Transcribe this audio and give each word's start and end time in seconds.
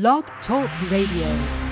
Blog 0.00 0.24
Talk 0.48 0.68
Radio. 0.90 1.63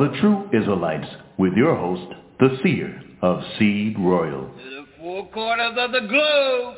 the 0.00 0.08
True 0.18 0.48
Israelites 0.50 1.06
with 1.36 1.52
your 1.52 1.76
host, 1.76 2.14
the 2.38 2.58
seer 2.62 3.02
of 3.20 3.42
Seed 3.58 3.96
Royal. 3.98 4.46
To 4.46 4.54
the 4.56 4.84
four 4.98 5.28
corners 5.30 5.76
of 5.76 5.92
the 5.92 6.00
globe, 6.00 6.74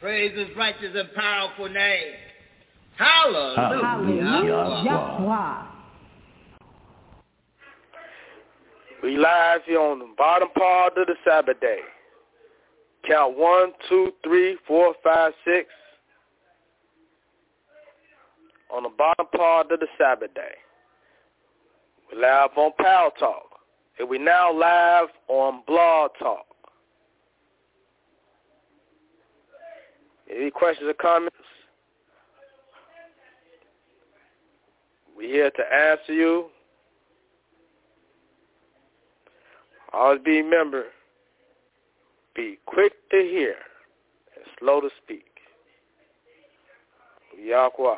praise 0.00 0.36
his 0.36 0.48
righteous 0.56 0.92
and 0.92 1.08
powerful 1.14 1.68
name. 1.68 2.14
Hallelujah. 2.96 3.80
Hallelujah. 4.24 5.68
We 9.04 9.16
live 9.16 9.60
here 9.64 9.78
on 9.80 10.00
the 10.00 10.12
bottom 10.18 10.48
part 10.58 10.94
of 10.96 11.06
the 11.06 11.14
Sabbath 11.24 11.60
day. 11.60 11.78
Count 13.08 13.38
one, 13.38 13.68
two, 13.88 14.10
three, 14.24 14.58
four, 14.66 14.96
five, 15.04 15.30
six. 15.44 15.68
On 18.74 18.82
the 18.82 18.90
bottom 18.98 19.26
part 19.36 19.70
of 19.70 19.78
the 19.78 19.86
Sabbath 19.96 20.34
day. 20.34 20.54
We're 22.10 22.20
live 22.20 22.50
on 22.56 22.70
Pal 22.78 23.10
Talk. 23.18 23.42
And 23.98 24.08
we're 24.08 24.22
now 24.22 24.52
live 24.52 25.08
on 25.28 25.62
Blog 25.66 26.12
Talk. 26.18 26.46
Any 30.30 30.50
questions 30.50 30.88
or 30.88 30.94
comments? 30.94 31.34
We're 35.16 35.28
here 35.28 35.50
to 35.50 35.62
answer 35.74 36.12
you. 36.12 36.46
Always 39.92 40.20
be 40.24 40.42
member. 40.42 40.84
be 42.36 42.58
quick 42.66 42.92
to 43.10 43.16
hear 43.16 43.56
and 44.36 44.44
slow 44.60 44.80
to 44.80 44.90
speak. 45.02 45.24
Yakwa. 47.42 47.96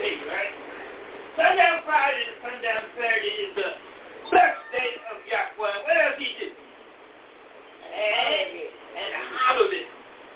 day, 0.00 0.16
right? 0.32 0.52
Sundown 1.36 1.84
Friday 1.84 2.24
and 2.24 2.36
sundown 2.40 2.82
Saturday 2.96 3.34
is 3.48 3.52
the 3.54 3.68
best 4.32 4.58
day 4.72 4.90
of 5.12 5.16
Yahweh. 5.28 5.76
What 5.84 5.92
else 5.92 6.16
he 6.18 6.30
did? 6.40 6.54
And, 6.56 8.48
and 8.96 9.12
a 9.12 9.22
holiday. 9.28 9.84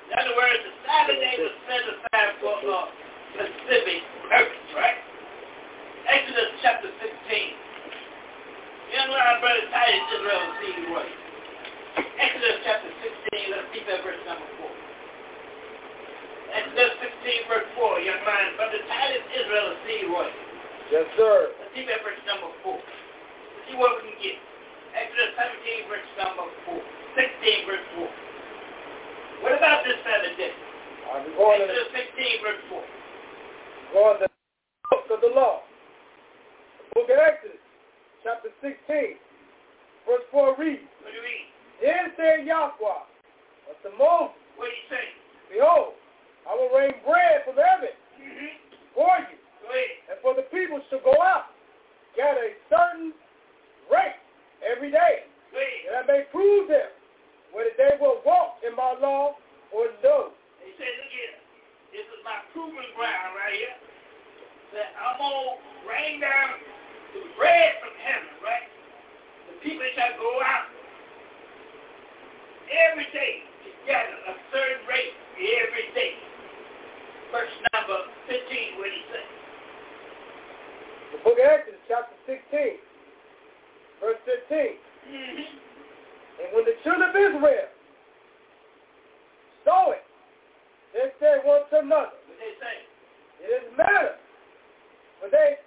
In 0.05 0.15
other 0.21 0.35
words, 0.37 0.61
the 0.69 0.73
Saturday 0.85 1.33
was 1.41 1.55
set 1.65 1.81
aside 1.89 2.31
for 2.45 2.53
a 2.61 2.77
uh, 2.77 2.93
specific 3.41 4.05
purpose, 4.29 4.69
right? 4.77 5.01
Exodus 6.13 6.53
chapter 6.61 6.91
16. 6.93 7.09
Young 8.93 9.09
Lion 9.11 9.39
Brother 9.41 9.65
Titus 9.73 10.07
Israel 10.13 10.43
was 10.45 10.55
seeing 10.61 10.85
right. 10.93 11.19
Exodus 12.21 12.59
chapter 12.69 12.91
16, 13.33 13.49
let's 13.57 13.69
keep 13.73 13.85
that 13.89 14.03
verse 14.05 14.19
number 14.29 14.45
4. 14.61 14.84
Exodus 16.55 16.95
15, 17.03 17.51
verse 17.51 17.67
4, 17.75 17.99
young 18.07 18.23
man. 18.23 18.55
But 18.55 18.71
the 18.71 18.79
title 18.87 19.19
is 19.19 19.27
Israel 19.43 19.67
and 19.75 19.79
see 19.91 20.01
what? 20.07 20.31
Yes, 20.87 21.03
sir. 21.19 21.51
Let's 21.51 21.75
see 21.75 21.83
that 21.91 21.99
verse 22.07 22.23
number 22.31 22.55
4. 22.63 22.79
Let's 22.79 23.63
see 23.67 23.75
what 23.75 23.99
we 23.99 24.15
can 24.15 24.19
get. 24.23 24.39
Exodus 24.95 25.35
17, 25.35 25.91
verse 25.91 26.07
number 26.15 26.47
4. 26.79 26.79
16, 26.79 27.67
verse 27.67 27.87
4. 27.99 28.07
What 29.43 29.53
about 29.59 29.83
this 29.83 29.99
fellow 30.07 30.31
I'm 31.11 31.27
going 31.35 31.67
Exodus 31.67 31.91
to, 31.91 32.23
16, 32.23 32.47
verse 32.47 32.63
4. 32.71 32.79
i 32.79 33.99
the 34.23 34.31
book 34.95 35.05
of 35.11 35.21
the 35.27 35.33
law. 35.35 35.67
The 36.95 37.03
book 37.03 37.11
of 37.11 37.19
Exodus, 37.19 37.63
chapter 38.23 38.55
16, 38.63 39.19
verse 40.07 40.27
4 40.31 40.55
reads. 40.55 40.87
What 41.03 41.11
do 41.11 41.19
you 41.19 41.19
read? 41.19 41.47
Then 41.83 42.15
said 42.15 42.47
Yahweh 42.47 43.75
unto 43.75 43.91
Moses. 43.99 44.39
What 44.55 44.71
do 44.71 44.71
he 44.71 44.83
say? 44.87 45.07
Behold, 45.51 45.99
I 46.45 46.53
will 46.53 46.69
rain 46.77 46.93
bread 47.05 47.41
from 47.49 47.57
heaven 47.57 47.93
mm-hmm. 48.21 48.53
for 48.93 49.17
you 49.33 49.41
and 50.13 50.21
for 50.21 50.37
the 50.37 50.45
people 50.53 50.77
to 50.93 50.97
go 51.01 51.17
out, 51.25 51.49
get 52.13 52.37
a 52.37 52.53
certain 52.69 53.17
rate 53.89 54.21
every 54.61 54.93
day, 54.93 55.25
and 55.89 56.05
I 56.05 56.05
may 56.05 56.23
prove 56.29 56.69
them 56.69 56.93
whether 57.57 57.73
they 57.81 57.97
will 57.97 58.21
walk 58.29 58.61
in 58.61 58.77
my 58.77 58.93
law 59.01 59.41
or 59.73 59.89
no. 60.05 60.37
He 60.61 60.75
said, 60.77 60.93
look 61.01 61.11
here, 61.17 61.37
this 61.97 62.05
is 62.13 62.21
my 62.27 62.37
proving 62.53 62.93
ground 62.93 63.31
right 63.41 63.57
here, 63.57 63.77
that 64.77 64.93
I'm 65.01 65.17
going 65.17 65.49
to 65.49 65.89
rain 65.89 66.21
down 66.21 66.61
the 67.17 67.25
bread 67.41 67.73
from 67.81 67.95
heaven, 68.05 68.33
right? 68.45 68.69
The 69.49 69.55
people 69.65 69.87
shall 69.97 70.13
go 70.21 70.33
out 70.45 70.67
every 72.93 73.09
day 73.17 73.33
to 73.65 73.69
gather 73.89 74.19
a 74.29 74.35
certain 74.53 74.83
rate 74.85 75.15
every 75.41 75.89
day 75.97 76.34
verse 77.35 77.51
number 77.75 77.99
15, 78.31 78.79
what 78.79 78.95
he 78.95 79.03
say? 79.11 79.27
The 81.19 81.19
book 81.27 81.35
of 81.35 81.43
Exodus, 81.43 81.83
chapter 81.91 82.15
16, 82.31 82.79
verse 83.99 84.23
15. 84.47 84.79
Mm-hmm. 85.11 85.51
And 86.47 86.49
when 86.55 86.63
the 86.63 86.79
children 86.87 87.11
of 87.11 87.15
Israel 87.19 87.67
saw 89.67 89.91
it, 89.91 90.07
they 90.95 91.11
said 91.19 91.43
one 91.43 91.67
to 91.75 91.83
another. 91.83 92.15
What 92.23 92.39
they 92.39 92.55
say? 92.63 92.79
It 93.43 93.51
is 93.67 93.67
matter. 93.75 94.15
But 95.19 95.35
they 95.35 95.59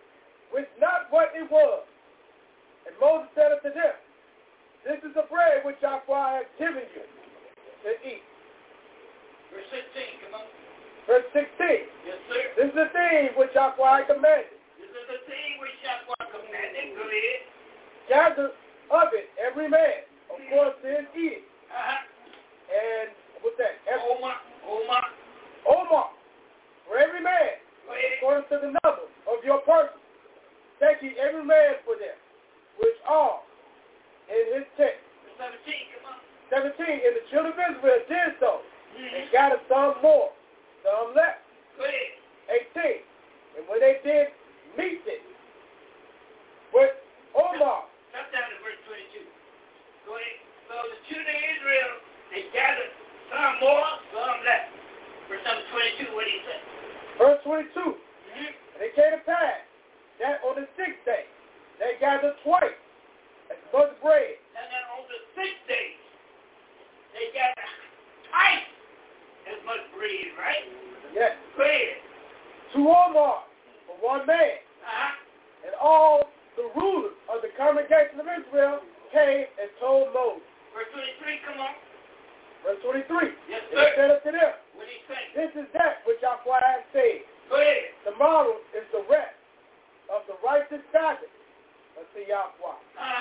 was 0.56 0.64
not 0.80 1.12
what 1.12 1.36
it 1.36 1.52
was. 1.52 1.84
And 2.88 2.96
Moses 2.96 3.28
said 3.36 3.52
unto 3.52 3.75
them, 3.75 3.96
This 4.88 5.04
is 5.04 5.12
the 5.12 5.28
bread 5.28 5.68
which 5.68 5.84
our 5.84 6.00
I 6.08 6.48
have 6.48 6.52
given 6.56 6.88
you 6.96 7.04
to 7.04 7.92
eat. 8.08 8.24
Verse 9.52 9.68
16, 9.68 10.31
come 10.31 10.40
on. 10.40 10.48
Verse 11.07 11.24
16. 11.31 11.48
Yes, 12.04 12.19
sir. 12.27 12.44
This 12.59 12.68
is 12.68 12.75
the 12.75 12.92
thing 12.92 13.31
which 13.39 13.56
Yahweh 13.56 14.04
commanded. 14.12 14.51
This 14.75 14.92
is 14.92 15.07
the 15.07 15.24
thing 15.24 15.56
which 15.63 15.71
Yahweh 15.80 16.36
commanded. 16.36 16.83
Go 17.00 17.04
ahead. 17.07 17.39
Gather 18.12 18.51
of 18.92 19.07
it 19.15 19.31
every 19.39 19.71
man 19.71 20.04
according 20.27 20.75
to 20.83 20.83
his 20.92 21.07
eating. 21.15 21.48
Uh-huh. 21.71 22.04
And 22.75 23.07
what's 23.39 23.56
that? 23.56 23.80
Every, 23.88 24.04
omer. 24.04 24.36
Omer. 24.68 25.04
Omer. 25.63 26.07
For 26.92 27.00
every 27.00 27.24
man 27.24 27.56
according 28.19 28.44
to 28.51 28.56
the 28.68 28.69
number 28.83 29.07
of 29.31 29.39
your 29.48 29.63
person. 29.63 29.95
Thank 30.83 31.00
you 31.07 31.15
every 31.24 31.44
man 31.48 31.80
for 31.88 31.95
them, 31.95 32.19
which 32.83 33.00
are 33.07 33.39
in 34.27 34.59
his 34.59 34.68
tent. 34.75 35.00
17, 35.39 35.39
come 35.39 36.19
on. 36.19 36.19
17. 36.51 36.68
And 36.83 37.13
the 37.15 37.24
children 37.31 37.56
of 37.56 37.80
Israel 37.80 38.01
did 38.12 38.30
so 38.44 38.59
mm-hmm. 38.92 39.07
and 39.07 39.25
got 39.31 39.56
some 39.71 40.04
more 40.04 40.36
some 40.88 41.12
left. 41.12 41.44
Good. 41.75 42.72
18. 42.80 43.60
And 43.60 43.63
when 43.68 43.84
they 43.84 44.00
did 44.00 44.31
meet 44.80 45.04
it 45.04 45.19
with 46.72 46.95
omer. 47.36 47.60
down 47.60 47.84
to 48.31 48.57
verse 48.63 48.80
22. 48.88 49.28
Go 50.07 50.16
ahead. 50.16 50.39
So 50.72 50.75
the 50.80 50.98
children 51.12 51.28
of 51.36 51.44
Israel, 51.60 51.92
they 52.31 52.44
gathered 52.56 52.94
some 53.28 53.54
more, 53.60 53.84
some 54.16 54.39
left. 54.48 54.72
Verse 55.28 55.44
number 55.44 55.63
22, 56.07 56.16
what 56.16 56.24
do 56.24 56.31
you 56.31 56.44
say? 56.48 56.60
Verse 57.19 57.40
22. 57.44 57.68
Mm-hmm. 57.75 58.51
And 58.80 58.80
it 58.88 58.92
came 58.95 59.12
to 59.12 59.22
pass 59.28 59.60
that 60.24 60.40
on 60.48 60.56
the 60.56 60.72
sixth 60.80 61.04
day, 61.04 61.28
they 61.83 62.00
gathered 62.00 62.40
twice 62.48 62.80
as 63.51 63.60
much 63.75 63.92
bread. 64.00 64.40
And 64.56 64.66
then 64.72 64.86
on 64.95 65.04
the 65.12 65.19
sixth 65.36 65.63
day, 65.68 65.88
they 67.12 67.28
gathered 67.36 67.69
twice 68.31 68.66
it 69.48 69.64
must 69.64 69.88
breathe, 69.96 70.36
right? 70.36 70.68
Yes. 71.16 71.32
Breathe. 71.56 71.96
Two 72.76 72.92
or 72.92 73.08
more 73.16 73.40
for 73.88 73.96
one 74.04 74.28
man. 74.28 74.60
Uh-huh. 74.60 75.12
And 75.64 75.74
all 75.80 76.28
the 76.60 76.68
rulers 76.76 77.16
of 77.32 77.40
the 77.40 77.52
congregation 77.56 78.20
of 78.20 78.28
Israel 78.28 78.84
came 79.16 79.48
and 79.56 79.72
told 79.80 80.12
Moses. 80.12 80.44
Verse 80.76 80.92
23, 80.92 81.48
come 81.48 81.60
on. 81.64 81.76
Verse 82.60 82.82
23. 83.08 83.40
Yes, 83.48 83.64
sir. 83.72 83.80
It 83.88 83.92
said 83.96 84.10
unto 84.20 84.32
them, 84.36 84.52
what 84.76 84.84
he 84.92 85.00
say? 85.08 85.22
This 85.32 85.52
is 85.56 85.68
that 85.80 86.04
which 86.04 86.20
Aquarius 86.28 86.84
said. 86.92 87.24
Go 87.48 87.56
ahead. 87.56 87.88
Tomorrow 88.04 88.60
is 88.76 88.84
the 88.92 89.08
rest 89.08 89.38
of 90.12 90.28
the 90.28 90.36
righteous 90.44 90.84
Sabbath 90.92 91.32
of 91.96 92.04
Yahweh. 92.12 92.36
Uh-huh. 92.36 93.20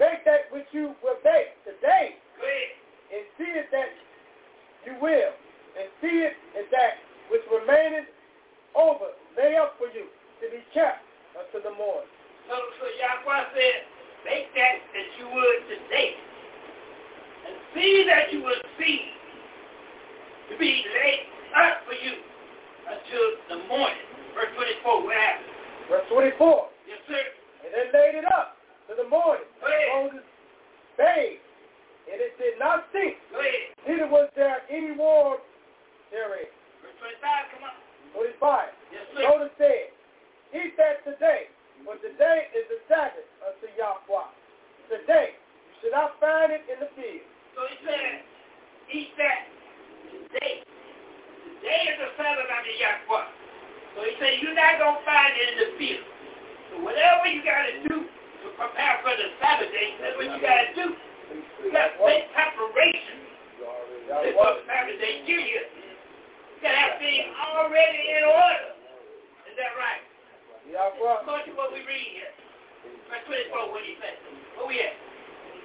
Take 0.00 0.24
that 0.24 0.48
which 0.48 0.66
you 0.72 0.96
will 1.04 1.20
make 1.20 1.52
today. 1.68 2.16
Go 2.40 2.48
ahead. 2.48 2.70
And 3.12 3.22
see 3.36 3.52
it 3.52 3.68
that 3.68 3.92
you 4.88 4.96
will 4.96 5.36
and 5.78 5.88
see 6.02 6.26
it 6.26 6.34
and 6.58 6.66
that 6.74 6.98
which 7.30 7.44
remaineth 7.46 8.10
over 8.74 9.14
lay 9.38 9.54
up 9.54 9.78
for 9.78 9.86
you 9.94 10.10
to 10.42 10.50
be 10.50 10.58
kept 10.74 10.98
until 11.38 11.62
the 11.70 11.74
morning. 11.78 12.10
So, 12.50 12.58
so 12.58 12.84
Yahweh 12.98 13.42
said, 13.54 13.78
make 14.26 14.50
that 14.58 14.76
that 14.82 15.08
you 15.22 15.26
would 15.30 15.60
today. 15.70 16.18
And 17.46 17.54
see 17.72 17.92
that 18.10 18.34
you 18.34 18.42
would 18.42 18.60
see 18.74 18.98
to 20.50 20.54
be 20.58 20.82
laid 20.82 21.30
up 21.54 21.86
for 21.86 21.94
you 21.94 22.14
until 22.90 23.26
the 23.54 23.58
morning. 23.70 24.02
Verse 24.34 24.50
24, 24.58 25.04
what 25.06 25.14
happened? 25.14 25.54
Verse 25.86 26.06
24. 26.10 26.66
Yes, 26.90 27.00
sir. 27.06 27.22
And 27.62 27.70
then 27.70 27.86
laid 27.94 28.14
it 28.18 28.26
up 28.34 28.58
to 28.90 28.98
the 28.98 29.06
morning. 29.06 29.46
Moses 29.62 30.26
bathed, 30.98 31.38
and 32.10 32.18
it 32.18 32.34
did 32.40 32.58
not 32.58 32.88
sink. 32.90 33.14
Neither 33.86 34.08
was 34.08 34.26
there 34.36 34.60
any 34.72 34.96
ward 34.96 35.38
here 36.10 36.24
it 36.40 36.48
is. 36.48 36.52
Verse 36.96 37.12
25, 37.20 37.52
come 37.52 37.64
on. 37.68 37.76
Yes, 38.88 39.04
sir. 39.12 39.20
Notice 39.20 39.52
said, 39.60 39.92
he 40.50 40.72
said 40.80 41.04
today, 41.04 41.52
but 41.84 42.00
today 42.00 42.48
is 42.56 42.64
the 42.72 42.80
Sabbath 42.88 43.28
unto 43.44 43.68
Yahweh. 43.76 44.28
Today, 44.88 45.36
you 45.36 45.72
should 45.84 45.92
not 45.94 46.16
find 46.16 46.48
it 46.48 46.64
in 46.72 46.80
the 46.80 46.88
field. 46.96 47.28
So 47.52 47.68
he 47.68 47.76
said, 47.84 48.12
he 48.88 49.00
said, 49.20 49.40
today. 50.24 50.64
Today 50.64 51.82
is 51.92 51.96
the 52.00 52.10
Sabbath 52.16 52.48
unto 52.48 52.72
Yahweh. 52.72 53.28
So 53.92 53.98
he 54.08 54.12
said, 54.16 54.40
you're 54.40 54.56
not 54.56 54.80
going 54.80 54.98
to 55.04 55.04
find 55.04 55.32
it 55.36 55.46
in 55.52 55.56
the 55.68 55.70
field. 55.76 56.08
So 56.72 56.74
whatever 56.88 57.28
you 57.28 57.44
got 57.44 57.68
to 57.68 57.74
do 57.84 57.96
to 58.08 58.46
prepare 58.56 58.96
for 59.04 59.12
the 59.12 59.28
Sabbath 59.36 59.68
day, 59.68 59.92
that's 60.00 60.16
what 60.16 60.24
you 60.32 60.40
got 60.40 60.60
to 60.64 60.70
do. 60.72 60.86
You 61.60 61.68
got 61.68 61.92
to 61.92 61.96
make 62.08 62.32
preparation. 62.32 63.28
That's 64.08 64.32
what 64.32 64.64
Sabbath 64.64 64.96
day 64.96 65.20
gives 65.28 65.44
you 65.44 65.77
to 66.62 66.66
that 66.66 66.98
being 66.98 67.30
already 67.38 68.02
in 68.18 68.22
order. 68.26 68.70
Is 69.46 69.54
that 69.58 69.72
right? 69.78 70.02
Yeah, 70.66 70.90
bro. 70.98 71.22
According 71.22 71.54
to 71.54 71.54
what 71.54 71.70
we 71.70 71.80
read 71.86 72.08
here. 72.18 72.32
Verse 73.10 73.24
24, 73.26 73.70
what 73.72 73.80
do 73.82 73.86
you 73.86 73.98
say? 73.98 74.14
Where 74.58 74.66
we 74.66 74.78
at? 74.82 74.94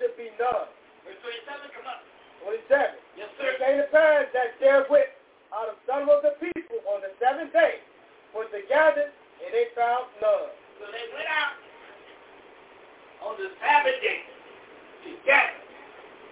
should 0.00 0.12
be 0.20 0.32
none. 0.40 0.68
Verse 1.04 1.16
27, 1.24 1.76
come 1.76 1.88
up. 1.88 2.00
27. 2.44 3.00
Yes, 3.16 3.30
sir. 3.36 3.56
It 3.56 3.58
came 3.60 3.78
to 3.80 3.88
pass 3.92 4.28
that 4.36 4.56
therewith 4.60 5.12
out 5.52 5.72
of 5.72 5.76
some 5.88 6.08
of 6.12 6.20
the 6.26 6.36
people 6.40 6.78
on 6.92 7.00
the 7.04 7.12
seventh 7.16 7.52
day 7.56 7.84
was 8.32 8.48
the 8.52 8.64
gathered 8.68 9.12
and 9.42 9.50
they 9.52 9.66
found 9.76 10.08
none. 10.20 10.48
So 10.80 10.84
they 10.92 11.06
went 11.12 11.28
out 11.28 11.54
on 13.28 13.34
the 13.36 13.48
Sabbath 13.60 13.98
day 14.00 14.18
together. 15.04 15.64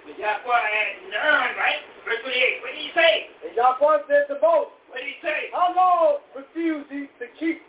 But 0.05 0.15
Yahweh 0.21 0.21
had 0.69 0.89
none, 1.09 1.51
right? 1.57 1.81
Verse 2.05 2.21
28. 2.21 2.61
What 2.61 2.73
did 2.77 2.83
he 2.85 2.91
say? 2.93 3.13
And 3.49 3.53
Yahweh 3.57 4.05
said 4.09 4.29
to 4.29 4.37
Moses, 4.37 4.73
What 4.93 5.01
did 5.01 5.09
he 5.09 5.17
say? 5.25 5.49
How 5.53 5.73
long 5.73 6.21
refuse 6.37 6.85
ye 6.93 7.09
to 7.21 7.27
keep 7.41 7.65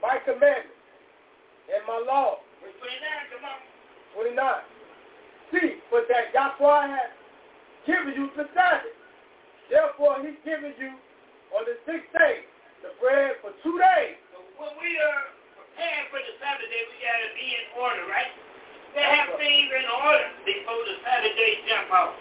my 0.00 0.16
commandments 0.24 0.72
and 1.68 1.84
my 1.84 2.00
law? 2.00 2.40
Verse 2.64 2.72
29, 2.80 3.36
come 3.36 3.44
on. 3.44 3.60
29. 4.16 4.40
See, 5.52 5.68
but 5.92 6.08
that 6.08 6.32
Yahweh 6.32 6.96
has 6.96 7.12
given 7.84 8.16
you 8.16 8.32
the 8.40 8.48
Sabbath. 8.56 8.96
Therefore, 9.68 10.16
he's 10.24 10.40
given 10.48 10.72
you 10.80 10.96
on 11.52 11.62
the 11.68 11.76
sixth 11.84 12.08
day 12.16 12.48
the 12.80 12.96
bread 13.04 13.36
for 13.44 13.52
two 13.60 13.76
days 13.76 14.16
when 14.56 14.72
we 14.80 14.90
are 14.96 15.20
uh, 15.28 15.28
preparing 15.52 16.06
for 16.08 16.20
the 16.20 16.32
Sabbath 16.40 16.68
day, 16.68 16.82
we 16.88 16.96
got 17.04 17.20
to 17.20 17.30
be 17.36 17.46
in 17.52 17.64
order, 17.76 18.04
right? 18.08 18.32
To 18.96 19.00
have 19.04 19.28
things 19.36 19.68
in 19.68 19.84
order 19.92 20.26
before 20.48 20.80
the 20.88 20.96
Sabbath 21.04 21.36
day 21.36 21.52
jump 21.68 21.88
off. 21.92 22.12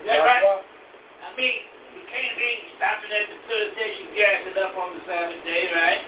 Is 0.00 0.04
that 0.08 0.20
right? 0.24 0.42
I 0.42 1.28
mean, 1.36 1.56
you 1.92 2.02
can't 2.08 2.34
be 2.36 2.48
stopping 2.80 3.12
at 3.12 3.24
the 3.30 3.38
filling 3.46 3.72
station 3.76 4.04
gassing 4.16 4.56
up 4.64 4.72
on 4.74 4.96
the 4.96 5.00
Sabbath 5.04 5.42
day, 5.44 5.62
right? 5.72 6.02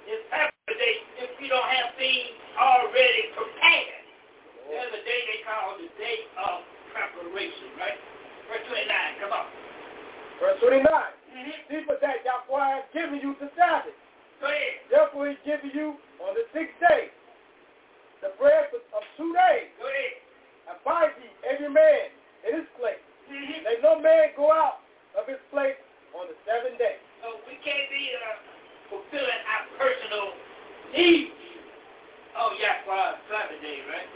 his 0.07 0.23
Sabbath 0.31 0.79
day 0.79 0.95
if 1.27 1.31
we 1.43 1.51
don't 1.51 1.67
have 1.67 1.91
things 1.99 2.39
already 2.55 3.35
prepared. 3.35 4.03
There's 4.71 4.91
a 4.95 5.03
day 5.03 5.21
they 5.27 5.39
call 5.43 5.75
the 5.75 5.91
day 5.99 6.19
of 6.39 6.57
preparation, 6.95 7.75
right? 7.75 7.99
Verse 8.47 8.63
29, 8.71 9.21
come 9.27 9.33
on. 9.35 9.47
Verse 10.39 10.59
29. 10.63 10.87
Mm-hmm. 10.87 11.59
See 11.67 11.83
for 11.83 11.99
that 11.99 12.23
Yahweh 12.23 12.67
has 12.79 12.87
given 12.95 13.19
you 13.19 13.35
the 13.43 13.51
Sabbath. 13.59 13.91
Go 14.39 14.47
ahead. 14.55 14.87
Therefore 14.87 15.27
he's 15.35 15.43
you 15.75 15.99
on 16.23 16.39
the 16.39 16.47
sixth 16.55 16.79
day 16.79 17.11
the 18.25 18.33
bread 18.40 18.73
of 18.73 19.04
two 19.21 19.31
days. 19.37 19.69
And 20.64 20.81
buy 20.81 21.12
ye 21.21 21.28
every 21.45 21.69
man 21.69 22.09
in 22.49 22.64
his 22.64 22.69
place. 22.81 22.97
Mm-hmm. 23.28 23.61
Let 23.69 23.78
no 23.85 24.00
man 24.00 24.33
go 24.33 24.49
out 24.49 24.81
of 25.12 25.28
his 25.28 25.40
place 25.52 25.76
on 26.16 26.25
the 26.33 26.37
seventh 26.49 26.81
day. 26.81 26.97
So 27.21 27.37
we 27.45 27.61
can't 27.61 27.88
be 27.93 28.02
uh, 28.16 28.37
fulfilling 28.88 29.43
our 29.45 29.62
personal 29.76 30.26
needs. 30.97 31.37
Oh, 32.35 32.50
yeah, 32.59 32.81
for 32.83 32.97
our 32.97 33.14
Sabbath 33.28 33.61
day, 33.61 33.78
right? 33.87 34.09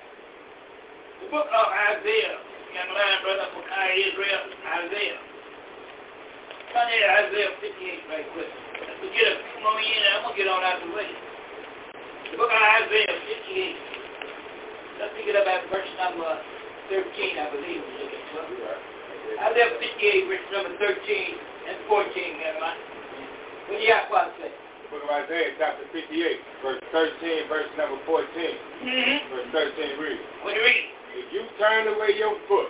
The 1.22 1.28
book 1.30 1.46
of 1.46 1.66
Isaiah, 1.92 2.36
young 2.74 2.90
line 2.96 3.20
brother 3.22 3.46
from 3.52 3.66
Israel, 3.68 4.40
Isaiah. 4.58 5.20
Turn 6.72 6.86
there 6.88 7.04
to 7.06 7.10
Isaiah 7.28 7.52
58 7.60 8.10
right 8.12 8.26
quick. 8.34 8.50
Let's 8.88 9.08
get 9.14 9.36
a 9.36 9.60
moment 9.62 9.84
in 9.86 10.00
and 10.02 10.12
I'm 10.20 10.24
going 10.26 10.34
to 10.36 10.38
get 10.40 10.48
on 10.50 10.62
out 10.66 10.80
of 10.80 10.88
the 10.88 10.92
way. 10.96 11.10
The 12.32 12.36
book 12.40 12.50
of 12.52 12.58
Isaiah 12.60 13.88
58. 13.88 13.97
I 14.98 15.06
am 15.06 15.14
it 15.14 15.36
up 15.38 15.46
at 15.46 15.62
verse 15.70 15.92
number 16.02 16.26
13, 16.90 17.06
I 17.38 17.46
believe. 17.54 17.82
I 19.38 19.54
have 19.54 19.78
58, 19.78 19.94
verse 20.26 20.46
number 20.50 20.74
13 20.74 21.70
and 21.70 21.76
14, 21.86 22.42
never 22.42 22.58
mind. 22.58 22.82
What 23.70 23.78
do 23.78 23.78
Yahweh 23.78 24.26
say? 24.42 24.50
Book 24.90 25.06
of 25.06 25.10
Isaiah, 25.22 25.54
chapter 25.54 25.86
58, 25.94 26.82
verse 26.82 26.82
13, 26.90 27.46
verse 27.46 27.70
number 27.78 28.02
14. 28.10 28.10
Mm-hmm. 28.10 29.16
Verse 29.54 29.70
13 29.78 30.02
read. 30.02 30.18
What 30.42 30.58
do 30.58 30.66
you 30.66 30.66
read? 30.66 30.86
If 31.14 31.26
you 31.30 31.42
turn 31.62 31.86
away 31.94 32.18
your 32.18 32.34
foot 32.50 32.66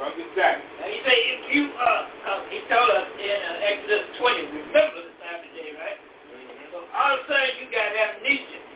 from 0.00 0.16
the 0.16 0.24
Sabbath. 0.32 0.64
Now 0.80 0.88
you 0.88 1.04
say, 1.04 1.16
if 1.20 1.40
you, 1.52 1.68
uh, 1.76 1.84
uh, 1.84 2.48
he 2.48 2.64
told 2.72 2.88
us 2.96 3.12
in 3.12 3.38
uh, 3.44 3.68
Exodus 3.76 4.04
20, 4.16 4.56
remember 4.72 5.04
the 5.04 5.12
Sabbath 5.20 5.52
day, 5.52 5.76
right? 5.76 6.00
Mm-hmm. 6.00 6.72
So 6.72 6.80
all 6.96 7.20
of 7.20 7.28
a 7.28 7.28
sudden 7.28 7.52
you 7.60 7.68
got 7.68 7.92
amnesia. 7.92 8.67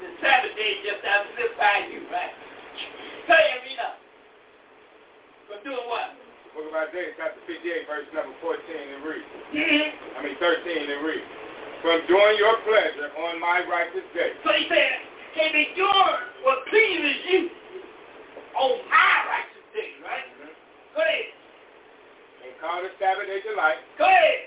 The 0.00 0.08
Sabbath 0.24 0.56
day 0.56 0.80
just 0.80 1.04
to 1.04 1.08
amplifies 1.08 1.86
you, 1.92 2.08
right? 2.08 2.32
Turn 3.28 3.60
me 3.60 3.72
up. 3.76 4.00
For 5.52 5.60
doing 5.68 5.84
what? 5.84 6.16
Book 6.56 6.64
of 6.68 6.72
Isaiah, 6.88 7.12
chapter 7.20 7.40
58, 7.44 7.90
verse 7.90 8.08
number 8.16 8.32
14, 8.40 8.56
and 8.60 9.00
read. 9.04 9.20
Mm-hmm. 9.52 9.88
I 10.16 10.18
mean 10.24 10.36
13, 10.40 10.96
and 10.96 11.04
read. 11.04 11.24
From 11.84 11.98
doing 12.08 12.34
your 12.40 12.56
pleasure 12.64 13.12
on 13.28 13.36
my 13.42 13.60
righteous 13.68 14.04
day. 14.16 14.32
So 14.40 14.52
he 14.56 14.64
said, 14.72 14.96
can 15.36 15.52
be 15.52 15.76
doing 15.76 16.20
what 16.46 16.64
pleases 16.72 17.18
you 17.28 17.40
on 18.56 18.80
my 18.88 19.14
righteous 19.28 19.68
day, 19.76 19.92
right? 20.00 20.24
Mm-hmm. 20.32 20.54
Go 20.96 21.00
ahead. 21.04 21.28
And 22.48 22.52
call 22.64 22.80
the 22.80 22.90
Sabbath 22.96 23.28
day 23.28 23.44
delight. 23.44 23.76
Go 24.00 24.08
ahead. 24.08 24.40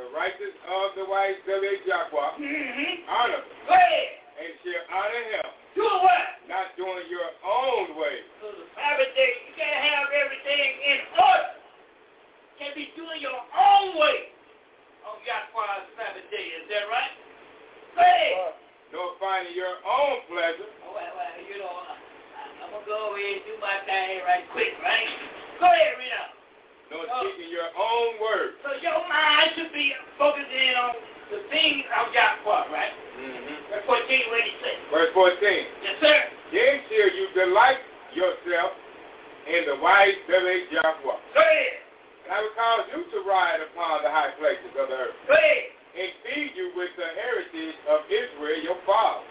The 0.00 0.06
righteous 0.16 0.52
of 0.68 0.92
the 0.96 1.04
wise 1.08 1.36
Zelia 1.44 1.80
Jacquah. 1.84 2.36
Mm-hmm. 2.40 3.08
Honor. 3.12 3.40
Go 3.68 3.76
ahead 3.76 4.25
and 4.36 4.52
shall 4.60 4.84
honor 4.92 5.24
him. 5.32 5.46
Doing 5.74 6.02
what? 6.04 6.24
Not 6.48 6.66
doing 6.76 7.04
your 7.08 7.26
own 7.44 7.96
way. 7.96 8.24
Everything. 8.76 9.30
You 9.48 9.52
gotta 9.56 9.80
have 9.80 10.08
everything 10.12 10.68
in 10.80 10.98
order. 11.16 11.48
can't 12.60 12.76
be 12.76 12.92
doing 12.96 13.20
your 13.24 13.36
own 13.36 13.96
way 13.96 14.32
on 15.08 15.16
Yahweh's 15.24 15.88
Sabbath 15.96 16.26
day. 16.28 16.46
Is 16.60 16.64
that 16.68 16.84
right? 16.92 17.14
Say 17.96 18.24
Nor 18.92 19.16
finding 19.16 19.56
your 19.56 19.80
own 19.82 20.20
pleasure. 20.28 20.68
Oh, 20.84 20.92
well, 20.92 21.00
well, 21.16 21.38
you 21.44 21.56
know, 21.56 21.72
uh, 21.72 22.68
I'm 22.68 22.76
gonna 22.76 22.84
go 22.84 23.12
over 23.12 23.16
here 23.20 23.40
and 23.40 23.44
do 23.44 23.54
my 23.56 23.76
thing 23.88 24.20
right 24.24 24.44
quick, 24.52 24.76
right? 24.84 25.08
Go 25.60 25.68
ahead, 25.72 25.96
Rita. 25.96 26.24
No, 26.92 27.02
speaking 27.24 27.50
your 27.50 27.72
own 27.74 28.10
words. 28.22 28.60
So 28.62 28.76
your 28.78 29.00
mind 29.10 29.58
should 29.58 29.72
be 29.74 29.90
focused 30.20 30.52
in 30.52 30.72
on 30.78 30.94
the 31.30 31.42
things 31.50 31.84
of 32.02 32.14
Yahweh, 32.14 32.66
right? 32.70 32.94
Mm-hmm. 33.18 33.56
Verse 33.70 33.86
14, 33.86 34.30
what 34.30 34.42
he 34.46 34.54
said. 34.62 34.76
Verse 34.90 35.10
14. 35.14 35.42
Yes, 35.42 35.96
sir. 35.98 36.18
Then 36.54 36.74
shall 36.86 37.10
you 37.10 37.26
delight 37.34 37.82
yourself 38.14 38.70
in 39.46 39.62
the 39.66 39.76
wise 39.82 40.18
village 40.30 40.70
Yahweh. 40.70 41.18
Go 41.34 41.42
ahead. 41.42 41.74
And 42.26 42.30
I 42.30 42.36
will 42.42 42.54
cause 42.58 42.84
you 42.94 43.00
to 43.02 43.18
ride 43.26 43.62
upon 43.62 44.02
the 44.06 44.10
high 44.10 44.34
places 44.38 44.70
of 44.78 44.86
the 44.90 44.94
earth. 45.10 45.16
Go 45.26 45.34
ahead. 45.34 45.74
And 45.96 46.10
feed 46.28 46.52
you 46.54 46.76
with 46.76 46.92
the 47.00 47.08
heritage 47.16 47.76
of 47.88 48.04
Israel, 48.06 48.60
your 48.62 48.80
father. 48.86 49.24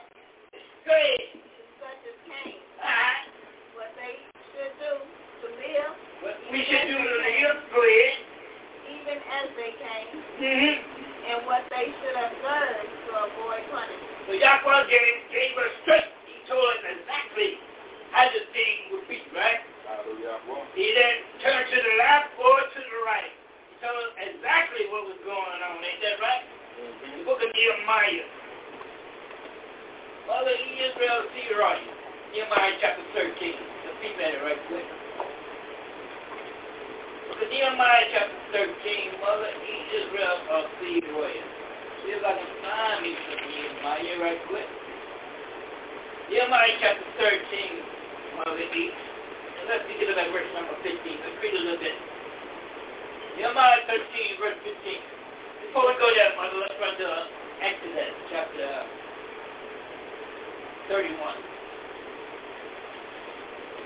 Straight 0.86 1.37
We 6.48 6.64
should 6.64 6.88
do 6.88 6.96
the 6.96 7.32
youth 7.44 7.62
bread. 7.76 8.12
Even 8.88 9.20
as 9.20 9.48
they 9.60 9.72
came. 9.76 10.10
Mm-hmm. 10.40 10.76
And 11.28 11.38
what 11.44 11.68
they 11.68 11.92
should 11.92 12.16
have 12.16 12.32
done 12.40 12.72
to 13.04 13.10
avoid 13.28 13.68
punishment. 13.68 14.32
So 14.32 14.32
Yahweh 14.32 14.84
gave, 14.88 15.12
gave 15.28 15.54
us 15.60 15.72
strength. 15.84 16.08
He 16.24 16.40
told 16.48 16.64
us 16.72 16.82
exactly 16.88 17.60
how 18.16 18.32
the 18.32 18.48
thing 18.56 18.96
would 18.96 19.04
be, 19.12 19.20
right? 19.36 19.60
He 20.72 20.88
then 20.96 21.16
turned 21.44 21.68
to 21.68 21.80
the 21.84 21.94
left 22.00 22.32
or 22.40 22.56
to 22.64 22.80
the 22.80 23.00
right. 23.04 23.28
He 23.28 23.76
told 23.84 24.00
us 24.08 24.12
exactly 24.32 24.88
what 24.88 25.04
was 25.04 25.20
going 25.28 25.60
on. 25.60 25.84
Ain't 25.84 26.00
that 26.00 26.16
right? 26.24 26.44
Mm-hmm. 26.48 27.12
The 27.12 27.24
book 27.28 27.44
of 27.44 27.52
Nehemiah. 27.52 28.28
Father, 30.32 30.56
Israel, 30.80 31.28
see 31.36 31.44
you. 31.52 31.60
Nehemiah 32.40 32.74
chapter 32.80 33.04
13. 33.36 33.36
Let's 33.36 34.00
read 34.00 34.16
that 34.24 34.36
right 34.48 34.64
quick. 34.72 34.88
But 37.28 37.52
Nehemiah 37.52 38.08
chapter 38.16 38.72
13, 38.72 39.20
Mother 39.20 39.52
Israel 39.52 40.40
of 40.48 40.64
Theoria. 40.80 41.44
See 42.00 42.16
if 42.16 42.24
I 42.24 42.34
can 42.40 42.48
find 42.64 43.04
me 43.04 43.12
some 43.28 43.42
Nehemiah 43.44 44.16
right 44.24 44.40
quick. 44.48 44.70
Nehemiah 46.32 46.72
chapter 46.80 47.04
13, 47.20 48.40
Mother 48.40 48.64
East. 48.72 49.04
And 49.60 49.66
let's 49.68 49.84
begin 49.92 50.08
at 50.16 50.32
verse 50.32 50.48
number 50.56 50.72
15. 50.88 50.96
Let's 51.04 51.36
read 51.44 51.52
a 51.52 51.64
little 51.68 51.84
bit. 51.84 51.98
Nehemiah 53.36 53.84
13, 53.92 54.40
verse 54.40 54.60
15. 54.64 55.68
Before 55.68 55.84
we 55.84 56.00
go 56.00 56.08
there, 56.16 56.32
Mother, 56.32 56.64
let's 56.64 56.80
run 56.80 56.96
to 56.96 57.12
Exodus 57.60 58.16
chapter 58.32 58.72
31. 60.96 61.12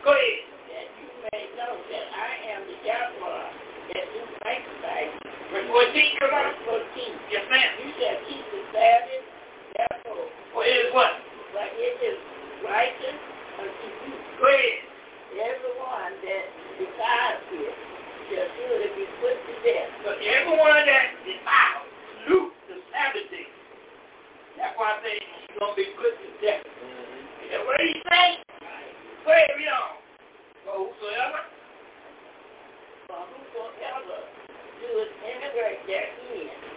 Go 0.04 0.12
ahead. 0.12 0.44
That 0.68 0.88
you 1.00 1.08
may 1.32 1.44
know 1.56 1.74
that 1.76 2.06
I 2.12 2.30
am 2.52 2.60
the 2.68 2.76
Yahweh 2.84 3.48
that 3.96 4.06
you 4.12 4.22
sanctified. 4.44 5.08
Verse 5.48 5.64
14, 5.64 6.20
come 6.20 6.34
on. 6.34 6.52
14. 6.92 7.32
Yes, 7.32 7.44
ma'am. 7.48 7.70
You 7.80 7.88
shall 7.96 8.18
keep 8.28 8.44
the 8.52 8.60
Sabbath, 8.72 9.24
therefore. 9.76 10.26
For 10.52 10.62
it 10.68 10.76
is 10.76 10.90
what? 10.92 11.12
For 11.56 11.64
it 11.64 11.96
is 12.04 12.18
righteous 12.64 13.18
unto 13.64 13.86
you. 13.86 14.14
Go 14.38 14.48
ahead. 14.48 14.86
Everyone 15.38 16.12
that 16.24 16.44
defies 16.80 17.40
it 17.54 17.74
shall 18.26 18.48
surely 18.58 18.90
be 18.98 19.04
put 19.22 19.36
to 19.38 19.54
death. 19.62 19.88
So 20.02 20.10
everyone 20.18 20.82
that 20.82 21.06
defies, 21.22 21.86
loot 22.28 22.50
the 22.66 22.74
Sabbath 22.90 23.28
day. 23.30 23.46
That's 24.58 24.74
why 24.74 24.98
I 24.98 24.98
say 25.04 25.14
he's 25.14 25.54
going 25.54 25.70
to 25.70 25.76
be 25.78 25.86
put 25.94 26.12
to 26.18 26.28
death. 26.42 26.64
Mm-hmm. 26.66 27.17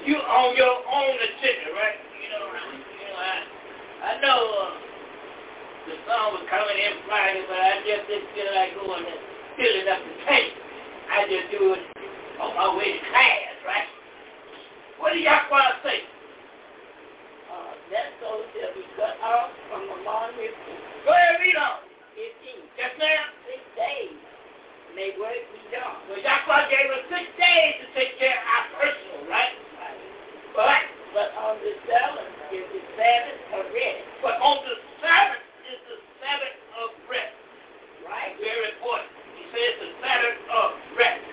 You 0.03 0.17
on 0.17 0.57
your 0.57 0.75
own 0.75 1.13
agenda, 1.13 1.71
right? 1.77 1.95
You 2.17 2.27
know, 2.33 2.45
you 2.49 3.05
know 3.05 3.19
I, 3.21 3.33
I 4.01 4.13
know 4.21 4.39
uh, 4.41 4.69
the 5.87 5.95
song 6.09 6.33
was 6.33 6.43
coming 6.49 6.73
in 6.75 7.05
Friday, 7.05 7.43
but 7.47 7.55
I 7.57 7.73
just 7.85 8.07
didn't 8.09 8.27
feel 8.33 8.49
like 8.55 8.73
going 8.81 9.05
and 9.05 9.21
filling 9.55 9.87
up 9.93 9.99
the 10.01 10.13
tank. 10.25 10.47
I 11.11 11.17
just 11.29 11.47
do 11.53 11.75
it 11.77 11.83
on 12.41 12.49
my 12.57 12.75
way 12.75 12.97
to 12.97 13.01
class, 13.11 13.55
right? 13.65 13.89
What 14.99 15.13
do 15.13 15.19
y'all 15.21 15.45
want 15.53 15.65
to 15.69 15.77
say? 15.87 16.01
that 17.91 18.09
soul 18.23 18.39
shall 18.55 18.71
be 18.71 18.87
cut 18.95 19.19
off 19.19 19.51
from 19.67 19.83
among 19.83 20.31
his 20.39 20.55
people. 20.63 21.11
15. 21.11 22.63
Yes, 22.79 22.91
ma'am. 22.99 23.27
Six 23.47 23.61
days 23.75 24.15
may 24.95 25.11
work 25.19 25.43
be 25.55 25.59
done. 25.71 25.95
So 26.07 26.15
Yahweh 26.19 26.63
gave 26.71 26.87
us 26.91 27.03
six 27.11 27.23
days 27.39 27.73
to 27.83 27.85
take 27.97 28.11
care 28.19 28.35
of 28.35 28.51
our 28.55 28.63
personal, 28.79 29.21
right? 29.27 29.55
But, 31.11 31.31
on 31.35 31.59
the 31.59 31.71
seventh 31.83 32.33
is 32.55 32.63
the 32.71 32.79
Sabbath 32.95 33.41
of 33.59 33.63
rest. 33.75 34.03
But 34.23 34.39
on 34.39 34.63
the 34.63 34.75
seventh 35.03 35.43
is 35.67 35.79
the 35.91 35.97
Sabbath 36.23 36.55
of 36.79 36.87
rest. 37.11 37.35
Right. 38.07 38.31
Very 38.39 38.67
important. 38.75 39.11
He 39.35 39.43
says 39.51 39.71
the 39.83 39.89
Sabbath 39.99 40.39
of 40.51 40.67
rest. 40.95 41.23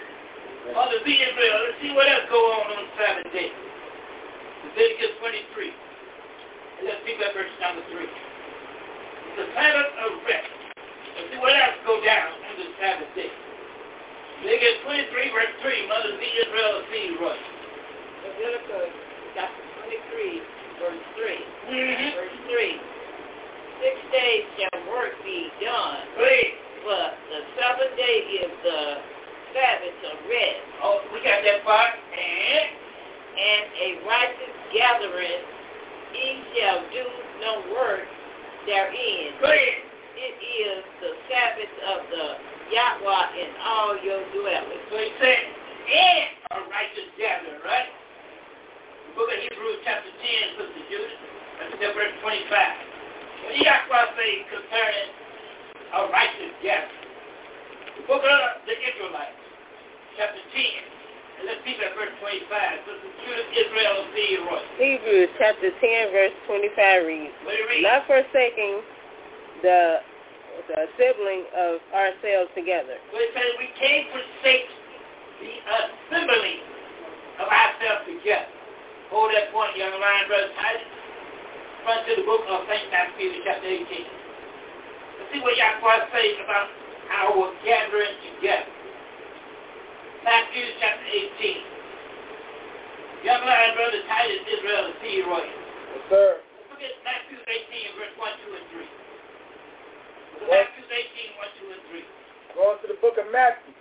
Mother 0.74 0.98
be 1.06 1.14
Israel, 1.22 1.56
let's 1.70 1.78
see 1.78 1.92
what 1.94 2.10
else 2.10 2.26
go 2.26 2.38
on 2.42 2.66
on 2.74 2.82
Sabbath 2.98 3.30
day. 3.30 3.50
Leviticus 4.66 5.14
23. 5.22 5.87
And 6.78 6.86
let's 6.86 7.02
pick 7.02 7.18
that 7.18 7.34
verse 7.34 7.50
number 7.58 7.82
3. 7.90 8.06
The 8.06 9.44
Sabbath 9.54 9.90
of 9.98 10.10
rest. 10.26 10.50
Let's 11.18 11.26
see 11.34 11.40
what 11.42 11.54
else 11.58 11.78
go 11.82 11.98
down 12.06 12.30
on 12.38 12.54
the 12.54 12.68
Sabbath 12.78 13.10
day. 13.18 13.30
Leviticus 14.46 14.86
23, 15.10 15.10
verse 15.34 15.54
3, 15.58 15.90
Mother 15.90 16.14
of 16.14 16.22
Israel 16.22 16.72
of 16.78 16.84
Sea 16.94 17.18
Rush. 17.18 17.46
Leviticus 18.30 18.94
chapter 19.34 19.62
23, 20.06 20.46
verse 20.78 21.04
3. 21.66 21.74
Mm-hmm. 21.74 22.10
Verse 22.14 22.38
3. 22.46 22.46
Six 22.46 23.94
days 24.14 24.42
shall 24.62 24.78
work 24.86 25.18
be 25.26 25.50
done. 25.58 26.02
Three. 26.18 26.54
But 26.86 27.18
the 27.26 27.40
seventh 27.58 27.94
day 27.98 28.18
is 28.46 28.52
the 28.62 28.82
Sabbath 29.50 29.98
of 30.14 30.16
rest. 30.30 30.62
Oh, 30.86 31.02
we 31.10 31.18
got 31.26 31.42
that 31.42 31.66
part. 31.66 31.90
And? 31.90 32.70
And 33.38 33.64
a 33.78 33.88
righteous 34.06 34.54
gathering 34.74 35.42
ye 36.14 36.26
shall 36.56 36.80
do 36.92 37.04
no 37.42 37.52
work 37.74 38.04
therein. 38.66 39.36
It 40.18 40.34
is 40.40 40.78
the 41.00 41.12
Sabbath 41.30 41.74
of 41.94 42.00
the 42.10 42.26
Yahweh 42.74 43.28
in 43.38 43.50
all 43.62 43.92
your 44.02 44.18
dwellings. 44.34 44.82
So 44.90 44.96
he 44.98 45.10
said, 45.20 45.40
and 45.88 46.28
a 46.52 46.54
righteous 46.68 47.06
gathering, 47.16 47.62
right? 47.64 47.86
The 47.88 49.10
book 49.16 49.30
of 49.32 49.38
Hebrews 49.40 49.78
chapter 49.88 50.10
10, 50.10 50.58
Sister 50.60 50.84
Judith, 50.90 51.22
until 51.70 51.94
verse 51.96 52.12
25. 52.20 52.50
What 52.50 53.54
Yahweh 53.62 54.06
say 54.20 54.30
concerning 54.52 55.08
a 55.96 55.98
righteous 56.12 56.52
gathering? 56.60 57.04
The 57.94 58.02
book 58.10 58.22
of 58.26 58.66
the 58.66 58.74
Israelites, 58.74 59.38
chapter 60.18 60.42
10, 60.50 60.97
Hebrews 64.78 65.30
chapter 65.38 65.70
10, 65.70 66.10
verse 66.14 66.34
25 66.46 67.06
reads, 67.06 67.32
read? 67.46 67.82
Not 67.82 68.04
forsaking 68.06 68.80
the, 69.62 69.98
the 70.70 70.76
assembling 70.88 71.42
of 71.54 71.78
ourselves 71.94 72.50
together. 72.54 72.96
So 73.10 73.18
it 73.20 73.30
says 73.34 73.44
we 73.58 73.68
can't 73.78 74.06
forsake 74.14 74.68
the 75.42 75.52
assembling 75.62 76.60
of 77.42 77.46
ourselves 77.46 78.04
together. 78.06 78.48
Hold 79.12 79.32
that 79.34 79.50
point, 79.52 79.74
young 79.78 79.94
lion 80.00 80.26
Brother, 80.28 80.50
run 81.86 82.00
to 82.08 82.12
the 82.18 82.24
book 82.26 82.42
of 82.50 82.66
St. 82.66 82.86
Matthew, 82.90 83.38
chapter 83.46 83.62
18. 83.62 83.86
Let's 83.88 85.28
see 85.32 85.40
what 85.42 85.54
Yahweh 85.58 86.10
says 86.12 86.36
about 86.44 86.66
our 87.10 87.48
gathering 87.66 88.12
together. 88.36 88.66
Matthew 90.24 90.66
chapter 90.82 91.08
18. 91.38 93.26
Young 93.26 93.42
lion 93.46 93.72
brother 93.74 94.02
Titus 94.08 94.42
Israel 94.50 94.90
and 94.90 94.96
T. 95.02 95.04
Roy. 95.22 95.46
Yes, 95.46 96.02
sir. 96.10 96.30
Let's 96.68 96.68
look 96.74 96.82
at 96.86 96.98
Matthew 97.06 97.38
18, 97.42 97.98
verse 97.98 98.14
1, 98.18 98.38
2, 98.46 98.54
and 98.54 98.66
3. 100.46 100.46
Well, 100.48 100.48
Matthew 100.58 100.86
18, 100.86 101.38
1, 101.38 101.58
2, 101.58 101.74
and 101.74 101.82
3. 102.02 102.54
Go 102.54 102.60
on 102.70 102.76
to 102.82 102.86
the 102.90 102.98
book 103.02 103.14
of 103.18 103.26
Matthew, 103.30 103.74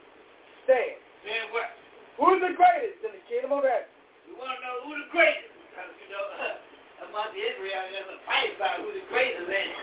what? 0.68 1.70
Who's 2.18 2.42
the 2.42 2.54
greatest 2.58 3.04
in 3.06 3.12
the 3.14 3.24
kingdom 3.30 3.54
of 3.54 3.64
heaven? 3.68 3.86
You 4.26 4.34
want 4.40 4.58
to 4.58 4.60
know 4.66 4.76
who 4.88 4.94
the 4.98 5.10
greatest 5.14 5.52
because, 5.70 5.94
you 6.02 6.10
know, 6.10 6.24
uh, 6.24 7.06
among 7.12 7.30
Israel, 7.36 7.84
there's 7.92 8.10
a 8.10 8.20
fight 8.26 8.52
about 8.56 8.82
who 8.82 8.90
the 8.96 9.06
greatest 9.12 9.46
is. 9.46 9.76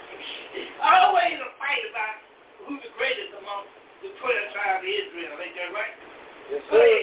It's 0.65 0.75
always 0.81 1.37
a 1.39 1.51
fight 1.61 1.85
about 1.93 2.15
who 2.67 2.75
the 2.81 2.91
greatest 2.97 3.37
among 3.39 3.69
the 4.01 4.11
12 4.17 4.57
tribes 4.57 4.83
of 4.83 4.89
Israel. 4.89 5.37
Ain't 5.39 5.55
that 5.55 5.71
right? 5.77 5.95
Yes, 6.51 6.63
sir. 6.73 7.01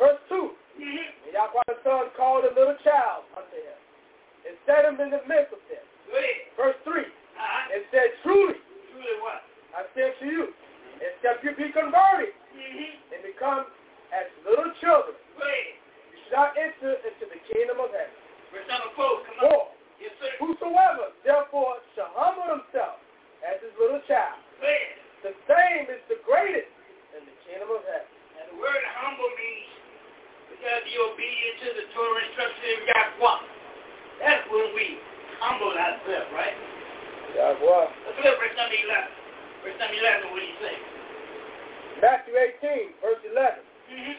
Verse 0.00 0.20
2. 0.30 0.54
Mm-hmm. 0.78 1.34
And 1.34 1.34
Yahweh's 1.34 1.80
son 1.82 2.08
called 2.14 2.46
a 2.48 2.52
little 2.54 2.78
child 2.86 3.26
unto 3.34 3.56
him 3.58 3.78
and 4.46 4.54
set 4.68 4.86
him 4.86 4.96
in 5.02 5.10
the 5.10 5.20
midst 5.26 5.52
of 5.52 5.60
them. 5.66 5.82
Verse 6.54 6.78
3. 6.86 7.02
Uh-huh. 7.02 7.72
And 7.74 7.82
said, 7.90 8.08
Truly, 8.24 8.56
Truly 8.94 9.16
what? 9.20 9.42
I 9.76 9.84
said 9.92 10.14
to 10.22 10.24
you, 10.30 10.42
except 11.02 11.42
you 11.44 11.52
be 11.58 11.68
converted, 11.74 12.32
mm-hmm. 12.56 13.12
and 13.12 13.22
become 13.22 13.68
as 14.16 14.26
little 14.48 14.72
children, 14.80 15.16
right. 15.36 15.68
you 16.14 16.18
shall 16.32 16.48
enter 16.56 16.96
into 17.04 17.24
the 17.28 17.40
kingdom 17.52 17.78
of 17.84 17.92
heaven. 17.92 18.16
Verse 18.50 18.66
number 18.70 18.90
four. 18.96 19.14
Come 19.28 19.40
on. 19.52 19.66
Yes, 20.00 20.12
sir. 20.20 20.30
Whosoever 20.40 21.12
therefore 21.24 21.80
shall 21.96 22.12
humble 22.16 22.48
himself 22.48 23.00
as 23.44 23.60
his 23.60 23.72
little 23.76 24.00
child, 24.08 24.36
right. 24.60 24.92
the 25.24 25.32
same 25.46 25.84
is 25.92 26.00
the 26.08 26.18
greatest 26.24 26.68
in 27.16 27.22
the 27.24 27.36
kingdom 27.44 27.68
of 27.72 27.84
heaven. 27.84 28.08
And 28.40 28.46
the 28.56 28.56
word 28.60 28.82
humble 28.96 29.30
means 29.36 29.72
because 30.52 30.80
you're 30.92 31.12
obedient 31.12 31.56
to 31.64 31.68
the 31.80 31.84
Torah 31.92 32.20
instruction 32.24 32.68
of 32.80 32.80
Yahweh. 32.88 33.40
That's 34.16 34.44
when 34.48 34.68
we 34.72 34.96
humble 35.44 35.72
ourselves, 35.76 36.30
right? 36.32 36.56
Yahweh. 37.36 37.60
Let's 37.64 38.16
look 38.16 38.24
at 38.32 38.36
verse 38.40 38.56
number 38.56 38.76
11. 38.76 39.24
Verse 39.64 39.76
number 39.82 39.96
11, 39.98 40.30
what 40.32 40.40
do 40.40 40.46
you 40.46 40.58
say? 40.62 40.76
Matthew 42.02 42.36
18, 42.60 43.00
verse 43.00 43.24
11. 43.24 43.64
Mm-hmm. 43.64 44.16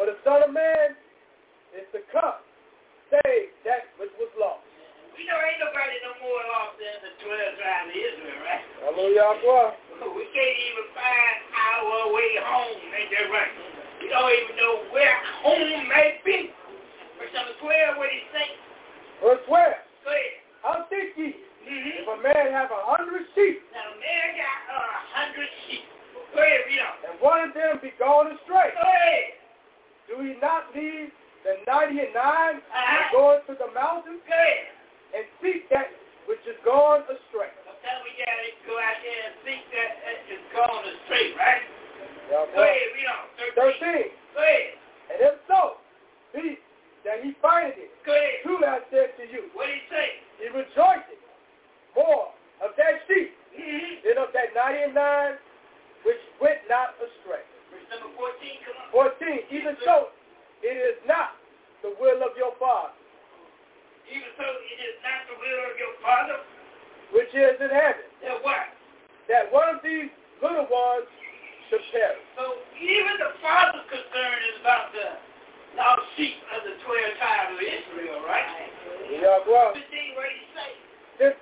For 0.00 0.08
the 0.08 0.16
Son 0.24 0.40
of 0.40 0.50
Man 0.56 0.96
is 1.76 1.84
to 1.92 2.00
come, 2.08 2.40
save 3.12 3.52
that 3.68 3.92
which 4.00 4.08
was 4.16 4.32
lost. 4.40 4.64
We 5.12 5.28
know 5.28 5.36
ain't 5.36 5.60
nobody 5.60 5.96
no 6.00 6.12
more 6.24 6.40
lost 6.56 6.80
than 6.80 6.96
the 7.04 7.12
12 7.20 7.60
tribes 7.60 7.88
of 7.92 7.92
Israel, 7.92 8.40
right? 8.40 8.64
Hallelujah. 8.80 10.00
Oh, 10.00 10.08
we 10.16 10.24
can't 10.32 10.58
even 10.72 10.86
find 10.96 11.36
our 11.52 12.08
way 12.08 12.30
home, 12.40 12.88
ain't 12.88 13.12
that 13.12 13.28
right? 13.28 13.52
We 14.00 14.08
don't 14.08 14.32
even 14.32 14.56
know 14.56 14.74
where 14.88 15.12
home 15.44 15.92
may 15.92 16.24
be. 16.24 16.48
Verse 17.20 17.36
number 17.36 17.52
12, 17.60 18.00
what 18.00 18.08
did 18.08 18.16
he 18.16 18.24
say? 18.32 18.48
Verse 19.20 19.44
12. 19.44 19.44
Go 19.44 19.60
ahead. 19.60 20.32
How 20.64 20.88
think 20.88 21.12
ye, 21.20 21.36
mm-hmm. 21.36 22.00
if 22.00 22.06
a 22.08 22.16
man 22.24 22.48
have 22.56 22.72
a 22.72 22.80
hundred 22.88 23.28
sheep? 23.36 23.60
Now, 23.76 23.92
a 23.92 23.96
man 24.00 24.24
got 24.40 24.56
uh, 24.72 24.76
a 24.76 24.80
uh, 24.80 25.00
hundred 25.20 25.50
sheep. 25.68 25.84
And 26.34 27.18
one 27.20 27.42
of 27.48 27.54
them 27.54 27.78
be 27.82 27.90
gone 27.98 28.30
astray. 28.38 28.70
Do 30.06 30.22
he 30.22 30.34
not 30.38 30.70
leave 30.74 31.10
the 31.42 31.58
ninety 31.66 31.98
and 32.02 32.14
nine 32.14 32.58
and 32.58 32.60
uh-huh. 32.62 33.10
go 33.14 33.38
into 33.38 33.52
the 33.58 33.70
mountain 33.74 34.18
and 34.22 35.24
seek 35.42 35.66
that 35.70 35.88
which 36.26 36.42
is 36.46 36.58
gone 36.66 37.02
astray? 37.08 37.50
Sometimes 37.66 38.00
we 38.06 38.12
gotta 38.18 38.50
go 38.66 38.74
out 38.78 38.98
there 39.02 39.22
and 39.30 39.34
seek 39.42 39.62
that 39.74 39.90
that 40.06 40.18
is 40.30 40.42
gone 40.54 40.82
astray, 40.82 41.26
right? 41.38 41.62
Yeah, 42.30 42.46
go 42.54 42.62
ahead, 42.62 42.90
read 42.94 43.08
on. 43.10 43.26
13. 43.80 44.10
13. 44.34 44.34
Go 44.34 44.40
ahead. 44.42 44.66
And 45.10 45.18
if 45.18 45.34
so, 45.50 45.78
he 46.34 46.54
that 47.06 47.18
he 47.26 47.34
findeth 47.42 47.78
it. 47.78 47.90
Go 48.06 48.12
ahead. 48.14 48.34
Truly 48.46 48.66
I 48.66 48.78
said 48.94 49.14
to 49.18 49.24
you. 49.30 49.50
What 49.54 49.66
did 49.70 49.78
he 49.78 49.82
say? 49.94 50.08
He 50.42 50.46
rejoiceth 50.50 51.22
more 51.98 52.30
of 52.62 52.74
that 52.78 52.94
sheep 53.10 53.34
mm-hmm. 53.54 54.04
than 54.06 54.16
of 54.22 54.30
that 54.34 54.50
ninety 54.54 54.90
and 54.90 54.94
nine 54.94 55.34
which 56.06 56.20
went 56.40 56.64
not 56.68 56.96
astray. 57.00 57.44
Verse 57.72 57.84
number 57.92 58.10
14, 58.16 58.64
come 58.64 58.76
on. 58.78 58.88
14, 59.20 59.48
even 59.52 59.74
so, 59.84 60.12
it 60.64 60.76
is 60.76 60.96
not 61.04 61.36
the 61.84 61.92
will 62.00 62.20
of 62.24 62.36
your 62.36 62.56
Father. 62.56 62.92
Even 64.08 64.30
so, 64.38 64.46
it 64.46 64.78
is 64.80 64.96
not 65.04 65.20
the 65.30 65.36
will 65.38 65.62
of 65.70 65.74
your 65.76 65.94
Father. 66.02 66.38
Which 67.14 67.32
is 67.34 67.58
in 67.58 67.72
heaven. 67.74 68.06
That 68.22 68.38
what? 68.42 68.70
That 69.26 69.44
one 69.50 69.66
of 69.74 69.78
these 69.82 70.06
little 70.38 70.66
ones 70.70 71.10
should 71.68 71.82
perish. 71.90 72.22
So 72.38 72.54
even 72.78 73.14
the 73.18 73.34
Father's 73.42 73.82
concern 73.90 74.38
is 74.46 74.56
about 74.62 74.94
the 74.94 75.18
lost 75.74 76.06
sheep 76.14 76.38
of 76.54 76.62
the 76.62 76.78
12 76.86 77.18
tribes 77.18 77.50
of 77.54 77.60
Israel, 77.62 78.22
right? 78.22 78.46
Yeah, 79.10 79.42
bro. 79.42 79.74
15, 79.74 79.82
what 80.14 80.26
do 80.26 80.34
you 80.38 80.46
say? 80.54 80.70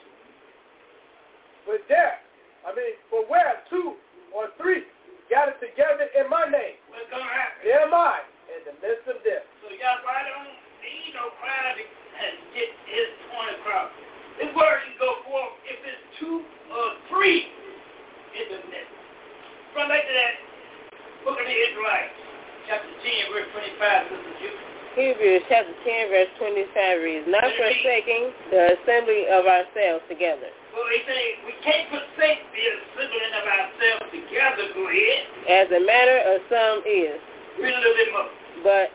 But 1.67 1.81
there, 1.89 2.19
I 2.67 2.69
mean, 2.75 2.93
for 3.07 3.23
where 3.27 3.61
two 3.71 3.95
or 4.35 4.51
three 4.59 4.83
gathered 5.31 5.59
together 5.63 6.09
in 6.13 6.27
my 6.29 6.43
name. 6.49 6.75
What's 6.91 7.07
going 7.09 7.23
to 7.23 7.31
happen? 7.33 7.63
There 7.63 7.79
am 7.87 7.95
I 7.95 8.19
in 8.53 8.59
the 8.67 8.75
midst 8.83 9.05
of 9.09 9.23
them. 9.23 9.41
So 9.61 9.69
y'all 9.73 10.01
right 10.05 10.29
on. 10.29 10.47
Ain't 10.83 11.15
no 11.15 11.31
crowd 11.39 11.79
and 11.79 12.35
get 12.51 12.67
his 12.83 13.07
point 13.31 13.55
across. 13.55 13.87
His 14.35 14.51
word 14.51 14.83
can 14.83 14.99
go 14.99 15.15
forth 15.23 15.55
if 15.63 15.79
it's 15.79 16.03
two 16.19 16.43
or 16.43 16.87
three 17.07 17.47
in 18.35 18.45
the 18.51 18.59
midst. 18.67 19.02
Run 19.73 19.89
back 19.89 20.05
to 20.05 20.13
that 20.13 20.33
book 21.25 21.33
of 21.33 21.49
the 21.49 21.49
Israelites, 21.65 22.13
chapter 22.69 22.93
10, 22.93 23.33
verse 23.33 23.49
25, 23.57 24.05
Sister 24.05 24.33
Judah. 24.37 24.69
Hebrews 24.93 25.41
chapter 25.49 25.73
10 25.81 26.13
verse 26.13 26.29
25 26.37 27.01
reads, 27.01 27.25
Not 27.25 27.49
forsaking 27.57 28.29
the 28.53 28.77
assembly 28.77 29.25
of 29.33 29.49
ourselves 29.49 30.05
together. 30.05 30.45
Well, 30.77 30.85
they 30.93 31.01
say 31.09 31.19
we 31.49 31.57
can't 31.65 31.89
forsake 31.89 32.45
the 32.53 32.63
assembling 32.77 33.33
of 33.41 33.45
ourselves 33.49 34.05
together, 34.13 34.63
go 34.77 34.85
ahead. 34.85 35.21
As 35.65 35.67
a 35.73 35.81
matter 35.81 36.17
of 36.21 36.37
some 36.53 36.85
is. 36.85 37.17
Read 37.57 37.73
a 37.73 37.73
little 37.73 37.97
bit 37.97 38.09
more. 38.13 38.29
But, 38.61 38.93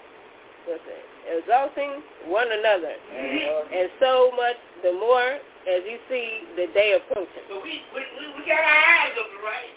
what's 0.70 0.86
that? 0.86 1.04
Exalting 1.34 2.06
one 2.30 2.46
another. 2.54 2.94
Mm-hmm. 3.18 3.74
And 3.74 3.86
so 3.98 4.30
much 4.38 4.58
the 4.86 4.94
more 4.94 5.42
as 5.66 5.82
you 5.90 5.98
see 6.06 6.46
the 6.54 6.70
day 6.70 6.94
approaching. 6.94 7.42
So 7.50 7.58
we, 7.66 7.82
we, 7.90 8.00
we 8.38 8.46
got 8.46 8.62
our 8.62 8.62
eyes 9.02 9.10
open, 9.18 9.42
right? 9.42 9.74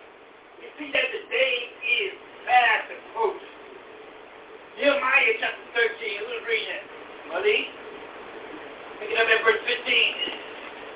You 0.62 0.70
see 0.78 0.94
that 0.94 1.10
the 1.10 1.22
day 1.34 1.54
is 2.06 2.14
fast 2.46 2.94
approaching. 2.94 3.58
Nehemiah 4.78 5.34
chapter 5.42 5.90
13, 5.90 6.22
who's 6.22 6.42
reading 6.46 6.78
it? 6.78 6.84
Malik? 7.34 7.66
Pick 9.02 9.10
it 9.10 9.18
up 9.18 9.26
at 9.26 9.42
verse 9.42 9.58
15. 9.58 9.74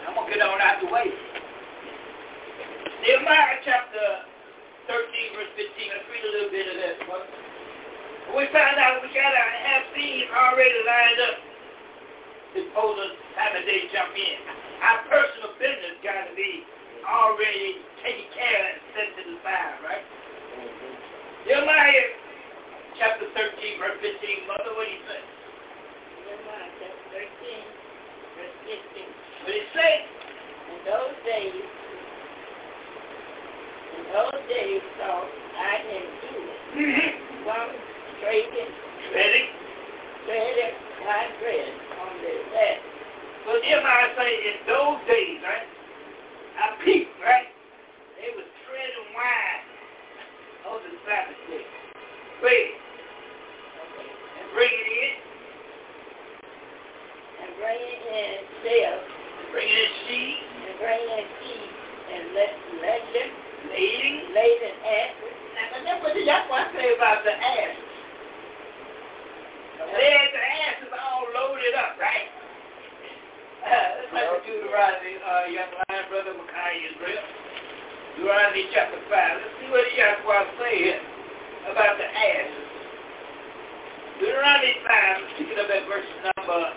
I'm 0.05 0.13
going 0.21 0.21
to 0.29 0.33
get 0.37 0.45
on 0.45 0.61
out 0.61 0.77
the 0.85 0.85
way. 0.85 1.09
Nehemiah 3.01 3.57
chapter 3.65 4.05
13, 4.85 5.33
verse 5.33 5.49
15. 5.57 5.65
Let's 5.65 6.05
read 6.13 6.25
a 6.29 6.29
little 6.37 6.53
bit 6.53 6.65
of 6.69 6.77
that. 6.85 6.95
We 8.37 8.45
found 8.53 8.77
out 8.77 9.01
we 9.01 9.09
got 9.17 9.33
our 9.33 9.51
half 9.65 9.81
seen 9.97 10.29
already 10.29 10.77
lined 10.85 11.19
up 11.25 11.37
before 12.53 12.93
the 13.01 13.17
time 13.33 13.57
of 13.57 13.65
day 13.65 13.89
jump 13.89 14.13
in. 14.13 14.37
Our 14.85 15.09
personal 15.09 15.57
business 15.57 15.97
got 16.05 16.29
to 16.29 16.37
be 16.37 16.61
already 17.05 17.85
taken 18.01 18.25
care 18.33 18.49
of 18.49 18.65
and 18.73 18.81
sent 18.97 19.09
to 19.13 19.21
the 19.29 19.37
fire, 19.45 19.75
right? 19.85 20.05
Mm-hmm. 20.05 20.93
Jeremiah 21.45 22.05
chapter 22.97 23.29
13, 23.29 23.77
verse 23.79 23.97
15. 24.01 24.49
Mother, 24.49 24.73
what 24.73 24.85
do 24.89 24.93
you 24.93 25.03
say? 25.05 25.21
Jeremiah 25.21 26.73
chapter 26.81 27.29
13, 27.29 27.45
verse 27.45 28.57
15. 28.93 29.05
What 29.05 29.45
did 29.45 29.61
it 29.61 29.69
say? 29.77 29.93
In 30.65 30.79
those 30.81 31.13
days, 31.21 31.61
in 34.01 34.03
those 34.09 34.41
days, 34.49 34.81
so 34.97 35.09
I 35.29 35.77
can 35.85 36.05
do 36.25 36.41
mm-hmm. 36.73 37.45
one 37.45 37.69
trading, 38.25 38.71
trading, 39.13 39.49
trading 40.25 40.73
my 41.05 41.29
bread 41.37 41.69
on 42.01 42.11
the 42.17 42.33
left. 42.49 42.81
So 43.45 43.61
Jeremiah 43.61 44.09
say 44.17 44.33
in 44.57 44.65
those 44.65 44.99
days, 45.05 45.37
right? 45.45 45.69
I 46.55 46.65
peeped, 46.87 47.11
right? 47.19 47.51
They 48.15 48.31
was 48.31 48.47
treading 48.63 49.07
wine 49.11 49.67
on 50.71 50.79
the 50.87 50.91
Sabbath 51.03 51.35
Wait. 51.35 52.71
And 54.39 54.47
bring 54.55 54.71
it 54.71 54.87
in. 54.87 55.15
And 57.43 57.51
bring 57.59 57.79
it 57.83 58.01
in 58.07 58.33
itself. 58.45 59.01
bring 59.51 59.67
it 59.67 59.75
in 59.83 59.91
seed. 60.07 60.39
And 60.71 60.73
bring 60.79 61.03
it 61.03 61.11
in 61.19 61.27
seed. 61.43 61.71
And 62.15 62.23
let 62.39 62.51
let 62.79 63.03
it, 63.03 63.29
Laden. 63.75 64.15
Laden 64.31 64.75
ass. 64.85 65.11
Now, 65.55 65.75
that's 65.83 65.99
what 66.07 66.13
the 66.15 66.23
young 66.23 66.47
one 66.47 66.71
say 66.71 66.95
about 66.95 67.23
the 67.27 67.35
ass. 67.35 67.75
The 69.75 69.83
legs 69.91 70.31
and 70.31 70.47
asses 70.71 70.93
all 71.03 71.27
loaded 71.35 71.75
up, 71.75 71.99
right? 71.99 72.31
Let's 73.65 74.13
look 74.13 74.45
Deuteronomy, 74.45 75.13
uh, 75.25 75.43
young 75.49 75.71
lion 75.73 76.05
brother 76.13 76.33
Micaiah 76.37 76.85
Israel. 76.93 77.25
Deuteronomy 78.13 78.69
chapter 78.69 79.01
5. 79.09 79.09
Let's 79.09 79.53
see 79.57 79.69
what 79.73 79.85
Yahweh 79.97 80.45
say 80.61 80.77
about 81.73 81.97
the 81.97 82.05
ashes. 82.05 82.69
Deuteronomy 84.21 84.69
5, 84.85 85.17
let's 85.25 85.33
pick 85.41 85.49
it 85.49 85.85
verse 85.89 86.09
number 86.21 86.69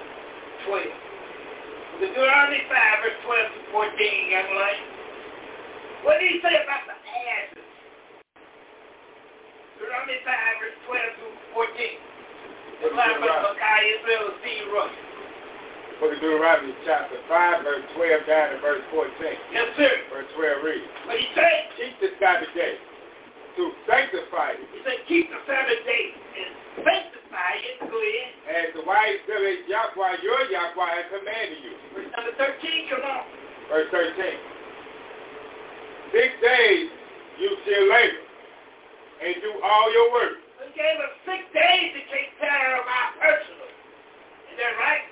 12. 0.64 2.08
The 2.08 2.08
Deuteronomy 2.16 2.62
5, 2.64 3.04
verse 3.04 3.20
12 3.36 3.52
to 3.52 3.60
14, 3.68 4.32
young 4.32 4.48
lion. 4.56 4.84
What 6.08 6.24
did 6.24 6.32
he 6.32 6.40
say 6.40 6.56
about 6.64 6.88
the 6.88 6.96
ashes? 6.96 7.68
Deuteronomy 9.76 10.24
5, 10.24 10.64
verse 10.64 10.78
12 11.20 11.20
to 11.20 11.26
14. 11.52 12.88
The 12.88 12.88
lion 12.96 13.16
brother 13.20 13.52
Micaiah 13.52 14.00
Israel, 14.00 14.32
see 14.40 14.58
Russia. 14.72 15.07
Look 15.98 16.14
at 16.14 16.22
Deuteronomy 16.22 16.78
chapter 16.86 17.18
5, 17.26 17.66
verse 17.66 17.82
12 17.98 18.30
down 18.30 18.54
to 18.54 18.62
verse 18.62 18.86
14. 18.94 19.18
Yes, 19.50 19.66
sir. 19.74 19.90
Verse 20.14 20.30
12 20.38 20.62
reads. 20.62 20.86
What 21.10 21.18
he 21.18 21.26
said? 21.34 21.74
Keep 21.74 21.94
the 21.98 22.14
Sabbath 22.22 22.54
day 22.54 22.78
to 23.58 23.62
sanctify 23.82 24.54
it. 24.54 24.62
He 24.70 24.78
said, 24.86 25.02
keep 25.10 25.26
the 25.34 25.42
Sabbath 25.42 25.82
day 25.82 26.04
and 26.14 26.54
sanctify 26.86 27.50
it. 27.66 27.76
Go 27.90 27.98
ahead. 27.98 28.30
As 28.46 28.68
the 28.78 28.86
wise 28.86 29.18
village 29.26 29.66
Yahweh, 29.66 30.22
your 30.22 30.38
Yahweh 30.46 30.86
has 31.02 31.06
commanded 31.10 31.66
you. 31.66 31.74
Verse 31.90 32.06
number 32.14 32.30
13, 32.46 32.94
come 32.94 33.02
on. 33.02 33.26
Verse 33.66 33.90
13. 33.90 36.14
Six 36.14 36.30
days 36.38 36.94
you 37.42 37.50
shall 37.66 37.86
labor 37.90 38.22
and 39.26 39.34
do 39.42 39.50
all 39.66 39.86
your 39.90 40.08
work. 40.14 40.46
We 40.62 40.70
gave 40.78 40.94
us 41.02 41.10
six 41.26 41.42
days 41.50 41.90
to 41.90 42.00
take 42.14 42.30
care 42.38 42.78
of 42.78 42.86
our 42.86 43.10
personal. 43.18 43.66
Is 44.54 44.62
that 44.62 44.78
right? 44.78 45.07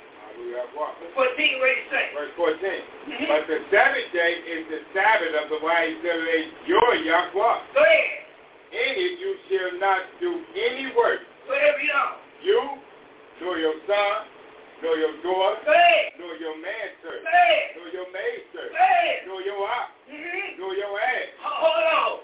14, 0.46 1.16
what 1.18 1.34
did 1.34 1.50
he 1.50 1.82
say? 1.90 2.14
Verse 2.14 2.30
14. 2.38 2.60
Mm-hmm. 2.62 3.26
But 3.26 3.42
the 3.50 3.58
seventh 3.74 4.10
day 4.14 4.32
is 4.46 4.62
the 4.70 4.80
Sabbath 4.94 5.34
of 5.42 5.46
the 5.50 5.58
wise 5.64 5.96
generation, 6.02 6.54
your 6.70 6.88
Yahweh. 7.02 7.56
Go 7.74 7.82
ahead. 7.82 8.10
In 8.70 8.92
it 8.98 9.12
you 9.18 9.30
shall 9.50 9.72
not 9.80 10.02
do 10.22 10.30
any 10.54 10.92
work. 10.94 11.24
Whatever 11.50 11.82
you 11.82 11.94
are. 11.94 12.16
You, 12.44 12.60
nor 13.42 13.56
your 13.58 13.74
son, 13.90 14.14
nor 14.84 14.94
your 14.94 15.16
daughter, 15.24 15.62
hey. 15.66 16.12
nor 16.20 16.36
your 16.36 16.52
manservant, 16.60 17.26
nor 17.74 17.88
your 17.90 18.06
maidservant, 18.12 18.76
nor 19.26 19.40
your 19.40 19.56
ox, 19.66 19.90
mm-hmm. 20.04 20.60
nor 20.60 20.76
your 20.76 20.94
ass. 21.00 21.30
Hold 21.42 21.86
on. 21.90 22.14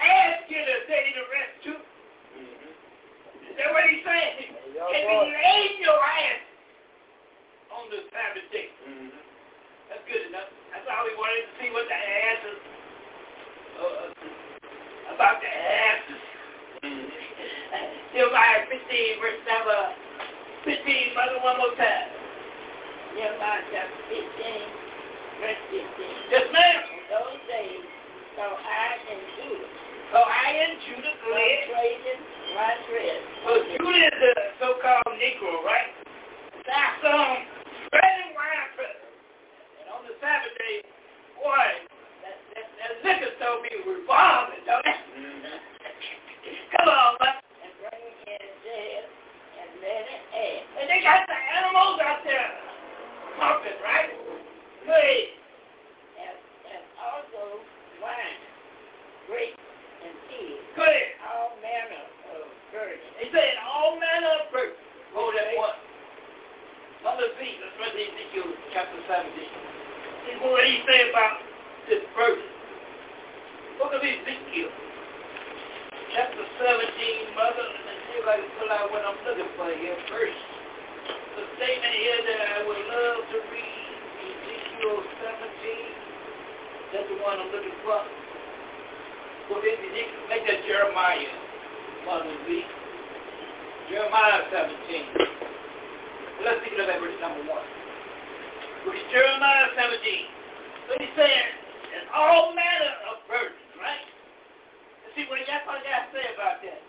Ask 0.00 0.48
killer 0.48 0.80
said 0.88 1.02
he 1.02 1.10
to 1.12 1.24
rest 1.28 1.54
too. 1.66 1.76
Mm-hmm. 1.76 3.52
Is 3.52 3.54
that 3.58 3.68
what 3.74 3.84
he's 3.90 4.00
saying? 4.06 4.32
Because 4.48 4.96
if 4.96 5.02
you 5.02 5.20
ain't 5.34 5.76
your 5.82 5.98
ass 5.98 6.40
on 7.70 7.86
the 7.90 8.02
Sabbath 8.10 8.48
day. 8.50 8.66
Mm-hmm. 8.82 9.14
That's 9.90 10.04
good 10.10 10.22
enough. 10.30 10.50
That's 10.74 10.86
all 10.90 11.06
we 11.06 11.14
wanted 11.14 11.42
to 11.46 11.52
see 11.62 11.70
what 11.70 11.86
the 11.86 11.98
answers 11.98 12.60
uh, 13.78 13.82
uh 13.82 14.06
about 15.14 15.38
the 15.42 15.50
answers. 15.50 16.24
mm 16.82 17.06
15, 18.10 19.22
verse 19.22 19.42
number 19.48 19.78
15, 20.66 21.14
brother, 21.14 21.38
one 21.46 21.56
more 21.62 21.72
time. 21.78 22.06
Jeremiah 23.16 23.64
chapter 23.72 24.02
15, 24.12 24.20
verse 25.40 25.62
15. 26.30 26.34
Just 26.34 26.48
man, 26.52 26.76
those 27.10 27.38
days 27.48 27.82
so 28.36 28.44
I 28.50 28.82
and 28.98 29.22
Judah. 29.38 29.70
So 30.12 30.18
I 30.20 30.48
and 30.58 30.76
Judah 30.86 31.14
fled. 31.24 31.58
Trajan, 31.70 32.18
my 32.58 32.70
dread. 32.90 33.18
So 33.46 33.50
Judah 33.62 34.10
is 34.10 34.18
a 34.34 34.34
so-called 34.58 35.14
Negro, 35.18 35.62
right? 35.66 35.90
That's 36.66 37.02
um 37.08 37.59
spreading 37.90 38.30
rampant. 38.38 38.96
And 39.82 39.86
on 39.90 40.06
the 40.06 40.14
Sabbath 40.22 40.54
day, 40.62 40.78
boy, 41.42 41.66
that, 42.22 42.38
that, 42.54 42.66
that 42.78 42.92
liquor 43.02 43.34
store 43.42 43.58
be 43.66 43.74
revolving, 43.82 44.62
don't 44.62 44.86
it? 44.86 44.98
Come 46.78 46.86
on, 46.86 47.18
man. 47.18 47.34
And 47.42 47.74
bring 47.82 48.06
in 48.30 48.46
dead 48.62 49.02
and 49.58 49.70
let 49.82 50.02
it 50.06 50.22
add. 50.30 50.60
And 50.80 50.86
they 50.86 51.02
got 51.02 51.26
the 51.26 51.34
animals 51.34 51.98
out 52.06 52.22
there 52.22 52.48
pumping, 53.42 53.78
right? 53.82 54.08
Good. 54.86 55.22
And, 56.22 56.34
and 56.70 56.82
also 57.02 57.58
wine, 57.98 58.40
grapes, 59.26 59.66
and 60.06 60.14
tea. 60.30 60.62
Good. 60.78 61.02
All 61.26 61.58
manner 61.58 62.06
of 62.38 62.42
virgin. 62.70 63.10
They 63.18 63.34
said 63.34 63.58
all 63.66 63.98
manner 63.98 64.46
of 64.46 64.46
virgin. 64.54 64.78
Oh, 65.18 65.34
that 65.34 65.58
what? 65.58 65.74
Number 67.00 67.24
three, 67.40 67.56
let's 67.64 67.72
read 67.96 67.96
Ezekiel 67.96 68.44
chapter 68.76 69.00
17. 69.08 69.32
Think 69.32 70.36
what 70.44 70.60
he 70.68 70.84
say 70.84 71.08
about 71.08 71.40
this 71.88 72.04
verse. 72.12 72.44
Look 73.80 73.96
of 73.96 74.04
Ezekiel 74.04 74.68
chapter 76.12 76.44
17, 76.60 77.40
mother, 77.40 77.64
and 77.72 77.96
see 78.04 78.20
if 78.20 78.26
I 78.28 78.36
can 78.36 78.52
pull 78.60 78.68
out 78.68 78.92
what 78.92 79.00
I'm 79.00 79.16
looking 79.24 79.48
for 79.56 79.72
here 79.80 79.96
first. 80.12 80.40
The 81.40 81.42
statement 81.56 81.94
here 82.04 82.20
that 82.36 82.40
I 82.52 82.58
would 82.68 82.84
love 82.84 83.18
to 83.32 83.36
read, 83.48 83.86
Ezekiel 84.28 85.00
17, 85.00 86.04
that's 86.92 87.08
the 87.08 87.16
one 87.24 87.40
I'm 87.40 87.48
looking 87.48 87.80
for. 87.80 87.96
Well, 89.48 89.64
then 89.64 89.80
Ezekiel, 89.88 90.22
make 90.28 90.44
that 90.52 90.60
Jeremiah, 90.68 91.32
mother, 92.04 92.36
read. 92.44 92.68
Jeremiah 93.88 94.52
17. 94.52 95.48
Well, 96.40 96.56
let's 96.56 96.64
think 96.64 96.80
of 96.80 96.88
that 96.88 96.96
verse 97.04 97.20
number 97.20 97.44
1. 97.44 97.52
Which 97.52 99.02
Jeremiah 99.12 99.68
17. 99.76 100.00
So 100.88 100.90
he 100.96 101.04
saying, 101.12 101.48
there's 101.92 102.08
all 102.16 102.56
manner 102.56 102.96
of 103.12 103.20
burdens, 103.28 103.60
right? 103.76 104.00
Let's 105.04 105.20
see 105.20 105.28
what 105.28 105.36
y'all 105.44 105.60
got 105.68 105.84
to 105.84 106.08
say 106.16 106.24
about 106.32 106.64
that. 106.64 106.80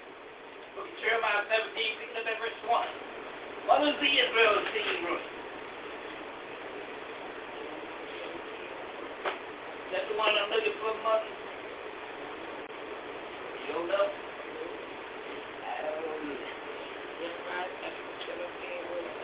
Look 0.79 0.87
at 0.87 0.95
Jeremiah 1.03 1.43
17, 1.51 1.67
picking 1.67 2.15
up 2.15 2.31
at 2.31 2.39
verse 2.39 2.59
1. 2.63 3.67
What 3.67 3.79
was 3.91 3.95
the 3.99 4.07
Israel 4.07 4.55
singing 4.71 5.03
room? 5.03 5.19
That's 9.91 10.07
the 10.15 10.15
one 10.15 10.31
I'm 10.31 10.47
looking 10.47 10.79
for, 10.79 10.95
Mother. 11.03 11.31
You 13.67 13.83
know? 13.83 14.30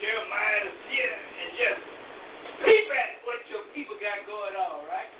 Jeremiah, 0.00 0.64
is 0.72 0.78
here 0.88 1.12
and 1.12 1.50
just 1.60 1.80
peep 2.64 2.86
at 2.88 3.20
what 3.28 3.42
your 3.52 3.66
people 3.76 3.98
got 4.00 4.24
going 4.24 4.56
on, 4.56 4.86
right? 4.88 5.10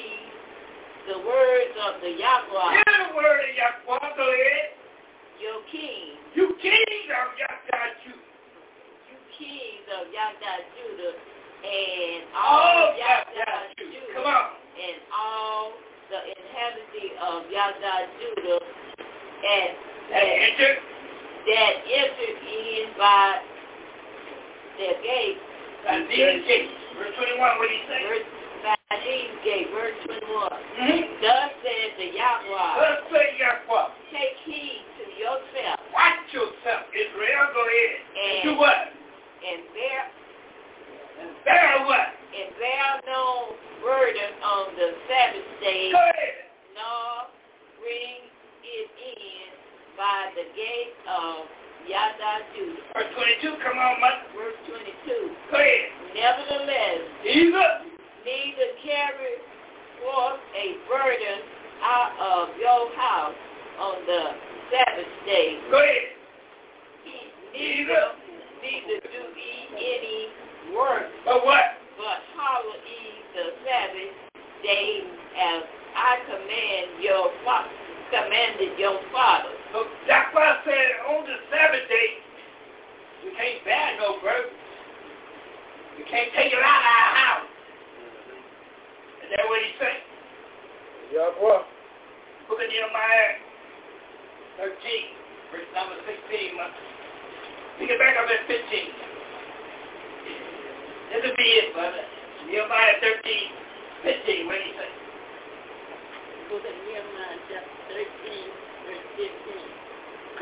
the 1.08 1.18
words 1.24 1.74
of 1.88 2.04
the 2.04 2.12
Yahweh. 2.20 2.72
Hear 2.84 2.84
the 2.84 3.16
word 3.16 3.42
of 3.48 3.52
Yahweh, 3.56 4.12
go 4.20 4.28
ahead. 4.28 4.76
Your 5.40 5.62
king. 5.72 6.18
You 6.36 6.52
king 6.62 6.84
of 7.14 7.30
Yahweh 7.38 7.90
Judah 8.04 8.27
kings 9.40 9.86
of 10.02 10.10
Yahdah 10.10 10.60
Judah 10.76 11.14
and 11.14 12.22
oh, 12.34 12.42
all, 12.42 12.66
all 12.66 12.84
Yahdah 12.98 13.58
Judah. 13.78 14.12
Come 14.14 14.26
on. 14.26 14.46
And 14.78 14.98
all 15.14 15.64
the 16.10 16.20
inhabitants 16.26 17.16
of 17.22 17.38
Yahdah 17.50 18.02
Judah 18.18 18.58
at, 18.58 19.72
that, 20.10 20.26
entered? 20.26 20.78
that 20.82 21.74
entered 21.86 22.40
in 22.46 22.86
by 22.98 23.26
their 24.82 24.98
gate. 25.06 25.40
By 25.86 25.98
these 26.10 26.42
gates. 26.46 26.74
Verse 26.98 27.14
21, 27.14 27.38
what 27.38 27.58
do 27.70 27.74
you 27.74 27.86
say? 27.90 28.02
Verse, 28.10 28.26
by 28.62 28.98
these 29.06 29.34
gates, 29.46 29.70
verse 29.74 29.98
21. 30.18 30.18
Mm-hmm. 30.18 31.02
Thus 31.26 31.50
says 31.62 31.90
the 32.02 32.08
Yahweh. 32.10 32.74
Thus 32.78 33.00
says 33.14 33.32
Yahweh. 33.38 33.86
Take 34.14 34.38
heed 34.50 34.82
to 34.98 35.04
yourself. 35.18 35.78
Watch 35.94 36.26
yourself, 36.34 36.86
Israel. 36.94 37.50
Go 37.54 37.62
ahead. 37.66 37.90
And, 38.18 38.18
and 38.18 38.42
do 38.46 38.54
what? 38.62 38.97
and 39.44 39.62
bear 39.74 40.02
and 41.22 41.32
bear 41.46 41.72
what? 41.86 42.08
And 42.34 42.50
bear 42.58 42.88
no 43.06 43.58
burden 43.82 44.32
on 44.42 44.64
the 44.76 44.88
Sabbath 45.10 45.50
day, 45.62 45.90
nor 45.94 47.30
bring 47.82 48.26
it 48.66 48.88
in 48.94 49.50
by 49.98 50.30
the 50.38 50.46
gate 50.54 50.94
of 51.10 51.46
Yadadu. 51.90 52.66
Verse 52.94 53.26
22, 53.42 53.64
come 53.66 53.78
on, 53.78 53.96
Mother. 54.02 54.30
Verse 54.38 54.58
22. 55.06 55.30
Go 55.50 55.58
ahead. 55.58 55.90
Nevertheless, 56.14 57.02
neither, 57.26 57.68
neither 58.22 58.68
carry 58.86 59.42
forth 60.04 60.42
a 60.54 60.68
burden 60.86 61.42
out 61.82 62.12
of 62.22 62.54
your 62.60 62.94
house 62.94 63.38
on 63.82 63.96
the 64.06 64.24
Sabbath 64.70 65.12
day. 65.26 65.58
Go 65.72 65.78
ahead. 65.78 66.06
Neither, 67.54 67.88
neither 67.88 68.27
neither 68.68 69.00
do 69.00 69.22
ye 69.32 69.80
any 69.80 70.76
work. 70.76 71.08
But 71.24 71.44
what? 71.48 71.80
But 71.96 72.20
hallow 72.36 72.76
ye 72.76 73.00
the 73.32 73.44
Sabbath 73.64 74.12
day 74.64 74.92
as 75.08 75.64
I 75.96 76.12
command 76.28 77.00
your 77.02 77.32
father, 77.48 77.72
commanded 78.12 78.78
your 78.78 79.00
father. 79.12 79.54
So 79.74 79.88
that's 80.08 80.30
why 80.36 80.56
I 80.56 80.56
said 80.68 80.88
on 81.16 81.24
the 81.24 81.38
Sabbath 81.50 81.86
day, 81.88 82.10
you 83.24 83.30
can't 83.34 83.64
bear 83.64 83.88
no 83.98 84.20
burden. 84.22 84.52
You 85.98 86.06
can't 86.06 86.30
take 86.36 86.52
it 86.54 86.62
out 86.62 86.62
of 86.62 86.86
our 86.94 87.12
house. 87.18 87.50
Is 89.26 89.28
that 89.36 89.44
what 89.48 89.60
he 89.64 89.72
said? 89.82 90.00
Yeah, 91.10 91.34
boy. 91.40 91.66
Book 92.46 92.62
of 92.62 92.68
Nehemiah 92.68 94.62
13, 94.62 95.52
verse 95.52 95.70
number 95.74 95.98
16. 96.06 96.54
We 97.78 97.86
get 97.86 98.02
back 98.02 98.18
up 98.18 98.26
at 98.26 98.42
15. 98.50 98.58
This 98.58 98.90
would 101.22 101.38
be 101.38 101.46
it, 101.62 101.70
brother. 101.78 102.02
Nehemiah 102.50 102.98
13, 103.06 103.22
15. 104.02 104.50
What 104.50 104.58
do 104.58 104.66
you 104.66 104.74
say? 104.82 104.90
Go 106.50 106.58
to 106.58 106.72
Nehemiah 106.74 107.38
chapter 107.46 108.10
13, 108.18 108.50
verse 108.82 109.06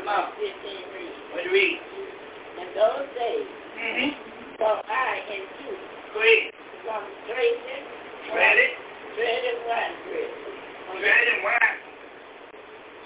Come 0.00 0.08
on. 0.16 0.32
15 0.32 0.96
read. 0.96 1.12
What 1.36 1.44
do 1.44 1.52
you 1.52 1.52
read? 1.52 1.76
In 2.56 2.68
those 2.72 3.04
days, 3.12 3.44
mm-hmm. 3.84 4.10
so 4.56 4.80
I 4.88 5.12
and 5.28 5.44
you. 5.60 5.76
Great. 6.16 6.56
From 6.88 7.04
Drayton. 7.28 7.82
Dreaded. 8.32 8.72
Dreaded 9.12 9.56
wine 9.68 9.92
bread. 10.08 10.32
Dreaded 11.04 11.36
wine. 11.44 11.76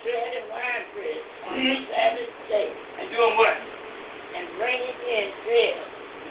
Dreaded 0.06 0.44
wine 0.54 0.84
bread 0.94 1.18
on 1.18 1.50
mm-hmm. 1.50 1.82
the 1.82 1.90
Sabbath 1.90 2.30
day. 2.46 2.68
And 3.02 3.10
doing 3.10 3.34
what? 3.34 3.58
And 4.40 4.56
bring 4.56 4.72
it 4.80 5.00
in 5.04 5.24
drill. 5.44 5.76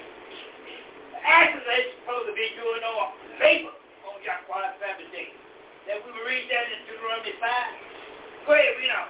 The 1.16 1.20
ashes 1.24 1.64
ain't 1.64 1.96
supposed 2.04 2.28
to 2.28 2.36
be 2.36 2.44
doing 2.60 2.84
no 2.84 2.92
labor 3.40 3.72
on 4.12 4.20
Yahweh's 4.20 4.76
Sabbath 4.76 5.08
day. 5.08 5.32
Then 5.88 6.04
we 6.04 6.12
read 6.12 6.44
that 6.44 6.64
in 6.76 6.92
Deuteronomy 6.92 7.32
5. 7.40 8.52
Go 8.52 8.52
ahead, 8.52 8.68
read 8.76 8.92
on. 8.92 9.08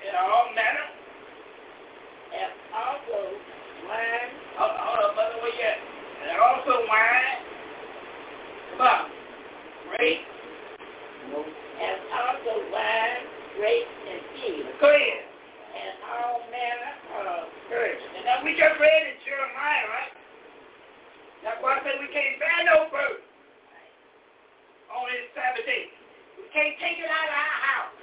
In 0.00 0.12
all 0.16 0.48
manner. 0.56 0.86
And 2.40 2.50
also 2.72 3.36
wine. 3.84 4.32
Hold 4.56 4.80
on, 4.80 4.80
hold 4.80 5.00
on, 5.12 5.12
by 5.12 5.28
the 5.36 5.40
way, 5.44 5.52
at? 5.60 5.93
And 6.24 6.40
also 6.40 6.88
wine, 6.88 7.36
buck, 8.80 9.02
grape, 9.92 10.24
and 11.36 11.98
also 12.16 12.52
wine, 12.72 13.20
grape, 13.60 13.90
and 14.08 14.20
field. 14.32 14.72
Go 14.80 14.88
ahead. 14.88 15.20
And 15.76 15.92
all 16.16 16.40
manner 16.48 16.92
of 17.28 17.44
herbs. 17.68 18.00
And 18.16 18.24
now 18.24 18.40
we 18.40 18.56
just 18.56 18.72
read 18.80 19.02
in 19.12 19.16
Jeremiah, 19.28 19.84
right? 19.92 20.12
That's 21.44 21.60
why 21.60 21.76
I 21.76 21.84
said 21.84 22.00
we 22.00 22.08
can't 22.08 22.40
bear 22.40 22.72
no 22.72 22.88
fruit 22.88 23.20
on 24.96 25.04
this 25.12 25.28
Sabbath 25.36 25.66
day. 25.68 25.92
We 26.40 26.48
can't 26.56 26.72
take 26.80 27.04
it 27.04 27.10
out 27.10 27.28
of 27.28 27.36
our 27.36 27.52
house. 27.68 27.96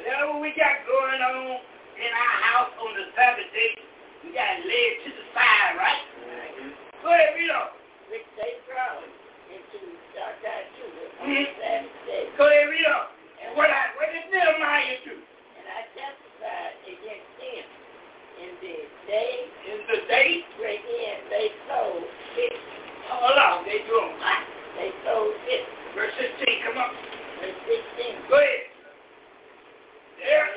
Whatever 0.00 0.40
we 0.40 0.56
got 0.56 0.80
going 0.88 1.20
on 1.20 1.60
in 2.00 2.08
our 2.08 2.36
house 2.40 2.72
on 2.80 2.90
the 2.96 3.04
Sabbath 3.12 3.52
day, 3.52 3.76
we 4.24 4.32
got 4.32 4.48
to 4.48 4.60
lay 4.64 4.84
it 4.96 4.96
to 5.04 5.10
the 5.12 5.24
side, 5.36 5.76
right? 5.76 6.19
Uh, 7.00 7.00
hmm? 7.00 7.00
Go 7.00 7.12
ahead, 7.16 7.32
read 7.36 7.50
up. 7.50 7.72
Which 8.12 8.28
they 8.36 8.52
brought 8.68 9.00
into 9.48 9.78
Southside 10.12 10.68
Judah 10.76 11.24
on 11.24 12.28
Go 12.36 12.44
ahead, 12.48 12.68
read 12.68 12.86
up. 12.92 13.08
And 13.40 13.56
what, 13.56 13.68
did 13.72 14.26
Nehemiah 14.28 15.00
do? 15.08 15.16
And 15.16 15.64
I 15.64 15.80
testified 15.96 16.74
against 16.84 17.30
them 17.40 17.64
in 18.44 18.50
the 18.60 18.76
day. 19.08 19.32
In 19.72 19.78
the 19.88 19.98
day? 20.12 20.30
Break 20.60 20.84
in. 20.84 21.16
They 21.32 21.48
sold 21.68 22.04
six. 22.36 22.52
Hold 23.08 23.38
on. 23.40 23.64
They 23.64 23.80
do 23.88 23.96
them 23.96 24.20
They 24.76 24.92
sold 25.08 25.32
six. 25.48 25.60
Verse 25.96 26.12
16, 26.20 26.64
come 26.68 26.76
up. 26.84 26.92
Verse 27.40 27.60
16. 28.28 28.28
Go 28.28 28.36
ahead. 28.36 28.60
There. 30.20 30.48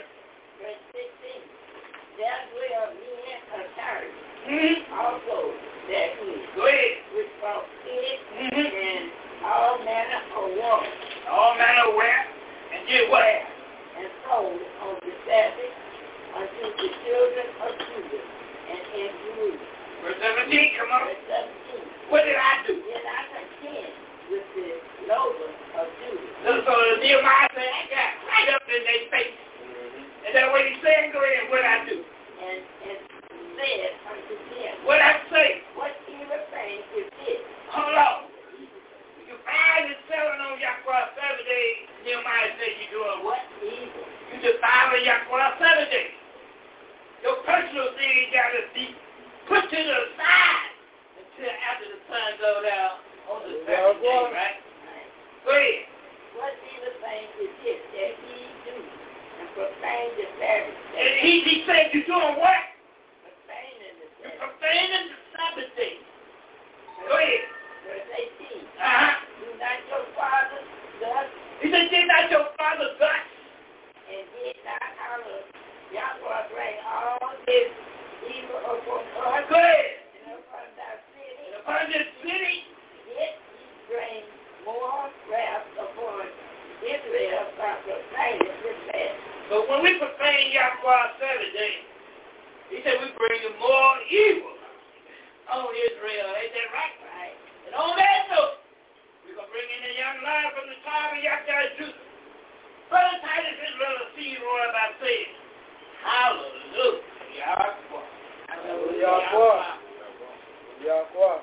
Verse, 0.59 0.83
16. 0.91 0.91
There 0.91 2.41
dwell 2.51 2.91
men 2.99 3.39
of 3.63 3.67
Tyrus. 3.79 4.19
Mm-hmm. 4.43 4.91
Also 4.91 5.39
that 5.91 6.11
is 6.15 6.43
great 6.55 6.93
responsibility 7.11 8.15
mm-hmm. 8.39 8.71
and 8.71 9.03
all 9.43 9.75
manner 9.83 10.21
of 10.39 10.47
work. 10.55 10.83
All 11.27 11.51
manner 11.59 11.91
of 11.91 11.95
work. 11.99 12.23
And 12.71 12.81
did 12.87 13.11
what? 13.11 13.23
And 13.99 14.07
sold 14.23 14.63
on 14.87 14.95
the 15.03 15.13
Sabbath 15.27 15.75
unto 16.39 16.61
the 16.79 16.89
children 17.03 17.47
of 17.67 17.71
Judah 17.83 18.23
and 18.23 18.81
in 18.95 19.09
Jerusalem. 19.11 19.71
Verse 20.07 20.19
17, 20.23 20.79
come 20.79 20.89
on. 20.95 21.03
Verse 21.11 21.51
17. 21.51 22.09
What 22.11 22.21
did 22.27 22.39
I 22.39 22.53
do? 22.63 22.73
Did 22.79 23.03
I 23.03 23.19
contend 23.27 23.91
with 24.31 24.45
the 24.55 24.69
nobles 25.03 25.57
of 25.83 25.85
Judah? 25.99 26.63
So 26.63 26.73
Nehemiah 27.03 27.51
said, 27.51 27.67
I 27.67 27.81
got 27.91 28.09
right 28.23 28.49
up 28.55 28.63
in 28.71 28.81
their 28.87 29.03
face. 29.11 29.35
Mm-hmm. 29.35 30.25
And 30.31 30.31
that 30.31 30.47
what 30.47 30.63
he 30.63 30.79
said, 30.79 31.11
go 31.11 31.19
ahead, 31.19 31.51
what 31.51 31.59
I 31.67 31.77
do? 31.85 31.97
And, 31.99 32.59
and 32.87 33.12
said 33.53 34.83
What 34.85 35.01
I 35.01 35.13
say? 35.29 35.49
What 35.77 35.93
evil 36.09 36.41
thing 36.49 36.77
is 36.97 37.07
this? 37.21 37.41
Hold 37.73 37.93
on. 37.95 38.19
Your 39.29 39.41
eyes 39.45 39.85
is 39.89 39.99
telling 40.09 40.41
on 40.41 40.57
Yahweh 40.57 41.05
seven 41.17 41.43
days. 41.45 41.79
Nehemiah 42.05 42.51
said 42.57 42.71
you 42.81 42.87
doing 42.93 43.19
what 43.25 43.41
evil? 43.61 44.05
You 44.31 44.37
defiling 44.41 45.05
Yahweh 45.05 45.51
seven 45.57 45.87
days. 45.89 46.15
Your 47.23 47.39
personal 47.47 47.93
thing 47.95 48.17
got 48.33 48.51
to 48.57 48.61
be 48.75 48.85
put 49.47 49.63
to 49.69 49.79
the 49.79 49.99
side 50.17 50.69
until 51.19 51.51
after 51.53 51.87
the 51.87 51.99
sun 52.09 52.27
goes 52.41 52.61
down 52.67 52.93
on 53.31 53.39
the 53.47 53.53
seventh 53.63 54.05
right? 54.33 54.59
right? 54.59 54.59
Go 55.47 55.51
ahead. 55.51 55.81
What 56.35 56.53
evil 56.57 56.89
is 56.89 57.53
this 57.61 57.79
that 57.93 58.11
he 58.17 58.37
do 58.65 58.75
and 58.75 59.49
profane 59.55 60.09
the 60.17 60.25
Sabbath? 60.35 60.75
And 60.97 61.11
he, 61.21 61.31
he 61.47 61.55
said 61.63 61.93
you 61.93 62.03
doing 62.03 62.35
what? 62.41 62.72
Profaning 64.23 65.11
the 65.11 65.17
Sabbath 65.35 65.67
day. 65.75 65.99
Go 65.99 67.11
ahead. 67.11 67.43
Verse 67.83 68.07
18. 68.55 68.55
Uh-huh. 68.55 69.11
Do 69.35 69.45
not 69.59 69.75
your 69.83 70.07
father 70.15 70.59
God. 71.03 71.27
He 71.59 71.67
said, 71.67 71.91
did 71.91 72.07
not 72.07 72.31
your 72.31 72.47
father 72.55 72.87
God. 73.03 73.23
And 74.07 74.23
did 74.31 74.63
not 74.63 74.95
honor 75.11 75.43
Yahweh 75.91 76.43
bring 76.55 76.77
all 76.87 77.29
this 77.43 77.67
evil 78.31 78.63
upon 78.63 79.03
us. 79.11 79.43
Uh-huh, 79.43 79.43
go 79.51 79.59
upon 79.59 80.71
thy 80.79 80.93
city. 81.11 81.45
upon 81.59 81.83
this 81.91 82.07
city. 82.23 82.63
Yet 83.11 83.35
he 83.43 83.67
bring 83.91 84.23
more 84.63 85.11
wrath 85.27 85.67
upon 85.83 86.31
Israel 86.79 87.43
by 87.59 87.75
profaning 87.83 88.55
this 88.87 89.13
But 89.51 89.67
when 89.67 89.83
we 89.83 89.99
profane 89.99 90.55
Yahweh's 90.55 91.11
Sabbath 91.19 91.51
day, 91.51 91.73
he 92.71 92.79
said, 92.83 92.95
we 93.01 93.11
bring 93.17 93.39
you 93.43 93.51
more 93.59 93.95
evil 94.07 94.55
on 95.51 95.67
Israel. 95.73 96.27
Ain't 96.31 96.53
that 96.55 96.69
right? 96.71 96.95
Right. 97.03 97.35
And 97.67 97.73
on 97.75 97.91
that 97.97 98.21
note, 98.31 98.61
we're 99.25 99.35
going 99.35 99.47
to 99.47 99.51
bring 99.51 99.67
in 99.67 99.81
a 99.89 99.93
young 99.99 100.17
lion 100.23 100.51
from 100.55 100.67
the 100.71 100.77
tribe 100.85 101.11
of 101.17 101.19
Yahya 101.19 101.59
Judah. 101.79 102.03
Brother 102.87 103.17
Titus 103.25 103.57
is 103.57 103.59
and 103.67 103.75
Brother 103.79 104.05
C. 104.15 104.17
Roy 104.39 104.65
by 104.71 104.85
saying, 105.01 105.31
Hallelujah. 106.03 107.09
Yahweh. 107.33 109.01
Yahweh. 109.01 109.63
Yahweh. 110.83 111.41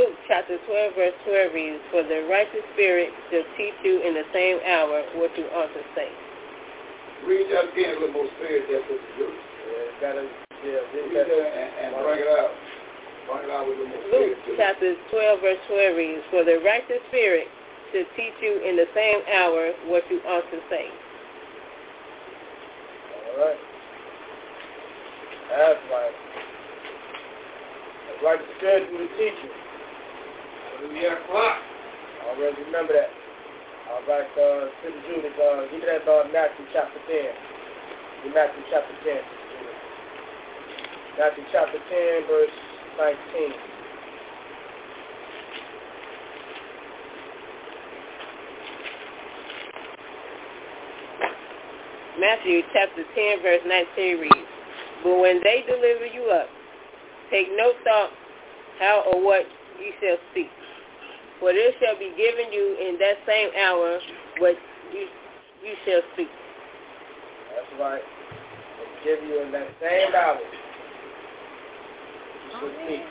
Luke 0.00 0.16
chapter 0.28 0.56
12, 0.64 0.94
verse 0.96 1.18
12 1.28 1.54
reads, 1.54 1.82
For 1.92 2.02
the 2.04 2.24
righteous 2.32 2.64
spirit 2.72 3.10
shall 3.30 3.44
teach 3.60 3.76
you 3.84 4.00
in 4.06 4.14
the 4.16 4.24
same 4.32 4.58
hour 4.64 5.02
what 5.20 5.36
you 5.36 5.44
ought 5.52 5.68
to 5.76 5.82
say. 5.96 6.08
Read 7.28 7.46
that 7.52 7.68
again 7.74 7.96
a 7.96 8.00
little 8.00 8.12
more 8.16 8.30
spirit, 8.38 8.64
that's 8.72 8.86
what 8.88 9.00
you 9.18 9.28
Yeah, 9.28 9.84
gotta, 10.00 10.24
yeah, 10.64 10.80
read 10.94 11.10
that, 11.12 11.26
and, 11.28 11.92
and 11.94 12.04
bring 12.04 12.24
it 12.24 12.32
out. 12.38 12.52
Luke 13.30 14.38
chapter 14.58 14.94
12, 15.10 15.40
verse 15.40 15.58
12 15.68 15.96
reads, 15.96 16.22
For 16.30 16.42
the 16.42 16.58
righteous 16.66 16.98
spirit 17.08 17.46
should 17.92 18.06
teach 18.16 18.34
you 18.42 18.58
in 18.66 18.76
the 18.76 18.86
same 18.94 19.22
hour 19.38 19.70
what 19.86 20.02
you 20.10 20.18
ought 20.26 20.46
to 20.50 20.58
say. 20.68 20.86
All 23.14 23.46
right. 23.46 23.60
That's 25.50 25.80
right. 25.90 26.14
That's 28.08 28.20
right. 28.24 28.38
The 28.42 28.50
spirit 28.58 28.90
will 28.92 28.98
teach 29.14 29.38
you. 29.46 29.52
Hallelujah. 30.82 31.54
already 32.34 32.66
remember 32.66 32.94
that. 32.94 33.10
All 33.94 34.02
right, 34.06 34.26
uh, 34.38 34.70
Sister 34.82 35.02
Judith, 35.06 35.34
uh, 35.38 35.66
give 35.70 35.82
me 35.82 35.86
that 35.86 36.06
uh, 36.06 36.26
Matthew 36.32 36.66
chapter 36.72 36.98
10. 37.06 38.34
Matthew 38.34 38.62
chapter 38.70 38.94
10. 39.02 39.18
Matthew 41.18 41.44
chapter 41.52 41.78
10, 41.90 42.26
verse 42.30 42.54
19. 42.98 43.16
Matthew 52.20 52.60
chapter 52.72 53.02
10, 53.14 53.42
verse 53.42 53.60
19 53.66 54.20
reads, 54.20 54.34
But 55.02 55.18
when 55.20 55.40
they 55.42 55.62
deliver 55.66 56.06
you 56.06 56.30
up, 56.30 56.48
take 57.30 57.48
no 57.56 57.72
thought 57.84 58.10
how 58.78 59.04
or 59.12 59.24
what 59.24 59.42
you 59.80 59.92
shall 60.02 60.16
speak. 60.32 60.48
For 61.38 61.52
this 61.54 61.72
shall 61.80 61.98
be 61.98 62.12
given 62.16 62.52
you 62.52 62.76
in 62.80 62.98
that 62.98 63.16
same 63.26 63.48
hour 63.64 63.98
what 64.38 64.56
you, 64.92 65.06
you 65.64 65.74
shall 65.86 66.00
speak. 66.12 66.28
That's 67.56 67.80
right. 67.80 68.02
It'll 69.06 69.16
give 69.16 69.26
you 69.26 69.42
in 69.42 69.52
that 69.52 69.68
same 69.80 70.14
hour 70.14 70.36
so 72.52 72.60
deep. 72.88 73.04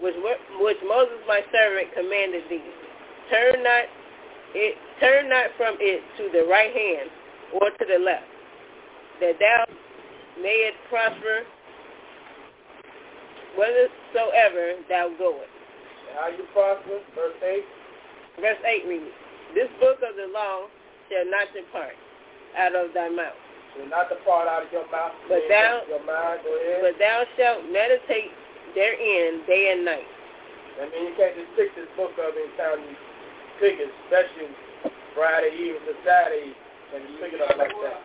which 0.00 0.14
which 0.60 0.80
Moses 0.86 1.18
my 1.26 1.40
servant 1.52 1.92
commanded 1.94 2.44
thee. 2.48 2.62
Turn 3.30 3.62
not 3.62 3.84
it, 4.54 4.76
turn 5.00 5.28
not 5.28 5.50
from 5.56 5.76
it 5.80 6.00
to 6.16 6.32
the 6.32 6.48
right 6.48 6.72
hand 6.72 7.10
or 7.60 7.68
to 7.68 7.84
the 7.84 8.00
left, 8.02 8.24
that 9.20 9.36
thou 9.38 9.64
mayest 10.40 10.78
prosper 10.88 11.44
whithersoever 13.60 14.80
thou 14.88 15.12
goest. 15.18 15.52
How 16.16 16.28
you 16.28 16.44
prosper? 16.54 17.04
Verse 17.14 17.36
eight. 17.44 17.66
Verse 18.40 18.60
eight 18.64 18.88
reads: 18.88 19.12
This 19.54 19.68
book 19.80 19.98
of 20.08 20.16
the 20.16 20.32
law 20.32 20.64
shall 21.12 21.24
not 21.28 21.48
depart 21.52 21.92
out 22.56 22.74
of 22.76 22.94
thy 22.94 23.08
mouth. 23.10 23.36
Do 23.76 23.84
not 23.88 24.08
depart 24.08 24.48
out 24.48 24.64
of 24.64 24.72
your 24.72 24.88
mouth. 24.88 25.12
But 25.28 25.44
thou, 25.50 25.82
your 25.88 26.02
mind, 26.06 26.40
but 26.80 26.96
thou 26.98 27.24
shalt 27.36 27.66
meditate 27.68 28.32
therein 28.74 29.44
day 29.44 29.74
and 29.76 29.84
night. 29.84 30.08
I 30.80 30.88
mean, 30.88 31.10
you 31.10 31.12
can't 31.18 31.36
just 31.36 31.52
pick 31.58 31.74
this 31.74 31.90
book 31.98 32.14
up 32.16 32.32
and 32.32 32.82
you 32.86 32.96
pick 33.60 33.76
it, 33.82 33.90
especially 34.06 34.50
Friday 35.14 35.50
evening 35.58 35.84
to 35.90 35.94
Saturday, 36.06 36.54
and 36.94 37.00
you 37.04 37.12
pick 37.18 37.32
it 37.34 37.42
up 37.42 37.58
like 37.58 37.74
that. 37.84 37.98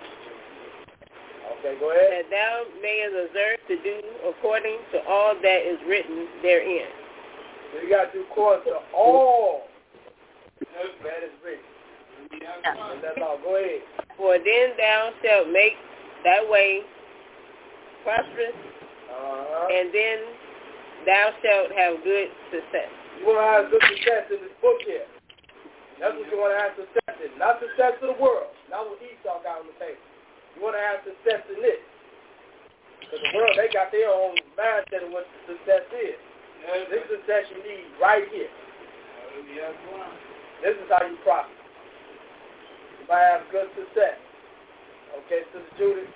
Okay, 1.57 1.79
go 1.79 1.91
ahead. 1.93 2.25
That 2.29 2.29
thou 2.33 2.55
mayest 2.81 3.15
observe 3.29 3.57
to 3.69 3.75
do 3.83 3.97
according 4.27 4.77
to 4.93 5.05
all 5.05 5.33
that 5.37 5.59
is 5.69 5.77
written 5.87 6.27
therein. 6.41 6.89
So 7.73 7.81
you 7.81 7.89
got 7.89 8.11
to 8.11 8.11
do 8.13 8.23
according 8.29 8.73
to 8.73 8.79
all 8.93 9.69
that 10.61 11.23
is 11.25 11.33
written. 11.45 11.65
For 14.17 14.37
then 14.41 14.73
thou 14.77 15.09
shalt 15.23 15.47
make 15.53 15.77
thy 16.25 16.41
way 16.49 16.81
prosperous, 18.03 18.57
uh-huh. 19.11 19.67
and 19.69 19.93
then 19.93 20.17
thou 21.05 21.29
shalt 21.45 21.69
have 21.77 22.01
good 22.03 22.29
success. 22.49 22.89
You 23.21 23.27
want 23.29 23.39
to 23.45 23.49
have 23.53 23.65
good 23.69 23.83
success 23.93 24.23
in 24.33 24.39
this 24.49 24.55
book 24.65 24.81
here. 24.87 25.05
That's 26.01 26.17
what 26.17 26.25
you 26.33 26.37
want 26.41 26.57
to 26.57 26.59
have 26.61 26.73
success 26.73 27.13
in. 27.21 27.37
Not 27.37 27.61
success 27.61 28.01
of 28.01 28.17
the 28.17 28.19
world. 28.19 28.49
Not 28.73 28.89
what 28.89 28.97
Esau 29.05 29.39
got 29.45 29.61
on 29.61 29.69
the 29.69 29.77
table. 29.77 30.01
You 30.57 30.65
want 30.65 30.73
to 30.73 30.81
have 30.83 31.05
success 31.05 31.45
in 31.53 31.61
this. 31.61 31.81
Because 33.05 33.21
the 33.29 33.31
world, 33.37 33.53
they 33.55 33.69
got 33.69 33.93
their 33.93 34.09
own 34.09 34.33
mindset 34.57 35.05
of 35.05 35.13
what 35.13 35.29
success 35.45 35.85
is. 35.93 36.17
This 36.89 37.05
success 37.13 37.45
you 37.53 37.61
need 37.61 37.85
right 38.01 38.25
here. 38.33 38.49
This 40.65 40.75
is 40.77 40.87
how 40.89 41.05
you 41.05 41.17
prosper. 41.21 41.62
If 43.03 43.11
have 43.11 43.43
good 43.51 43.67
success. 43.75 44.15
Okay, 45.11 45.43
Sister 45.51 45.75
Judith? 45.75 46.07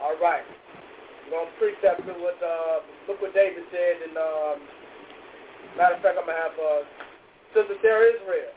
All 0.00 0.16
right. 0.16 0.40
I'm 0.48 1.28
going 1.28 1.44
to 1.44 1.52
precept 1.60 2.08
it 2.08 2.16
with, 2.16 2.40
uh, 2.40 2.80
look 3.04 3.20
what 3.20 3.34
David 3.36 3.68
said. 3.68 3.96
And, 4.08 4.16
um, 4.16 4.56
matter 5.76 6.00
of 6.00 6.00
fact, 6.00 6.16
I'm 6.16 6.24
going 6.24 6.32
to 6.32 6.40
have 6.40 6.56
uh, 6.56 6.80
Sister 7.52 7.76
Sarah 7.84 8.08
Israel. 8.16 8.54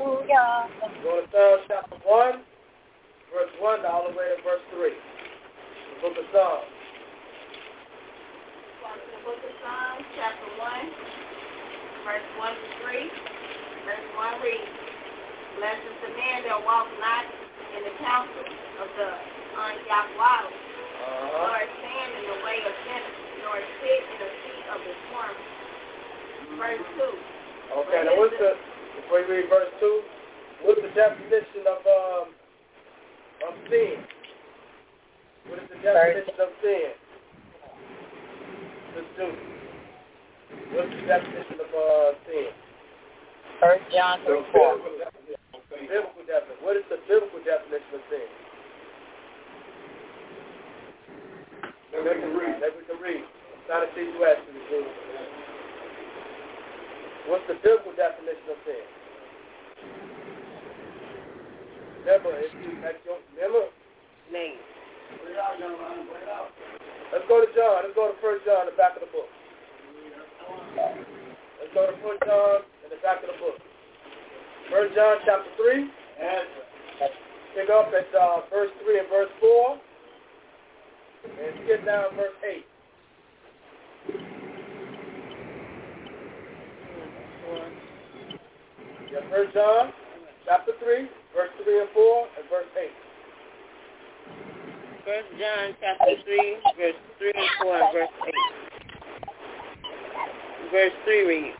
Go 0.00 1.12
to 1.20 1.28
Psalms 1.28 1.62
chapter 1.68 2.00
1 2.40 2.40
verse 3.36 3.52
1 3.60 3.84
all 3.84 4.08
the 4.08 4.16
way 4.16 4.32
to 4.32 4.40
verse 4.40 4.64
3. 4.72 4.88
The 4.96 5.96
book 6.00 6.16
of 6.16 6.24
Psalms. 6.32 6.68
The 9.12 9.20
book 9.28 9.36
of 9.44 9.54
Psalms, 9.60 10.06
chapter 10.16 10.48
1, 10.56 10.56
verse 12.08 12.28
1 12.40 12.48
to 12.48 12.68
3. 12.80 12.96
Verse 13.84 14.08
1 14.40 14.40
reads, 14.40 14.72
Blessed 15.60 15.84
is 15.84 15.96
the 16.00 16.10
man 16.16 16.48
that 16.48 16.56
walks 16.64 16.88
not 16.96 17.28
in 17.76 17.84
the 17.84 17.92
counsel 18.00 18.40
of 18.80 18.88
the 18.96 19.08
ungodly, 19.52 19.84
uh-huh. 19.84 21.36
nor 21.36 21.60
stand 21.60 22.10
in 22.24 22.24
the 22.32 22.38
way 22.40 22.56
of 22.64 22.72
sinners, 22.88 23.20
nor 23.44 23.56
sit 23.84 24.00
in 24.16 24.16
the 24.16 24.30
seat 24.48 24.64
of 24.72 24.78
the 24.80 24.92
scorner. 25.12 25.36
Mm-hmm. 25.36 26.56
Verse 26.56 26.84
2. 27.84 27.84
Okay, 27.84 28.00
now 28.00 28.16
what's 28.16 28.32
the, 28.40 28.56
before 28.96 29.20
you 29.28 29.28
read 29.28 29.46
verse 29.52 29.68
2, 29.76 30.72
what's 30.72 30.80
the 30.80 30.92
definition 30.96 31.68
of 31.68 31.80
um, 31.84 32.35
of 33.44 33.54
sin? 33.68 33.96
What 35.48 35.58
is 35.60 35.68
the 35.68 35.78
definition 35.82 36.36
of 36.40 36.50
sin? 36.62 36.88
The 38.96 39.02
student. 39.12 39.46
What's 40.72 40.88
the 40.94 41.02
definition 41.04 41.56
of 41.60 41.70
uh, 41.74 42.16
sin? 42.24 42.48
First 43.60 43.84
John 43.92 44.24
3, 44.24 44.40
4. 44.52 45.10
Biblical 45.86 46.24
definition. 46.24 46.64
What 46.64 46.76
is 46.80 46.86
the 46.88 46.96
biblical 47.04 47.40
definition 47.44 47.92
of 47.92 48.02
sin? 48.08 48.26
That 51.92 52.00
we 52.00 52.10
can 52.16 52.32
read. 52.40 52.56
That 52.64 52.72
we 52.72 52.82
can 52.88 52.98
read. 53.00 53.24
It's 53.24 53.68
not 53.68 53.84
a 53.84 53.88
What's 57.28 57.44
the 57.48 57.54
biblical 57.62 57.92
definition 57.92 58.46
of 58.54 58.58
sin? 58.64 60.14
Remember? 62.06 62.38
It's, 62.38 62.54
that's 62.86 63.02
your, 63.02 63.18
Name. 64.30 64.54
Let's 67.12 67.26
go 67.26 67.42
to 67.42 67.50
John. 67.50 67.82
Let's 67.82 67.94
go 67.98 68.14
to 68.14 68.22
First 68.22 68.46
John, 68.46 68.66
the 68.66 68.74
back 68.78 68.94
of 68.94 69.02
the 69.02 69.10
book. 69.10 69.26
Let's 71.58 71.74
go 71.74 71.90
to 71.90 71.98
First 72.02 72.22
John 72.22 72.62
in 72.86 72.90
the 72.94 73.00
back 73.02 73.26
of 73.26 73.34
the 73.34 73.38
book. 73.42 73.58
First 74.70 74.94
John 74.94 75.16
chapter 75.26 75.50
three. 75.58 75.82
And 75.90 76.46
pick 77.58 77.70
up 77.74 77.90
at 77.90 78.06
uh, 78.14 78.42
verse 78.54 78.70
three 78.86 78.98
and 79.00 79.08
verse 79.10 79.30
four, 79.40 79.78
and 81.26 81.66
get 81.66 81.84
down 81.84 82.10
to 82.10 82.16
verse 82.16 82.38
eight. 82.46 82.66
Yeah, 89.10 89.22
First 89.32 89.54
John 89.54 89.92
chapter 90.46 90.72
3, 90.78 91.08
verse 91.34 91.50
3 91.64 91.80
and 91.82 91.90
4, 91.92 92.26
and 92.38 92.46
verse 92.46 92.70
8. 92.70 92.90
First 95.04 95.30
John 95.38 95.66
chapter 95.82 96.14
3, 96.22 96.56
verse 96.78 97.00
3 97.18 97.30
and 97.34 97.52
4, 97.62 97.82
and 97.82 97.92
verse 97.94 98.14
8. 98.26 98.32
Verse 100.70 100.96
3 101.04 101.26
reads, 101.26 101.58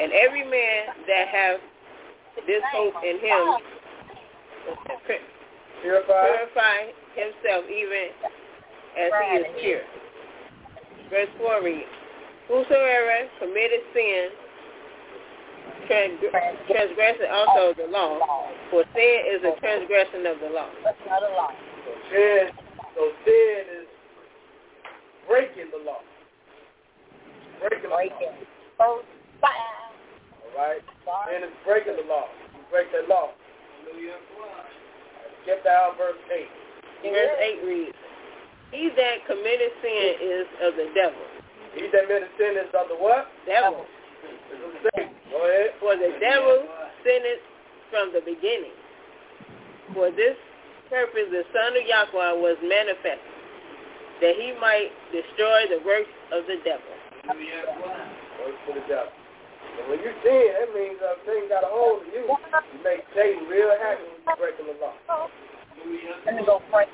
And 0.00 0.12
every 0.14 0.42
man 0.46 0.78
that 1.06 1.26
have 1.30 1.56
this 2.46 2.62
hope 2.74 2.94
in 3.02 3.18
him 3.18 3.42
purify, 5.82 6.26
purify 6.26 6.78
himself 7.18 7.66
even 7.66 8.06
as 8.98 9.10
he 9.18 9.26
is 9.36 9.46
pure. 9.60 9.86
Verse 11.10 11.30
4 11.38 11.62
reads, 11.62 11.90
Whosoever 12.46 13.28
committed 13.38 13.82
sin 13.94 14.28
transgressing 16.68 17.30
also 17.32 17.74
the 17.76 17.90
law, 17.90 18.18
for 18.70 18.84
sin 18.94 19.16
is 19.34 19.40
a 19.44 19.58
transgression 19.60 20.26
of 20.26 20.40
the 20.40 20.50
law. 20.54 20.68
That's 20.84 20.98
not 21.06 21.22
a 21.22 21.32
law. 21.34 21.50
So 21.84 21.92
sin, 22.12 22.40
so 22.94 23.02
sin 23.24 23.58
is 23.80 23.86
breaking 25.28 25.68
the 25.72 25.82
law. 25.84 26.00
Breaking 27.60 27.90
the 27.90 27.94
breaking. 27.94 28.34
law. 28.78 29.00
All 29.00 29.02
right? 30.56 30.82
Sin 31.30 31.44
is 31.44 31.54
breaking 31.66 31.96
the 31.96 32.06
law. 32.08 32.26
You 32.54 32.60
break 32.70 32.90
that 32.92 33.08
law. 33.08 33.30
Hallelujah. 33.84 34.16
Get 35.46 35.64
down 35.64 35.96
verse 35.96 36.18
8. 36.28 37.08
Verse 37.08 37.36
8 37.62 37.64
reads, 37.66 37.96
He 38.72 38.90
that 38.96 39.24
committed 39.26 39.72
sin 39.82 40.12
is 40.20 40.46
of 40.66 40.74
the 40.76 40.88
devil. 40.94 41.24
He 41.74 41.82
that 41.92 42.02
committed 42.04 42.28
sin 42.38 42.54
is 42.58 42.68
of 42.74 42.88
the 42.88 42.96
what? 42.96 43.28
Devil. 43.46 43.84
It's 44.24 44.76
of 44.76 44.82
the 44.82 45.07
for 45.78 45.94
the 45.94 46.10
devil 46.18 46.66
sinned 47.06 47.38
from 47.94 48.10
the 48.10 48.18
beginning. 48.26 48.74
For 49.94 50.10
this 50.10 50.34
purpose 50.90 51.30
the 51.30 51.46
Son 51.54 51.78
of 51.78 51.86
Yahweh 51.86 52.42
was 52.42 52.58
manifested, 52.58 53.22
that 54.18 54.34
he 54.34 54.50
might 54.58 54.90
destroy 55.14 55.70
the 55.70 55.78
works 55.86 56.10
of 56.34 56.42
the 56.50 56.58
devil. 56.66 56.90
Works 57.30 58.62
of 58.66 58.74
the 58.82 58.86
devil. 58.90 59.14
And 59.78 59.86
when 59.94 60.02
you 60.02 60.10
see 60.26 60.38
it, 60.50 60.50
that 60.58 60.68
means 60.74 60.98
that 60.98 61.22
thing 61.22 61.46
got 61.46 61.62
a 61.62 61.70
hold 61.70 62.02
of 62.02 62.10
you. 62.10 62.26
You 62.26 62.82
make 62.82 63.06
Satan 63.14 63.46
real 63.46 63.70
happy 63.78 64.10
when 64.10 64.18
you 64.26 64.34
break 64.42 64.58
the 64.58 64.74
law. 64.82 64.98
Let 66.26 66.34
me 66.34 66.42
go 66.42 66.58
pray. 66.66 66.90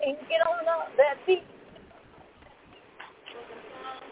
And 0.03 0.17
get 0.27 0.43
on 0.43 0.67
up 0.67 0.89
that 0.97 1.14
seat. 1.27 1.43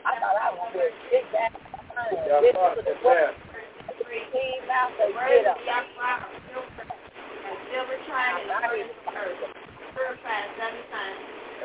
I 0.07 0.21
thought 0.21 0.37
I 0.39 0.51
was 0.55 0.73
going 0.73 0.85
to 0.85 0.95
sit 1.11 1.25
back. 1.33 1.53
Y'all 1.59 2.47
thought 2.55 2.79
it 2.79 3.35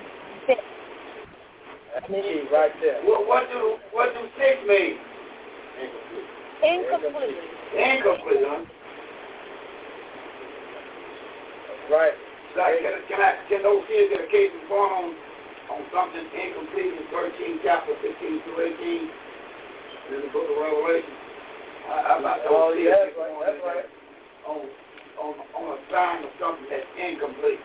That's 1.94 2.08
key 2.08 2.40
right 2.48 2.72
there. 2.80 3.04
What, 3.04 3.28
what 3.28 3.44
do 3.52 3.76
what 3.92 4.10
do 4.16 4.24
six 4.40 4.64
mean? 4.64 4.96
Incomplete. 5.76 6.30
Incomplete. 6.64 7.38
Incomplete, 7.76 8.44
huh? 8.48 8.62
Right. 11.92 12.16
can, 12.56 12.94
can 13.12 13.20
I 13.20 13.30
can 13.50 13.60
those 13.62 13.84
kids 13.92 14.08
get 14.10 14.24
a 14.24 14.30
case 14.32 14.50
of 14.56 14.64
born 14.72 14.88
on 14.88 15.08
on 15.70 15.80
something 15.94 16.24
incomplete 16.34 16.96
in 16.98 17.04
thirteen 17.14 17.60
chapter 17.62 17.92
fifteen 18.02 18.40
through 18.48 18.72
eighteen 18.72 19.04
in 20.16 20.24
the 20.26 20.30
book 20.34 20.48
of 20.50 20.56
Revelation? 20.58 21.12
I, 21.92 22.16
I'm 22.16 22.22
not 22.26 22.40
those 22.48 22.72
oh, 22.72 22.72
Yeah, 22.74 22.96
that's 23.04 23.12
right. 23.20 23.30
That's 23.44 23.60
right 23.62 23.86
on, 24.48 24.60
on, 25.22 25.32
on 25.56 25.66
a 25.78 25.80
sign 25.90 26.24
of 26.24 26.32
something 26.40 26.66
that's 26.68 26.88
incomplete. 27.00 27.60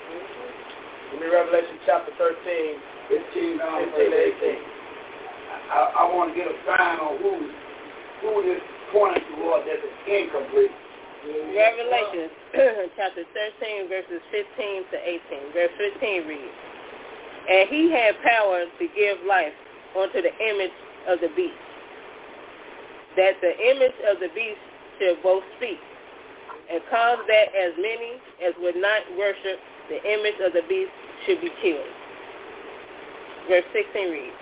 Give 1.10 1.18
me 1.20 1.26
Revelation 1.26 1.76
chapter 1.86 2.12
13, 2.14 3.18
15, 3.34 3.58
15 3.58 3.58
18. 3.58 3.58
I, 5.70 6.06
I 6.06 6.14
want 6.14 6.30
to 6.30 6.36
get 6.38 6.46
a 6.46 6.54
sign 6.66 6.96
on 7.02 7.18
who, 7.18 7.34
who 8.22 8.28
is 8.46 8.62
pointing 8.94 9.22
toward 9.34 9.66
that 9.66 9.78
is 9.82 9.96
incomplete. 10.06 10.70
Revelation 11.20 12.30
chapter 12.96 13.26
13 13.28 13.88
verses 13.90 14.22
15 14.32 14.88
to 14.88 14.96
18. 15.52 15.52
Verse 15.52 15.70
15 15.98 16.26
reads, 16.30 16.56
And 17.50 17.66
he 17.70 17.90
had 17.90 18.14
power 18.24 18.64
to 18.70 18.84
give 18.96 19.18
life 19.28 19.52
unto 19.96 20.22
the 20.22 20.30
image 20.38 20.70
of 21.08 21.20
the 21.20 21.28
beast, 21.36 21.62
that 23.16 23.32
the 23.40 23.52
image 23.54 23.96
of 24.08 24.20
the 24.20 24.28
beast 24.34 24.60
shall 24.98 25.16
both 25.22 25.42
speak, 25.56 25.78
and 26.70 26.80
cause 26.90 27.18
that 27.26 27.48
as 27.54 27.72
many 27.78 28.12
as 28.44 28.54
would 28.60 28.76
not 28.76 29.02
worship 29.18 29.58
the 29.88 29.98
image 30.12 30.38
of 30.44 30.52
the 30.52 30.62
beast 30.68 30.90
should 31.26 31.40
be 31.40 31.50
killed. 31.60 31.92
Verse 33.48 33.64
16 33.72 34.10
reads, 34.10 34.36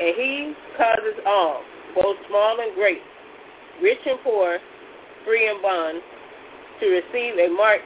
And 0.00 0.14
he 0.14 0.54
causes 0.76 1.18
all, 1.26 1.62
both 1.94 2.16
small 2.28 2.58
and 2.60 2.74
great, 2.74 3.00
rich 3.82 3.98
and 4.06 4.20
poor, 4.22 4.58
free 5.24 5.48
and 5.50 5.60
bond, 5.62 6.00
to 6.80 6.86
receive 6.88 7.38
a 7.38 7.48
mark 7.50 7.80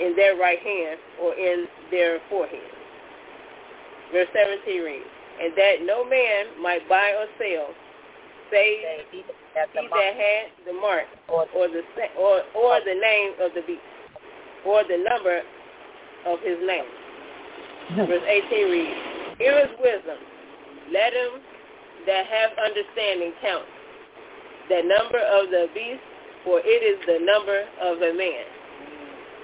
in 0.00 0.14
their 0.16 0.36
right 0.36 0.58
hand 0.60 0.98
or 1.22 1.34
in 1.34 1.66
their 1.90 2.18
forehead. 2.28 2.60
Verse 4.12 4.28
17 4.32 4.82
reads, 4.84 5.04
and 5.40 5.52
that 5.56 5.74
no 5.82 6.04
man 6.04 6.62
might 6.62 6.88
buy 6.88 7.10
or 7.18 7.26
sell, 7.38 7.66
save 8.50 9.06
he 9.10 9.22
that 9.54 9.68
had 9.74 10.66
the 10.66 10.72
mark 10.72 11.04
or 11.28 11.46
the 11.68 11.82
or 12.18 12.42
or 12.54 12.80
the 12.80 12.94
name 13.00 13.32
of 13.40 13.50
the 13.54 13.62
beast 13.66 13.82
or 14.66 14.82
the 14.84 14.98
number 15.08 15.40
of 16.26 16.38
his 16.40 16.58
name. 16.66 16.84
Hmm. 17.94 18.06
Verse 18.06 18.22
18 18.26 18.70
reads, 18.70 18.96
Here 19.38 19.58
is 19.58 19.68
wisdom. 19.78 20.16
Let 20.92 21.12
him 21.12 21.40
that 22.06 22.24
hath 22.26 22.52
understanding 22.64 23.32
count 23.42 23.64
the 24.68 24.80
number 24.86 25.18
of 25.20 25.50
the 25.50 25.66
beast, 25.74 26.00
for 26.44 26.60
it 26.64 26.80
is 26.80 26.96
the 27.06 27.20
number 27.26 27.60
of 27.82 27.98
a 28.00 28.14
man. 28.16 28.44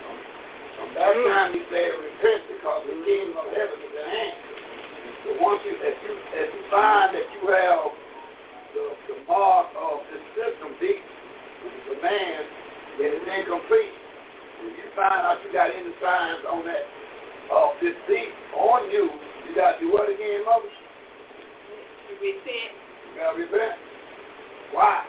That's 0.74 1.18
why 1.20 1.50
he 1.54 1.62
said 1.70 1.90
repent 1.98 2.42
because 2.50 2.82
the 2.86 2.96
kingdom 3.06 3.38
of 3.38 3.48
heaven 3.54 3.78
is 3.82 3.94
at 3.98 4.10
hand. 4.10 4.38
So 5.26 5.30
once 5.42 5.62
you, 5.70 5.74
if 5.78 5.96
you, 6.06 6.14
if 6.34 6.48
you 6.54 6.64
find 6.74 7.14
that 7.14 7.28
you 7.34 7.42
have 7.54 7.94
the, 8.74 8.84
the 9.10 9.16
mark 9.30 9.70
of 9.78 10.02
the 10.10 10.18
system 10.38 10.74
deep, 10.82 11.02
the 11.94 11.98
man, 12.02 12.40
then 13.00 13.10
it's 13.22 13.26
incomplete. 13.26 13.94
If 14.66 14.74
you 14.80 14.88
find 14.98 15.14
out 15.22 15.42
you 15.46 15.54
got 15.54 15.70
any 15.74 15.94
signs 16.02 16.44
on 16.50 16.66
that, 16.66 16.86
of 17.52 17.76
uh, 17.76 17.76
this 17.82 17.96
deep 18.08 18.32
on 18.56 18.90
you, 18.90 19.10
you 19.50 19.52
got 19.56 19.78
to 19.78 19.78
do 19.84 19.92
what 19.94 20.10
again, 20.10 20.46
mother? 20.46 20.70
You 22.10 22.16
repent. 22.22 22.72
You 22.78 23.12
got 23.20 23.34
to 23.34 23.38
repent. 23.40 23.76
Why? 24.74 25.04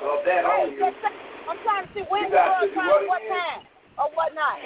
of 0.02 0.24
that 0.24 0.42
on 0.48 0.72
you. 0.72 0.82
I'm 0.88 1.58
trying 1.62 1.84
to 1.86 1.90
see 1.94 2.04
when 2.08 2.28
you 2.28 2.34
was, 2.34 2.68
time, 2.74 3.08
what 3.08 3.22
time, 3.28 3.60
or 3.96 4.08
what 4.12 4.34
not. 4.34 4.58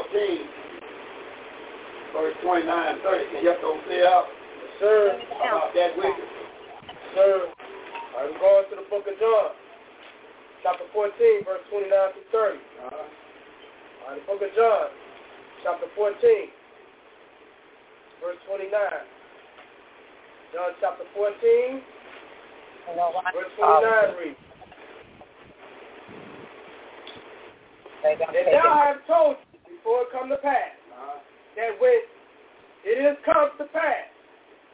verse 2.17 2.37
29 2.43 2.65
and 2.65 3.01
30. 3.03 3.25
Can 3.29 3.45
you 3.45 3.49
help 3.53 3.61
those 3.61 3.81
clear 3.85 4.09
out? 4.09 4.25
Yes, 4.33 4.73
sir. 4.81 5.01
About 5.45 5.75
that 5.77 5.91
wicked. 5.99 6.29
Sir. 7.15 7.47
All 8.17 8.25
right, 8.25 8.41
going 8.41 8.65
to 8.71 8.75
the 8.81 8.87
book 8.89 9.05
of 9.11 9.19
John, 9.21 9.51
chapter 10.63 10.87
14, 10.95 11.45
verse 11.45 11.61
29 11.69 11.91
to 11.93 12.21
30. 12.33 12.59
Uh-huh. 12.59 12.91
All 12.95 12.99
right, 14.09 14.21
the 14.23 14.27
book 14.31 14.41
of 14.41 14.53
John, 14.57 14.87
chapter 15.67 15.87
14, 15.95 16.15
verse 18.23 18.39
29. 18.49 18.71
John 20.55 20.71
chapter 20.81 21.05
14, 21.13 21.83
verse 22.97 23.31
29 23.59 24.23
reads. 24.25 24.44
And 28.05 28.21
now 28.53 28.69
I 28.85 28.85
have 28.93 29.01
told 29.09 29.41
you 29.65 29.81
before 29.81 30.05
it 30.05 30.13
come 30.13 30.29
to 30.29 30.37
pass 30.45 30.77
uh-huh. 30.93 31.25
that 31.57 31.73
when 31.81 32.05
it 32.85 33.01
is 33.01 33.17
come 33.25 33.49
to 33.57 33.65
pass, 33.73 34.13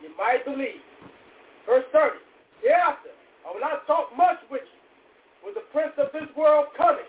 you 0.02 0.10
might 0.18 0.42
believe. 0.42 0.82
Verse 1.62 1.86
30. 1.94 2.18
Hereafter, 2.58 3.14
I 3.46 3.54
will 3.54 3.62
not 3.62 3.86
talk 3.86 4.10
much 4.18 4.42
with 4.50 4.66
you 4.66 4.78
with 5.46 5.54
the 5.54 5.62
prince 5.70 5.94
of 5.96 6.10
this 6.12 6.26
world 6.34 6.74
coming 6.76 7.06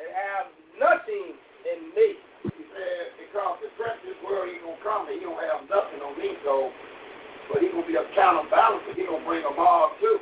and 0.00 0.08
have 0.16 0.44
nothing 0.80 1.36
in 1.68 1.78
me. 1.92 2.16
He 2.48 2.62
said, 2.72 3.20
because 3.20 3.60
the 3.60 3.68
prince 3.76 4.00
of 4.08 4.16
this 4.16 4.20
world, 4.24 4.48
he 4.48 4.56
going 4.64 4.80
to 4.80 4.84
come 4.84 5.04
and 5.06 5.20
he 5.20 5.20
don't 5.22 5.38
have 5.52 5.68
nothing 5.68 6.00
on 6.00 6.16
me, 6.16 6.32
so, 6.48 6.72
but 7.52 7.60
he 7.62 7.68
going 7.70 7.84
to 7.86 7.92
be 7.92 8.00
a 8.00 8.08
counterbalance 8.18 8.88
and 8.88 8.96
he 8.98 9.04
going 9.04 9.20
to 9.20 9.28
bring 9.28 9.44
them 9.44 9.60
all 9.60 9.92
too. 10.00 10.16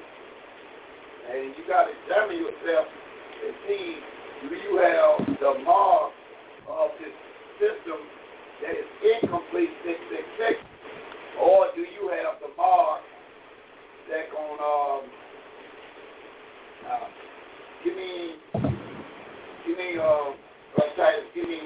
And 1.31 1.55
you 1.55 1.63
got 1.71 1.87
to 1.87 1.95
examine 2.03 2.43
yourself 2.45 2.87
and 3.47 3.55
see 3.71 4.03
do 4.51 4.57
you 4.57 4.79
have 4.79 5.39
the 5.41 5.63
mark 5.65 6.13
of 6.69 6.91
this 7.01 7.15
system 7.59 7.99
that 8.63 8.73
is 8.73 9.21
incomplete 9.23 9.71
666, 9.85 10.61
or 11.41 11.67
do 11.75 11.81
you 11.81 12.11
have 12.13 12.37
the 12.45 12.53
mark 12.57 13.01
that 14.11 14.31
going 14.33 14.61
um, 14.61 15.01
uh, 16.85 17.07
give 17.85 17.97
me, 17.97 18.37
give 19.67 19.79
me, 19.79 19.97
uh, 19.99 20.05
um, 20.05 20.35
right, 20.99 21.25
give 21.35 21.49
me, 21.49 21.61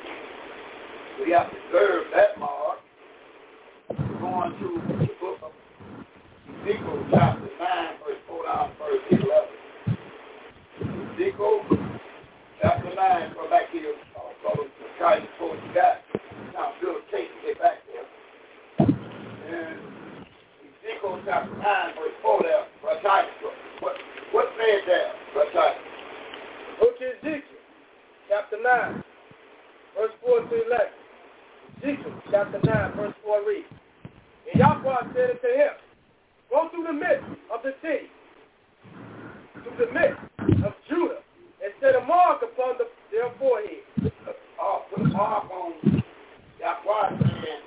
we 1.28 1.34
have 1.34 1.50
to 1.50 1.58
serve 1.72 2.06
that 2.16 2.40
mark. 2.40 2.78
We're 3.96 4.20
going 4.20 4.52
to 4.88 4.93
Ezekiel 6.64 7.04
chapter 7.12 7.50
9, 7.60 7.90
verse 8.00 8.24
4 8.24 8.44
down, 8.46 8.72
verse 8.80 9.20
11. 10.80 11.12
Ezekiel 11.12 11.60
chapter 12.62 12.90
9, 12.96 13.36
come 13.36 13.50
back 13.50 13.68
here. 13.74 13.92
I'll 14.16 14.32
follow 14.42 14.64
the 14.68 14.86
guidance 14.98 15.28
you 15.42 15.74
got. 15.76 16.00
Now, 16.54 16.72
Bill 16.80 16.96
Tate, 17.12 17.28
get 17.46 17.60
back 17.60 17.80
there. 17.92 18.88
And 18.88 19.80
Ezekiel 20.80 21.20
chapter 21.26 21.52
9, 21.52 21.60
verse 21.60 22.16
4 22.24 22.42
there, 22.44 22.64
Ratiah. 22.80 23.26
What, 23.82 23.96
what 24.32 24.46
man 24.58 24.80
there, 24.88 25.12
Ratiah? 25.36 25.76
Go 26.80 26.86
to 26.92 27.06
Ezekiel 27.12 27.60
chapter 28.30 28.56
9, 28.64 29.04
verse 30.00 30.12
4 30.24 30.40
to 30.40 30.66
11. 30.66 30.80
Ezekiel 31.84 32.22
chapter 32.32 32.60
9, 32.64 32.96
verse 32.96 33.14
4 33.22 33.46
reads, 33.50 33.68
And 34.50 34.60
Yahweh 34.62 34.96
said 35.14 35.30
it 35.32 35.42
to 35.42 35.48
him, 35.58 35.72
Go 36.54 36.70
through 36.70 36.84
the 36.84 36.94
midst 36.94 37.26
of 37.52 37.64
the 37.64 37.74
city, 37.82 38.12
through 39.56 39.74
the 39.88 39.92
midst 39.92 40.20
of 40.64 40.74
Judah, 40.88 41.18
and 41.64 41.74
set 41.82 41.96
a 41.96 42.02
mark 42.06 42.44
upon 42.44 42.76
the, 42.78 42.86
their 43.12 43.32
forehead. 43.40 43.82
Oh, 44.62 44.84
put 44.94 45.02
a 45.02 45.10
mark 45.10 45.50
on 45.50 45.74
that 45.84 46.76
man. 46.86 47.60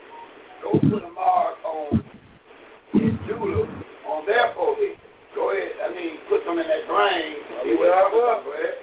Go 0.62 0.78
put 0.88 1.02
a 1.04 1.10
mark 1.10 1.56
on 1.64 2.00
in 2.94 3.18
Judah 3.26 3.66
on 4.08 4.24
their 4.24 4.54
forehead. 4.54 4.98
Go 5.34 5.50
ahead. 5.50 5.72
I 5.84 5.92
mean, 5.92 6.12
put 6.30 6.44
them 6.44 6.60
in 6.60 6.66
that 6.68 6.86
grain. 6.88 7.34
See 7.64 7.74
what 7.74 7.90
I 7.90 8.02
was. 8.02 8.42
Go 8.44 8.52
ahead. 8.52 8.74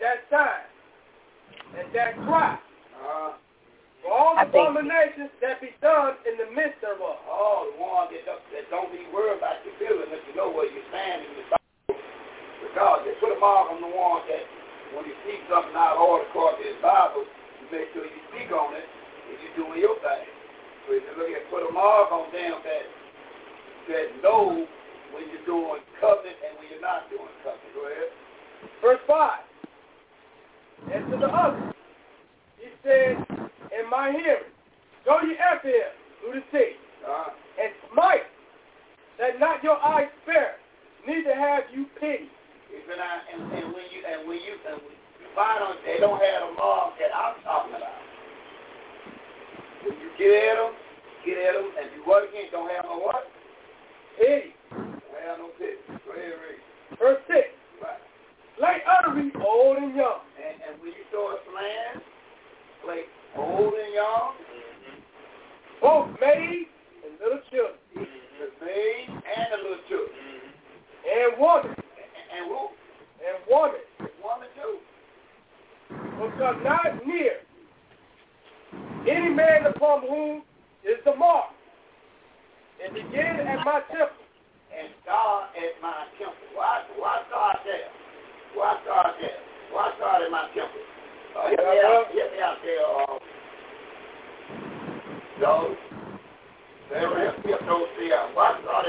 that 0.00 0.16
sign 0.32 1.78
and 1.78 1.88
that 1.94 2.16
cry. 2.26 2.54
Uh-huh 2.56 3.34
for 4.04 4.12
all 4.12 4.36
the 4.36 4.44
abominations 4.44 5.32
that 5.40 5.64
be 5.64 5.72
done 5.80 6.20
in 6.28 6.36
the 6.36 6.52
midst 6.52 6.84
of 6.84 7.00
us. 7.00 7.16
oh, 7.24 7.72
the 7.72 7.74
ones 7.80 8.12
that 8.12 8.28
don't, 8.28 8.44
that 8.52 8.68
don't 8.68 8.92
be 8.92 9.00
worried 9.08 9.40
about 9.40 9.64
your 9.64 9.72
feelings, 9.80 10.12
that 10.12 10.20
you 10.28 10.36
know 10.36 10.52
where 10.52 10.68
you 10.68 10.76
stand 10.92 11.24
in 11.24 11.32
the 11.40 11.44
Bible. 11.48 11.96
Because 12.60 13.00
they 13.08 13.16
put 13.16 13.32
a 13.32 13.40
mark 13.40 13.72
on 13.72 13.80
the 13.80 13.88
ones 13.88 14.28
that 14.28 14.44
when 14.92 15.08
you 15.08 15.16
see 15.24 15.40
something 15.48 15.72
out 15.72 15.96
of 15.96 16.04
order 16.04 16.28
according 16.28 16.68
to 16.68 16.68
the 16.76 16.84
Bible, 16.84 17.24
you 17.24 17.64
make 17.72 17.88
sure 17.96 18.04
you 18.04 18.20
speak 18.28 18.52
on 18.52 18.76
it 18.76 18.84
and 18.84 19.40
you're 19.40 19.56
doing 19.64 19.80
your 19.80 19.96
thing. 20.04 20.28
So 20.84 20.92
if 21.00 21.02
you 21.08 21.12
look 21.16 21.32
at 21.32 21.48
put 21.48 21.64
a 21.64 21.72
mark 21.72 22.12
on 22.12 22.28
them 22.28 22.60
that 22.60 22.84
that 23.88 24.06
know 24.20 24.68
when 25.16 25.24
you're 25.32 25.48
doing 25.48 25.80
covenant 25.96 26.36
and 26.44 26.52
when 26.60 26.68
you're 26.68 26.84
not 26.84 27.08
doing 27.08 27.32
covenant. 27.40 27.72
Go 27.72 27.88
ahead. 27.88 28.12
Verse 28.84 29.00
five. 29.08 29.48
And 30.92 31.08
to 31.08 31.16
the 31.16 31.30
others, 31.32 31.72
he 32.60 32.68
said, 32.84 33.16
in 33.78 33.90
my 33.90 34.10
hearing. 34.12 34.48
Go 35.04 35.20
to 35.20 35.26
Ephraim, 35.28 35.92
who 36.22 36.38
to 36.38 36.42
see, 36.52 36.78
uh-huh. 37.04 37.30
and 37.60 37.70
smite, 37.92 38.24
that 39.18 39.38
not 39.38 39.62
your 39.62 39.76
eyes 39.76 40.08
spare, 40.22 40.56
neither 41.06 41.34
have 41.34 41.68
you 41.74 41.86
pity. 42.00 42.30
And, 42.74 42.98
I, 42.98 43.12
and, 43.30 43.40
and 43.54 43.66
when 43.70 43.86
you 43.94 44.00
and 44.02 44.20
when 44.26 44.38
you 44.42 44.54
and 44.66 44.78
when 44.82 44.96
you 45.22 45.26
find 45.38 45.62
them, 45.62 45.78
they 45.86 46.00
don't 46.02 46.18
have 46.18 46.40
the 46.42 46.50
love 46.58 46.94
that 46.98 47.12
I'm 47.14 47.38
talking 47.46 47.76
about. 47.76 48.02
When 49.86 49.94
you 50.00 50.10
get 50.18 50.32
at 50.50 50.56
them, 50.58 50.72
get 51.22 51.36
at 51.38 51.54
them, 51.54 51.70
and 51.78 51.86
you 51.94 52.02
what 52.02 52.26
again? 52.26 52.50
Don't 52.50 52.66
have 52.74 52.88
no 52.88 52.98
what? 52.98 53.30
Pity. 54.18 54.58
Don't 54.74 55.22
have 55.22 55.38
no 55.38 55.48
pity. 55.54 55.78
Go 55.86 56.12
ahead, 56.18 56.34
read. 56.34 56.58
Verse 56.98 57.22
six. 57.30 57.52
Right. 57.78 58.00
Let 58.58 58.82
like 58.82 58.82
utterly 58.90 59.30
old 59.38 59.78
and 59.78 59.94
young. 59.94 60.26
And, 60.34 60.54
and 60.66 60.74
when 60.82 60.90
you 60.98 61.04
start 61.14 61.38
slaying, 61.46 62.02
like 62.90 63.06
Older 63.36 63.86
y'all. 63.96 64.30
Both 65.82 66.20
maids 66.20 66.70
and 67.02 67.14
little 67.20 67.42
children. 67.50 67.78
The 67.96 68.46
maid 68.64 69.06
and 69.10 69.46
the 69.50 69.56
little 69.62 69.82
children. 69.88 70.18
And 71.02 71.40
woman. 71.40 71.74
And, 71.74 72.26
and 72.30 72.44
who? 72.46 72.64
And 73.26 73.36
woman. 73.50 73.84
Woman 74.22 74.50
too. 74.54 74.76
Because 75.90 76.56
not 76.62 77.04
near 77.04 77.42
any 79.06 79.34
man 79.34 79.66
upon 79.66 80.02
whom 80.06 80.42
is 80.86 80.96
the 81.04 81.14
mark. 81.16 81.46
and 82.84 82.94
begin 82.94 83.42
at 83.50 83.64
my 83.66 83.82
temple. 83.90 84.22
And 84.70 84.88
God 85.04 85.50
at 85.58 85.82
my 85.82 86.06
temple. 86.18 86.54
Why, 86.54 86.80
why 86.96 87.18
God 87.30 87.56
there? 87.64 87.90
Why 88.54 88.78
God 88.86 89.08
there? 89.20 89.42
Why 89.72 89.90
God 89.98 90.22
at 90.22 90.30
my 90.30 90.46
temple? 90.54 90.80
Uh, 91.34 91.48
help, 91.48 91.56
me 91.56 91.64
out, 91.64 91.78
help 91.82 92.08
me 92.32 92.42
out 92.42 92.56
there, 96.90 97.10
me 97.10 97.24
up 97.52 97.60
those 97.66 97.86
three 97.96 98.10
Why 98.34 98.54
is 98.54 98.66
all 98.70 98.82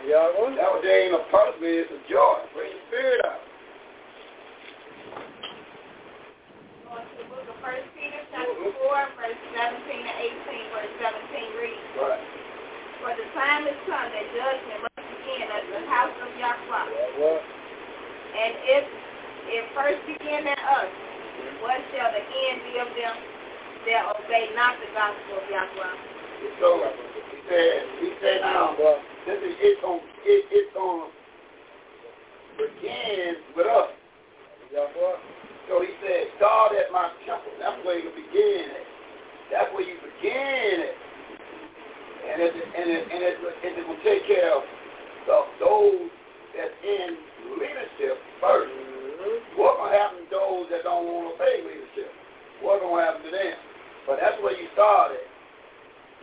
Y'all 0.09 0.33
want 0.41 0.57
that? 0.57 0.81
There 0.81 0.97
ain't 1.13 1.13
a 1.13 1.21
punishment. 1.29 1.77
It's 1.85 1.93
a 1.93 2.01
joy. 2.09 2.41
Bring 2.57 2.73
the 2.73 2.81
spirit 2.89 3.21
up. 3.29 3.37
the 7.21 7.25
book 7.29 7.45
of 7.45 7.53
First 7.61 7.85
Peter 7.93 8.25
chapter 8.33 8.65
four, 8.81 8.97
verse 9.21 9.37
seventeen 9.53 10.01
to 10.09 10.13
eighteen. 10.25 10.65
Verse 10.73 10.89
seventeen 11.05 11.51
reads. 11.61 11.85
For 12.01 13.13
the 13.13 13.27
time 13.37 13.69
is 13.69 13.77
come 13.85 14.09
that 14.09 14.25
judgment 14.33 14.89
must 14.89 15.05
begin 15.21 15.53
at 15.53 15.65
the 15.69 15.85
house 15.85 16.17
of 16.17 16.33
Yahweh. 16.41 17.45
And 18.41 18.53
if 18.73 18.85
it 19.53 19.65
first 19.77 20.01
began 20.09 20.47
at 20.49 20.59
us, 20.65 20.87
what 21.65 21.81
shall 21.97 22.13
the 22.13 22.21
end 22.21 22.59
be 22.69 22.77
of 22.81 22.89
them 22.93 23.17
that 23.89 24.03
obey 24.13 24.53
not 24.53 24.77
the 24.77 24.89
gospel 24.93 25.41
of 25.41 25.47
Yahweh? 25.49 25.97
So 26.61 26.69
he 26.85 27.37
said, 27.49 27.77
he 28.01 28.09
said 28.21 28.41
now, 28.45 28.77
well, 28.77 29.01
oh. 29.01 29.01
this 29.25 29.41
is 29.41 29.57
it's 29.61 29.81
on 29.85 30.01
it, 30.25 30.41
it's 30.53 30.77
on 30.77 31.09
begin 32.61 33.41
with 33.57 33.67
us. 33.69 33.89
Yahweh. 34.73 35.17
So 35.69 35.81
he 35.81 35.93
said, 36.05 36.29
God, 36.41 36.73
at 36.77 36.93
my 36.93 37.09
temple. 37.25 37.53
That's 37.61 37.81
where 37.87 37.99
you 37.99 38.11
begin 38.13 38.69
it. 38.77 38.87
That's 39.53 39.73
where 39.73 39.85
you 39.85 39.97
begin 39.97 40.77
it. 40.85 40.95
And 42.21 42.37
it 42.43 42.53
and 42.53 42.87
it 42.91 43.03
and 43.11 43.21
it, 43.25 43.35
and 43.65 43.73
it 43.81 43.85
will 43.89 44.01
take 44.05 44.29
care 44.29 44.53
of 44.57 44.63
the, 45.25 45.37
those 45.57 46.09
that's 46.53 46.77
in 46.85 47.17
leadership 47.57 48.21
first. 48.41 48.90
Mm-hmm. 49.21 49.61
What's 49.61 49.77
going 49.77 49.93
to 49.93 50.01
happen 50.01 50.25
to 50.33 50.33
those 50.33 50.65
that 50.73 50.81
don't 50.89 51.05
want 51.05 51.37
to 51.37 51.37
pay 51.37 51.61
leadership? 51.61 52.09
What's 52.65 52.81
going 52.81 52.97
to 53.05 53.05
happen 53.05 53.21
to 53.21 53.33
them? 53.37 53.57
But 54.09 54.17
that's 54.17 54.41
where 54.41 54.57
you 54.57 54.65
started. 54.73 55.21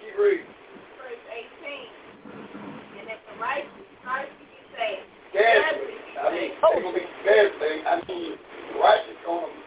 Keep 0.01 0.17
reading. 0.17 0.49
Verse 0.97 1.45
18. 1.61 3.05
And 3.05 3.05
if 3.05 3.21
the 3.29 3.35
righteous, 3.37 3.69
righteous 4.01 4.33
you 4.49 4.63
say, 4.73 4.91
scarcely. 5.29 5.93
I 5.93 6.25
mean, 6.33 6.49
it's 6.49 6.57
going 6.57 6.81
to 6.81 6.89
be 6.97 7.05
scarcely. 7.21 7.75
I 7.85 7.93
mean, 8.01 8.33
the 8.73 8.75
righteous 8.81 9.19
going 9.29 9.45
to 9.45 9.61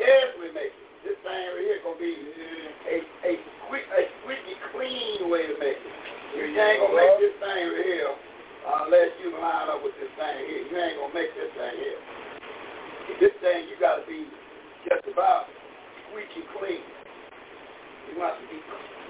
scarcely 0.00 0.48
make 0.56 0.72
it. 0.72 0.84
This 1.04 1.20
thing 1.22 1.30
right 1.36 1.60
here 1.62 1.78
going 1.86 2.00
to 2.00 2.04
be 2.08 2.14
a, 2.88 2.96
a, 3.04 3.32
quick, 3.70 3.84
a 3.94 4.02
squeaky 4.24 4.56
clean 4.74 5.28
way 5.30 5.44
to 5.46 5.54
make 5.60 5.76
it. 5.78 5.94
You 6.34 6.48
ain't 6.50 6.56
going 6.82 6.88
to 6.88 6.98
make 7.04 7.14
this 7.22 7.36
thing 7.38 7.62
right 7.68 7.84
here 7.84 8.10
unless 8.66 9.12
you 9.22 9.28
line 9.38 9.68
up 9.70 9.84
with 9.86 9.92
this 10.02 10.08
thing 10.18 10.38
here. 10.50 10.62
You 10.72 10.72
ain't 10.74 10.96
going 10.98 11.12
to 11.12 11.18
make 11.20 11.30
this 11.36 11.52
thing 11.54 11.76
here 11.84 12.00
this 13.20 13.32
thing, 13.40 13.68
you 13.68 13.76
got 13.80 14.00
to 14.00 14.04
be 14.06 14.26
just 14.88 15.04
about 15.08 15.48
squeaky 16.08 16.42
clean. 16.60 16.82
You 18.06 18.14
must 18.20 18.38
be 18.50 18.58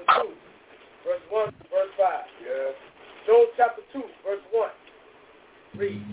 chapter 0.00 0.22
2, 0.22 0.28
verse 1.04 1.26
1 1.30 1.44
verse 1.68 1.92
5. 1.96 2.08
Yes. 2.44 2.72
Joel 3.26 3.46
chapter 3.56 3.82
2, 3.92 4.00
verse 4.24 4.44
1. 4.50 4.70
Read. 5.76 6.04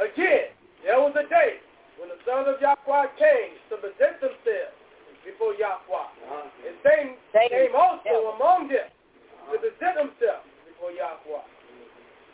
Again, 0.00 0.46
there 0.82 0.98
was 0.98 1.14
a 1.16 1.26
day 1.28 1.60
when 2.00 2.10
the 2.10 2.18
sons 2.26 2.48
of 2.50 2.58
Yahweh 2.60 3.14
came 3.20 3.52
to 3.70 3.78
present 3.78 4.18
themselves 4.20 4.74
before 5.22 5.54
Yahweh. 5.54 5.88
Uh-huh. 6.26 6.46
And 6.66 6.74
they 6.82 7.14
came 7.48 7.72
also 7.76 8.10
yeah. 8.12 8.34
among 8.34 8.68
them 8.72 8.88
to 8.88 9.54
uh-huh. 9.54 9.62
present 9.62 9.94
themselves 10.00 10.46
before 10.66 10.90
Yahweh. 10.90 11.46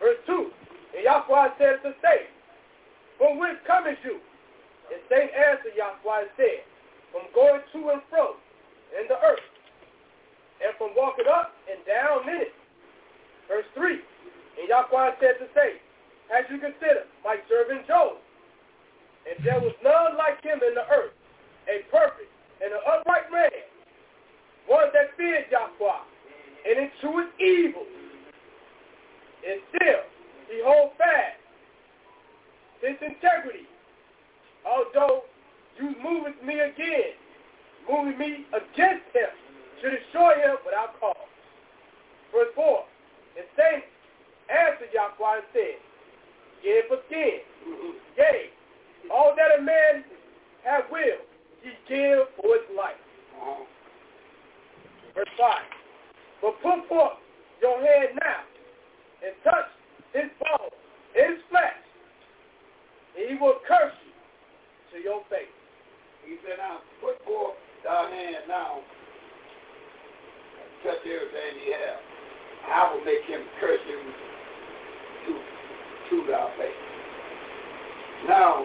Verse 0.01 0.21
2. 0.27 0.49
And 0.97 1.03
Yahweh 1.05 1.55
said 1.61 1.85
to 1.85 1.93
Satan, 2.01 2.33
From 3.21 3.37
whence 3.37 3.61
cometh 3.69 4.01
you? 4.03 4.19
And 4.91 4.99
Satan 5.13 5.31
answered 5.37 5.77
Yahweh 5.77 6.25
and 6.27 6.33
said, 6.41 6.65
From 7.13 7.29
going 7.37 7.61
to 7.61 7.79
and 7.95 8.03
fro 8.09 8.41
in 8.97 9.05
the 9.13 9.21
earth 9.21 9.45
and 10.61 10.77
from 10.77 10.93
walking 10.95 11.25
up 11.27 11.57
and 11.67 11.81
down 11.89 12.25
minutes. 12.29 12.55
Verse 13.49 13.67
3. 13.75 13.97
And 14.61 14.69
Yahweh 14.69 15.17
said 15.21 15.41
to 15.41 15.49
say, 15.57 15.81
As 16.29 16.45
you 16.53 16.61
consider 16.61 17.09
my 17.25 17.41
servant 17.49 17.89
Job, 17.89 18.21
and 19.25 19.41
there 19.45 19.61
was 19.61 19.73
none 19.83 20.17
like 20.21 20.41
him 20.45 20.61
in 20.61 20.77
the 20.77 20.85
earth, 20.93 21.17
a 21.69 21.83
perfect 21.89 22.29
and 22.61 22.73
an 22.77 22.83
upright 22.85 23.33
man, 23.33 23.65
one 24.69 24.93
that 24.93 25.17
feared 25.17 25.49
Yahweh, 25.51 26.05
and 26.69 26.77
it 26.77 26.93
his 26.93 27.33
evil. 27.41 27.89
And 29.41 29.57
still 29.73 30.05
he 30.53 30.61
hold 30.61 30.93
fast 31.01 31.41
his 32.85 32.97
integrity, 33.01 33.65
although 34.69 35.23
you 35.81 35.95
moveth 36.05 36.37
me 36.45 36.61
again, 36.61 37.17
moving 37.89 38.17
me 38.19 38.45
against 38.53 39.09
him 39.17 39.33
to 39.83 39.89
destroy 39.91 40.37
him 40.41 40.61
without 40.65 41.01
cause. 41.01 41.17
Verse 42.33 42.53
4. 42.55 42.85
And 43.41 43.47
Satan 43.57 43.83
answered 44.53 44.93
Yahweh 44.93 45.41
and 45.41 45.49
said, 45.57 45.81
Skin 46.61 46.81
for 46.89 47.01
skin. 47.09 47.41
Yea, 48.21 48.53
all 49.09 49.33
that 49.37 49.57
a 49.59 49.63
man 49.63 50.05
have 50.65 50.85
will, 50.93 51.25
he 51.65 51.73
give 51.89 52.29
for 52.37 52.53
his 52.61 52.69
life. 52.77 53.01
Uh-huh. 53.41 53.65
Verse 55.17 55.35
5. 55.41 55.49
But 56.43 56.61
put 56.61 56.89
forth 56.89 57.17
your 57.63 57.81
hand 57.81 58.21
now 58.21 58.41
and 59.25 59.33
touch 59.45 59.69
his 60.13 60.29
bones, 60.41 60.77
his 61.17 61.41
flesh, 61.49 61.81
and 63.17 63.31
he 63.31 63.35
will 63.41 63.57
curse 63.67 63.97
you 64.05 64.13
to 65.01 65.05
your 65.05 65.23
face. 65.31 65.49
He 66.27 66.37
said, 66.45 66.57
now 66.59 66.79
put 67.01 67.19
forth 67.25 67.57
thy 67.85 68.09
hand 68.11 68.49
now 68.49 68.81
touch 70.83 71.01
everything 71.05 71.51
he 71.65 71.69
has. 71.77 72.01
I 72.69 72.93
will 72.93 73.05
make 73.05 73.25
him 73.29 73.41
curse 73.61 73.81
him 73.85 74.03
to, 75.29 75.33
to 75.37 76.17
thy 76.31 76.45
face. 76.57 76.85
Now, 78.29 78.65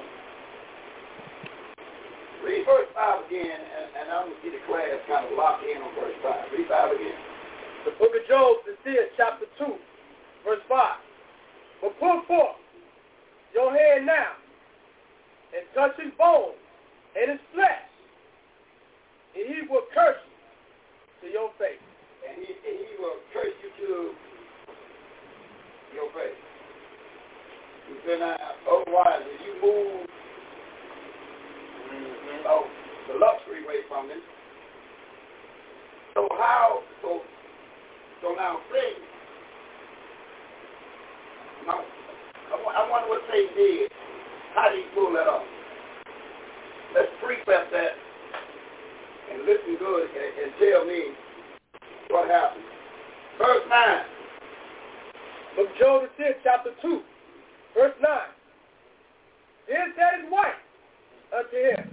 read 2.43 2.63
verse 2.65 2.87
5 2.95 3.27
again, 3.27 3.59
and, 3.59 3.87
and 3.99 4.05
I'm 4.11 4.27
going 4.31 4.35
to 4.39 4.43
get 4.43 4.51
the 4.55 4.63
class 4.67 4.99
kind 5.07 5.27
of 5.27 5.33
locked 5.35 5.63
in 5.63 5.79
on 5.81 5.91
verse 5.95 6.15
5. 6.23 6.55
Read 6.55 6.67
5 6.67 6.95
again. 6.95 7.19
The 7.87 7.93
book 7.99 8.11
of 8.15 8.23
Job, 8.27 8.63
this 8.67 8.79
here, 8.83 9.07
chapter 9.15 9.47
2, 9.59 9.65
verse 10.43 10.63
5. 10.67 11.83
But 11.83 11.91
put 11.99 12.27
forth 12.27 12.59
your 13.53 13.71
hand 13.75 14.05
now 14.05 14.35
and 15.55 15.63
touch 15.75 15.95
his 15.99 16.11
bones 16.19 16.59
and 17.15 17.31
his 17.31 17.43
flesh, 17.55 17.87
and 19.35 19.43
he 19.47 19.67
will 19.67 19.87
curse 19.95 20.19
you 20.23 21.27
to 21.27 21.27
your 21.31 21.51
face 21.59 21.79
and 22.29 22.41
he, 22.41 22.49
and 22.49 22.75
he 22.81 22.97
will 22.97 23.17
curse 23.33 23.53
you 23.61 23.69
to 23.69 24.15
your 25.93 26.09
face. 26.17 26.41
He 27.89 27.93
said, 28.05 28.19
now, 28.19 28.35
otherwise, 28.65 29.21
if 29.29 29.39
you 29.45 29.53
move 29.61 30.07
mm-hmm. 30.09 32.47
oh, 32.49 32.65
the 33.07 33.13
luxury 33.21 33.61
way 33.67 33.81
from 33.87 34.07
this, 34.07 34.23
so 36.15 36.27
how, 36.39 36.79
so, 37.01 37.09
so 38.21 38.27
now 38.35 38.53
Satan, 38.71 39.03
now, 41.67 41.79
I, 41.81 41.83
I 42.55 42.57
wonder 42.89 43.09
what 43.09 43.21
Satan 43.31 43.53
did. 43.55 43.91
How 44.55 44.65
did 44.69 44.77
he 44.79 44.83
pull 44.95 45.11
that 45.13 45.25
off? 45.27 45.43
Let's 46.95 47.09
precept 47.19 47.71
that 47.73 47.93
and 49.33 49.41
listen 49.43 49.73
good 49.77 50.05
and, 50.07 50.31
and 50.39 50.53
tell 50.61 50.81
me 50.85 51.01
what 52.15 52.29
happened. 52.31 52.63
Verse 53.37 53.63
9 53.67 53.97
of 55.59 55.67
Job 55.79 56.03
the 56.17 56.31
chapter 56.43 56.71
2, 56.81 57.01
verse 57.75 57.95
9. 58.01 58.11
Then 59.67 59.87
said 59.99 60.23
his 60.23 60.31
wife 60.31 60.55
unto 61.35 61.57
him, 61.59 61.83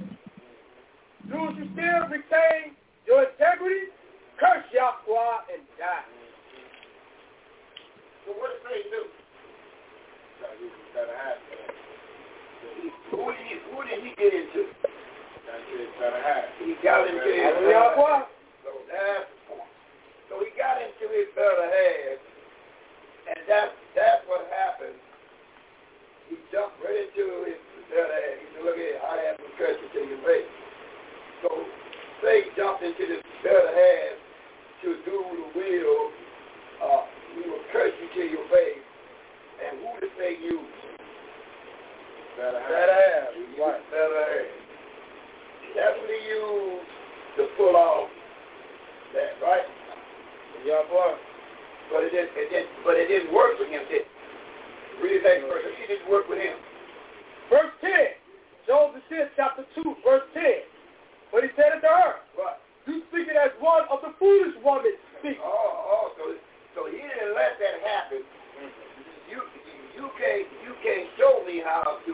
Do 1.28 1.38
you 1.58 1.66
still 1.74 2.00
retain 2.06 2.78
your 3.06 3.26
integrity? 3.26 3.90
Curse 4.38 4.66
Yahweh 4.70 5.58
and 5.58 5.62
die. 5.78 6.06
So 8.26 8.32
what 8.38 8.54
did 8.54 8.62
they 8.70 8.82
do? 8.94 9.02
Who 13.10 13.18
did 13.18 13.34
he, 13.34 13.58
who 13.74 13.76
did 13.82 13.98
he 14.06 14.10
get 14.18 14.32
into? 14.32 14.70
He 16.62 16.74
got 16.82 17.06
into 17.08 17.26
Yahweh. 17.26 18.22
So 18.62 18.70
that's 18.90 19.26
so 20.32 20.40
he 20.40 20.48
got 20.56 20.80
into 20.80 21.12
his 21.12 21.28
better 21.36 21.68
half, 21.68 22.16
and 23.36 23.44
that's 23.44 23.68
that's 23.92 24.24
what 24.24 24.48
happened. 24.48 24.96
He 26.32 26.40
jumped 26.48 26.80
right 26.80 27.04
into 27.04 27.52
his 27.52 27.60
better 27.92 28.08
half. 28.08 28.36
He 28.40 28.44
said, 28.56 28.64
"Look 28.64 28.80
at 28.80 28.96
I 29.04 29.12
have 29.28 29.36
some 29.36 29.52
curses 29.60 29.92
in 29.92 30.08
your 30.08 30.24
face." 30.24 30.48
So 31.44 31.52
they 32.24 32.48
jumped 32.56 32.80
into 32.80 33.12
this 33.12 33.20
better 33.44 33.76
half 33.76 34.16
to 34.88 34.88
do 35.04 35.16
the 35.20 35.46
will. 35.52 36.00
Uh, 36.80 37.04
we 37.36 37.52
will 37.52 37.64
curse 37.68 37.92
you 38.00 38.08
to 38.16 38.22
your 38.32 38.46
face, 38.48 38.80
and 39.60 39.84
who 39.84 40.00
did 40.00 40.16
they 40.16 40.40
use? 40.40 40.80
Better 42.40 42.56
half. 42.56 42.72
Better 42.72 42.96
half. 42.96 43.28
right. 43.68 43.84
better 43.92 44.16
half. 44.32 44.56
That's 45.76 45.96
what 46.00 46.08
he 46.08 46.20
used 46.24 46.88
to 47.36 47.42
pull 47.60 47.76
off 47.76 48.08
that, 49.12 49.36
right? 49.44 49.68
Yeah, 50.62 50.86
boy. 50.86 51.14
But 51.90 52.06
it 52.06 52.14
didn't, 52.14 52.38
it 52.38 52.46
didn't, 52.54 52.70
but 52.86 52.94
it 52.94 53.10
didn't 53.10 53.34
work 53.34 53.58
with 53.58 53.68
him, 53.68 53.82
did 53.90 54.06
Read 55.02 55.18
his 55.18 55.26
next 55.26 55.42
verse. 55.50 55.66
She 55.82 55.84
didn't 55.90 56.06
work 56.06 56.30
with 56.30 56.38
him. 56.38 56.54
Verse 57.50 57.74
10. 57.82 57.90
Job 58.70 58.94
the 58.94 59.02
chapter 59.34 59.66
2, 59.74 59.82
verse 60.06 60.22
10. 60.32 60.62
But 61.34 61.42
he 61.42 61.50
said 61.58 61.82
to 61.82 61.82
her, 61.90 62.22
right. 62.38 62.60
You 62.86 63.02
speak 63.10 63.26
it 63.30 63.38
as 63.38 63.50
one 63.62 63.86
of 63.90 64.02
the 64.04 64.10
foolish 64.18 64.54
women 64.62 64.94
speak." 65.22 65.38
Oh, 65.42 65.46
oh, 65.48 66.04
so, 66.18 66.22
so 66.76 66.80
he 66.90 66.98
didn't 67.02 67.30
let 67.34 67.54
that 67.58 67.76
happen. 67.82 68.22
You, 69.30 69.38
you, 69.98 70.06
can't, 70.18 70.44
you 70.66 70.72
can't 70.82 71.06
show 71.18 71.42
me 71.46 71.62
how 71.64 71.98
to 72.06 72.12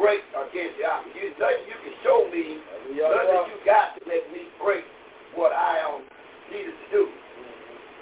break 0.00 0.20
against 0.32 0.76
you. 0.80 0.88
You, 1.18 1.24
nothing 1.40 1.64
you 1.72 1.76
can 1.84 1.94
show 2.04 2.24
me, 2.32 2.60
nothing 3.00 3.48
you 3.52 3.56
got 3.64 3.96
to 4.00 4.00
make 4.08 4.24
me 4.32 4.44
break 4.60 4.84
what 5.36 5.52
I 5.56 5.76
needed 6.52 6.72
to 6.76 6.86
do. 6.92 7.02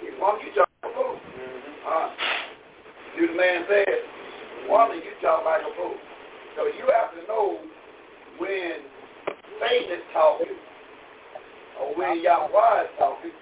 He 0.01 0.07
want 0.19 0.43
you 0.43 0.51
talk 0.55 0.67
like 0.83 0.91
a 0.91 0.95
fool. 0.95 1.15
Mm-hmm. 1.15 1.59
Uh, 1.87 2.07
the 3.15 3.27
man 3.37 3.63
said, 3.69 3.95
woman, 4.67 4.99
you 4.99 5.13
talk 5.23 5.45
like 5.47 5.61
a 5.63 5.71
fool. 5.79 5.95
So 6.57 6.67
you 6.67 6.83
have 6.91 7.15
to 7.15 7.21
know 7.27 7.59
when 8.39 8.83
Satan 9.61 9.95
is 9.99 10.05
talking 10.11 10.55
or 11.79 11.95
when 11.95 12.19
uh-huh. 12.19 12.49
Yahweh 12.49 12.83
is 12.83 12.91
talking. 12.99 13.35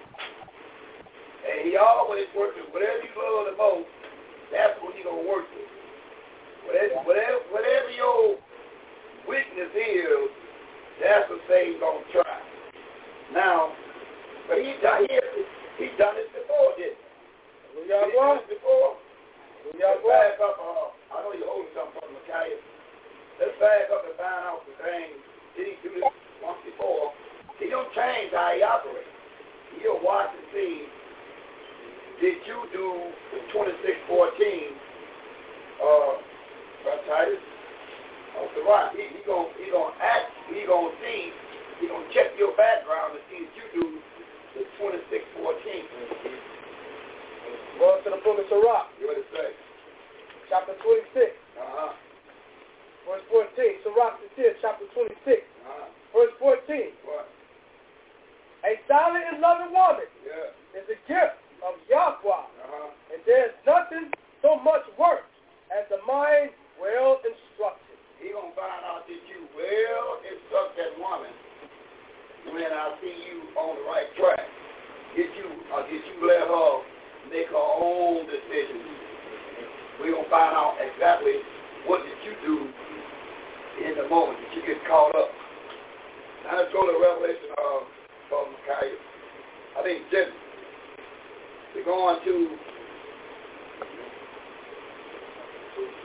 And 1.44 1.56
he 1.68 1.74
always 1.76 2.24
works 2.36 2.54
with 2.56 2.70
Whatever 2.72 3.02
you 3.04 3.12
love 3.18 3.46
the 3.52 3.56
most, 3.58 3.90
that's 4.50 4.78
what 4.80 4.94
you 4.96 5.04
going 5.04 5.22
to 5.22 5.28
work 5.28 5.44
with. 5.50 5.70
Whatever, 6.70 7.02
whatever, 7.04 7.38
whatever 7.52 7.90
your 7.92 8.38
weakness 9.28 9.72
is, 9.74 10.30
that's 11.02 11.28
what 11.28 11.42
Satan's 11.50 11.82
going 11.82 12.00
to 12.00 12.08
try. 12.14 12.34
Now, 13.36 13.72
but 14.48 14.56
he, 14.56 14.72
he, 14.72 15.18
He's 15.78 15.90
done 15.98 16.14
this 16.14 16.28
before, 16.30 16.70
didn't 16.78 16.94
he? 16.94 17.02
Hallelujah. 17.90 18.14
He's 18.14 18.14
done 18.14 18.38
this 18.46 18.54
before. 18.54 18.94
Hallelujah. 19.66 19.98
Let's 20.06 20.38
back 20.38 20.38
up. 20.38 20.62
Uh, 20.62 20.94
I 21.10 21.26
know 21.26 21.32
you're 21.34 21.50
holding 21.50 21.74
something 21.74 21.98
from 21.98 22.14
Micaiah. 22.14 22.54
Let's 23.42 23.56
back 23.58 23.90
up 23.90 24.06
and 24.06 24.14
find 24.14 24.44
out 24.46 24.62
the 24.70 24.74
things. 24.78 25.18
Did 25.58 25.74
he 25.74 25.74
do 25.82 25.90
this 25.98 26.06
once 26.38 26.62
before? 26.62 27.10
He 27.58 27.66
don't 27.70 27.86
change 27.98 28.30
how 28.34 28.50
he 28.54 28.62
operates. 28.62 29.06
He'll 29.82 29.98
watch 30.02 30.30
and 30.30 30.46
see. 30.54 30.86
Did 32.22 32.38
you 32.46 32.58
do 32.70 32.86
the 33.34 33.40
2614 33.50 34.06
uh, 34.14 36.14
Titus? 37.10 37.42
off 38.34 38.50
the 38.58 38.66
rock. 38.66 38.90
He, 38.98 39.06
he 39.14 39.22
gonna 39.22 39.46
he 39.62 39.70
gonna 39.70 39.94
act. 40.02 40.26
He 40.50 40.66
gonna 40.66 40.90
see. 41.02 41.30
He 41.78 41.86
gonna 41.86 42.02
check 42.10 42.34
your 42.34 42.50
background 42.58 43.14
to 43.14 43.22
see 43.30 43.46
if 43.46 43.50
you 43.54 43.62
do 43.78 43.86
it's 44.54 44.70
26, 44.78 45.02
14. 45.10 45.18
Mm-hmm. 45.42 46.38
Go 47.82 47.98
to 48.06 48.08
the 48.14 48.22
book 48.22 48.38
of 48.38 48.46
Sirach. 48.46 48.86
You 49.02 49.10
what 49.10 49.18
it 49.18 49.26
say? 49.34 49.50
Chapter 50.46 50.78
26. 50.78 51.34
Uh-huh. 51.58 51.90
Verse 53.02 53.26
14. 53.34 53.50
Sirach 53.82 54.22
is 54.22 54.30
here, 54.38 54.54
chapter 54.62 54.86
26. 54.94 55.10
Uh-huh. 55.26 55.90
Verse 56.14 56.30
14. 56.38 56.62
What? 57.02 57.26
A 58.62 58.78
silent 58.86 59.26
and 59.34 59.42
loving 59.42 59.74
woman 59.74 60.06
yeah. 60.22 60.54
is 60.78 60.86
a 60.86 60.98
gift 61.10 61.34
of 61.66 61.74
Yahweh. 61.90 62.22
Uh-huh. 62.22 62.88
And 63.10 63.18
there's 63.26 63.58
nothing 63.66 64.14
so 64.38 64.54
much 64.62 64.86
worth 64.94 65.26
as 65.74 65.82
the 65.90 65.98
mind 66.06 66.54
well 66.78 67.18
instructed. 67.26 67.98
He 68.22 68.30
gonna 68.30 68.54
find 68.54 68.86
out 68.86 69.02
that 69.10 69.18
you 69.26 69.50
well 69.58 70.22
instruct 70.22 70.78
that 70.78 70.94
woman 71.02 71.34
when 72.52 72.68
I 72.68 72.92
see 73.00 73.08
you 73.24 73.48
on 73.56 73.78
the 73.80 73.84
right 73.88 74.08
track? 74.20 74.44
Get 75.16 75.30
you 75.38 75.46
or 75.72 75.80
uh, 75.80 75.86
did 75.86 76.02
you 76.10 76.16
let 76.26 76.42
her 76.44 76.70
make 77.30 77.48
her 77.48 77.56
own 77.80 78.26
decisions? 78.26 78.84
We're 80.00 80.12
gonna 80.12 80.28
find 80.28 80.52
out 80.58 80.76
exactly 80.82 81.38
what 81.86 82.02
did 82.02 82.18
you 82.26 82.34
do 82.44 82.56
in 83.88 83.96
the 84.02 84.08
moment 84.08 84.38
that 84.42 84.56
you 84.56 84.62
get 84.66 84.84
caught 84.88 85.14
up. 85.14 85.30
Now 86.44 86.58
let's 86.58 86.72
go 86.72 86.82
to 86.82 86.94
Revelation 86.98 87.54
of 87.56 87.82
uh, 87.82 87.84
from 88.28 88.46
Kaiser. 88.66 89.02
I 89.78 89.82
think 89.82 90.10
Genesis. 90.10 90.34
We're 91.76 91.84
going 91.84 92.18
to 92.24 92.50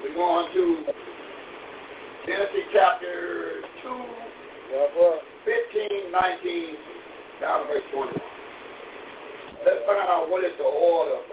we're 0.05 0.15
going 0.15 0.47
to 0.53 0.67
Genesis 2.27 2.65
chapter 2.73 3.61
two. 3.83 4.03
Yeah, 4.71 5.13
15, 5.45 6.11
19, 6.11 6.11
down 7.39 7.67
verse 7.67 7.83
21. 7.93 8.11
Let's 9.65 9.83
find 9.87 10.01
out 10.07 10.27
what 10.29 10.43
is 10.43 10.51
the 10.57 10.63
order 10.63 11.15
of 11.19 11.23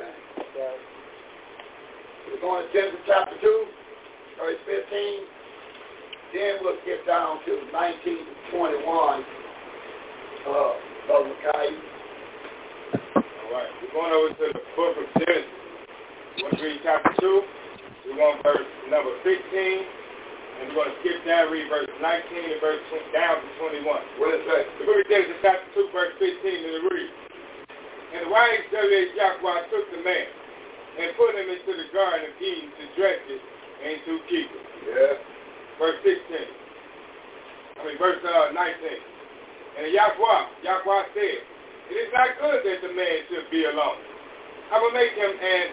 We're 2.27 2.41
going 2.41 2.67
to 2.67 2.73
Genesis 2.73 3.01
chapter 3.07 3.37
2, 3.41 3.65
verse 4.39 4.61
15. 4.67 5.21
Then 6.35 6.53
we'll 6.63 6.79
get 6.87 7.07
down 7.07 7.39
to 7.47 7.53
1921 7.71 9.25
uh, 10.47 10.51
All 10.51 11.25
right. 13.51 13.71
We're 13.83 13.95
going 13.95 14.13
over 14.15 14.35
to 14.35 14.47
the 14.55 14.63
book 14.77 14.95
of 15.03 15.07
Genesis. 15.15 15.51
We're 16.43 16.79
chapter 16.83 17.11
2. 17.21 17.43
We're 18.15 18.43
verse 18.43 18.67
number 18.91 19.11
15. 19.25 19.87
And 20.57 20.73
we're 20.73 20.75
going 20.75 20.89
to 20.89 20.97
skip 21.05 21.21
down, 21.29 21.53
read 21.53 21.69
verse 21.69 21.91
19 22.01 22.01
and 22.01 22.61
verse 22.65 22.81
20, 22.89 23.13
down 23.13 23.37
to 23.45 23.49
21. 23.61 23.85
What 24.17 24.29
does 24.33 24.41
it 24.41 24.49
say? 24.49 24.63
The 24.81 24.85
book 24.89 25.01
of 25.05 25.09
Genesis 25.13 25.39
chapter 25.45 25.69
2, 25.77 25.93
verse 25.93 26.15
15, 26.17 26.33
and 26.33 26.73
it 26.81 26.85
reads, 26.89 27.15
And 28.17 28.21
the 28.25 28.31
wise 28.33 28.65
of 28.65 28.89
Yahweh 28.89 29.61
took 29.69 29.85
the 29.93 30.01
man 30.01 30.27
and 30.97 31.13
put 31.21 31.37
him 31.37 31.45
into 31.45 31.73
the 31.77 31.87
garden 31.93 32.33
of 32.33 32.41
Eden 32.41 32.73
to 32.73 32.85
dress 32.97 33.21
it 33.29 33.37
and 33.85 33.97
to 34.09 34.13
keep 34.33 34.49
it. 34.49 34.67
Yeah. 34.89 35.15
Verse 35.77 36.01
16. 36.09 36.25
I 36.25 37.81
mean, 37.85 38.01
verse 38.01 38.25
uh, 38.25 38.49
19. 38.49 38.57
And 39.77 39.85
Yahweh, 39.93 40.43
Yahweh 40.65 41.05
said, 41.13 41.39
It 41.93 41.97
is 42.01 42.11
not 42.17 42.33
good 42.41 42.65
that 42.65 42.81
the 42.81 42.93
man 42.97 43.17
should 43.29 43.45
be 43.53 43.69
alone. 43.69 44.01
I 44.73 44.81
will 44.81 44.95
make 44.97 45.13
him 45.21 45.37
and 45.37 45.69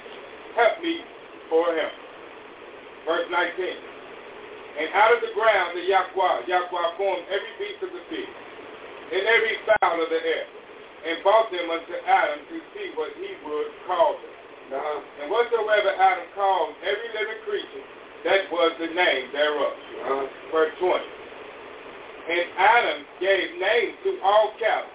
help 0.60 0.76
me 0.84 1.00
for 1.48 1.72
him. 1.72 1.92
Verse 3.08 3.32
19. 3.32 3.93
And 4.74 4.90
out 4.98 5.14
of 5.14 5.22
the 5.22 5.30
ground 5.38 5.78
the 5.78 5.86
Yahweh, 5.86 6.50
Yahweh 6.50 6.90
formed 6.98 7.26
every 7.30 7.54
beast 7.62 7.82
of 7.86 7.94
the 7.94 8.04
field 8.10 8.36
and 9.14 9.22
every 9.22 9.56
fowl 9.70 10.02
of 10.02 10.10
the 10.10 10.18
air 10.18 10.46
and 11.06 11.22
brought 11.22 11.52
them 11.54 11.70
unto 11.70 11.94
Adam 12.10 12.42
to 12.50 12.58
see 12.74 12.90
what 12.98 13.14
he 13.22 13.38
would 13.46 13.70
call 13.86 14.18
them. 14.18 14.34
Uh-huh. 14.74 15.00
And 15.22 15.26
whatsoever 15.30 15.94
Adam 15.94 16.26
called 16.34 16.74
every 16.82 17.10
living 17.14 17.42
creature, 17.46 17.86
that 18.26 18.50
was 18.50 18.74
the 18.82 18.90
name 18.90 19.30
thereof. 19.30 19.74
Uh-huh. 19.78 20.26
Verse 20.50 20.74
20. 20.82 22.34
And 22.34 22.44
Adam 22.58 23.00
gave 23.22 23.46
names 23.60 23.94
to 24.10 24.10
all 24.26 24.56
cattle, 24.58 24.90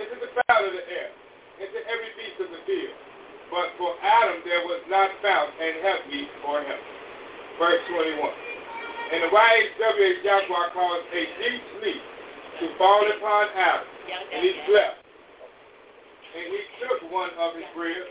and 0.00 0.06
to 0.16 0.16
the 0.22 0.30
fowl 0.32 0.62
of 0.64 0.70
the 0.72 0.86
air, 0.86 1.10
and 1.60 1.66
to 1.68 1.78
every 1.92 2.10
beast 2.14 2.38
of 2.40 2.48
the 2.56 2.62
field. 2.64 2.94
But 3.52 3.74
for 3.76 3.90
Adam 4.00 4.40
there 4.48 4.64
was 4.64 4.80
not 4.88 5.10
found 5.20 5.50
an 5.60 5.82
helpmeet 5.84 6.30
for 6.40 6.62
him. 6.64 6.78
Verse 7.60 7.82
21. 7.92 8.49
And 9.10 9.26
the 9.26 9.30
wise 9.34 9.70
W.H. 9.74 10.22
Jaguar 10.22 10.70
caused 10.70 11.06
a 11.10 11.22
deep 11.42 11.62
sleep 11.82 12.02
to 12.62 12.64
fall 12.78 13.02
upon 13.02 13.50
Adam, 13.58 13.82
and 14.06 14.38
he 14.38 14.54
slept. 14.70 15.02
And 16.30 16.46
he 16.46 16.60
took 16.78 17.10
one 17.10 17.34
of 17.42 17.58
his 17.58 17.66
ribs 17.74 18.06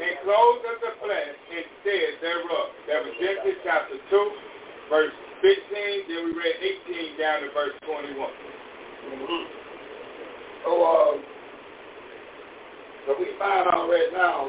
and 0.00 0.12
closed 0.24 0.64
up 0.64 0.78
the 0.80 0.92
flesh 0.96 1.36
and 1.52 1.64
said, 1.84 2.12
thereof. 2.24 2.68
That 2.88 3.04
was 3.04 3.12
Genesis 3.20 3.60
chapter 3.68 4.00
2, 4.00 4.30
verse 4.88 5.12
15. 5.44 6.08
Then 6.08 6.32
we 6.32 6.32
read 6.32 6.56
18 6.88 7.20
down 7.20 7.44
to 7.44 7.52
verse 7.52 7.76
21. 7.84 8.16
Mm-hmm. 8.16 9.44
So, 9.44 10.70
oh, 10.72 10.88
uh, 10.88 11.00
um, 11.04 11.16
so 13.04 13.10
we 13.20 13.28
find 13.36 13.68
out 13.76 13.92
right 13.92 14.12
now, 14.16 14.48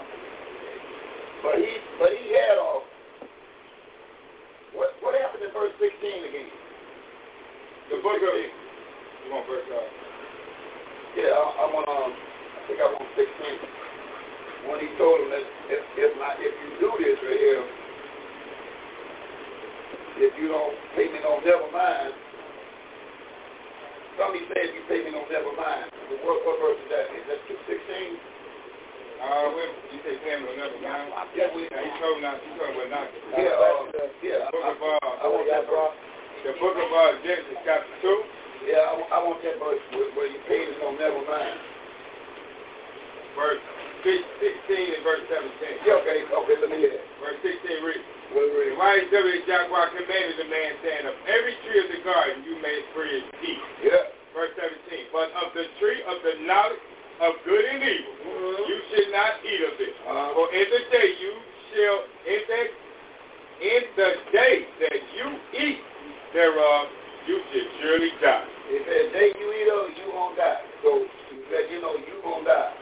but 1.44 1.60
he, 1.60 1.72
but 2.00 2.16
he 2.16 2.32
had 2.32 2.56
a 2.60 2.80
what 4.74 4.88
what 5.04 5.12
happened 5.20 5.44
in 5.44 5.52
verse 5.52 5.76
16 5.80 6.30
again? 6.32 6.52
The 7.92 8.00
book 8.00 8.24
of 8.24 8.34
you 8.40 9.28
want 9.32 9.44
verse 9.48 9.68
uh, 9.68 9.88
Yeah, 11.20 11.32
I, 11.36 11.44
I 11.60 11.64
want 11.76 11.88
um 11.92 12.12
I 12.16 12.60
think 12.72 12.80
I 12.80 12.88
want 12.88 13.10
16. 13.16 13.28
When 14.72 14.78
he 14.80 14.88
told 14.96 15.28
him 15.28 15.30
that 15.36 15.44
if 15.76 15.82
if 16.00 16.12
not 16.20 16.40
if 16.40 16.54
you 16.56 16.70
do 16.80 16.90
this 17.04 17.20
right 17.20 17.40
here, 17.40 17.64
if 20.30 20.32
you 20.40 20.48
don't 20.48 20.76
pay 20.96 21.12
me 21.12 21.20
no 21.20 21.42
never 21.44 21.68
mind. 21.72 22.16
Somebody 24.20 24.46
said 24.56 24.72
you 24.76 24.86
pay 24.88 25.04
me 25.04 25.12
no 25.12 25.28
never 25.28 25.52
mind. 25.52 25.92
What, 26.24 26.46
what 26.48 26.56
verse 26.64 26.80
is 26.84 26.90
that? 26.96 27.06
Is 27.16 27.26
that 27.32 27.40
16? 27.44 28.31
Uh, 29.22 29.48
wait, 29.54 29.72
you 29.94 30.00
say 30.02 30.18
Pamela 30.26 30.50
number 30.58 30.82
nine? 30.82 31.14
Yeah, 31.38 31.54
we, 31.54 31.70
told 31.70 32.18
me 32.18 32.26
not, 32.26 32.42
you 32.42 32.58
told 32.58 32.74
me 32.74 32.90
not. 32.90 33.06
Yeah, 33.38 33.54
uh, 33.54 34.10
yeah. 34.26 34.50
Book 34.50 34.66
of, 34.66 34.82
uh, 34.82 35.94
The 36.42 36.58
book 36.58 36.74
of 36.74 36.90
uh, 36.90 37.12
Genesis 37.22 37.62
chapter 37.62 37.94
2? 38.02 38.66
Yeah, 38.66 38.82
I, 39.14 39.22
want 39.22 39.38
that 39.46 39.62
verse 39.62 39.78
where, 39.94 40.10
where 40.18 40.26
you 40.26 40.42
paid 40.50 40.74
is 40.74 40.78
on 40.82 40.98
never 40.98 41.22
mind. 41.22 41.58
Verse 43.38 43.62
16 44.02 44.26
and 44.42 45.04
verse 45.06 45.22
17. 45.30 45.86
okay, 45.86 46.18
okay, 46.26 46.56
let 46.58 46.70
me 46.74 46.82
hear 46.82 46.98
that. 46.98 47.06
Verse 47.22 47.38
16 47.46 47.62
reads. 47.86 48.06
The 48.34 48.74
wise 48.80 49.06
W. 49.12 49.40
Jaguar 49.46 49.92
commanded 49.94 50.40
the 50.42 50.48
man, 50.50 50.82
saying, 50.82 51.04
every 51.30 51.54
tree 51.62 51.78
of 51.84 51.90
the 51.94 52.02
garden 52.02 52.42
you 52.48 52.58
may 52.58 52.78
freely 52.98 53.28
eat. 53.46 53.62
Yeah. 53.86 54.02
Verse 54.34 54.56
17. 54.58 55.14
But 55.14 55.30
of 55.46 55.54
the 55.54 55.70
tree 55.78 56.02
of 56.10 56.18
the 56.26 56.34
knowledge 56.50 56.80
of 57.22 57.38
good 57.46 57.62
and 57.66 57.82
evil. 57.86 58.14
Mm-hmm. 58.18 58.62
You 58.66 58.78
should 58.90 59.10
not 59.14 59.32
eat 59.46 59.62
of 59.70 59.76
it. 59.78 59.94
Uh-huh. 60.10 60.30
For 60.34 60.46
in 60.58 60.68
the 60.74 60.82
day 60.90 61.08
you 61.22 61.32
shall, 61.70 62.00
in 62.26 62.42
the 62.50 62.62
in 63.62 63.82
the 63.94 64.10
day 64.34 64.56
that 64.90 65.00
you 65.14 65.28
eat 65.54 65.80
thereof, 66.34 66.90
you 67.30 67.38
should 67.54 67.68
surely 67.78 68.10
die. 68.26 68.46
If 68.74 68.84
the 68.90 69.02
day 69.14 69.30
you 69.38 69.48
eat 69.54 69.70
of 69.70 69.82
it, 69.94 70.02
you 70.02 70.10
won't 70.10 70.34
die. 70.36 70.66
So 70.82 71.06
you 71.06 71.38
you 71.70 71.78
know, 71.82 71.94
you 72.02 72.16
gonna 72.26 72.42
die. 72.50 72.74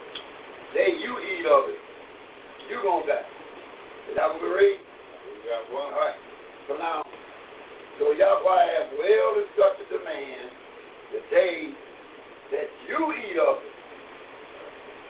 Day 0.72 0.90
you 1.04 1.20
eat 1.20 1.44
of 1.44 1.68
it, 1.76 1.80
you 2.72 2.80
gonna 2.80 3.04
die. 3.04 3.28
Is 4.08 4.16
that 4.16 4.24
what 4.32 4.40
we 4.40 4.48
read? 4.56 4.80
We 4.80 5.36
got 5.44 5.68
one. 5.68 5.92
All 5.92 6.00
right. 6.00 6.16
So 6.64 6.80
now, 6.80 7.04
so 8.00 8.16
Yahweh 8.16 8.64
has 8.72 8.88
well 8.96 9.36
instructed 9.36 9.84
the 9.92 10.00
man 10.00 10.48
the 11.12 11.20
day 11.28 11.76
that 12.56 12.68
you 12.88 12.96
eat 13.20 13.36
of 13.36 13.60
it, 13.60 13.74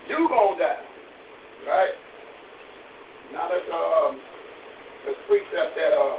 you 0.09 0.29
gonna 0.29 0.57
die. 0.59 0.81
Right? 1.69 1.95
Now 3.37 3.51
let's 3.53 3.69
um 3.69 4.21
let's 5.07 5.19
precept 5.29 5.77
that 5.77 5.93
uh 5.93 6.17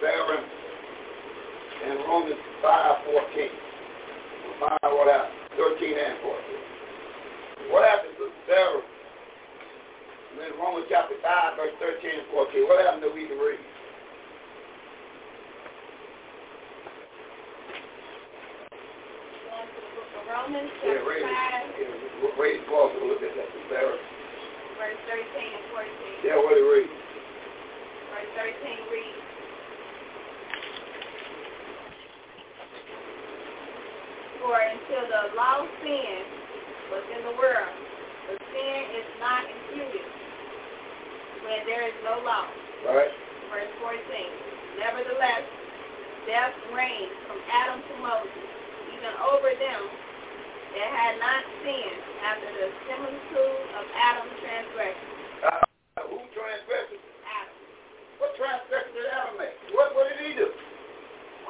Baron 0.00 0.42
in 1.90 1.96
Romans 2.08 2.40
five 2.62 3.04
fourteen. 3.04 3.52
Find 4.64 4.94
what 4.96 5.12
happened? 5.12 5.36
Thirteen 5.58 5.94
and 5.98 6.16
fourteen. 6.24 6.62
What 7.74 7.84
happened 7.84 8.16
to 8.16 8.26
Sarah? 8.46 8.82
In 10.38 10.54
Romans 10.58 10.86
chapter 10.88 11.14
five, 11.22 11.58
verse 11.60 11.74
thirteen 11.80 12.24
and 12.24 12.28
fourteen. 12.32 12.64
What 12.64 12.80
happened 12.80 13.04
that 13.04 13.12
we 13.12 13.26
can 13.28 13.36
read? 13.36 13.60
Romans 20.28 20.68
chapter 20.84 20.92
yeah, 20.92 21.08
read 21.08 21.24
5. 22.36 22.36
Yeah, 22.36 22.36
read 22.36 22.60
Paul 22.68 22.92
and 22.92 23.48
Sarah. 23.72 23.96
Verse 24.76 25.00
13 25.08 25.56
and 25.56 25.66
14. 25.72 26.20
Yeah, 26.20 26.36
what 26.36 26.52
it 26.52 26.68
read? 26.68 26.84
Verse 26.84 28.52
13 28.60 28.92
reads. 28.92 29.24
For 34.44 34.52
until 34.52 35.04
the 35.08 35.22
law 35.32 35.64
sin 35.80 36.20
was 36.92 37.04
in 37.16 37.20
the 37.24 37.32
world, 37.40 37.72
the 38.28 38.36
sin 38.52 38.80
is 39.00 39.08
not 39.24 39.48
imputed 39.48 40.08
when 41.40 41.64
there 41.64 41.88
is 41.88 41.96
no 42.04 42.20
law. 42.20 42.44
Right. 42.84 43.12
Verse 43.48 43.72
14. 43.80 43.96
Nevertheless, 44.76 45.44
death 46.28 46.52
reigned 46.76 47.16
from 47.24 47.40
Adam 47.48 47.80
to 47.80 47.94
Moses, 48.04 48.44
even 48.92 49.16
over 49.32 49.56
them 49.56 49.88
that 50.78 50.94
had 50.94 51.14
not 51.18 51.42
sinned 51.66 51.98
after 52.22 52.50
the 52.54 52.68
similitude 52.86 53.62
of 53.74 53.84
Adam's 53.98 54.36
transgression. 54.38 55.08
Uh, 55.42 55.66
who 56.06 56.22
transgressed? 56.30 56.94
Adam. 57.26 57.58
What 58.22 58.30
transgression 58.38 58.92
did 58.94 59.10
Adam 59.10 59.34
make? 59.42 59.58
What, 59.74 59.90
what 59.98 60.06
did 60.06 60.22
he 60.22 60.38
do? 60.38 60.46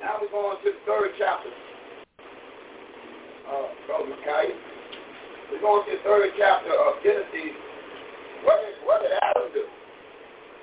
Now 0.00 0.24
we're 0.24 0.32
going 0.32 0.56
to 0.64 0.68
the 0.72 0.80
third 0.88 1.12
chapter. 1.20 1.52
Uh, 3.44 3.68
Brother 3.84 4.16
Micaiah. 4.16 4.56
We're 5.52 5.60
going 5.60 5.84
to 5.92 5.92
the 5.92 6.00
third 6.08 6.32
chapter 6.40 6.72
of 6.72 7.04
Genesis. 7.04 7.52
What 8.48 8.56
did, 8.64 8.74
what 8.88 8.98
did 9.04 9.12
Adam 9.20 9.52
do? 9.52 9.68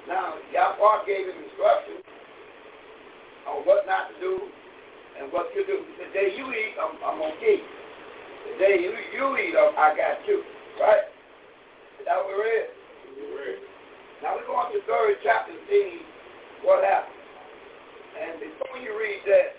Now, 0.08 0.34
Yahweh 0.50 1.06
gave 1.06 1.30
him 1.30 1.38
instructions 1.46 2.02
on 3.46 3.62
what 3.70 3.86
not 3.86 4.10
to 4.10 4.16
do 4.18 4.34
and 5.20 5.30
what 5.30 5.54
to 5.54 5.62
do. 5.66 5.78
The 6.02 6.10
day 6.14 6.34
you 6.34 6.48
eat, 6.50 6.74
I'm, 6.82 6.98
I'm 7.06 7.18
going 7.22 7.38
to 7.38 7.46
eat. 7.46 7.62
The 8.50 8.54
day 8.58 8.74
you, 8.82 8.90
you 9.14 9.26
eat, 9.38 9.54
I'm, 9.54 9.78
I 9.78 9.94
got 9.94 10.26
you. 10.26 10.42
Right? 10.82 11.06
That 12.06 12.18
what 12.26 12.34
we 12.34 12.34
read? 12.42 13.58
Now 14.26 14.38
we're 14.38 14.46
going 14.50 14.74
to 14.74 14.82
the 14.82 14.86
third 14.90 15.22
chapter 15.22 15.54
and 15.54 15.62
see 15.70 16.02
what 16.66 16.82
happened. 16.82 17.20
And 18.18 18.34
before 18.42 18.78
you 18.82 18.98
read 18.98 19.22
that, 19.30 19.50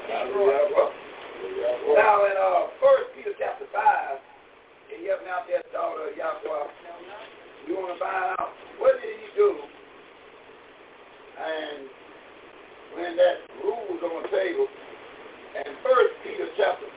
now 1.96 2.20
in 2.28 2.36
uh, 2.36 2.68
First 2.76 3.16
Peter 3.16 3.32
chapter 3.40 3.64
5, 3.64 3.72
and 4.92 5.00
help 5.08 5.24
me 5.24 5.32
out 5.32 5.48
there, 5.48 5.64
daughter 5.72 6.12
of 6.12 6.16
Yahweh. 6.20 6.68
You 7.64 7.80
want 7.80 7.96
to 7.96 7.98
find 7.98 8.36
out 8.36 8.52
what 8.76 9.00
did 9.00 9.08
he 9.16 9.26
do? 9.40 9.56
And 11.40 11.80
when 12.92 13.16
that 13.16 13.38
rule 13.64 13.96
was 13.96 14.02
on 14.04 14.22
the 14.28 14.28
table, 14.28 14.68
and 15.64 15.76
First 15.80 16.12
Peter 16.28 16.44
chapter 16.60 16.88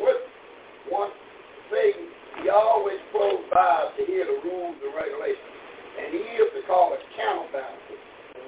what 0.00 0.16
one 0.88 1.12
thing 1.68 2.08
he 2.40 2.48
always 2.48 3.04
provides 3.12 4.00
to 4.00 4.06
hear 4.08 4.24
the 4.32 4.40
rules 4.48 4.76
and 4.80 4.96
regulations 4.96 5.52
and 5.98 6.10
he 6.10 6.18
used 6.34 6.54
to 6.54 6.62
call 6.66 6.92
it 6.94 7.00
counterbalance. 7.14 7.86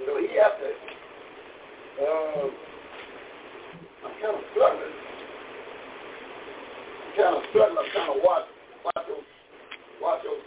So 0.06 0.18
he 0.18 0.28
had 0.34 0.52
to, 0.58 0.68
um, 2.02 2.48
I'm 4.06 4.14
kind 4.18 4.34
of 4.38 4.44
struggling. 4.54 4.96
I'm 7.06 7.12
kind 7.16 7.36
of 7.38 7.42
struggling. 7.54 7.78
I'm 7.80 7.90
kind 7.94 8.10
of 8.18 8.18
watch, 8.22 8.46
watch 8.86 9.04
those, 9.06 9.28
watch 10.02 10.20
those, 10.26 10.44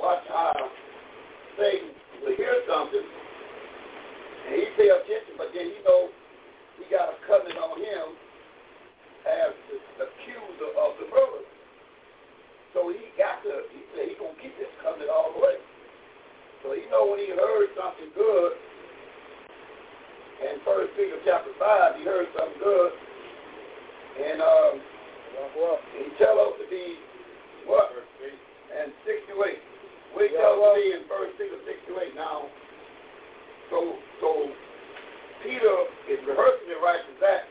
watch 0.00 0.24
how 0.32 0.56
Satan 1.60 1.92
will 2.24 2.36
hear 2.36 2.56
something, 2.64 3.04
and 4.48 4.52
he 4.56 4.64
pay 4.80 4.88
attention, 4.88 5.36
but 5.36 5.52
then 5.52 5.68
you 5.68 5.84
know 5.84 6.08
he 6.80 6.88
got 6.88 7.12
a 7.12 7.16
covenant 7.28 7.60
on 7.60 7.76
him 7.76 8.06
as 9.28 9.52
the 9.68 9.76
accuser 10.08 10.70
of 10.80 10.96
the 10.96 11.06
murder. 11.12 11.44
So 12.74 12.88
he 12.88 13.12
got 13.20 13.44
to, 13.44 13.68
he 13.68 13.84
said 13.92 14.08
he 14.08 14.16
gonna 14.16 14.32
keep 14.40 14.56
this 14.56 14.72
covenant 14.80 15.12
all 15.12 15.36
the 15.36 15.40
way. 15.44 15.60
So 16.62 16.78
you 16.78 16.86
know 16.94 17.10
when 17.10 17.18
he 17.18 17.34
heard 17.34 17.74
something 17.74 18.14
good, 18.14 18.52
in 20.46 20.62
First 20.62 20.94
Peter 20.94 21.18
chapter 21.26 21.50
5, 21.58 21.98
he 21.98 22.02
heard 22.06 22.30
something 22.38 22.62
good, 22.62 22.90
and 24.22 24.38
um, 24.38 24.72
he 25.98 26.06
tell 26.22 26.38
us 26.38 26.54
to 26.62 26.66
be 26.70 26.86
what? 27.66 27.90
And 27.90 28.94
6 28.94 29.34
to 29.34 29.34
8. 29.42 29.58
We 30.14 30.30
tell 30.38 30.54
us 30.62 30.78
to 30.78 30.82
be 30.86 30.86
in 30.94 31.02
First 31.10 31.34
Peter 31.34 31.58
6 31.66 31.66
to 31.66 31.92
8 32.14 32.14
now. 32.14 32.46
So, 33.74 33.78
so 34.22 34.30
Peter 35.42 35.74
is 36.14 36.22
rehearsing 36.30 36.70
the 36.78 36.78
righteous 36.78 37.18
act 37.26 37.50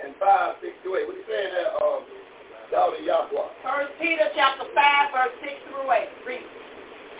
and 0.00 0.16
5, 0.16 0.64
6 0.64 0.72
to 0.88 0.96
8. 0.96 1.04
What 1.04 1.12
are 1.12 1.12
you 1.12 1.28
saying 1.28 1.52
there, 1.60 1.72
um, 1.76 2.04
Yahweh? 2.72 3.52
First 3.60 3.92
Peter 4.00 4.32
chapter 4.32 4.64
5, 4.64 4.72
verse 5.12 5.36
6 5.44 5.60
through 5.68 5.92
8. 5.92 6.08
Read. 6.24 6.48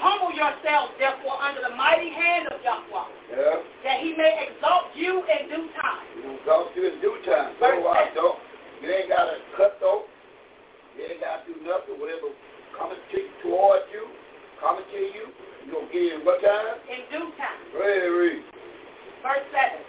Humble 0.00 0.32
yourselves, 0.32 0.96
therefore, 0.96 1.36
under 1.44 1.60
the 1.60 1.76
mighty 1.76 2.08
hand 2.08 2.48
of 2.48 2.56
Yahweh, 2.64 3.04
yeah. 3.28 3.36
that 3.84 4.00
he 4.00 4.16
may 4.16 4.48
exalt 4.48 4.88
you 4.96 5.20
in 5.28 5.52
due 5.52 5.68
time. 5.76 6.00
He 6.16 6.24
will 6.24 6.40
exalt 6.40 6.72
you 6.72 6.88
in 6.88 6.96
due 7.04 7.20
time. 7.28 7.52
So 7.60 7.68
why, 7.84 8.08
not 8.08 8.40
You 8.80 8.88
ain't 8.88 9.12
got 9.12 9.28
to 9.28 9.36
cut, 9.60 9.76
though. 9.76 10.08
You 10.96 11.04
ain't 11.04 11.20
got 11.20 11.44
to 11.44 11.52
do 11.52 11.54
nothing. 11.68 12.00
Whatever 12.00 12.32
coming 12.80 12.96
to, 12.96 13.20
toward 13.44 13.84
you, 13.92 14.08
coming 14.56 14.88
to 14.88 15.00
you, 15.04 15.28
you're 15.68 15.68
going 15.84 15.92
to 15.92 15.92
get 15.92 16.12
in 16.16 16.20
what 16.24 16.40
time? 16.40 16.80
In 16.88 17.04
due 17.12 17.28
time. 17.36 17.60
Verse 17.68 19.44
7. 19.52 19.84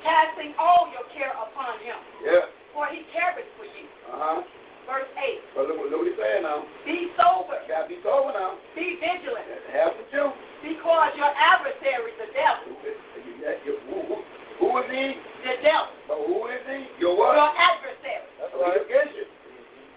Casting 0.00 0.56
all 0.56 0.88
your 0.88 1.04
care 1.12 1.36
upon 1.36 1.76
him. 1.84 2.00
Yeah. 2.24 2.48
For 2.72 2.88
he 2.88 3.04
cares 3.12 3.44
for 3.60 3.68
you. 3.68 3.84
Uh-huh. 4.08 4.40
Verse 4.88 5.08
8. 5.16 5.54
Well, 5.56 5.66
look, 5.68 5.80
look 5.90 6.00
what 6.04 6.08
he's 6.08 6.20
saying 6.20 6.44
now. 6.46 6.64
Be 6.86 7.12
sober. 7.18 7.58
You 7.66 7.68
gotta 7.68 7.88
be 7.90 7.98
sober 8.04 8.32
now. 8.32 8.56
Be 8.76 8.96
vigilant. 9.02 9.44
Have 9.76 9.96
the 9.98 10.06
truth. 10.08 10.36
Because 10.64 11.12
your 11.16 11.32
adversary, 11.36 12.12
the 12.20 12.28
devil. 12.32 12.68
Who 12.76 14.68
is 14.84 14.88
he? 14.92 15.06
The 15.44 15.54
devil. 15.64 15.92
So 16.08 16.14
who 16.28 16.38
is 16.52 16.64
he? 16.68 16.80
Your 17.00 17.16
what? 17.16 17.36
Your 17.36 17.52
adversary. 17.52 18.28
That's 18.38 18.52
what. 18.56 18.76
He'll 18.76 18.88
get 18.88 19.08
you. 19.16 19.26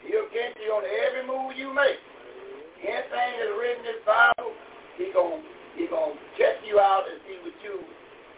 He'll 0.08 0.32
get 0.32 0.52
you 0.60 0.70
on 0.74 0.84
every 0.84 1.24
move 1.28 1.56
you 1.56 1.72
make. 1.76 2.00
Anything 2.84 3.30
that's 3.40 3.56
written 3.56 3.84
in 3.88 3.96
the 4.04 4.04
Bible, 4.08 4.52
he's 5.00 5.12
going 5.16 5.40
he 5.80 5.88
gonna 5.88 6.16
check 6.36 6.60
you 6.68 6.80
out 6.84 7.08
and 7.08 7.16
see 7.24 7.40
what 7.44 7.56
you 7.64 7.80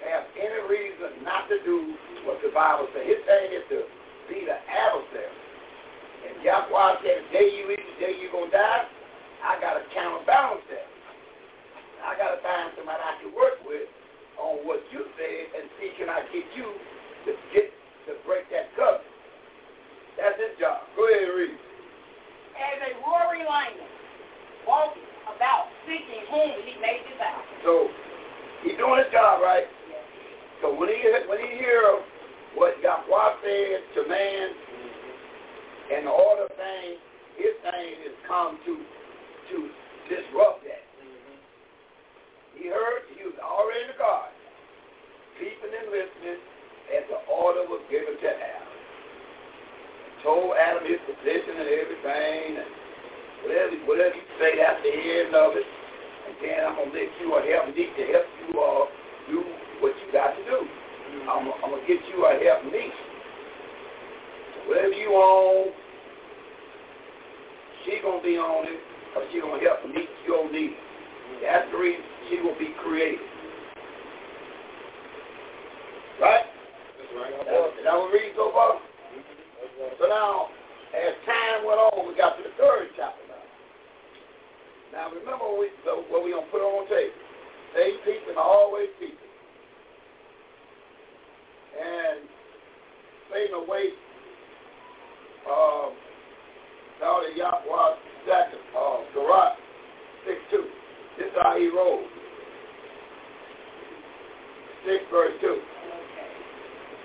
have 0.05 0.30
any 0.38 0.61
reason 0.69 1.26
not 1.26 1.49
to 1.49 1.57
do 1.65 1.93
what 2.30 2.38
the 2.45 2.53
Bible 2.53 2.85
says. 2.93 3.01
His 3.05 3.22
thing 3.26 3.49
is 3.57 3.65
to 3.73 3.80
be 4.30 4.45
the 4.45 4.53
adversary. 4.69 5.34
And 6.26 6.41
Yahweh 6.41 6.89
said, 7.06 7.18
the 7.30 7.30
day 7.38 7.47
you 7.53 7.69
eat, 7.69 7.85
the 7.95 7.97
day 8.10 8.14
you're 8.18 8.34
going 8.34 8.49
to 8.49 8.57
die, 8.57 8.85
I 9.45 9.61
got 9.61 9.77
to 9.77 9.85
counterbalance 9.93 10.65
that. 10.73 10.89
I 12.02 12.18
got 12.18 12.34
to 12.34 12.39
find 12.41 12.73
somebody 12.73 12.97
I 13.02 13.14
can 13.22 13.30
work 13.38 13.61
with 13.65 13.85
on 14.41 14.65
what 14.65 14.81
you 14.89 15.06
said 15.18 15.43
and 15.53 15.69
see 15.77 15.93
can 15.97 16.10
I 16.10 16.26
get 16.34 16.45
you 16.57 16.68
to 16.69 17.31
get 17.53 17.69
to 18.10 18.18
break 18.26 18.49
that 18.49 18.73
covenant. 18.73 19.06
That's 20.18 20.38
his 20.41 20.53
job. 20.57 20.85
Go 20.97 21.06
ahead, 21.06 21.30
and 21.30 21.34
read. 21.38 21.56
As 22.57 22.77
a 22.89 22.91
Rory 23.06 23.41
Lyman 23.41 23.89
walking 24.65 25.06
about 25.30 25.69
seeking 25.85 26.26
whom 26.34 26.57
he 26.65 26.73
may 26.81 27.06
devour. 27.10 27.41
So 27.65 27.89
he's 28.65 28.77
doing 28.81 29.02
his 29.03 29.11
job, 29.14 29.41
right? 29.45 29.65
Yes. 29.89 30.02
So 30.61 30.73
when 30.77 30.88
he 30.93 31.02
when 31.27 31.41
he 31.41 31.57
hear 31.60 31.81
what 32.56 32.77
Yahweh 32.85 33.34
said 33.41 33.81
to 33.97 33.99
man 34.07 34.45
and 35.85 36.07
all 36.09 36.33
the 36.33 36.49
things, 36.57 36.97
his 37.37 37.53
things, 37.61 37.97
has 38.09 38.17
come 38.25 38.57
to 38.65 38.73
to 38.73 39.55
disrupt 40.09 40.65
that. 40.65 40.81
Mm-hmm. 40.97 41.37
He 42.57 42.73
heard 42.73 43.05
he 43.13 43.21
was 43.21 43.37
already 43.37 43.85
in 43.85 43.93
the 43.93 43.99
garden, 44.01 44.33
peeping 45.37 45.69
and 45.77 45.87
listening 45.93 46.41
as 46.89 47.05
the 47.05 47.21
order 47.29 47.69
was 47.69 47.85
given 47.93 48.17
to 48.17 48.29
Adam. 48.33 48.67
told 50.25 50.57
Adam 50.57 50.89
his 50.89 50.97
position 51.05 51.53
and 51.61 51.69
everything, 51.69 52.49
and 52.65 52.69
whatever 53.45 53.73
whatever 53.85 54.17
you 54.17 54.25
say 54.41 54.57
at 54.65 54.81
the 54.81 54.89
end 54.89 55.37
of 55.37 55.53
it. 55.53 55.69
And 55.69 56.33
then 56.41 56.57
I'm 56.65 56.81
gonna 56.81 56.97
let 56.97 57.13
you 57.21 57.29
a 57.37 57.41
helpmeet 57.45 57.93
to 57.93 58.03
help 58.09 58.25
you 58.41 58.49
uh, 58.57 58.81
do 59.37 59.39
what 59.85 59.93
you 60.01 60.07
got 60.09 60.33
to 60.33 60.41
do. 60.49 60.59
Mm-hmm. 60.65 61.29
I'm, 61.29 61.45
I'm 61.61 61.77
gonna 61.77 61.85
get 61.85 62.01
you 62.09 62.25
a 62.25 62.33
helpmeet 62.41 63.05
Whatever 64.67 64.97
you 64.97 65.13
own, 65.13 65.69
she 67.85 67.99
gonna 68.01 68.21
be 68.23 68.33
on 68.41 68.65
it, 68.65 68.81
or 69.15 69.21
she 69.31 69.39
gonna 69.39 69.61
help 69.61 69.85
meet 69.93 70.09
your 70.25 70.49
needs. 70.51 70.73
That's 71.43 71.69
the 71.71 71.77
reason 71.77 72.01
she 72.29 72.41
will 72.41 72.57
be 72.57 72.73
created. 72.81 73.21
Right? 76.17 76.49
That's 76.97 77.11
right. 77.13 77.45
That 77.45 77.93
was 77.93 78.09
read 78.09 78.33
so 78.35 78.49
far. 78.53 78.73
Mm-hmm. 78.81 79.93
So 80.01 80.09
now, 80.09 80.49
as 80.97 81.13
time 81.29 81.61
went 81.61 81.77
on, 81.77 82.07
we 82.09 82.17
got 82.17 82.33
to 82.41 82.43
the 82.43 82.55
third 82.57 82.89
chapter 82.97 83.21
now. 83.29 83.37
Now 84.97 85.13
remember 85.13 85.45
what 85.45 85.59
we, 85.61 85.69
what 86.09 86.25
we 86.25 86.33
gonna 86.33 86.49
put 86.49 86.65
on 86.65 86.89
tape. 86.89 87.13
They 87.77 87.93
teaching 88.01 88.33
always 88.37 88.89
teaching. 88.97 89.29
And 91.77 92.25
Satan 93.29 93.53
away 93.61 93.93
um, 95.49 95.93
Daughter 96.99 97.31
Yahweh 97.35 97.93
Jackson, 98.26 98.59
uh, 98.76 98.97
Garat, 99.13 99.53
6-2. 100.26 100.65
This 101.17 101.27
is 101.30 101.35
how 101.38 101.57
he 101.59 101.69
rolled. 101.69 102.07
6 104.88 105.03
verse 105.11 105.34
2. 105.41 105.47
Okay. 105.49 105.61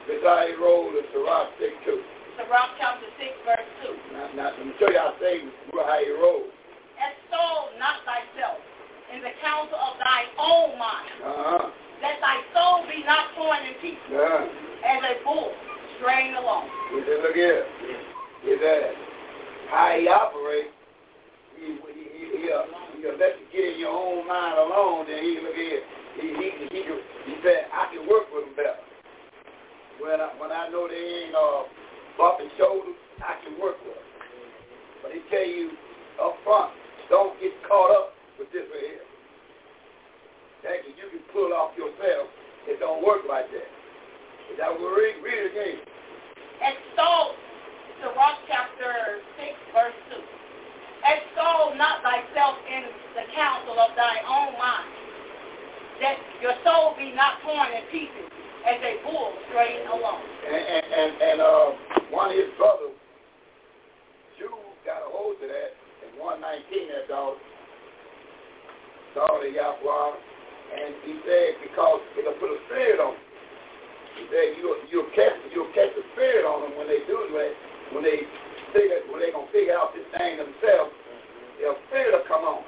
This 0.09 0.17
is 0.21 0.25
how 0.25 0.45
he 0.49 0.53
rolled 0.61 0.93
in 0.97 1.05
Sirach 1.13 1.49
6-2. 1.57 1.97
Sirach 2.37 2.71
chapter 2.81 3.09
6 3.19 3.31
verse 3.45 3.69
2. 3.83 4.15
Now, 4.15 4.29
now, 4.37 4.51
let 4.57 4.67
me 4.67 4.73
show 4.79 4.91
you 4.91 4.99
how 5.01 5.13
things, 5.21 5.49
how 5.73 5.99
he 6.01 6.13
rolled. 6.13 6.53
Extol 7.01 7.73
not 7.81 8.05
thyself 8.09 8.61
in 9.13 9.21
the 9.25 9.33
counsel 9.45 9.77
of 9.81 9.97
thy 10.01 10.29
own 10.41 10.77
mind. 10.77 11.19
Uh-huh. 11.21 11.67
That 12.05 12.17
thy 12.21 12.37
soul 12.57 12.85
be 12.89 13.01
not 13.09 13.33
torn 13.37 13.61
in 13.67 13.75
pieces. 13.85 14.01
Yeah. 14.09 14.49
As 14.85 15.01
a 15.05 15.15
bull 15.25 15.53
straying 16.01 16.33
along. 16.37 16.69
Look 16.93 17.35
here 17.37 17.65
is 18.47 18.59
that 18.61 18.83
how 19.71 19.93
he 19.99 20.09
operates. 20.09 20.73
He, 21.61 21.77
he, 21.77 21.77
he, 21.77 22.25
he'll, 22.49 22.65
uh, 22.65 22.65
he'll 22.97 23.17
uh, 23.21 23.21
let 23.21 23.37
you 23.37 23.47
get 23.53 23.75
in 23.77 23.77
your 23.81 23.93
own 23.93 24.25
mind 24.25 24.57
alone, 24.57 25.05
then 25.05 25.21
he 25.21 25.37
look 25.43 25.57
here. 25.57 25.83
He, 26.17 26.27
he, 26.33 26.49
he, 26.65 26.67
he, 26.73 26.83
he 26.89 27.35
said, 27.45 27.69
I 27.73 27.93
can 27.93 28.09
work 28.09 28.33
with 28.33 28.49
him 28.49 28.57
better. 28.57 28.81
When 30.01 30.17
I, 30.17 30.33
when 30.41 30.49
I 30.49 30.73
know 30.73 30.89
they 30.89 30.97
ain't 31.29 31.37
uh, 31.37 31.69
bumping 32.17 32.49
shoulders, 32.57 32.97
I 33.21 33.37
can 33.45 33.61
work 33.61 33.77
with 33.85 33.93
them. 33.93 34.09
But 35.05 35.13
he 35.13 35.21
tell 35.29 35.45
you 35.45 35.77
up 36.17 36.37
front, 36.45 36.73
don't 37.13 37.37
get 37.41 37.53
caught 37.69 37.93
up 37.93 38.17
with 38.41 38.49
this 38.53 38.65
right 38.73 38.97
here. 38.97 39.09
That 40.65 40.85
you 40.89 40.93
can 41.09 41.25
pull 41.33 41.53
off 41.53 41.73
yourself. 41.77 42.29
It 42.69 42.81
don't 42.81 43.05
work 43.05 43.21
like 43.29 43.49
that. 43.53 43.71
Is 44.53 44.57
that 44.61 44.73
what 44.73 44.81
we 44.97 45.17
read? 45.17 45.21
Read 45.25 45.41
it 45.49 45.53
again. 45.57 45.79
Exalt 46.61 47.37
to 48.01 48.09
Rock, 48.17 48.41
chapter 48.49 49.21
6, 49.37 49.77
verse 49.77 49.99
2. 50.09 50.17
Extol 51.01 51.77
not 51.77 52.01
thyself 52.01 52.57
in 52.65 52.89
the 53.13 53.29
counsel 53.37 53.77
of 53.77 53.93
thy 53.93 54.25
own 54.25 54.57
mind, 54.57 54.89
that 56.01 56.17
your 56.41 56.57
soul 56.65 56.97
be 56.97 57.13
not 57.13 57.45
torn 57.45 57.69
in 57.77 57.85
pieces 57.93 58.25
as 58.65 58.81
a 58.81 59.05
bull 59.05 59.33
straying 59.49 59.85
along. 59.93 60.25
And, 60.49 60.65
and, 60.65 60.87
and, 60.97 61.13
and 61.29 61.39
uh, 61.45 61.67
one 62.09 62.33
of 62.33 62.37
his 62.41 62.49
brothers, 62.57 62.97
Jude, 64.41 64.73
got 64.89 65.05
a 65.05 65.09
hold 65.13 65.37
of 65.37 65.49
that 65.53 65.77
in 66.09 66.17
119, 66.17 66.97
that 66.97 67.05
dog, 67.13 67.37
the 69.13 69.51
Yahweh, 69.53 70.13
and 70.73 70.89
he 71.05 71.21
said, 71.29 71.61
because 71.69 72.01
it'll 72.17 72.37
put 72.41 72.49
a 72.49 72.61
spirit 72.65 72.97
on 72.97 73.13
you. 73.13 73.29
He 74.17 74.23
said, 74.33 74.57
you'll, 74.57 74.81
you'll, 74.89 75.13
catch, 75.13 75.37
you'll 75.53 75.73
catch 75.77 75.93
a 75.97 76.05
spirit 76.17 76.49
on 76.49 76.65
them 76.65 76.81
when 76.81 76.89
they 76.89 77.05
do 77.05 77.17
that 77.37 77.53
when 77.93 78.07
they 78.07 78.23
figure 78.73 79.03
when 79.11 79.21
they 79.21 79.31
gonna 79.35 79.51
figure 79.51 79.75
out 79.75 79.91
this 79.95 80.07
thing 80.15 80.39
themselves, 80.39 80.95
they'll 81.59 81.79
figure 81.91 82.15
to 82.15 82.23
come 82.27 82.43
on. 82.47 82.63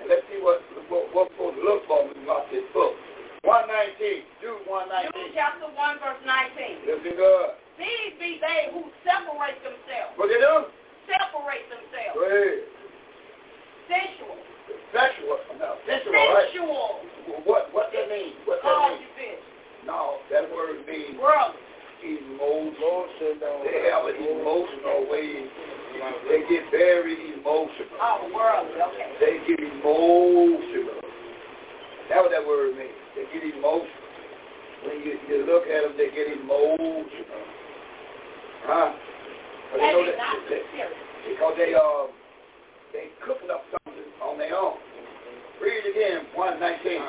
And 0.00 0.08
let's 0.08 0.24
see 0.32 0.40
what 0.40 0.60
what 0.90 1.08
we're 1.12 1.28
supposed 1.32 1.56
to 1.56 1.62
look 1.62 1.80
for 1.86 2.04
about 2.08 2.48
this 2.52 2.64
book. 2.72 2.96
119, 3.44 4.24
Jude 4.40 4.64
119. 4.64 5.12
Jude 5.12 5.36
chapter 5.36 5.68
1, 5.68 5.76
verse 6.00 6.22
19. 6.24 6.88
Listen 6.88 7.12
good. 7.12 7.46
These 7.76 8.12
be 8.16 8.40
they 8.40 8.72
who 8.72 8.88
separate 9.04 9.60
themselves. 9.60 10.16
What 10.16 10.32
they 10.32 10.40
do? 10.40 10.72
Separate 11.04 11.68
themselves. 11.68 12.16
Go 12.16 12.24
ahead. 12.24 12.56
Sensual. 13.84 14.36
Sexual. 14.96 15.36
No, 15.60 15.76
sensual, 15.84 16.16
Sensual. 16.16 16.88
Right? 17.04 17.44
What, 17.44 17.62
what 17.76 17.92
that 17.92 18.08
mean? 18.08 18.32
What 18.48 18.64
that 18.64 18.72
oh, 18.72 18.96
mean? 18.96 19.36
No, 19.84 20.24
that 20.32 20.48
word 20.48 20.80
means... 20.88 21.20
Worldly 21.20 21.60
emotional. 22.04 23.64
They 23.64 23.78
have 23.88 24.04
an 24.04 24.16
emotional 24.20 25.00
way. 25.08 25.46
They 26.28 26.40
get 26.50 26.70
very 26.70 27.16
emotional. 27.34 27.96
Oh, 28.00 28.28
worldly, 28.34 28.76
okay. 28.76 29.10
They 29.20 29.34
get 29.48 29.60
emotional. 29.60 31.00
That's 32.08 32.20
what 32.20 32.30
that 32.32 32.44
word 32.44 32.76
means. 32.76 32.90
They 33.16 33.24
get 33.32 33.42
emotional. 33.54 34.02
When 34.84 35.00
you, 35.00 35.16
you 35.28 35.46
look 35.48 35.64
at 35.64 35.80
them, 35.82 35.94
they 35.96 36.12
get 36.12 36.28
emotional. 36.36 37.44
Huh? 38.68 38.92
But 39.72 39.78
they 39.80 39.88
know 39.88 40.04
that, 40.04 40.50
they, 40.50 40.60
because 41.30 41.54
they 41.56 41.72
uh 41.74 42.06
they 42.92 43.10
cooking 43.26 43.50
up 43.50 43.64
something 43.72 44.04
on 44.22 44.38
their 44.38 44.54
own. 44.56 44.76
Read 45.60 45.82
it 45.84 45.96
again, 45.96 46.26
one 46.36 46.60
nineteen. 46.60 47.00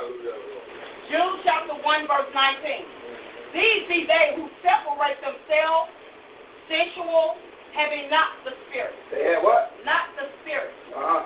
Jude 1.12 1.42
chapter 1.44 1.74
one 1.84 2.08
verse 2.08 2.32
nineteen. 2.34 2.84
These 3.54 3.88
be 3.88 4.04
they 4.08 4.36
who 4.36 4.48
sensual, 6.94 7.36
having 7.76 8.10
not 8.10 8.28
the 8.44 8.52
spirit. 8.70 8.94
They 9.12 9.34
have 9.34 9.44
what? 9.44 9.72
Not 9.86 10.14
the 10.18 10.28
spirit. 10.44 10.70
Uh-huh. 10.96 11.24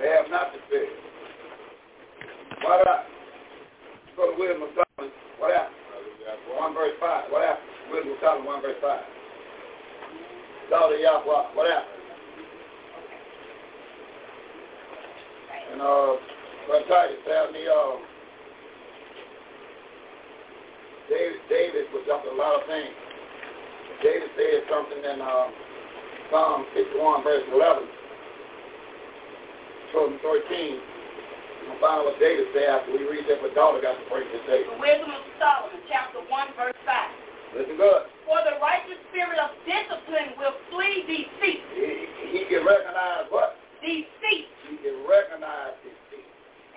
They 0.00 0.08
have 0.08 0.30
not 0.30 0.52
the 0.52 0.58
spirit. 0.68 0.90
What 2.62 2.86
up? 2.88 3.04
Go 4.16 4.32
to 4.34 4.38
Wisdom 4.40 4.62
of 4.62 4.68
Solomon. 4.74 5.14
What 5.38 5.54
up? 5.56 5.70
1 6.58 6.74
verse 6.74 6.96
5. 7.00 7.24
What 7.30 7.44
up? 7.48 7.58
Wisdom 7.92 8.12
of 8.12 8.18
Solomon, 8.20 8.46
1 8.46 8.62
verse 8.62 8.80
5. 8.82 9.00
Daughter 10.70 10.96
Yahweh. 10.98 11.44
What 11.54 11.70
up? 11.70 11.84
And 15.72 15.80
uh, 15.80 16.10
Brother 16.66 16.84
Titus, 16.88 17.20
have 17.28 17.52
me 17.52 17.66
uh, 17.68 17.96
David, 21.08 21.40
David 21.48 21.84
was 21.92 22.04
up 22.12 22.22
a 22.30 22.34
lot 22.36 22.60
of 22.60 22.66
things. 22.68 22.94
David 24.02 24.30
said 24.38 24.62
something 24.70 25.00
in 25.02 25.18
uh, 25.20 25.50
Psalm 26.30 26.64
51, 26.70 27.26
verse 27.26 27.42
11, 27.50 27.82
12 27.82 30.14
and 30.14 30.22
13. 30.22 30.22
The 30.22 31.76
Bible 31.82 32.14
David 32.22 32.46
said 32.54 32.70
after 32.78 32.94
we 32.94 33.02
read 33.10 33.26
that, 33.26 33.42
My 33.42 33.50
daughter 33.58 33.82
got 33.82 33.98
to 33.98 34.06
pray 34.06 34.22
this 34.30 34.40
day. 34.46 34.62
The 34.70 34.78
Wisdom 34.78 35.10
of 35.10 35.24
Solomon, 35.42 35.82
chapter 35.90 36.22
1, 36.22 36.30
verse 36.54 36.78
5. 36.86 37.58
Listen 37.58 37.74
good. 37.74 38.06
For 38.22 38.38
the 38.46 38.62
righteous 38.62 39.02
spirit 39.10 39.36
of 39.42 39.50
discipline 39.66 40.38
will 40.38 40.54
flee 40.70 41.02
deceit. 41.04 41.58
He, 41.74 42.06
he 42.38 42.46
can 42.46 42.62
recognize 42.62 43.26
what? 43.34 43.58
Deceit. 43.82 44.46
He 44.70 44.78
can 44.78 45.02
recognize 45.10 45.74
deceit. 45.82 46.22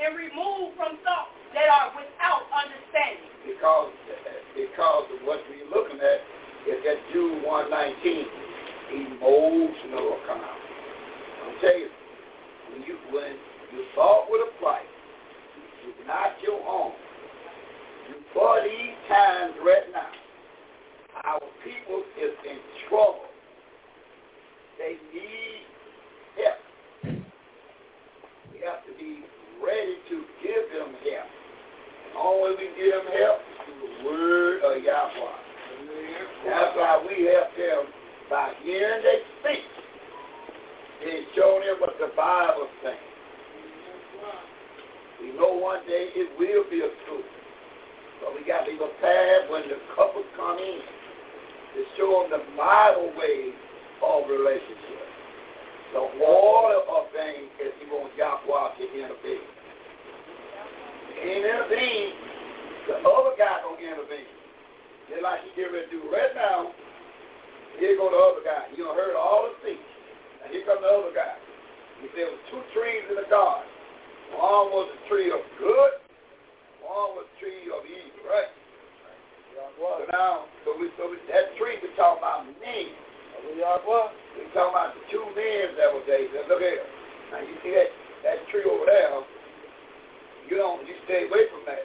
And 0.01 0.17
remove 0.17 0.73
from 0.73 0.97
thoughts 1.05 1.37
that 1.53 1.69
are 1.69 1.93
without 1.93 2.49
understanding. 2.49 3.29
Because, 3.45 3.93
because 4.57 5.05
of 5.13 5.19
what 5.21 5.37
we're 5.45 5.69
looking 5.69 6.01
at, 6.01 6.19
if 6.65 6.81
that 6.85 6.99
Jude 7.13 7.41
119 7.45 9.17
emotional 9.17 10.17
out. 10.29 10.59
I'm 11.45 11.55
tell 11.61 11.77
you, 11.77 11.89
when 12.71 12.81
you 12.85 12.95
when 13.11 13.33
you 13.73 13.81
bought 13.95 14.27
with 14.29 14.45
a 14.47 14.51
price, 14.61 14.85
you 15.85 15.93
not 16.05 16.35
your 16.43 16.61
own. 16.67 16.91
You 18.09 18.15
for 18.33 18.59
these 18.61 18.97
times 19.07 19.53
right 19.65 19.87
now, 19.93 20.11
our 21.23 21.41
people 21.65 22.03
is 22.21 22.33
in 22.45 22.59
trouble. 22.89 23.29
They 24.77 24.97
need 25.13 25.65
help. 26.37 27.15
We 28.53 28.59
have 28.65 28.85
to 28.85 28.93
be 28.99 29.23
ready 29.63 29.95
to 30.09 30.15
give 30.43 30.65
them 30.77 30.93
help. 30.93 31.29
And 32.05 32.15
the 32.15 32.19
only 32.19 32.53
we 32.57 32.67
give 32.75 32.91
them 32.93 33.07
help 33.13 33.39
is 33.39 33.57
through 33.65 33.79
the 33.81 34.03
word 34.05 34.57
of 34.77 34.83
Yahweh. 34.83 35.37
That's 36.45 36.73
why 36.75 36.97
we 37.05 37.29
help 37.29 37.53
them 37.53 37.93
by 38.29 38.49
hearing 38.65 39.03
they 39.05 39.21
speak 39.41 39.65
and 41.05 41.21
showing 41.37 41.61
them 41.69 41.77
what 41.79 41.93
the 42.01 42.09
Bible 42.17 42.65
says. 42.81 42.97
We 45.21 45.37
know 45.37 45.53
one 45.53 45.85
day 45.85 46.09
it 46.17 46.33
will 46.41 46.65
be 46.69 46.81
a 46.81 46.89
truth. 47.05 47.29
But 48.25 48.33
we 48.33 48.41
got 48.45 48.65
to 48.65 48.73
be 48.73 48.77
prepared 48.77 49.49
when 49.53 49.69
the 49.69 49.77
couples 49.95 50.25
come 50.37 50.57
in 50.57 50.81
to 51.77 51.79
show 51.97 52.25
them 52.25 52.41
the 52.41 52.43
Bible 52.57 53.13
way 53.17 53.53
of 54.01 54.25
relationship. 54.29 55.05
The 55.93 56.01
order 56.25 56.81
of 56.89 57.05
things 57.13 57.53
that 57.61 57.73
you 57.77 57.85
want 57.93 58.17
Yahweh 58.17 58.69
to 58.77 58.83
intervene. 58.97 59.47
He 61.21 61.21
intervene, 61.37 62.13
the 62.89 62.95
other 63.05 63.37
guy 63.37 63.61
going 63.61 63.77
to 63.77 63.85
intervene. 63.85 64.33
Just 65.11 65.27
like 65.27 65.43
you 65.43 65.51
get 65.59 65.75
ready 65.75 65.91
to 65.91 65.91
do 65.91 66.07
right 66.07 66.31
now, 66.39 66.71
here 67.83 67.99
go 67.99 68.07
the 68.07 68.15
other 68.15 68.43
guy. 68.47 68.71
You 68.71 68.87
done 68.87 68.95
heard 68.95 69.19
all 69.19 69.43
the 69.43 69.51
speech. 69.59 69.83
And 70.39 70.55
here 70.55 70.63
come 70.63 70.79
the 70.79 70.87
other 70.87 71.11
guy. 71.11 71.35
He 71.99 72.07
said 72.15 72.31
there 72.31 72.31
was 72.31 72.39
two 72.47 72.63
trees 72.71 73.03
in 73.11 73.19
the 73.19 73.27
garden. 73.27 73.67
One 74.39 74.71
was 74.71 74.87
the 74.95 74.99
tree 75.11 75.27
of 75.27 75.43
good, 75.59 75.99
one 76.79 77.19
was 77.19 77.27
the 77.27 77.35
tree 77.43 77.67
of 77.67 77.83
evil, 77.83 78.23
right? 78.23 78.47
So 79.59 80.07
now, 80.15 80.47
so 80.63 80.79
we, 80.79 80.87
so 80.95 81.11
we, 81.11 81.19
that 81.27 81.59
tree 81.59 81.75
we 81.83 81.91
talking 81.99 82.23
about 82.23 82.47
men. 82.47 82.87
We 83.51 83.59
talking 83.67 84.71
about 84.71 84.95
the 84.95 85.03
two 85.11 85.27
men 85.35 85.75
that 85.75 85.91
were 85.91 86.07
there. 86.07 86.23
look 86.47 86.63
here. 86.63 86.87
Now 87.35 87.43
you 87.43 87.59
see 87.59 87.75
that 87.75 87.91
that 88.23 88.37
tree 88.47 88.63
over 88.63 88.87
there. 88.87 89.11
You 90.47 90.55
don't 90.55 90.87
you 90.87 90.95
stay 91.03 91.27
away 91.27 91.51
from 91.51 91.67
that. 91.67 91.83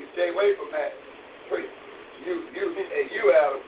You 0.00 0.08
stay 0.16 0.32
away 0.32 0.56
from 0.56 0.72
that. 0.72 0.96
Preach. 1.52 1.68
You, 2.24 2.34
you, 2.56 2.64
and 2.72 3.06
you, 3.12 3.22
Adam. 3.36 3.60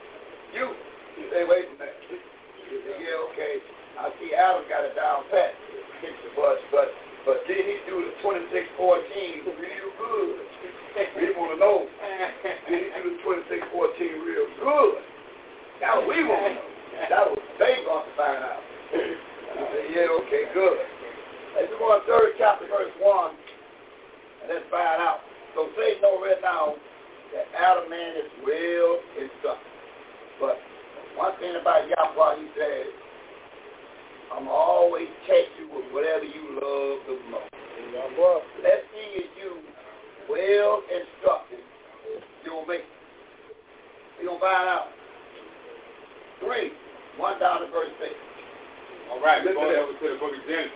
You, 0.57 0.65
you 1.13 1.23
stay 1.29 1.45
away 1.45 1.69
from 1.69 1.77
that. 1.85 1.93
yeah, 2.09 3.21
okay. 3.29 3.53
I 4.01 4.09
see 4.17 4.33
Adam 4.33 4.65
got 4.65 4.81
it 4.81 4.97
down 4.97 5.29
pat. 5.29 5.53
Kicks 6.01 6.17
the 6.25 6.33
bus, 6.33 6.57
but 6.73 6.89
but 7.21 7.45
did 7.45 7.61
he 7.61 7.85
do 7.85 8.01
the 8.09 8.17
2614 8.25 9.45
real 9.45 9.89
good? 10.01 10.29
We 11.13 11.33
want 11.37 11.53
to 11.57 11.57
know. 11.61 11.85
Did 12.65 12.81
he 12.89 12.97
do 12.97 13.13
the 13.13 13.61
2614 13.69 14.25
real 14.25 14.49
good? 14.57 14.93
Now 15.85 16.01
we 16.01 16.17
want 16.25 16.49
to 16.49 16.53
know. 16.57 16.65
That 17.13 17.23
was 17.29 17.41
they 17.61 17.77
want 17.85 18.09
to 18.09 18.13
find 18.17 18.41
out. 18.41 18.61
You 18.89 19.69
say, 19.69 19.85
yeah, 20.01 20.17
okay, 20.25 20.49
good. 20.53 20.77
Let's 21.61 21.73
go 21.77 21.93
on 21.93 22.01
third 22.09 22.33
chapter, 22.41 22.65
verse 22.65 22.89
one, 22.97 23.37
and 24.41 24.49
let's 24.49 24.65
find 24.73 24.97
out. 24.97 25.21
So 25.55 25.69
Satan 25.77 26.01
know 26.01 26.17
right 26.17 26.41
now 26.41 26.73
that 27.33 27.45
Adam 27.53 27.89
man 27.89 28.17
is 28.17 28.29
well 28.41 28.91
and 29.21 29.29
suffering. 29.45 29.77
But 30.41 30.57
one 31.13 31.37
thing 31.37 31.53
about 31.61 31.85
Yahweh, 31.85 32.41
he 32.41 32.47
says, 32.57 32.89
I'm 34.33 34.49
always 34.49 35.05
catch 35.29 35.45
you 35.61 35.69
with 35.69 35.85
whatever 35.93 36.25
you 36.25 36.57
love 36.57 37.05
the 37.05 37.17
most. 37.29 37.49
That 38.65 38.81
thing 38.89 39.13
is 39.21 39.29
you 39.37 39.61
well 40.25 40.81
instructed, 40.89 41.61
you'll 42.45 42.65
make. 42.65 42.85
You're 44.17 44.33
going 44.33 44.41
to 44.41 44.45
find 44.45 44.67
out. 44.69 44.87
Three, 46.39 46.71
one 47.17 47.39
down 47.39 47.61
to 47.61 47.67
verse 47.69 47.93
six. 48.01 48.13
All 49.13 49.21
right, 49.21 49.43
we're 49.45 49.53
going 49.53 49.75
over 49.77 49.93
to 49.93 50.05
the 50.07 50.17
book 50.17 50.33
of 50.33 50.41
Genesis. 50.49 50.73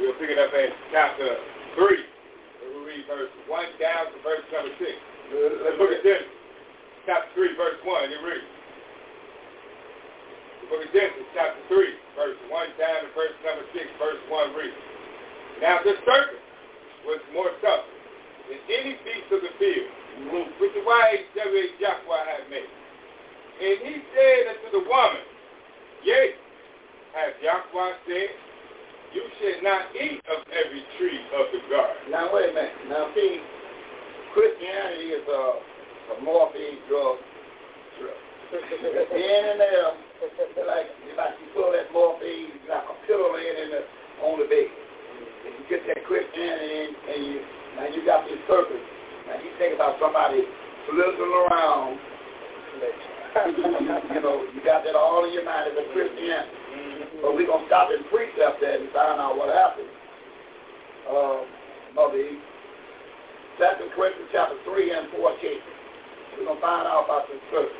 We'll 0.00 0.14
pick 0.14 0.30
it 0.30 0.38
up 0.38 0.50
at 0.54 0.74
chapter 0.90 1.36
three 1.74 2.02
read 2.86 3.02
verse 3.10 3.34
1 3.50 3.50
down 3.82 4.14
to 4.14 4.18
verse 4.22 4.46
number 4.54 4.70
6. 4.78 4.86
The 4.86 5.74
book 5.74 5.90
of 5.90 6.00
Genesis, 6.06 6.30
chapter 7.02 7.26
3, 7.34 7.58
verse 7.58 7.78
1, 7.82 8.14
You 8.14 8.20
read. 8.22 8.44
The 10.62 10.66
book 10.70 10.82
of 10.86 10.90
Genesis, 10.94 11.26
chapter 11.34 11.58
3, 11.66 11.82
verse 12.14 12.38
1 12.46 12.54
down 12.78 12.98
to 13.10 13.10
verse 13.18 13.34
number 13.42 13.66
6, 13.74 13.82
verse 13.98 14.22
1 14.30 14.54
Read. 14.54 14.74
Now 15.58 15.82
the 15.82 15.98
serpent 16.06 16.38
was 17.02 17.18
more 17.34 17.50
subtle 17.58 17.90
than 18.54 18.62
any 18.70 18.94
beast 19.02 19.34
of 19.34 19.42
the 19.42 19.50
field 19.58 19.90
mm-hmm. 20.22 20.46
which 20.62 20.70
the 20.78 20.84
wise 20.86 21.26
Yahweh 21.34 22.22
had 22.22 22.46
made. 22.46 22.70
And 23.66 23.76
he 23.82 23.98
said 24.14 24.40
unto 24.54 24.68
the 24.78 24.82
woman, 24.86 25.26
Yea, 26.06 26.38
has 27.18 27.34
Yahweh 27.42 27.94
said, 28.06 28.30
you 29.16 29.24
should 29.40 29.64
not 29.64 29.88
eat 29.96 30.20
of 30.28 30.44
every 30.52 30.84
tree 31.00 31.20
of 31.40 31.48
the 31.48 31.60
garden. 31.72 32.12
Now, 32.12 32.28
wait 32.28 32.52
a 32.52 32.52
minute. 32.52 32.76
Now, 32.92 33.08
see, 33.16 33.40
Christianity 34.36 35.16
is 35.16 35.24
a, 35.24 35.40
a 36.12 36.14
morphine 36.20 36.76
drug. 36.92 37.16
in 37.96 39.42
and 39.56 39.60
out, 39.80 39.96
like, 40.68 40.92
like 41.16 41.32
you 41.40 41.46
pull 41.56 41.72
that 41.72 41.88
morphine, 41.96 42.60
like 42.68 42.84
a 42.84 42.94
pillow 43.08 43.40
in, 43.40 43.52
and 43.64 43.70
the, 43.72 43.80
on 44.20 44.36
the 44.36 44.46
bed. 44.52 44.68
If 45.48 45.52
you 45.64 45.64
get 45.72 45.80
that 45.88 46.04
Christianity 46.04 46.68
in, 46.76 46.90
and 47.08 47.20
you, 47.32 47.36
now 47.72 47.86
you 47.88 48.00
got 48.04 48.28
this 48.28 48.40
purpose. 48.44 48.84
Now 49.32 49.40
you 49.40 49.48
think 49.56 49.80
about 49.80 49.96
somebody 49.96 50.44
flipping 50.92 51.32
around. 51.48 51.96
you 54.12 54.20
know, 54.20 54.44
you 54.52 54.60
got 54.60 54.84
that 54.84 54.92
all 54.96 55.24
in 55.24 55.32
your 55.32 55.44
mind 55.48 55.72
as 55.72 55.76
a 55.80 55.84
Christianity. 55.96 56.65
But 57.22 57.34
we're 57.34 57.46
going 57.46 57.62
to 57.62 57.66
stop 57.68 57.88
and 57.90 58.04
precept 58.12 58.60
that 58.60 58.80
and 58.80 58.90
find 58.92 59.20
out 59.20 59.36
what 59.36 59.52
happened. 59.54 59.88
Uh, 61.08 61.38
Mother 61.94 62.18
Eve. 62.18 62.42
2 63.58 63.64
Corinthians 63.96 64.28
chapter 64.32 64.56
3 64.68 64.92
and 64.92 65.08
14. 65.16 65.16
We're 66.36 66.44
going 66.44 66.56
to 66.56 66.60
find 66.60 66.86
out 66.86 67.04
about 67.04 67.24
this 67.28 67.40
church. 67.50 67.72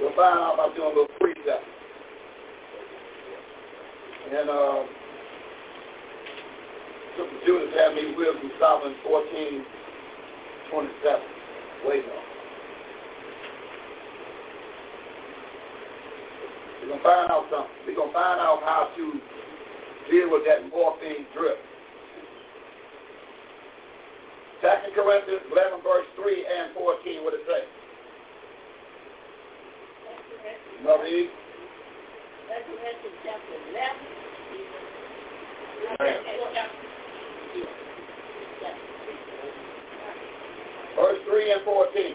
We'll 0.00 0.14
find 0.16 0.38
out 0.40 0.54
about 0.54 0.74
doing 0.74 0.86
a 0.86 0.88
little 1.04 1.16
precept. 1.20 1.64
And 4.32 4.48
uh, 4.48 4.82
Sister 7.16 7.68
had 7.76 7.94
me 7.94 8.14
with 8.16 8.40
Psalm 8.60 8.94
14, 9.04 9.64
27. 10.70 11.20
Wait 11.88 12.04
a 12.04 12.08
minute. 12.08 12.27
We're 16.88 16.96
going 16.96 17.04
to 17.04 17.28
find 17.28 17.30
out 17.30 17.44
something. 17.52 17.76
We're 17.84 18.00
going 18.00 18.08
to 18.08 18.14
find 18.16 18.40
out 18.40 18.60
how 18.64 18.88
to 18.96 19.04
deal 20.08 20.32
with 20.32 20.40
that 20.48 20.64
morphine 20.72 21.28
drip. 21.36 21.60
Second 24.64 24.96
Corinthians 24.96 25.44
11, 25.52 25.84
verse 25.84 26.08
3 26.16 26.24
and 26.48 26.72
14, 26.72 27.24
what 27.28 27.34
it 27.36 27.44
say? 27.44 27.60
Mother 30.80 31.12
Verse 40.96 41.20
3 41.28 41.52
and 41.52 41.62
14. 41.66 42.14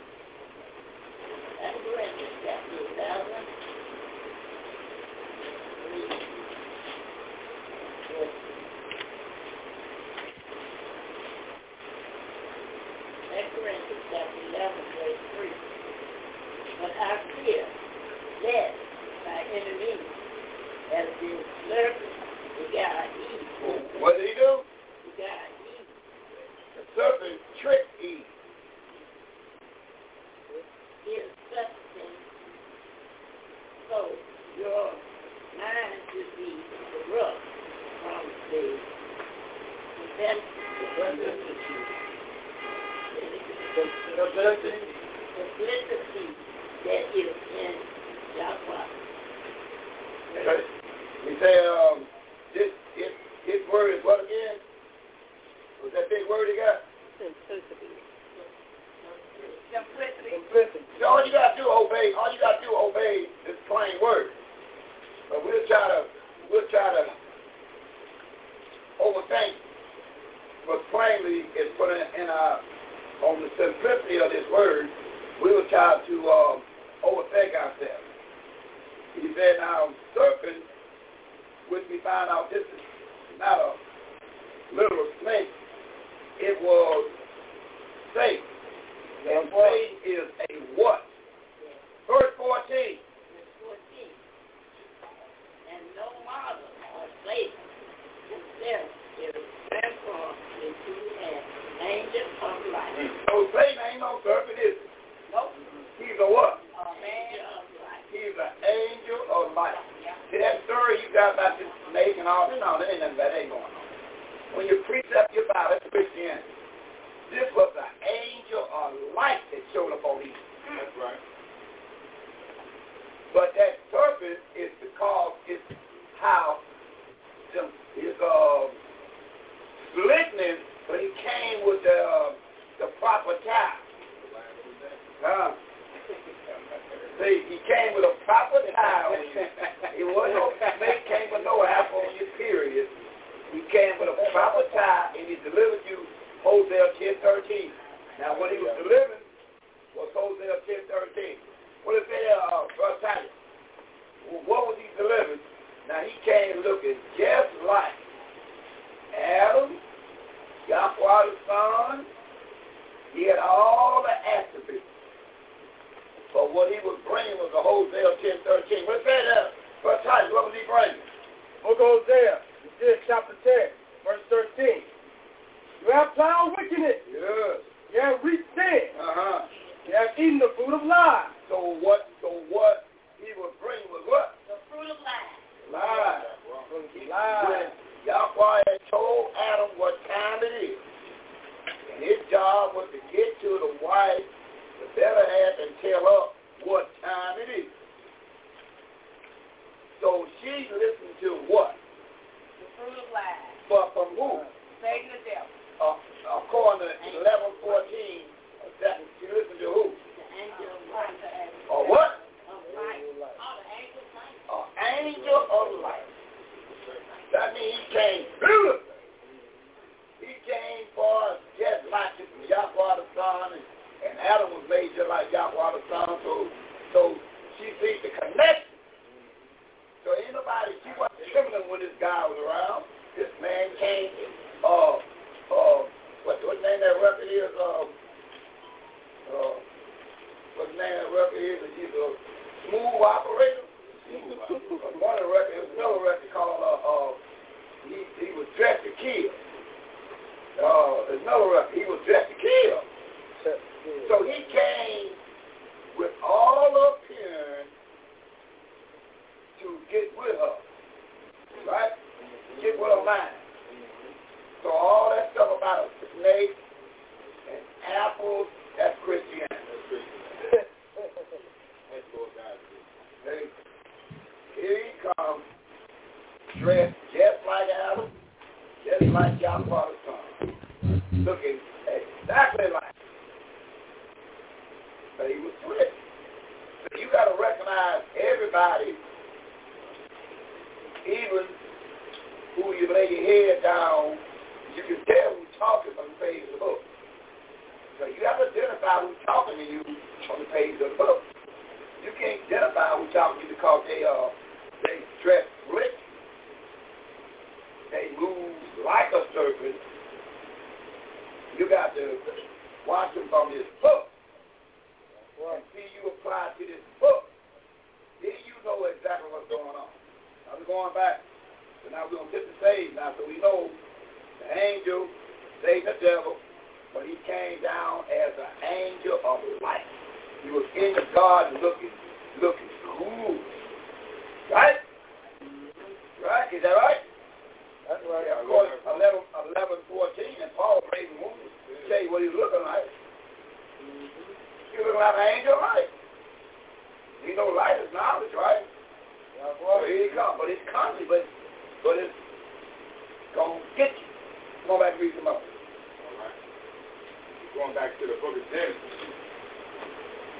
going 357.61 357.77
back 357.77 357.93
to 358.01 358.09
the 358.09 358.17
book 358.25 358.33
of 358.33 358.41
Genesis 358.49 358.97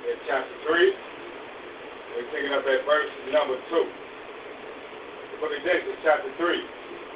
in 0.09 0.15
chapter 0.25 0.55
3. 0.65 0.73
We're 0.73 2.25
picking 2.33 2.49
up 2.49 2.65
at 2.65 2.81
verse 2.81 3.13
number 3.29 3.61
2. 3.61 3.61
The 3.77 5.37
book 5.37 5.53
of 5.53 5.61
Genesis, 5.61 6.01
chapter 6.01 6.33
3, 6.41 6.65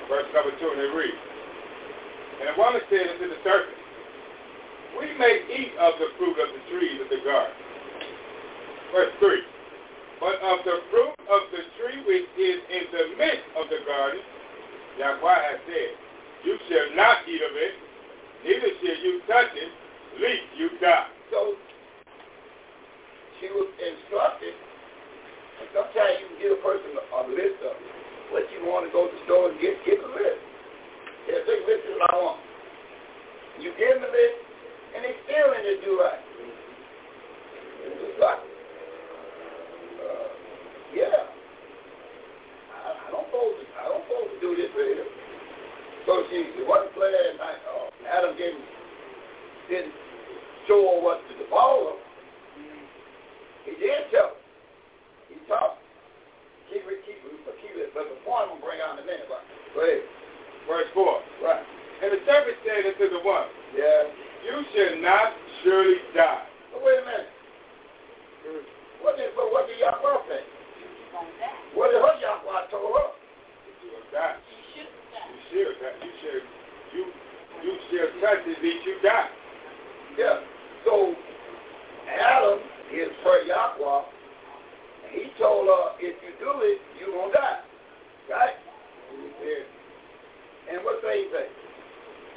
verse 0.06 0.30
number 0.30 0.54
2, 0.62 0.62
and 0.62 0.78
it 0.86 0.94
reads, 0.94 1.22
And 2.38 2.54
the 2.54 2.54
woman 2.54 2.86
said 2.86 3.18
unto 3.18 3.34
the 3.34 3.40
serpent, 3.42 3.80
We 5.02 5.08
may 5.18 5.42
eat 5.50 5.74
of 5.82 5.98
the 5.98 6.14
fruit 6.22 6.38
of 6.38 6.54
the 6.54 6.62
trees 6.70 7.02
of 7.02 7.10
the 7.10 7.22
garden. 7.26 7.58
Verse 8.94 9.14
3. 9.18 10.22
But 10.22 10.38
of 10.54 10.62
the 10.70 10.86
fruit 10.94 11.18
of 11.34 11.42
the 11.50 11.66
tree 11.82 12.00
which 12.06 12.30
is 12.38 12.60
in 12.62 12.84
the 12.94 13.04
midst 13.18 13.48
of 13.58 13.74
the 13.74 13.82
garden, 13.90 14.22
Yahweh 15.02 15.42
has 15.50 15.58
said, 15.66 15.92
You 16.46 16.62
shall 16.70 16.94
not 16.94 17.26
eat 17.26 17.42
of 17.42 17.58
it, 17.58 17.74
neither 18.46 18.70
shall 18.86 19.00
you 19.02 19.14
touch 19.26 19.50
it, 19.58 19.74
least 20.20 20.48
you 20.58 20.70
got. 20.80 21.12
So 21.32 21.56
she 23.40 23.48
was 23.52 23.68
instructed, 23.80 24.56
and 25.62 25.68
sometimes 25.76 26.14
you 26.22 26.26
can 26.36 26.40
give 26.40 26.52
a 26.60 26.62
person 26.64 26.90
a 26.96 27.20
list 27.32 27.58
of 27.68 27.76
what 28.32 28.46
you 28.56 28.64
want 28.66 28.88
to 28.88 28.92
go 28.92 29.08
to 29.08 29.12
the 29.12 29.22
store 29.28 29.52
and 29.52 29.60
get, 29.60 29.76
get 29.86 30.00
the 30.00 30.12
list. 30.16 30.42
Yeah, 31.30 31.42
this 31.44 31.62
list 31.68 31.84
is 31.90 31.96
what 32.00 32.10
I 32.14 32.16
want. 32.18 32.40
You 33.60 33.72
give 33.76 33.98
them 34.00 34.06
the 34.08 34.12
list, 34.14 34.38
and 34.96 35.00
they 35.04 35.14
still 35.26 35.50
in 35.56 35.64
the 35.64 35.76
do 35.84 35.92
right. 36.00 36.22
It's 37.86 37.98
just 38.02 38.18
like, 38.18 38.42
uh, 38.42 40.28
yeah, 40.98 41.18
I, 43.06 43.08
don't 43.14 43.30
supposed 43.30 43.58
to, 43.62 43.64
I 43.78 43.86
don't 43.94 44.02
supposed 44.10 44.32
to 44.34 44.38
do 44.42 44.52
this 44.58 44.72
either. 44.74 45.08
So 46.10 46.12
she, 46.34 46.62
wasn't 46.66 46.94
planned. 46.98 47.38
Like, 47.38 47.62
uh, 47.66 47.92
Adam 48.10 48.34
gave 48.38 48.56
not 48.58 48.74
didn't 49.70 49.94
Joel 50.68 51.02
was 51.06 51.22
to 51.30 51.34
the 51.38 51.46
ballroom. 51.50 52.02
He 53.70 53.78
did 53.78 54.10
tell 54.10 54.34
him. 54.34 54.38
He 55.30 55.38
talked. 55.46 55.78
Keep 56.74 56.82
it, 56.90 57.00
keep 57.06 57.22
it, 57.22 57.58
keep 57.62 57.74
it. 57.78 57.94
But 57.94 58.10
the 58.10 58.18
point 58.26 58.50
I'm 58.50 58.58
bring 58.62 58.82
out 58.82 58.98
in 58.98 59.06
a 59.06 59.06
minute. 59.06 59.30
But 59.30 59.46
go 59.78 59.82
ahead. 59.86 60.02
Verse 60.66 60.90
4. 60.98 61.06
Right. 61.46 61.62
And 62.02 62.10
the 62.14 62.20
serpent 62.26 62.58
said 62.66 62.82
unto 62.90 63.06
the 63.14 63.22
one, 63.22 63.46
Yeah. 63.78 64.02
You 64.46 64.58
shall 64.78 64.94
not 65.02 65.34
surely 65.66 65.98
die. 66.14 66.46
But 66.74 66.82
wait 66.86 67.02
a 67.02 67.06
minute. 67.06 67.32
What 69.02 69.18
did, 69.18 69.34
but 69.34 69.50
what 69.50 69.66
did 69.66 69.82
Yahweh 69.82 70.18
say? 70.30 70.44
What 71.74 71.90
did 71.94 71.98
her 72.02 72.14
Yahweh 72.22 72.62
told 72.70 72.94
her? 72.94 73.08
You 73.82 73.98
will 73.98 74.06
die. 74.14 74.38
You 74.38 74.58
should 74.74 74.92
die. 75.14 75.30
You 75.30 75.42
should. 75.50 75.74
You 75.82 76.14
shall, 76.22 76.42
you, 76.94 77.04
you 77.66 77.74
shall 77.90 78.10
touch 78.22 78.46
it, 78.46 78.58
that 78.62 78.80
you 78.86 78.94
die. 79.02 79.30
Yeah. 80.18 80.38
So 80.86 81.18
Adam 82.06 82.60
is 82.94 83.10
for 83.26 83.42
Yahweh, 83.42 84.02
and 85.02 85.10
he 85.18 85.26
told 85.42 85.66
her, 85.66 85.98
if 85.98 86.14
you 86.22 86.30
do 86.38 86.62
it, 86.62 86.78
you 87.02 87.10
won't 87.12 87.34
die. 87.34 87.66
Right? 88.30 88.54
And 90.72 90.86
what 90.86 91.02
they 91.02 91.26
say? 91.34 91.50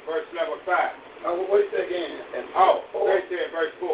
Verse 0.09 0.25
number 0.33 0.57
5. 0.65 0.65
Uh, 0.65 1.31
what 1.45 1.49
what 1.49 1.61
is 1.61 1.69
say 1.77 1.85
again? 1.85 2.13
And 2.41 2.45
oh, 2.55 2.81
four. 2.91 3.07
they 3.13 3.21
said 3.29 3.53
verse 3.53 3.73
4. 3.79 3.89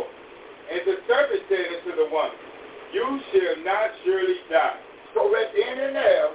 And 0.71 0.81
the 0.87 0.95
serpent 1.07 1.43
said 1.51 1.67
unto 1.83 1.91
the 1.99 2.07
woman, 2.09 2.31
You 2.95 3.19
shall 3.35 3.59
not 3.63 3.91
surely 4.05 4.35
die. 4.49 4.79
So 5.13 5.27
at 5.35 5.51
the 5.51 5.63
end 5.67 5.79
and 5.91 5.95
there, 5.95 6.31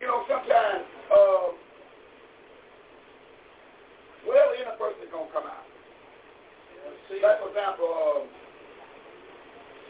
you 0.00 0.06
know, 0.10 0.26
sometimes 0.26 0.82
uh, 1.12 1.46
well, 4.26 4.54
in 4.54 4.70
a 4.70 4.76
person 4.78 5.02
is 5.02 5.10
going 5.10 5.26
to 5.26 5.34
come 5.34 5.46
out. 5.50 5.66
See, 7.10 7.18
like, 7.18 7.42
for 7.42 7.50
example, 7.50 7.90
um, 7.90 8.22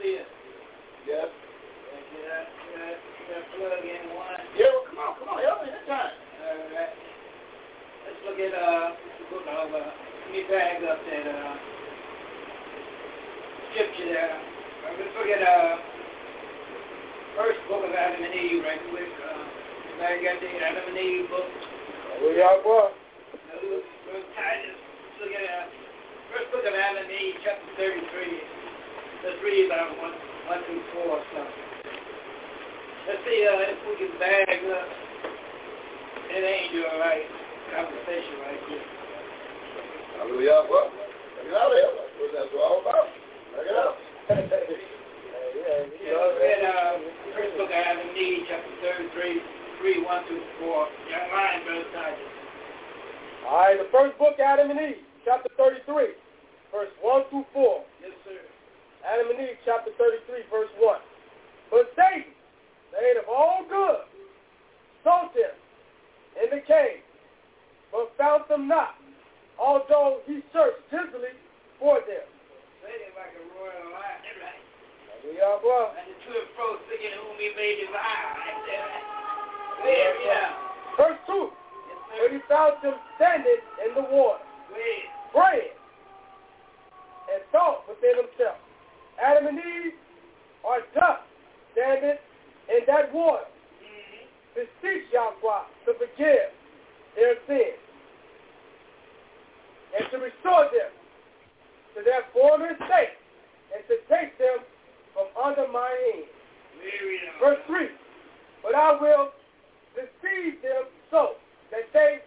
sin. 0.00 0.24
Yes. 1.04 1.28
Can 1.28 2.22
I, 2.22 2.40
can 2.48 2.80
I, 2.80 2.90
can 2.96 3.36
I 3.36 3.40
plug 3.56 3.82
in 3.84 4.02
one? 4.16 4.40
Yeah, 4.56 4.70
well, 4.72 4.84
come 4.88 5.00
on, 5.02 5.10
come 5.20 5.28
on, 5.28 5.38
help 5.44 5.60
me 5.64 5.68
this 5.72 5.84
time. 5.84 6.16
All 6.16 6.64
right. 6.72 6.94
Let's 8.08 8.20
look 8.24 8.38
at 8.40 8.52
uh, 8.56 8.84
the 9.20 9.24
book 9.28 9.44
of, 9.46 9.68
uh, 9.72 9.78
let 9.80 10.28
me 10.32 10.40
bag 10.48 10.80
up 10.84 10.98
that 11.04 11.26
uh, 11.28 11.52
scripture 13.72 14.08
there. 14.16 14.32
Uh, 14.32 14.90
let's 14.96 15.12
look 15.12 15.28
at 15.28 15.42
uh, 15.44 15.76
first 17.36 17.60
book 17.68 17.84
of 17.84 17.92
Adam 17.92 18.24
and 18.24 18.32
Eve 18.36 18.64
right 18.64 18.80
quick. 18.90 19.12
Uh, 19.20 19.42
anybody 20.00 20.24
got 20.24 20.36
the 20.40 20.50
Adam 20.62 20.88
and 20.88 20.96
Eve 20.98 21.28
book? 21.28 21.48
Oh, 22.24 22.32
yeah, 22.32 22.56
boy. 22.64 23.01
From 24.12 24.20
Titus, 24.36 24.76
tired 24.76 24.76
of 24.76 24.76
looking 25.24 25.40
at 25.40 25.64
uh, 25.64 25.64
first 26.36 26.52
book 26.52 26.68
of 26.68 26.76
Adam 26.76 27.00
and 27.00 27.08
Eve, 27.08 27.32
chapter 27.40 27.64
33. 27.80 28.04
Let's 29.24 29.40
read 29.40 29.72
about 29.72 29.96
1, 29.96 30.04
1 30.52 30.68
through 30.68 30.84
4 31.00 31.16
or 31.16 31.24
something. 31.32 31.64
Let's 33.08 33.24
see 33.24 33.40
uh, 33.40 33.72
if 33.72 33.80
we 33.88 33.92
can 34.04 34.12
bag 34.20 34.52
up 34.52 34.84
an 36.28 36.44
angel 36.44 36.92
right 37.00 37.24
conversation 37.72 38.36
right 38.44 38.60
here. 38.68 38.84
Hallelujah. 40.20 40.60
Well, 40.68 40.92
look 40.92 41.48
at 41.48 41.56
all 41.56 41.72
that. 41.72 42.36
That's 42.36 42.52
what 42.52 42.64
all 42.68 42.84
about. 42.84 43.08
Look 43.56 43.64
it 43.64 43.76
up. 43.80 43.96
In 44.28 46.60
uh, 46.68 46.84
First 47.32 47.54
Book 47.56 47.72
of 47.72 47.80
Adam 47.80 48.12
chapter 48.44 48.72
33, 49.08 49.40
3, 49.40 49.40
1 50.04 50.26
through 50.28 50.44
4, 50.68 51.08
young 51.08 51.28
lion, 51.32 51.58
brother 51.64 51.88
Titus. 51.96 52.41
All 53.46 53.58
right, 53.66 53.74
the 53.74 53.90
first 53.90 54.14
book, 54.18 54.38
Adam 54.38 54.70
and 54.70 54.78
Eve, 54.78 55.02
chapter 55.26 55.50
33, 55.58 55.82
verse 56.70 56.92
1 57.02 57.26
through 57.30 57.46
4. 57.52 57.82
Yes, 58.00 58.14
sir. 58.22 58.38
Adam 59.02 59.34
and 59.34 59.40
Eve, 59.42 59.58
chapter 59.66 59.90
33, 59.98 60.46
verse 60.46 60.70
1. 60.78 61.74
But 61.74 61.90
Satan, 61.98 62.30
made 62.94 63.18
of 63.18 63.26
all 63.26 63.66
good, 63.66 64.06
sought 65.02 65.34
them 65.34 65.50
in 66.38 66.54
the 66.54 66.62
cave, 66.62 67.02
but 67.90 68.14
found 68.14 68.46
them 68.46 68.68
not, 68.70 68.94
although 69.58 70.22
he 70.30 70.38
searched 70.54 70.86
diligently 70.94 71.34
for 71.82 71.98
them. 72.06 72.22
Satan 72.86 73.10
like 73.18 73.34
a 73.34 73.42
roaring 73.58 73.90
lion, 73.90 74.38
right? 74.38 74.62
We 75.26 75.42
are, 75.42 75.58
bro. 75.58 75.90
And 75.98 76.06
the 76.06 76.14
two 76.26 76.34
and 76.38 76.48
fro, 76.54 76.78
thinking 76.86 77.10
whom 77.18 77.34
he 77.42 77.50
may 77.58 77.74
devour. 77.74 78.22
Right 78.22 78.62
there, 78.70 78.86
right? 78.86 79.06
There, 79.82 80.14
yeah. 80.30 80.48
Verse 80.94 81.18
2. 81.26 81.58
And 82.12 82.34
he 82.36 82.40
found 82.48 82.76
them 82.82 82.94
standing 83.16 83.60
in 83.88 83.94
the 83.94 84.02
water, 84.10 84.44
praying, 85.32 85.72
and 87.32 87.40
thought 87.50 87.84
within 87.88 88.16
himself, 88.28 88.58
Adam 89.16 89.48
and 89.48 89.56
Eve 89.58 89.96
are 90.62 90.84
dust 90.92 91.24
standing 91.72 92.20
in 92.68 92.80
that 92.86 93.12
water. 93.14 93.46
Beseech 94.54 95.08
mm-hmm. 95.08 95.32
Yahweh 95.40 95.64
to 95.86 95.90
forgive 95.96 96.52
their 97.16 97.34
sins 97.48 97.80
and 99.96 100.04
to 100.12 100.16
restore 100.20 100.68
them 100.68 100.92
to 101.96 102.04
their 102.04 102.28
former 102.36 102.76
state 102.76 103.16
and 103.72 103.80
to 103.88 103.96
take 104.12 104.36
them 104.36 104.60
from 105.16 105.32
under 105.40 105.64
my 105.72 105.88
hand. 105.88 106.28
Verse 107.40 107.58
3. 107.66 107.88
But 108.62 108.74
I 108.74 109.00
will 109.00 109.28
deceive 109.96 110.60
them 110.60 110.84
so 111.10 111.36
that 111.72 111.88
they 111.92 112.20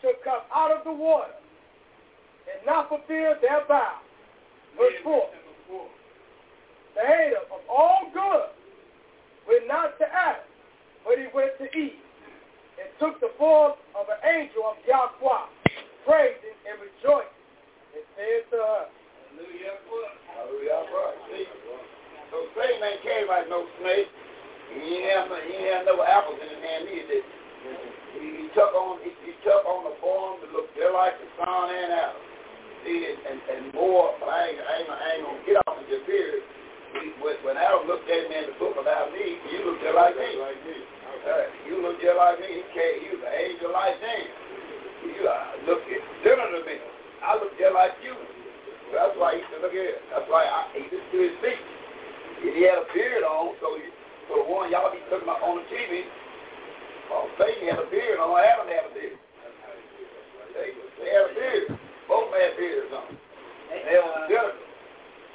should 0.00 0.16
come 0.24 0.40
out 0.52 0.72
of 0.72 0.82
the 0.84 0.92
water 0.92 1.36
and 2.48 2.66
not 2.66 2.88
fulfill 2.88 3.36
their 3.40 3.60
vow. 3.68 4.00
Verse 4.76 4.98
4. 5.04 5.28
The 6.96 7.00
hater 7.04 7.44
of 7.52 7.60
all 7.68 8.08
good 8.12 8.48
went 9.48 9.66
not 9.68 9.98
to 10.00 10.06
Adam, 10.08 10.46
but 11.04 11.18
he 11.20 11.26
went 11.34 11.52
to 11.60 11.66
Eve 11.76 12.00
and 12.80 12.88
took 12.96 13.20
the 13.20 13.30
form 13.36 13.76
of 13.94 14.08
an 14.08 14.20
angel 14.24 14.64
of 14.64 14.80
Yahweh, 14.88 15.44
praising 16.08 16.56
and 16.64 16.78
rejoicing, 16.78 17.34
and 17.98 18.02
said 18.16 18.42
to 18.54 18.58
her, 18.58 18.84
Hallelujah. 19.34 19.74
Hallelujah. 20.30 21.44
So 22.30 22.38
Satan 22.54 22.78
ain't 22.82 23.02
came 23.02 23.26
like 23.28 23.50
no 23.50 23.66
snake. 23.82 24.08
He 24.72 24.80
did 24.80 25.10
have 25.14 25.28
no, 25.30 25.36
he 25.42 25.50
did 25.54 25.70
have 25.74 25.86
no 25.86 26.02
apples 26.02 26.38
in 26.40 26.48
his 26.50 26.62
hand 26.62 26.84
either. 26.90 27.22
He 27.64 28.44
took 28.52 28.70
on 28.76 29.00
he 29.00 29.32
took 29.42 29.62
on 29.64 29.88
the 29.88 29.94
form 30.04 30.36
to 30.44 30.46
look 30.52 30.68
just 30.76 30.92
like 30.92 31.16
the 31.16 31.28
son 31.40 31.64
and 31.72 31.92
Adam. 31.96 32.20
See, 32.84 33.00
and, 33.08 33.40
and, 33.48 33.62
more, 33.72 34.12
but 34.20 34.28
I 34.28 34.52
ain't, 34.52 34.60
I 34.60 34.72
ain't, 34.84 34.90
I 34.92 35.06
ain't 35.16 35.24
gonna 35.24 35.44
get 35.48 35.56
off 35.64 35.80
and 35.80 35.88
just 35.88 36.04
When 36.04 37.56
Adam 37.56 37.88
looked 37.88 38.04
at 38.04 38.28
me 38.28 38.36
in 38.44 38.46
the 38.52 38.56
book 38.60 38.76
about 38.76 39.08
me, 39.16 39.40
you 39.48 39.64
look 39.64 39.80
just 39.80 39.96
like 39.96 40.12
me. 40.12 40.36
Okay. 40.36 41.42
you 41.64 41.80
look 41.80 41.96
just 42.04 42.12
like 42.20 42.36
me. 42.44 42.60
He 42.60 42.62
can't, 42.76 42.96
you 43.08 43.12
an 43.24 43.32
angel 43.32 43.72
like 43.72 43.96
me. 44.04 44.18
You 45.16 45.24
uh, 45.24 45.44
look 45.64 45.80
similar 46.20 46.52
to 46.52 46.60
me. 46.68 46.76
I 47.24 47.40
look 47.40 47.56
just 47.56 47.72
like 47.72 47.96
you. 48.04 48.12
That's 48.92 49.16
why 49.16 49.40
he 49.40 49.40
said, 49.48 49.64
look 49.64 49.72
here. 49.72 49.96
That's 50.12 50.28
why 50.28 50.44
I, 50.44 50.68
he 50.76 50.84
just 50.92 51.08
threw 51.08 51.32
his 51.32 51.36
feet. 51.40 51.64
And 52.44 52.52
he 52.52 52.68
had 52.68 52.84
a 52.84 52.86
beard 52.92 53.24
on, 53.24 53.56
so, 53.64 53.80
he, 53.80 53.88
so 54.28 54.44
the 54.44 54.44
one 54.44 54.68
y'all 54.68 54.92
be 54.92 55.00
talking 55.08 55.24
about 55.24 55.40
on 55.40 55.64
the 55.64 55.64
TV, 55.72 56.04
well, 57.10 57.28
Satan 57.38 57.68
had 57.68 57.80
a 57.80 57.88
beard 57.90 58.18
on. 58.20 58.32
Adam 58.38 58.68
had 58.68 58.84
a 58.90 58.92
beard. 58.94 59.18
They, 60.54 60.68
they 60.76 61.08
had 61.10 61.26
a 61.32 61.34
beard. 61.34 61.64
Both 62.08 62.30
had 62.32 62.52
beards 62.56 62.92
on. 62.94 63.08
They, 63.68 63.78
they 63.84 63.96
uh, 63.98 64.04
were 64.04 64.24
judgment. 64.30 64.68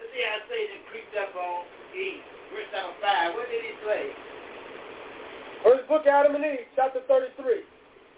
Let's 0.00 0.10
see 0.12 0.24
how 0.26 0.38
Satan 0.50 0.80
creeped 0.92 1.14
up 1.16 1.32
on 1.32 1.64
Eve. 1.96 2.20
Verse 2.52 2.68
number 2.76 2.96
5. 3.00 3.36
What 3.36 3.46
did 3.48 3.62
he 3.64 3.74
say? 3.86 4.02
First 5.64 5.84
book, 5.88 6.04
Adam 6.04 6.36
and 6.36 6.44
Eve, 6.44 6.68
chapter 6.76 7.00
33, 7.08 7.64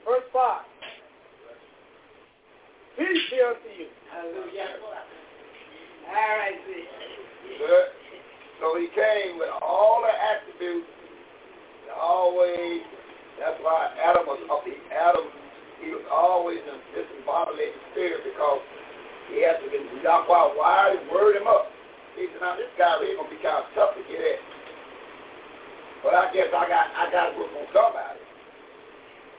verse 0.03 0.27
5. 0.35 0.37
Peace 2.99 3.25
be 3.31 3.39
unto 3.39 3.71
you. 3.79 3.89
Hallelujah. 4.11 4.91
All 6.09 6.33
right, 6.41 6.57
sir. 7.61 7.81
So 8.65 8.81
he 8.81 8.89
came 8.97 9.37
with 9.37 9.53
all 9.61 10.01
the 10.01 10.11
attributes 10.17 10.89
and 10.89 11.93
always, 12.01 12.81
that's 13.37 13.61
why 13.61 13.93
Adam 14.01 14.25
was 14.25 14.41
up 14.49 14.65
uh, 14.65 14.65
the 14.67 14.73
Adam, 14.89 15.29
he 15.85 15.93
was 15.93 16.03
always 16.11 16.59
in 16.65 16.81
this 16.97 17.05
bodily 17.29 17.71
spirit 17.93 18.25
because 18.25 18.61
he 19.31 19.45
had 19.45 19.61
to 19.61 19.69
be, 19.71 19.79
why, 20.01 20.49
why 20.59 20.97
word 21.13 21.37
him 21.37 21.47
up? 21.47 21.69
He 22.17 22.25
said, 22.33 22.41
now 22.43 22.57
this 22.57 22.73
guy 22.81 22.99
here 23.05 23.15
going 23.15 23.29
to 23.31 23.37
be 23.37 23.45
kind 23.45 23.63
of 23.69 23.69
tough 23.77 23.93
to 23.95 24.03
get 24.09 24.19
at. 24.19 24.41
But 26.03 26.17
I 26.19 26.33
guess 26.35 26.49
I 26.57 26.65
got, 26.73 26.89
I 26.99 27.05
got 27.13 27.37
to 27.37 27.37
work 27.39 27.53
on 27.53 27.69
somebody. 27.71 28.23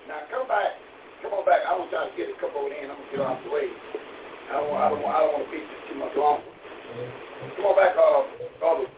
Now 0.07 0.21
come 0.31 0.45
back, 0.47 0.77
come 1.25 1.33
on 1.33 1.43
back. 1.49 1.65
I 1.65 1.73
want 1.75 1.89
y'all 1.91 2.07
to 2.13 2.13
get 2.15 2.29
a 2.29 2.37
couple 2.39 2.69
in. 2.71 2.87
I'm 2.93 2.93
going 2.95 3.09
to 3.09 3.11
get 3.17 3.25
off 3.25 3.41
the 3.43 3.51
way. 3.51 3.67
I 4.53 4.61
don't, 4.63 4.71
I 4.77 4.87
don't, 4.93 5.01
I 5.03 5.19
don't 5.25 5.33
want 5.33 5.45
to 5.49 5.51
beat 5.51 5.65
this 5.65 5.81
too 5.91 5.97
much 5.99 6.13
longer. 6.15 6.48
Come 6.89 7.65
on 7.69 7.75
back, 7.77 7.93
uh, 7.93 8.25
Brother 8.57 8.89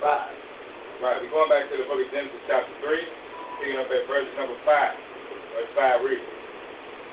Right, 1.04 1.20
we're 1.20 1.28
going 1.32 1.52
back 1.52 1.68
to 1.68 1.74
the 1.76 1.84
book 1.84 2.00
of 2.00 2.08
Genesis 2.08 2.40
chapter 2.48 2.72
3, 2.80 3.60
picking 3.60 3.76
up 3.80 3.92
at 3.92 4.08
verse 4.08 4.28
number 4.40 4.56
5. 4.64 4.64
Verse 4.64 5.72
5 5.76 6.04
reads, 6.08 6.28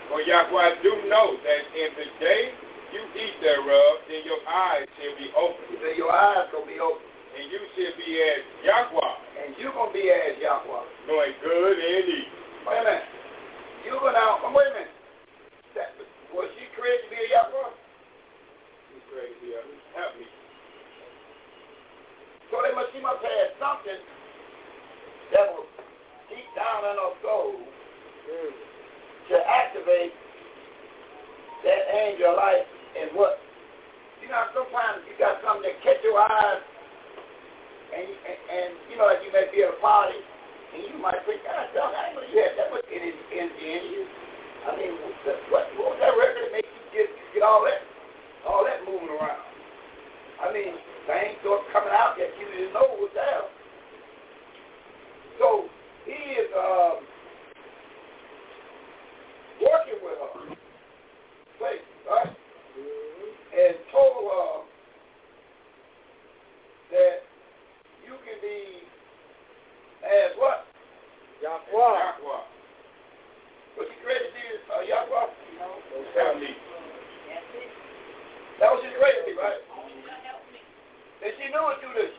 For 0.07 0.19
Yahweh 0.23 0.71
do 0.79 0.91
know 1.11 1.35
that 1.43 1.61
in 1.75 1.91
the 1.99 2.07
day 2.23 2.43
you 2.95 3.01
eat 3.19 3.35
thereof, 3.43 4.07
then 4.07 4.23
your 4.23 4.39
eyes 4.47 4.87
shall 4.95 5.15
be 5.19 5.27
open. 5.35 5.63
He 5.75 5.75
said 5.83 5.95
your 5.99 6.11
eyes 6.15 6.47
shall 6.55 6.63
be 6.67 6.79
open. 6.79 7.03
And 7.35 7.49
you 7.51 7.57
shall 7.75 7.95
be 7.99 8.11
as 8.21 8.41
Yahweh. 8.63 9.15
And 9.43 9.47
you're 9.59 9.75
going 9.75 9.89
to 9.91 9.95
be 9.97 10.05
as 10.07 10.37
Yahweh. 10.39 10.83
Doing 11.09 11.33
good 11.43 11.75
and 11.75 12.07
evil. 12.07 12.31
Wait 12.69 12.79
a 12.79 12.83
minute. 12.87 13.07
You're 13.83 13.99
going 13.99 14.13
to, 14.15 14.49
wait 14.55 14.69
a 14.71 14.73
minute. 14.77 14.92
Was 16.33 16.49
she 16.57 16.65
created 16.73 17.01
to 17.05 17.09
be 17.13 17.19
a 17.29 17.29
Yahweh? 17.37 17.73
She 17.77 18.95
created 19.05 19.33
to 19.37 19.39
be 19.45 19.49
a 19.53 19.61
help 19.93 20.17
me. 20.17 20.25
So 22.49 22.57
they 22.65 22.73
must, 22.73 22.89
she 22.89 22.97
must 23.05 23.21
have 23.21 23.29
had 23.37 23.49
something 23.61 24.01
that 25.29 25.45
was 25.53 25.69
deep 26.33 26.49
down 26.57 26.89
in 26.89 26.97
her 26.97 27.13
soul 27.21 27.53
mm. 27.53 28.51
to 29.29 29.35
activate 29.45 30.17
that 31.69 31.81
angel 32.01 32.33
light 32.33 32.65
and 32.97 33.13
what 33.13 33.37
you 34.21 34.27
know 34.27 34.41
sometimes 34.57 35.05
you 35.05 35.13
got 35.21 35.37
something 35.45 35.69
that 35.69 35.77
catch 35.85 36.01
your 36.01 36.17
eyes 36.17 36.61
and 37.93 38.09
and, 38.09 38.37
and 38.49 38.69
you 38.89 38.97
know 38.97 39.05
you 39.21 39.29
may 39.29 39.53
be 39.53 39.61
at 39.63 39.69
a 39.73 39.77
party 39.77 40.17
and 40.73 40.81
you 40.89 40.97
might 40.97 41.21
think, 41.29 41.45
God, 41.45 41.61
ah, 41.61 41.69
dog, 41.77 41.91
I 41.93 42.09
ain't 42.09 42.17
really 42.17 42.33
had 42.33 42.57
that 42.57 42.73
much 42.73 42.89
in 42.89 43.01
in 43.05 43.47
in 43.53 43.81
you. 43.93 44.03
I 44.63 44.77
mean, 44.77 44.95
what, 45.51 45.67
what 45.75 45.89
was 45.91 45.99
that 45.99 46.15
record 46.15 46.47
that 46.47 46.53
made 46.55 46.63
you 46.63 46.83
get, 46.95 47.09
get 47.33 47.43
all 47.43 47.67
that, 47.67 47.83
all 48.47 48.63
that 48.63 48.79
moving 48.87 49.09
around? 49.09 49.43
I 50.39 50.53
mean, 50.53 50.79
things 51.07 51.35
started 51.43 51.67
coming 51.75 51.91
out 51.91 52.15
that 52.17 52.31
you 52.39 52.47
didn't 52.47 52.73
know 52.73 52.87
was 52.95 53.11
there. 53.13 53.43
So 55.39 55.67
he 56.07 56.15
is 56.15 56.47
um, 56.55 57.03
working 59.59 59.99
with 59.99 60.15
her, 60.23 60.31
right? 61.59 61.83
And 62.23 63.75
told 63.91 64.13
her 64.15 64.29
uh, 64.31 64.59
that 66.93 67.15
you 68.07 68.15
can 68.23 68.39
be 68.39 68.79
as 70.07 70.31
what? 70.39 70.63
Yahweh. 71.43 72.51
What 73.83 73.91
you 73.99 74.07
ready 74.07 74.31
to 74.31 74.39
is 74.55 74.63
uh, 74.71 74.79
y'all 74.87 75.03
go 75.11 75.27
out. 75.27 75.35
Those 75.91 76.07
sound 76.15 76.39
me. 76.39 76.55
That 78.63 78.71
was 78.71 78.79
his 78.79 78.95
ready 78.95 79.11
to 79.11 79.23
be, 79.27 79.35
right? 79.35 79.59
And 81.19 81.31
she 81.35 81.51
knew 81.51 81.65
it 81.67 81.83
through 81.83 81.91
this. 81.99 82.15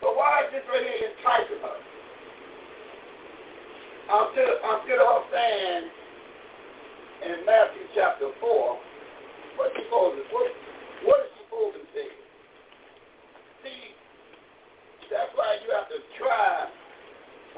So 0.00 0.16
why 0.16 0.48
is 0.48 0.48
this 0.56 0.64
right 0.72 0.80
here 0.80 1.12
enticing 1.12 1.60
her? 1.60 1.78
I'm 4.16 4.26
still, 4.32 4.52
I'm 4.64 4.80
still 4.88 4.96
her 5.04 5.22
fan 5.28 5.80
in 7.28 7.44
Matthew 7.44 7.84
chapter 7.92 8.32
4. 8.32 8.40
what's 9.60 9.76
she 9.76 9.84
supposed 9.92 10.24
to, 10.24 10.24
what, 10.32 10.56
what 11.04 11.20
is 11.20 11.28
she 11.36 11.40
supposed 11.52 11.76
to 11.76 11.84
See, 13.60 13.80
that's 15.12 15.36
why 15.36 15.60
you 15.60 15.68
have 15.76 15.92
to 15.92 16.00
try 16.16 16.64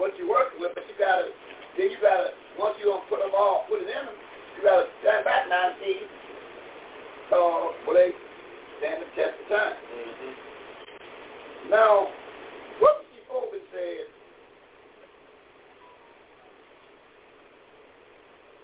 what 0.03 0.19
you're 0.19 0.27
working 0.35 0.59
with, 0.59 0.75
but 0.75 0.83
you 0.91 0.99
got 0.99 1.23
to 1.23 1.31
then 1.79 1.91
you 1.95 1.97
gotta, 2.03 2.35
once 2.59 2.75
you 2.81 2.87
don't 2.87 3.09
put 3.09 3.21
them 3.23 3.31
all, 3.39 3.65
put 3.71 3.79
it 3.79 3.87
in 3.87 3.87
them, 4.03 4.15
you 4.59 4.67
gotta 4.67 4.87
stand 5.01 5.25
back 5.25 5.47
now 5.49 5.71
and 5.71 5.77
see, 5.79 6.03
uh, 7.31 7.71
they 7.95 8.11
stand 8.83 9.05
the 9.07 9.07
test 9.15 9.39
of 9.47 9.47
time? 9.47 9.79
Mm-hmm. 9.79 11.71
Now, 11.71 12.09
what 12.83 13.07
Jacobin 13.15 13.63
said, 13.71 14.11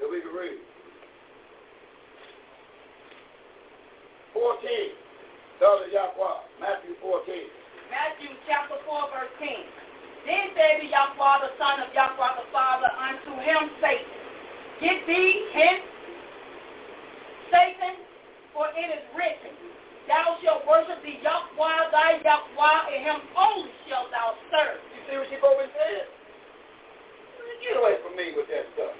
that 0.02 0.10
we 0.10 0.18
can 0.18 0.34
read. 0.34 0.58
14, 4.34 4.70
daughter 5.62 5.86
Yahweh, 5.86 6.34
Matthew 6.58 6.98
14. 6.98 7.30
Matthew 7.94 8.34
chapter 8.50 8.74
4, 8.90 9.06
verse 9.14 9.34
10. 9.38 9.83
Then 10.24 10.56
say 10.56 10.80
to 10.80 10.86
your 10.88 11.12
father, 11.20 11.52
Son 11.60 11.84
of 11.84 11.92
your 11.92 12.08
the 12.16 12.48
Father, 12.48 12.88
unto 12.96 13.32
him 13.44 13.68
Satan, 13.76 14.08
Get 14.80 15.04
thee 15.04 15.52
hence, 15.52 15.84
Satan, 17.52 17.94
for 18.56 18.72
it 18.72 18.88
is 18.88 19.04
written, 19.12 19.52
Thou 20.08 20.36
shalt 20.42 20.64
worship 20.64 21.00
the 21.04 21.20
Yahweh, 21.20 21.78
thy 21.92 22.24
Yahweh, 22.24 22.80
and 22.96 23.00
him 23.04 23.20
only 23.36 23.68
shalt 23.86 24.08
thou 24.10 24.32
serve. 24.48 24.80
You 24.96 25.00
see 25.12 25.16
what 25.20 25.28
she 25.28 25.36
broke 25.36 25.60
said? 25.76 26.08
Get 27.60 27.76
away 27.76 28.00
from 28.02 28.16
me 28.16 28.32
with 28.36 28.48
that 28.48 28.64
stuff. 28.74 28.96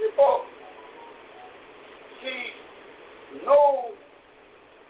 You 0.00 0.10
folks, 0.16 0.48
she 2.24 3.44
knows 3.44 3.92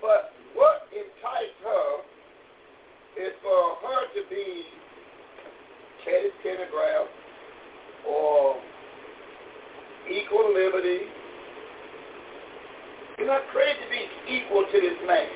but 0.01 0.31
what 0.55 0.87
enticed 0.95 1.59
her 1.67 2.07
is 3.21 3.37
for 3.45 3.77
uh, 3.77 3.85
her 3.85 4.01
to 4.17 4.25
be 4.33 4.65
Teddy 6.09 6.33
Pendergraph 6.41 7.09
or 8.09 8.57
equal 10.09 10.49
liberty. 10.57 11.05
You're 13.21 13.29
not 13.29 13.45
created 13.53 13.77
to 13.85 13.89
be 13.93 14.03
equal 14.33 14.65
to 14.65 14.77
this 14.81 14.97
man. 15.05 15.29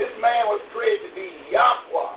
This 0.00 0.10
man 0.16 0.48
was 0.48 0.64
created 0.72 1.12
to 1.12 1.12
be 1.12 1.28
Yahweh. 1.52 2.16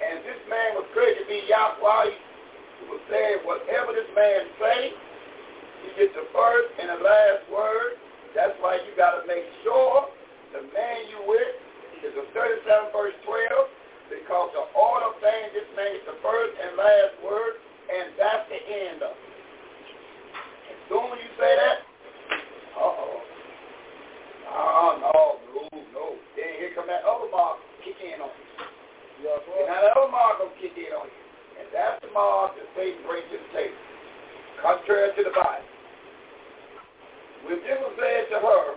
And 0.00 0.24
this 0.24 0.40
man 0.48 0.80
was 0.80 0.88
created 0.96 1.28
to 1.28 1.28
be 1.28 1.44
Yahweh. 1.52 2.08
He 2.80 2.82
was 2.88 3.02
saying 3.12 3.44
whatever 3.44 3.92
this 3.92 4.08
man 4.16 4.48
say, 4.56 4.80
he 5.84 5.88
gets 6.00 6.16
the 6.16 6.24
first 6.32 6.72
and 6.80 6.96
the 6.96 7.00
last 7.04 7.44
word. 7.52 8.00
That's 8.32 8.56
why 8.64 8.80
you 8.80 8.96
got 8.96 9.20
to 9.20 9.28
make 9.28 9.44
sure 9.62 10.08
the 10.56 10.64
man 10.72 11.12
you 11.12 11.28
with 11.28 11.61
because 12.02 12.18
of 12.26 12.34
37 12.90 12.90
verse 12.90 13.14
12, 13.22 13.30
because 14.10 14.50
the 14.58 14.66
order 14.74 15.06
of 15.06 15.14
things, 15.22 15.54
this 15.54 15.70
means 15.78 16.02
the 16.02 16.18
first 16.18 16.50
and 16.58 16.74
last 16.74 17.14
word, 17.22 17.54
and 17.62 18.10
that's 18.18 18.42
the 18.50 18.58
end 18.58 18.98
of 19.06 19.14
it. 19.14 19.38
As 20.74 20.78
soon 20.90 21.06
as 21.14 21.20
you 21.22 21.30
say 21.38 21.52
that, 21.62 21.78
uh-oh. 22.74 23.18
Ah, 24.50 24.92
no, 24.98 25.38
no, 25.54 25.62
no. 25.94 26.04
Then 26.34 26.50
here 26.58 26.74
come 26.74 26.90
that 26.90 27.06
other 27.06 27.30
mark 27.30 27.62
kick 27.86 27.94
in 28.02 28.18
on 28.18 28.34
you. 28.34 28.46
Yes, 29.30 29.38
and 29.46 29.70
now 29.70 29.78
that 29.86 29.94
other 29.94 30.10
mark 30.10 30.42
will 30.42 30.50
kick 30.58 30.74
in 30.74 30.90
on 30.90 31.06
you. 31.06 31.22
And 31.62 31.70
that's 31.70 32.02
the 32.02 32.10
mark 32.10 32.58
that 32.58 32.66
Satan 32.74 32.98
brings 33.06 33.30
to 33.30 33.38
the 33.38 33.46
table, 33.54 33.78
contrary 34.58 35.14
to 35.22 35.22
the 35.22 35.34
Bible. 35.38 35.70
When 37.46 37.62
Jesus 37.62 37.94
said 37.94 38.26
to 38.34 38.42
her, 38.42 38.74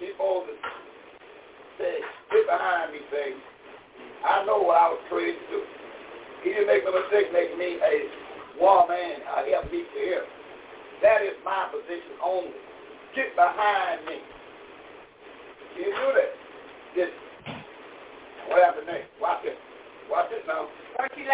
keep 0.00 0.16
on 0.16 0.48
the 0.48 0.56
Say, 1.78 2.00
get 2.32 2.46
behind 2.48 2.92
me, 2.92 3.04
Satan. 3.12 3.40
I 4.24 4.44
know 4.48 4.64
what 4.64 4.80
I 4.80 4.88
was 4.96 5.00
created 5.12 5.36
to 5.44 5.60
do. 5.60 5.62
He 6.40 6.56
didn't 6.56 6.72
make 6.72 6.88
a 6.88 6.92
mistake 6.92 7.28
making 7.36 7.60
me 7.60 7.76
a 7.76 7.94
war 8.56 8.88
man, 8.88 9.20
a 9.28 9.44
helpmeet 9.44 9.84
to 9.92 10.00
him. 10.00 10.24
That 11.04 11.20
is 11.20 11.36
my 11.44 11.68
position 11.68 12.16
only. 12.24 12.56
Get 13.12 13.36
behind 13.36 14.08
me. 14.08 14.24
You 15.76 15.92
do 15.92 16.06
that. 16.16 16.32
Just 16.96 17.12
what 18.48 18.64
happened 18.64 18.88
next? 18.88 19.12
Watch 19.20 19.44
this. 19.44 19.60
Watch 20.08 20.32
this 20.32 20.40
now. 20.48 20.72
Verse 20.96 21.12
11. 21.12 21.28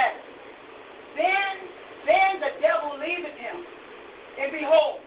Then, 1.14 1.54
then 2.02 2.30
the 2.42 2.50
devil 2.58 2.98
leaveth 2.98 3.38
him, 3.38 3.58
and 4.42 4.50
behold, 4.50 5.06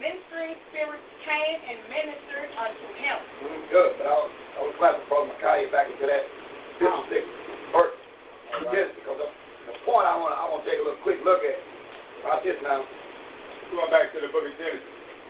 Ministering 0.00 0.58
spirits 0.74 1.06
came 1.22 1.58
and 1.70 1.78
ministered 1.86 2.50
unto 2.58 2.86
him. 2.98 3.16
Mm, 3.46 3.62
good, 3.70 3.90
but 3.94 4.06
I 4.10 4.16
was, 4.26 4.30
I 4.58 4.60
was 4.66 4.74
glad 4.78 4.98
to 4.98 5.04
Brother 5.06 5.30
Micaiah 5.30 5.70
back 5.70 5.86
into 5.86 6.02
that 6.10 6.24
56 6.82 7.70
verse. 7.70 7.94
Yes, 8.74 8.90
because 8.98 9.18
the, 9.22 9.28
the 9.70 9.74
point 9.86 10.06
I 10.10 10.18
want 10.18 10.34
I 10.34 10.46
want 10.50 10.62
to 10.66 10.66
take 10.70 10.78
a 10.82 10.86
little 10.86 10.98
quick 11.06 11.22
look 11.26 11.42
at 11.46 11.58
about 12.26 12.42
this 12.42 12.58
now. 12.66 12.82
Going 13.70 13.90
back 13.90 14.10
to 14.14 14.18
the 14.22 14.30
book 14.34 14.46
of 14.46 14.54
Genesis, 14.58 14.82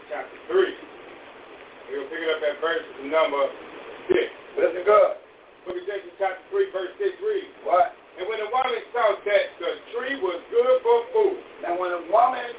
chapter 0.09 0.37
3. 0.49 0.49
we 0.49 1.89
to 2.01 2.05
pick 2.09 2.21
it 2.25 2.29
up 2.33 2.41
at 2.41 2.57
verse 2.61 2.85
number 3.05 3.45
6. 4.17 4.65
Listen 4.65 4.81
good. 4.81 5.09
Book 5.65 5.77
of 5.77 5.85
Genesis, 5.85 6.13
chapter 6.17 6.41
3, 6.49 6.73
verse 6.73 6.93
6 6.97 7.21
reads. 7.21 7.53
What? 7.69 7.93
And 8.17 8.25
when 8.29 8.41
the 8.41 8.49
woman 8.49 8.81
saw 8.93 9.13
that 9.13 9.45
the 9.61 9.71
tree 9.93 10.17
was 10.25 10.41
good 10.49 10.81
for 10.81 10.97
food. 11.13 11.37
And 11.69 11.77
when 11.77 11.89
the 11.93 12.03
woman 12.09 12.49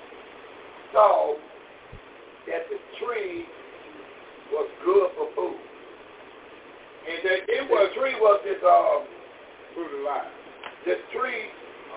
saw 0.95 1.39
that 2.47 2.63
the 2.71 2.79
tree 3.03 3.43
was 4.55 4.67
good 4.87 5.11
for 5.19 5.27
food. 5.35 5.61
And 7.07 7.19
that 7.27 7.41
it 7.47 7.63
was, 7.71 7.91
the 7.91 7.93
tree 7.99 8.17
was 8.19 8.39
this 8.47 8.63
um, 8.63 9.03
fruit 9.75 9.91
of 9.91 10.03
life. 10.07 10.31
The 10.87 10.99
tree 11.15 11.45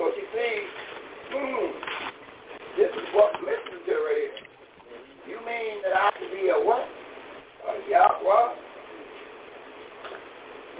So 0.00 0.08
she 0.16 0.24
sees, 0.32 0.66
hmm, 1.36 1.68
this 2.80 2.88
is 2.92 3.06
what 3.12 3.36
listen 3.44 3.80
to 3.84 3.94
right 4.00 4.32
here. 4.32 4.32
You 5.28 5.38
mean 5.44 5.84
that 5.84 5.92
I 5.96 6.08
could 6.16 6.32
be 6.32 6.48
a 6.48 6.56
what? 6.56 6.88
A 7.68 7.72
Yahweh? 7.86 8.72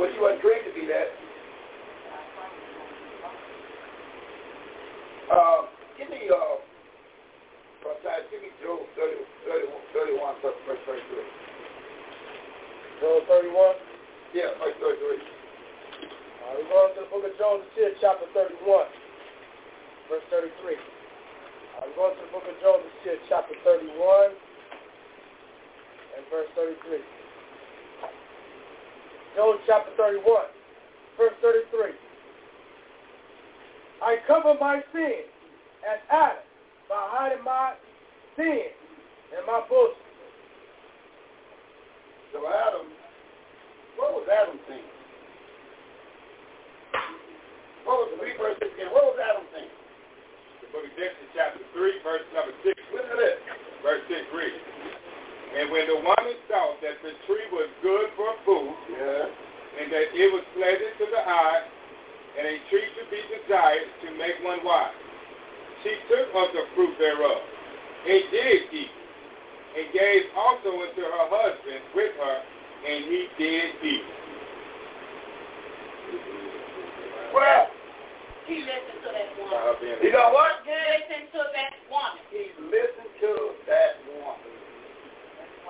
but 0.01 0.09
you 0.09 0.19
wasn't 0.25 0.41
created 0.41 0.73
to 0.73 0.75
be 0.75 0.87
that. 0.89 1.15
Uh, 5.31 5.67
give 5.99 6.11
me, 6.11 6.27
uh, 6.27 6.57
Pastor, 8.03 8.27
give 8.31 8.43
me 8.43 8.51
verse 8.63 9.75
31? 9.95 10.39
Yeah, 14.35 14.55
verse 14.59 14.75
33. 14.81 15.19
All 16.43 16.55
right, 16.55 16.69
going 16.71 16.95
to 16.95 17.01
the 17.03 17.09
book 17.11 17.25
of 17.27 17.35
Job, 17.39 17.61
chapter 18.01 18.27
31, 18.35 18.87
verse 20.11 20.27
33. 20.31 20.75
i 20.75 21.81
going 21.95 22.15
to 22.19 22.23
the 22.23 22.31
book 22.33 22.47
of 22.47 22.57
Job, 22.63 22.81
chapter 23.29 23.55
31, 23.63 23.95
and 26.19 26.27
verse 26.31 26.51
33. 26.55 26.99
Job 29.37 29.55
chapter 29.67 29.91
31, 29.99 30.23
verse 31.19 31.33
33. 31.43 31.97
I 34.03 34.19
cover 34.27 34.59
my 34.59 34.83
sin 34.91 35.23
as 35.87 36.03
Adam 36.11 36.43
by 36.91 36.99
hiding 37.15 37.45
my 37.47 37.79
sin 38.35 38.75
in 39.31 39.43
my 39.47 39.63
bosom. 39.71 39.95
So 42.35 42.43
Adam, 42.43 42.91
what 43.95 44.11
was 44.19 44.27
Adam 44.27 44.59
thinking? 44.67 44.91
What 47.87 48.11
was 48.11 48.19
the 48.19 48.19
verse 48.43 48.59
again? 48.59 48.91
What 48.91 49.15
was 49.15 49.23
Adam 49.23 49.47
thinking? 49.55 49.71
The 49.71 50.67
book 50.75 50.83
of 50.83 50.93
Genesis 50.99 51.31
chapter 51.39 51.63
3, 51.71 52.03
verse 52.03 52.27
number 52.35 52.55
6. 52.59 52.75
Look 52.99 53.07
at 53.07 53.19
this. 53.23 53.39
Verse 53.87 54.03
6 54.11 54.19
reads, 54.35 54.63
And 55.63 55.71
when 55.71 55.87
the 55.87 56.03
woman 56.03 56.35
saw 56.51 56.75
that 56.83 56.99
the 57.07 57.15
tree 57.31 57.47
was 57.55 57.71
good 57.87 58.11
for 58.19 58.35
food, 58.43 58.75
yeah. 58.99 59.31
and 59.79 59.87
that 59.95 60.11
it 60.11 60.29
was 60.35 60.43
pleasant 60.59 60.91
to 60.99 61.07
the 61.07 61.23
eye, 61.23 61.63
and 62.39 62.47
a 62.49 62.57
tree 62.73 62.89
to 62.97 63.03
be 63.13 63.21
desired 63.41 63.89
to 64.09 64.09
make 64.17 64.41
one 64.41 64.65
wise. 64.65 64.97
She 65.85 65.93
took 66.09 66.33
of 66.33 66.49
the 66.57 66.65
fruit 66.75 66.97
thereof, 66.97 67.41
and 68.09 68.23
did 68.31 68.63
eat, 68.73 68.93
and 69.77 69.87
gave 69.93 70.31
also 70.37 70.73
unto 70.73 71.03
her 71.03 71.27
husband 71.29 71.81
with 71.93 72.15
her, 72.17 72.37
and 72.89 73.05
he 73.05 73.21
did 73.37 73.71
eat. 73.85 74.07
Well, 77.35 77.67
he 78.47 78.57
listened 78.65 79.01
to 79.07 79.11
that 79.13 79.29
woman. 79.37 79.97
He 80.03 80.09
got 80.13 80.33
what? 80.33 80.63
He 80.65 80.73
listened 80.73 81.29
to 81.37 81.43
that 81.53 81.75
woman. 81.91 82.23
He 82.33 82.45
listened 82.71 83.13
to 83.29 83.33
that 83.67 83.93
woman. 84.09 84.53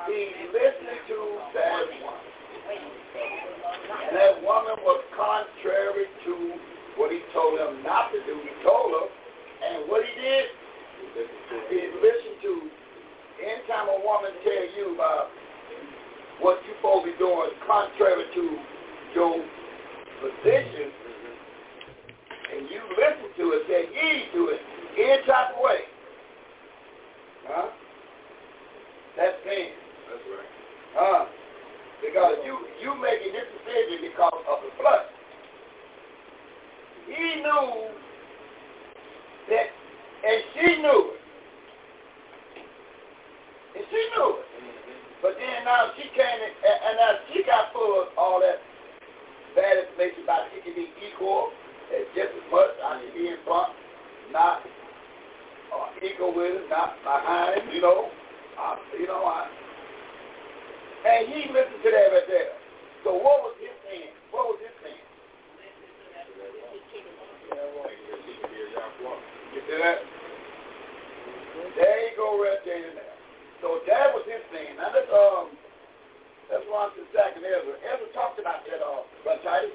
He 0.06 0.20
listened 0.50 1.00
to 1.10 1.20
that 1.54 1.84
woman. 2.02 2.26
And 2.68 4.16
that 4.16 4.34
woman 4.42 4.76
was 4.86 5.02
contrary 5.16 6.06
to 6.26 6.32
what 6.96 7.10
he 7.10 7.18
told 7.34 7.58
him 7.58 7.82
not 7.82 8.12
to 8.12 8.18
do. 8.26 8.34
He 8.42 8.54
told 8.62 8.92
her, 8.94 9.06
and 9.62 9.88
what 9.90 10.04
he 10.04 10.12
did, 10.22 10.44
he 11.68 11.86
listened 11.98 12.38
to. 12.42 12.70
Anytime 13.42 13.88
a 13.90 13.98
woman 14.04 14.30
tell 14.44 14.66
you 14.78 14.94
about 14.94 15.28
what 16.40 16.62
you 16.64 16.74
supposed 16.78 17.06
to 17.06 17.10
be 17.10 17.18
doing 17.18 17.50
is 17.50 17.58
contrary 17.66 18.22
to 18.34 18.42
your 19.16 19.34
position, 20.22 20.92
and 22.54 22.70
you 22.70 22.80
listen 22.94 23.28
to 23.34 23.44
it, 23.58 23.62
say 23.66 23.82
ye 23.90 24.30
to 24.34 24.40
it 24.54 24.60
any 24.94 25.26
type 25.26 25.56
of 25.56 25.64
way, 25.64 25.80
huh? 27.48 27.68
That's 29.16 29.34
sin. 29.42 29.68
That's 30.06 30.24
right. 30.30 30.50
Huh? 30.94 31.26
Because 32.02 32.34
you 32.44 32.58
you 32.82 32.98
making 33.00 33.30
this 33.30 33.46
decision 33.62 34.02
because 34.10 34.42
of 34.50 34.58
the 34.66 34.74
flood. 34.74 35.06
He 37.06 37.38
knew 37.38 37.94
that, 39.48 39.70
and 40.26 40.38
she 40.50 40.82
knew 40.82 41.14
it. 41.14 41.20
And 43.78 43.84
she 43.86 44.00
knew 44.18 44.30
it. 44.42 44.46
But 45.22 45.38
then 45.38 45.62
now 45.62 45.94
she 45.94 46.02
came 46.10 46.26
and, 46.42 46.54
and 46.90 46.94
now 46.98 47.12
she 47.30 47.44
got 47.46 47.70
full 47.72 48.02
of 48.02 48.08
all 48.18 48.40
that 48.42 48.58
bad 49.54 49.78
information 49.86 50.24
about 50.26 50.50
it 50.50 50.58
can 50.66 50.74
be 50.74 50.90
equal 51.06 51.50
as 51.94 52.02
just 52.18 52.34
as 52.34 52.46
much 52.50 52.74
on 52.82 52.98
the 52.98 53.14
be 53.14 53.30
in 53.30 53.38
front, 53.46 53.78
not 54.34 54.66
or 55.70 55.86
equal 56.02 56.34
with, 56.34 56.66
it, 56.66 56.68
not 56.68 56.98
behind, 57.06 57.62
you 57.70 57.80
know. 57.80 58.10
I, 58.58 58.74
uh, 58.76 58.76
you 59.00 59.06
know, 59.06 59.24
I 59.24 59.46
and 61.02 61.26
he 61.34 61.50
listened 61.50 61.82
to 61.82 61.90
that 61.90 62.06
right 62.14 62.28
there. 62.30 62.54
So 63.02 63.18
what 63.18 63.42
was 63.42 63.58
his 63.58 63.74
plan? 63.82 64.06
What 64.30 64.54
was 64.54 64.58
his 64.62 64.70
plan? 64.78 64.94
You 64.94 66.78
see 69.66 69.82
that? 69.82 69.98
There 71.74 71.98
you 72.06 72.12
go 72.14 72.38
right 72.38 72.62
there 72.62 72.86
now. 72.94 73.10
So 73.66 73.82
that 73.90 74.14
was 74.14 74.22
his 74.30 74.46
sin. 74.54 74.78
Now 74.78 74.94
let's 74.94 75.10
um 75.10 75.50
that's 76.46 76.62
why 76.70 76.86
I'm 76.86 76.94
Zach 77.10 77.34
and 77.34 77.50
Ezra. 77.50 77.82
Ezra 77.82 78.06
talked 78.14 78.38
about 78.38 78.62
that 78.70 78.78
uh 78.78 79.02
but 79.26 79.42
Titus. 79.42 79.74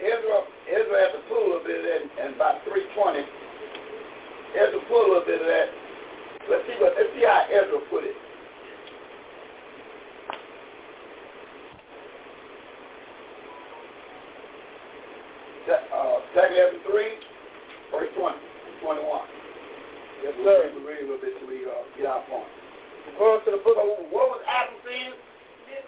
Ezra 0.00 0.38
Ezra 0.72 0.96
had 1.04 1.12
to 1.20 1.22
pull 1.28 1.52
a 1.60 1.60
bit 1.60 1.84
of 1.84 1.84
that 1.84 2.00
and 2.24 2.40
by 2.40 2.56
three 2.64 2.88
twenty. 2.96 3.28
Ezra 4.56 4.80
pulled 4.88 5.20
a 5.20 5.22
bit 5.28 5.44
of 5.44 5.48
that. 5.52 5.68
Let's 6.48 6.64
see 6.64 6.80
what 6.80 6.96
let's 6.96 7.12
see 7.12 7.28
how 7.28 7.44
Ezra 7.52 7.76
put 7.92 8.08
it. 8.08 8.16
Second 16.34 16.54
Ezra 16.62 16.78
3, 16.94 17.02
verse 17.90 18.06
20 18.14 18.22
Yes, 20.20 20.34
sir. 20.36 20.60
we 20.78 20.86
read 20.86 21.02
a 21.02 21.10
little 21.10 21.18
bit 21.24 21.32
till 21.42 21.48
we 21.50 21.64
get 21.98 22.06
our 22.06 22.22
point. 22.30 22.44
According 23.10 23.40
to 23.50 23.58
the 23.58 23.62
book 23.66 23.74
of 23.80 23.88
what 24.14 24.30
was 24.30 24.38
Adam 24.46 24.76
sin? 24.86 25.10
And 25.16 25.80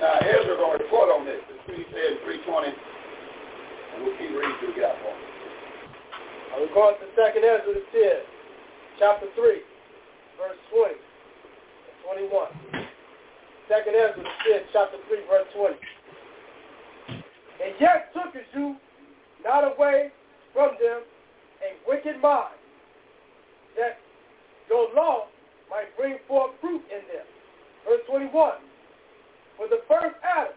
Ezra 0.00 0.56
going 0.56 0.78
to 0.80 0.84
report 0.86 1.10
on 1.12 1.26
this. 1.26 1.42
It's 1.44 1.60
3 1.68 1.76
says 1.92 2.16
320. 2.24 2.70
And 4.00 4.04
we 4.08 4.14
keep 4.22 4.30
reading 4.32 4.56
through 4.64 4.72
gospel. 4.80 5.12
According 6.62 7.02
to 7.04 7.12
2nd 7.20 7.42
Ezra, 7.44 7.74
it 7.76 8.22
chapter 9.02 9.26
3, 9.36 9.60
verse 10.40 10.56
20. 10.72 10.96
21. 12.12 12.30
Second 13.68 13.94
Ezra 13.94 14.24
5, 14.24 14.26
chapter 14.72 14.96
3, 15.06 15.18
verse 15.30 15.46
20. 15.54 15.74
And 17.10 17.74
yet 17.78 18.12
tookest 18.14 18.50
you 18.54 18.76
not 19.44 19.60
away 19.72 20.10
from 20.52 20.70
them 20.82 21.02
a 21.62 21.70
wicked 21.88 22.20
mind, 22.20 22.56
that 23.76 23.98
your 24.68 24.88
law 24.94 25.26
might 25.70 25.94
bring 25.96 26.16
forth 26.26 26.50
fruit 26.60 26.82
in 26.90 27.06
them. 27.16 27.26
Verse 27.88 28.00
21. 28.08 28.32
For 29.56 29.68
the 29.68 29.80
first 29.86 30.16
Adam 30.24 30.52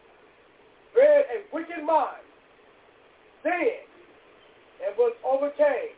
bred 0.94 1.26
a 1.30 1.56
wicked 1.56 1.84
mind, 1.86 2.24
then 3.44 3.84
and 4.88 4.96
was 4.98 5.14
overcame, 5.24 5.94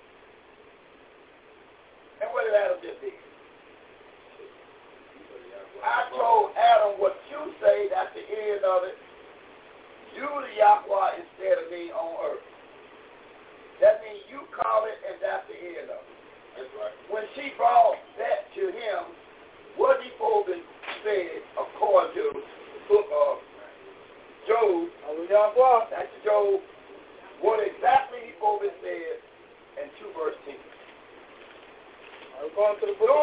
And 2.22 2.32
what 2.32 2.48
did 2.48 2.56
Adam 2.56 2.80
just 2.80 3.00
do? 3.04 3.12
I 5.84 6.08
told 6.16 6.56
Adam 6.56 6.96
what 6.98 7.14
you 7.30 7.40
say, 7.62 7.92
at 7.92 8.10
the 8.16 8.24
end 8.24 8.62
of 8.64 8.88
it. 8.88 8.96
You 10.16 10.24
the 10.24 10.52
Yahweh 10.56 11.10
instead 11.20 11.60
of 11.60 11.68
me 11.68 11.92
on 11.92 12.12
earth. 12.24 12.48
That 13.84 14.00
means 14.00 14.24
you 14.32 14.48
call 14.56 14.88
it 14.88 14.96
and 15.04 15.20
that's 15.20 15.44
the 15.52 15.60
end 15.60 15.92
of 15.92 16.00
it. 16.00 16.16
That's 16.56 16.72
right. 16.80 16.96
When 17.12 17.28
she 17.36 17.52
brought 17.60 18.00
that 18.16 18.48
to 18.56 18.72
him, 18.72 19.04
what 19.76 20.00
he 20.00 20.08
Fogan 20.16 20.64
said 21.04 21.44
according 21.60 22.16
to 22.16 22.26
the 22.32 22.82
book 22.88 23.10
of 23.12 23.34
Job, 24.48 24.82
Yahweh, 25.28 25.80
that's 25.92 26.16
Job 26.24 26.64
encontro 32.66 32.94
por 32.96 33.15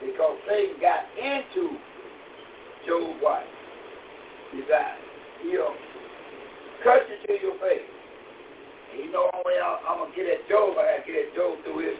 Because 0.00 0.36
Satan 0.48 0.76
got 0.80 1.08
into 1.16 1.72
Job's 2.84 3.16
wife. 3.22 3.48
Besides, 4.52 5.00
he'll 5.42 5.72
curse 6.84 7.08
you 7.08 7.18
to 7.24 7.32
your 7.40 7.56
face. 7.64 7.86
And 8.92 9.00
you 9.04 9.10
know 9.12 9.30
only 9.32 9.56
oh, 9.58 9.80
I'm, 9.88 9.98
going 10.04 10.10
to 10.12 10.16
get 10.16 10.28
at 10.28 10.44
Job, 10.52 10.76
I 10.76 11.00
got 11.00 11.00
to 11.00 11.04
get 11.08 11.22
at 11.26 11.30
Job 11.34 11.64
through 11.64 11.80
his 11.88 11.96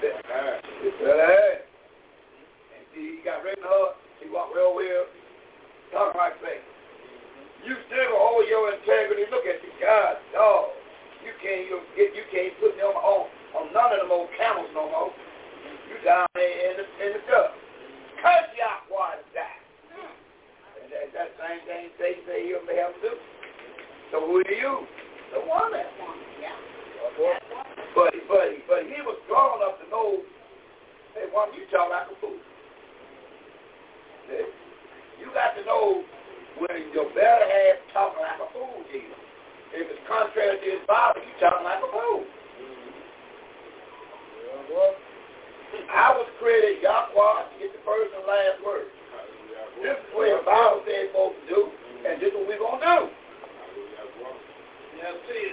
uh, 0.00 0.56
his 0.80 0.96
And 0.96 2.82
see, 2.96 3.20
he 3.20 3.20
got 3.20 3.44
right 3.44 3.52
in 3.52 3.60
the 3.60 3.68
hood. 3.68 4.00
He 4.24 4.32
walked 4.32 4.56
real 4.56 4.72
well. 4.72 5.04
Talking 5.92 6.16
like 6.16 6.40
that. 6.40 6.60
You 7.68 7.76
still 7.92 8.08
hold 8.16 8.48
your 8.48 8.72
integrity. 8.72 9.28
Look 9.28 9.44
at 9.44 9.60
you, 9.60 9.68
God, 9.76 10.16
dog. 10.32 10.72
You 11.20 11.36
can't 11.44 11.68
you, 11.68 11.76
you 12.00 12.24
can't 12.32 12.56
put 12.56 12.80
them 12.80 12.96
on 12.96 13.28
on 13.52 13.64
none 13.76 13.92
of 13.92 14.00
them 14.00 14.08
old 14.08 14.32
camels 14.40 14.72
no 14.72 14.88
more. 14.88 15.12
You 15.90 15.98
down 16.06 16.30
there 16.38 16.54
in 16.70 16.74
the, 16.78 16.86
in 17.02 17.10
the 17.18 17.22
gutter. 17.26 17.50
because 18.14 18.46
Yahweh 18.54 19.18
to 19.18 19.26
die. 19.34 19.58
And 20.78 20.86
that, 20.86 21.10
that 21.18 21.30
same 21.34 21.66
thing 21.66 21.90
they 21.98 22.14
say 22.30 22.46
you 22.46 22.62
will 22.62 22.68
be 22.70 22.78
to 22.78 22.94
do. 23.02 23.12
So 24.14 24.22
who 24.22 24.38
are 24.38 24.54
you? 24.54 24.86
The 25.34 25.42
one 25.50 25.74
that 25.74 25.90
won. 25.98 26.14
Yeah. 26.38 26.54
Buddy, 27.98 28.22
buddy, 28.30 28.62
but 28.70 28.86
he 28.86 29.02
was 29.02 29.18
grown 29.26 29.66
up 29.66 29.82
to 29.82 29.86
know, 29.90 30.22
hey, 31.18 31.26
woman, 31.34 31.58
you 31.58 31.66
talk 31.74 31.90
like 31.90 32.06
a 32.06 32.14
fool. 32.22 32.38
See? 34.30 34.46
You 35.18 35.26
got 35.34 35.58
to 35.58 35.66
know 35.66 36.06
when 36.62 36.86
your 36.94 37.10
better 37.18 37.50
half 37.50 37.78
talking 37.90 38.22
like 38.22 38.38
a 38.38 38.46
fool 38.54 38.78
to 38.78 38.94
you. 38.94 39.10
If 39.74 39.90
it's 39.90 40.06
contrary 40.06 40.54
to 40.54 40.66
his 40.78 40.84
Bible, 40.86 41.18
you 41.18 41.34
talking 41.42 41.66
like 41.66 41.82
a 41.82 41.90
fool. 41.90 42.22
Mm-hmm. 42.30 44.70
Yeah, 44.70 44.78
well. 44.78 45.09
I 45.76 46.10
was 46.18 46.26
created 46.42 46.82
Yahweh 46.82 47.46
to 47.46 47.54
get 47.62 47.70
the 47.70 47.82
first 47.86 48.10
and 48.14 48.26
last 48.26 48.58
word. 48.66 48.88
This 49.82 49.94
is 49.96 50.10
what 50.12 50.28
the 50.28 50.44
Bible 50.44 50.80
says 50.86 51.08
folks 51.14 51.38
do, 51.48 51.60
and 52.06 52.18
this 52.20 52.30
is 52.30 52.34
what 52.36 52.46
we're 52.50 52.58
going 52.60 52.80
to 52.82 52.86
do. 52.86 53.00
Now, 54.98 55.14
see, 55.30 55.46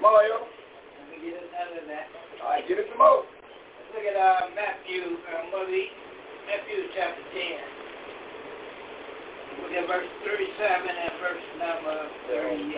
Mario. 0.00 0.38
Let 0.38 1.06
me 1.10 1.16
get 1.24 1.40
another 1.42 1.82
of 1.82 1.86
that. 1.90 2.06
All 2.44 2.48
right, 2.54 2.62
give 2.68 2.76
it 2.78 2.86
some 2.92 3.00
more. 3.00 3.24
Let's 3.24 3.90
look 3.98 4.06
at 4.06 4.14
uh, 4.14 4.52
Matthew, 4.54 5.16
uh, 5.18 5.50
Mother, 5.50 5.84
Matthew 6.46 6.78
chapter 6.94 7.24
10. 7.34 7.73
Look 9.62 9.70
at 9.72 9.86
verse 9.86 10.10
37 10.26 10.88
and 10.88 11.14
verse 11.22 11.46
number 11.58 11.98
38. 12.26 12.74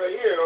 right 0.00 0.16
here, 0.16 0.40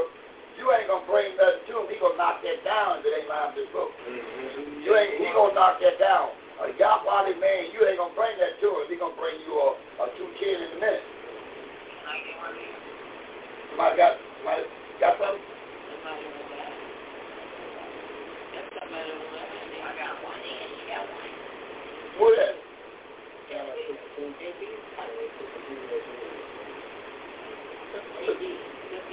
you 0.59 0.67
ain't 0.75 0.91
gonna 0.91 1.07
bring 1.07 1.31
nothing 1.39 1.63
to 1.71 1.73
him. 1.83 1.87
He 1.87 1.95
gonna 2.03 2.19
knock 2.19 2.43
that 2.43 2.59
down 2.67 2.99
if 2.99 3.07
it 3.07 3.15
ain't 3.15 3.31
behind 3.31 3.55
this 3.55 3.71
book. 3.71 3.95
Mm-hmm. 4.03 4.83
You 4.83 4.91
ain't 4.99 5.23
he 5.23 5.31
gonna 5.31 5.55
knock 5.55 5.79
that 5.79 5.95
down. 6.03 6.35
A 6.59 6.71
Yahweh 6.75 7.39
man, 7.39 7.63
you 7.75 7.87
ain't 7.87 7.99
gonna 7.99 8.15
bring 8.19 8.35
that 8.43 8.59
to 8.59 8.67
him. 8.67 8.85
He 8.91 8.99
gonna 8.99 9.15
bring 9.15 9.39
you 9.47 9.55
a, 9.55 9.67
a 10.03 10.05
two 10.19 10.27
kids 10.43 10.59
in 10.59 10.69
a 10.75 10.79
minute. 10.83 11.05
Somebody 13.71 13.95
got 13.99 14.13
somebody 14.43 14.63
got 14.99 15.15
something? 15.23 15.43
What 22.19 22.39
is? 22.39 22.55
Thank 28.25 28.41
you. 28.41 28.59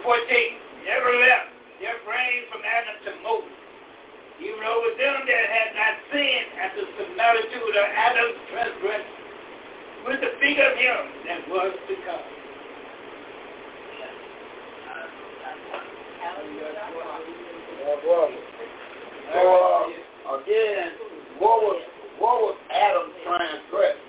Nevertheless, 0.88 1.44
there 1.80 2.00
framed 2.08 2.46
from 2.48 2.64
Adam 2.64 2.96
to 3.04 3.10
Moses, 3.20 3.56
even 4.40 4.64
over 4.64 4.88
them 4.96 5.28
that 5.28 5.44
had 5.52 5.68
not 5.76 5.94
sinned 6.08 6.48
at 6.56 6.70
the 6.72 6.84
similitude 6.96 7.76
of 7.76 7.88
Adam's 7.92 8.38
transgression, 8.52 9.20
with 10.08 10.20
the 10.24 10.32
feet 10.40 10.56
of 10.56 10.72
him 10.80 11.00
that 11.28 11.40
was 11.52 11.76
to 11.84 11.94
come. 12.08 12.26
So 19.32 19.40
uh, 19.40 20.36
again, 20.40 20.88
what 21.38 21.60
was 21.62 21.82
what 22.18 22.36
was 22.40 22.56
Adam 22.72 23.08
transgressed? 23.28 24.04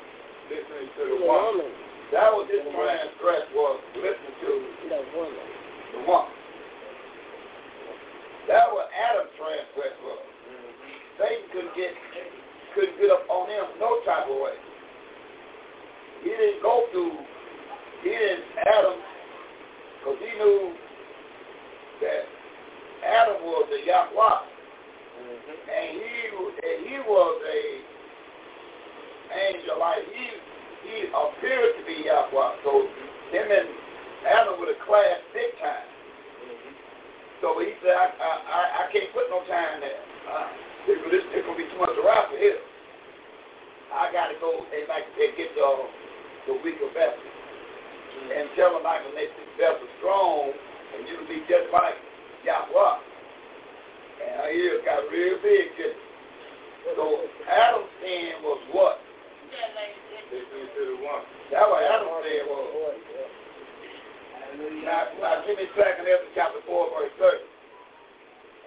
Listening 0.48 0.90
to 0.96 1.04
the 1.08 1.26
woman. 1.28 1.72
That 2.12 2.28
was 2.36 2.44
his 2.52 2.60
plan 2.76 3.08
threat 3.24 3.48
was 3.56 3.80
listening 3.96 4.36
to 4.44 4.52
the 4.92 5.00
woman. 5.16 5.48
The 5.96 6.00
woman. 6.04 6.36
That 8.52 8.68
was 8.76 8.84
Adam's 8.92 9.32
plan 9.40 9.64
threat 9.72 9.96
was. 10.04 10.20
Satan 11.16 11.48
couldn't 11.56 11.72
get 11.80 11.96
couldn't 12.76 13.00
get 13.00 13.12
up 13.16 13.24
on 13.32 13.48
him 13.48 13.64
no 13.80 14.04
type 14.04 14.28
of 14.28 14.36
way. 14.44 14.60
He 16.28 16.36
didn't 16.36 16.60
go 16.62 16.84
through 16.92 17.16
he 18.04 18.10
didn't 18.12 18.44
Adam 18.60 19.00
because 19.96 20.20
he 20.20 20.30
knew 20.36 20.76
that 22.04 22.22
Adam 23.08 23.40
was 23.40 23.72
a 23.72 23.88
Yahweh. 23.88 24.40
Mm-hmm. 25.16 25.58
And 25.64 25.90
he 25.96 26.14
and 26.60 26.78
he 26.92 26.96
was 27.08 27.36
a 27.48 27.62
angel 29.32 29.80
like 29.80 30.04
he 30.12 30.28
he 30.86 31.10
appeared 31.10 31.74
to 31.78 31.84
be 31.86 32.10
Yahweh. 32.10 32.54
So 32.66 32.88
him 33.32 33.48
and 33.50 33.70
Adam 34.26 34.58
would 34.62 34.70
have 34.74 34.82
clashed 34.86 35.26
big 35.34 35.54
time. 35.62 35.88
So 37.42 37.58
he 37.58 37.74
said, 37.82 37.98
I, 37.98 38.08
I, 38.14 38.62
I, 38.86 38.86
can't 38.94 39.10
put 39.18 39.26
no 39.34 39.42
time 39.50 39.82
there. 39.82 40.02
Uh, 40.30 40.94
it's 40.94 41.02
going 41.02 41.58
to 41.58 41.58
be 41.62 41.66
too 41.74 41.80
much 41.82 41.94
to 41.98 42.04
ride 42.06 42.30
for 42.30 42.38
him. 42.38 42.58
I 43.90 44.14
got 44.14 44.30
to 44.30 44.38
go 44.40 44.62
and 44.62 44.86
like 44.88 45.06
they 45.18 45.34
get 45.36 45.50
the, 45.58 45.66
the 46.50 46.54
weaker 46.62 46.86
vessel 46.94 47.18
mm-hmm. 47.22 48.30
and 48.32 48.46
tell 48.54 48.78
them 48.78 48.86
I 48.86 49.02
can 49.02 49.14
make 49.18 49.34
this 49.36 49.50
vessel 49.58 49.84
strong 50.00 50.54
and 50.94 51.06
you'll 51.10 51.26
be 51.28 51.42
just 51.50 51.68
like 51.76 51.98
Yahweh. 52.46 52.98
And 54.22 54.54
he 54.54 54.62
got 54.86 55.10
real 55.10 55.42
big, 55.44 55.74
did 55.82 55.98
So 56.94 57.26
Adam's 57.50 57.90
sin 58.06 58.42
was 58.46 58.62
what? 58.72 59.02
That's 59.52 61.68
why 61.68 61.84
Adam 61.84 62.08
said, 62.24 62.44
was? 62.48 62.96
now, 64.80 65.04
now 65.20 65.44
me 65.44 65.68
Second 65.76 66.08
Ezra 66.08 66.32
chapter 66.36 66.60
4, 66.66 66.72
verse 66.96 67.12
30. 67.20 67.38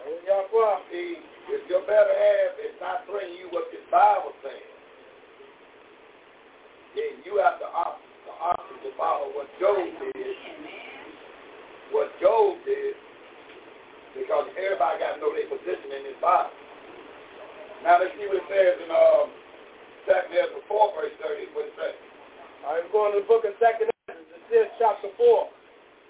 you 0.06 0.19
Y'all, 0.28 0.44
See, 0.93 1.16
if 1.48 1.65
your 1.73 1.81
better 1.89 2.12
half 2.12 2.52
is 2.61 2.77
not 2.85 3.06
bringing 3.09 3.39
you 3.40 3.47
what 3.51 3.70
the 3.73 3.78
Bible 3.90 4.32
says, 4.44 4.52
then 6.97 7.23
you 7.24 7.39
have 7.40 7.56
to 7.59 7.66
opt, 7.73 8.02
the 8.28 8.32
option 8.36 8.77
to 8.85 8.90
follow 9.01 9.31
what 9.32 9.48
Job 9.61 9.78
did. 9.89 10.36
What 11.97 12.09
Job 12.20 12.59
did, 12.69 12.93
because 14.16 14.47
everybody 14.61 15.01
got 15.01 15.16
to 15.16 15.20
know 15.20 15.32
their 15.35 15.48
position 15.48 15.90
in 15.97 16.05
this 16.05 16.15
Bible. 16.20 16.51
Now 17.85 17.98
let's 18.05 18.12
see 18.20 18.28
what 18.28 18.36
it 18.40 18.47
says 18.52 18.78
in 18.85 18.90
um, 18.93 19.28
Second 20.05 20.36
there, 20.36 20.52
before 20.52 20.93
verse 20.93 21.16
30. 21.16 21.48
What 21.56 21.64
it 21.64 21.74
say? 21.81 21.93
All 22.68 22.76
right, 22.76 22.85
we're 22.85 22.93
going 22.93 23.12
to 23.16 23.24
the 23.24 23.24
book 23.28 23.48
of 23.48 23.56
Second 23.56 23.89
Ezra, 23.89 24.12
the 24.20 24.39
fifth 24.52 24.72
chapter 24.76 25.09
4, 25.16 25.48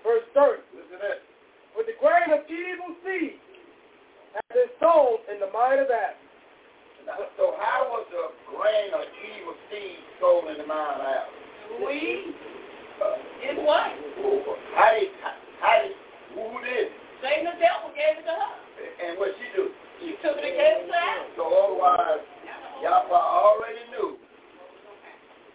verse 0.02 0.26
30. 0.34 0.58
Listen 0.74 0.98
to 0.98 0.98
this: 0.98 1.22
With 1.78 1.86
the 1.86 1.94
grain 2.02 2.34
of 2.34 2.42
evil 2.50 2.90
seed 3.06 3.38
has 4.34 4.46
been 4.50 4.66
sown 4.82 5.22
in 5.30 5.38
the 5.38 5.46
mind 5.54 5.78
of 5.78 5.86
Adam. 5.94 6.18
So 7.38 7.54
how 7.54 7.86
was 7.94 8.02
the 8.10 8.34
grain 8.50 8.90
of 8.98 9.06
evil 9.14 9.54
seed 9.70 10.02
sown 10.18 10.50
in 10.50 10.58
the 10.58 10.66
mind 10.66 10.98
of 10.98 11.06
Adam? 11.06 11.34
We? 11.86 12.34
Uh, 12.98 13.46
in 13.46 13.62
what? 13.62 13.94
How 14.74 14.90
did, 14.90 15.14
how 15.62 15.74
did, 15.86 15.94
who 16.34 16.50
did? 16.66 16.90
Satan 17.22 17.46
the 17.46 17.54
devil 17.62 17.94
gave 17.94 18.18
it 18.26 18.26
to 18.26 18.34
her. 18.34 18.54
And 19.06 19.22
what 19.22 19.38
she 19.38 19.46
do? 19.54 19.70
She 20.02 20.18
took 20.18 20.34
it 20.42 20.46
against 20.50 20.90
Adam. 20.90 21.26
So 21.38 21.46
otherwise, 21.46 22.26
Yahweh 22.82 23.14
already 23.14 23.78
knew 23.94 24.16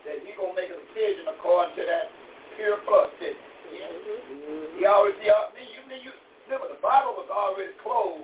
that 0.07 0.15
he 0.23 0.31
going 0.39 0.55
to 0.55 0.61
make 0.61 0.71
a 0.71 0.79
decision 0.87 1.27
according 1.35 1.75
to 1.75 1.83
that 1.83 2.07
pure 2.55 2.79
blood 2.87 3.11
system. 3.19 3.35
Mm-hmm. 3.35 4.79
He 4.79 4.83
already, 4.87 5.17
he 5.19 5.27
already 5.27 5.65
you, 5.67 5.83
you, 5.89 6.13
remember, 6.47 6.71
the 6.71 6.79
Bible 6.79 7.19
was 7.19 7.27
already 7.27 7.75
closed 7.83 8.23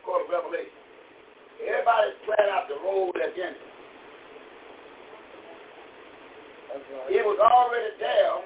according 0.00 0.30
to 0.32 0.32
Revelation. 0.32 0.72
Everybody's 1.60 2.16
planning 2.24 2.48
out 2.56 2.64
the 2.72 2.80
role 2.80 3.12
at 3.20 3.36
Genesis. 3.36 3.60
Right. 6.70 7.20
It 7.20 7.24
was 7.26 7.36
already 7.42 7.90
there, 7.98 8.40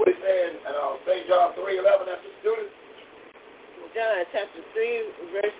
What 0.00 0.08
he 0.10 0.16
saying 0.18 0.56
in 0.58 0.72
uh, 0.72 0.96
St. 1.04 1.28
John 1.28 1.52
three 1.52 1.76
eleven, 1.76 2.08
11, 2.08 2.10
that's 2.16 2.24
the 2.24 2.32
John 3.92 4.24
chapter 4.32 4.62
3, 4.72 5.36
verse 5.36 5.58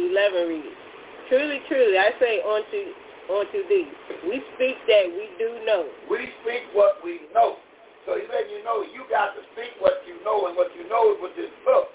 11 0.00 0.48
reads, 0.48 0.80
Truly, 1.28 1.60
truly, 1.68 2.00
I 2.00 2.08
say 2.16 2.40
unto, 2.40 2.80
unto 3.28 3.60
thee, 3.68 3.84
we 4.32 4.40
speak 4.56 4.80
that 4.88 5.12
we 5.12 5.28
do 5.36 5.60
know. 5.68 5.84
We 6.08 6.24
speak 6.40 6.72
what 6.72 7.04
we 7.04 7.28
know. 7.36 7.60
So 8.08 8.16
he's 8.16 8.32
letting 8.32 8.48
you 8.48 8.64
know 8.64 8.80
you 8.80 9.04
got 9.12 9.36
to 9.36 9.44
speak 9.52 9.76
what 9.84 10.00
you 10.08 10.16
know, 10.24 10.48
and 10.48 10.56
what 10.56 10.72
you 10.72 10.88
know 10.88 11.12
is 11.12 11.20
with 11.20 11.36
this 11.36 11.52
book. 11.68 11.92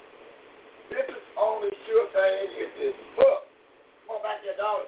This 0.86 1.02
is 1.02 1.24
only 1.34 1.74
sure 1.90 2.06
thing 2.14 2.48
is 2.62 2.72
this 2.78 2.96
book. 3.18 3.50
Come 4.06 4.22
on 4.22 4.22
back 4.22 4.38
there, 4.46 4.54
daughter. 4.54 4.86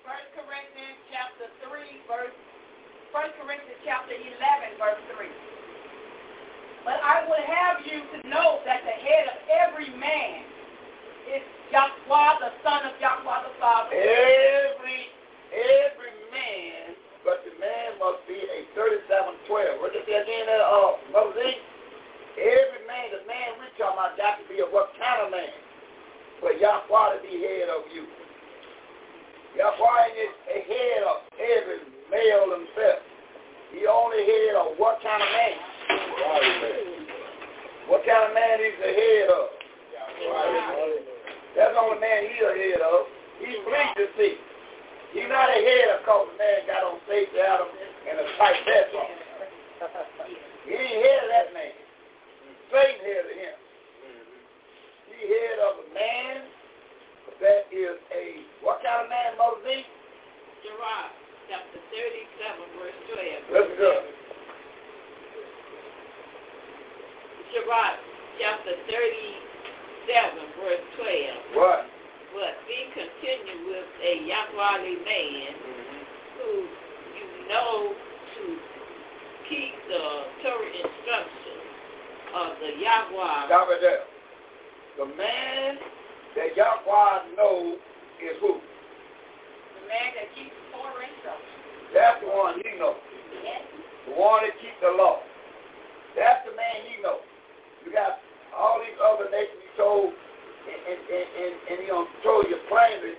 First 0.00 0.32
Corinthians 0.32 0.96
chapter 1.12 1.46
3, 1.68 2.08
verse, 2.08 2.32
First 3.12 3.36
Corinthians 3.36 3.80
chapter 3.84 4.16
11, 4.16 4.80
verse 4.80 4.96
3. 5.12 5.28
But 6.88 7.04
I 7.04 7.28
would 7.28 7.44
have 7.44 7.84
you 7.84 8.00
to 8.00 8.18
know 8.24 8.64
that 8.64 8.80
the 8.88 8.96
head 8.96 9.24
of 9.28 9.38
every 9.52 9.92
man 9.92 10.48
is 11.28 11.44
Yahweh, 11.68 12.32
the 12.40 12.52
son 12.64 12.88
of 12.88 12.96
Yahweh 12.96 13.40
the 13.44 13.52
Father. 13.60 13.92
Every, 13.92 15.00
every 15.52 16.16
man, 16.32 16.96
but 17.20 17.44
the 17.44 17.52
man 17.60 18.00
must 18.00 18.24
be 18.24 18.40
a 18.40 18.64
3712. 18.72 19.04
What 19.84 19.92
did 19.92 20.08
that 20.08 20.24
again, 20.24 20.48
uh, 20.48 20.64
uh 20.64 20.92
Moses? 21.12 21.60
Every 22.40 22.88
man, 22.88 23.12
the 23.20 23.20
man 23.28 23.60
we 23.60 23.68
talking 23.76 24.00
about, 24.00 24.16
got 24.16 24.40
to 24.40 24.44
be 24.48 24.64
of 24.64 24.72
what 24.72 24.96
kind 24.96 25.28
of 25.28 25.28
man? 25.28 25.52
But 26.40 26.56
Yahweh 26.56 26.88
to 26.88 27.18
be 27.20 27.36
head 27.44 27.68
of 27.68 27.84
you. 27.92 28.08
He 29.54 29.58
appointed 29.58 30.30
a 30.46 30.58
head 30.62 31.00
of 31.10 31.16
every 31.34 31.80
male 32.10 32.54
himself. 32.54 33.00
He 33.74 33.86
only 33.86 34.22
head 34.22 34.54
of 34.62 34.78
what 34.78 35.02
kind 35.02 35.22
of 35.22 35.30
man? 35.30 35.58
What 37.90 38.06
kind 38.06 38.30
of 38.30 38.32
man 38.34 38.58
is 38.62 38.76
the 38.78 38.90
head 38.94 39.26
of? 39.30 39.46
That's 41.56 41.72
the 41.74 41.80
only 41.82 41.98
man 41.98 42.30
he's 42.30 42.42
a 42.46 42.50
head 42.54 42.80
of. 42.82 42.98
He's 43.42 43.58
pleased 43.66 43.94
to 43.98 44.06
see. 44.18 44.34
He's 45.18 45.26
not 45.26 45.50
a 45.50 45.58
head 45.58 45.98
of 45.98 46.06
cause 46.06 46.30
man 46.38 46.70
got 46.70 46.86
on 46.86 47.02
safety 47.10 47.42
of 47.42 47.66
and 48.06 48.22
a 48.22 48.26
tight 48.38 48.58
vest 48.62 48.94
on. 48.94 49.10
He 50.66 50.74
ain't 50.78 51.02
head 51.02 51.20
of 51.26 51.30
that 51.34 51.48
man. 51.50 51.74
Satan 52.70 53.02
head 53.02 53.24
of 53.26 53.34
him. 53.34 53.56
He 55.10 55.22
head 55.26 55.58
of 55.66 55.72
a 55.82 55.86
man 55.90 56.34
that 57.40 57.72
is 57.72 57.96
a, 58.12 58.44
what 58.60 58.84
kind 58.84 59.08
of 59.08 59.08
man, 59.08 59.40
Moses? 59.40 59.80
Z? 59.88 60.68
chapter 61.48 61.80
37, 61.88 62.76
verse 62.76 63.00
12. 63.48 63.48
Let's 63.56 63.74
go. 63.80 63.92
Jerome, 67.56 68.00
chapter 68.36 68.76
37, 68.84 70.60
verse 70.60 70.84
12. 71.00 71.56
What? 71.56 71.88
But 72.36 72.54
be 72.68 72.76
continued 72.92 73.72
with 73.72 73.88
a 74.04 74.12
Yahweh 74.28 75.00
man 75.00 75.50
mm-hmm. 75.56 75.96
who 76.44 76.48
you 76.68 77.24
know 77.48 77.96
to 78.36 78.42
keep 79.48 79.72
the 79.88 80.04
Torah 80.44 80.72
instructions 80.76 81.68
of 82.36 82.48
the 82.60 82.70
Yahweh. 82.84 83.38
Stop 83.48 83.68
it 83.72 83.80
there. 83.80 84.04
The 85.00 85.06
man 85.16 85.78
that 86.36 86.54
Yahweh 86.54 87.34
knows 87.34 87.78
is 88.22 88.36
who? 88.38 88.58
The 88.60 89.82
man 89.90 90.08
that 90.18 90.28
keeps 90.34 90.54
the 90.54 90.64
Torah 90.76 91.02
and 91.04 91.18
so. 91.26 91.32
That's 91.94 92.18
the 92.22 92.30
one 92.30 92.60
he 92.62 92.70
knows. 92.78 93.00
Yes. 93.42 93.62
The 94.06 94.14
one 94.14 94.46
that 94.46 94.54
keeps 94.62 94.78
the 94.78 94.94
law. 94.94 95.18
That's 96.14 96.46
the 96.46 96.54
man 96.54 96.86
he 96.86 97.02
knows. 97.02 97.24
You 97.82 97.90
got 97.90 98.22
all 98.54 98.78
these 98.78 98.94
other 98.98 99.26
nations 99.30 99.58
you 99.58 99.72
told, 99.78 100.10
and, 100.14 100.78
and, 100.86 101.00
and, 101.00 101.26
and, 101.26 101.52
and 101.74 101.76
he 101.82 101.86
don't 101.90 102.10
told 102.22 102.46
your 102.46 102.62
plainly, 102.70 103.18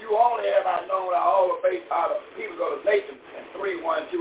you 0.00 0.12
only 0.16 0.48
have 0.52 0.64
I 0.68 0.84
known 0.88 1.12
all 1.16 1.56
the 1.56 1.58
faith 1.64 1.88
out 1.88 2.12
of 2.12 2.20
people 2.36 2.56
go 2.56 2.76
to 2.76 2.80
nations 2.84 3.16
and 3.36 3.44
3, 3.56 3.80
1, 3.80 4.12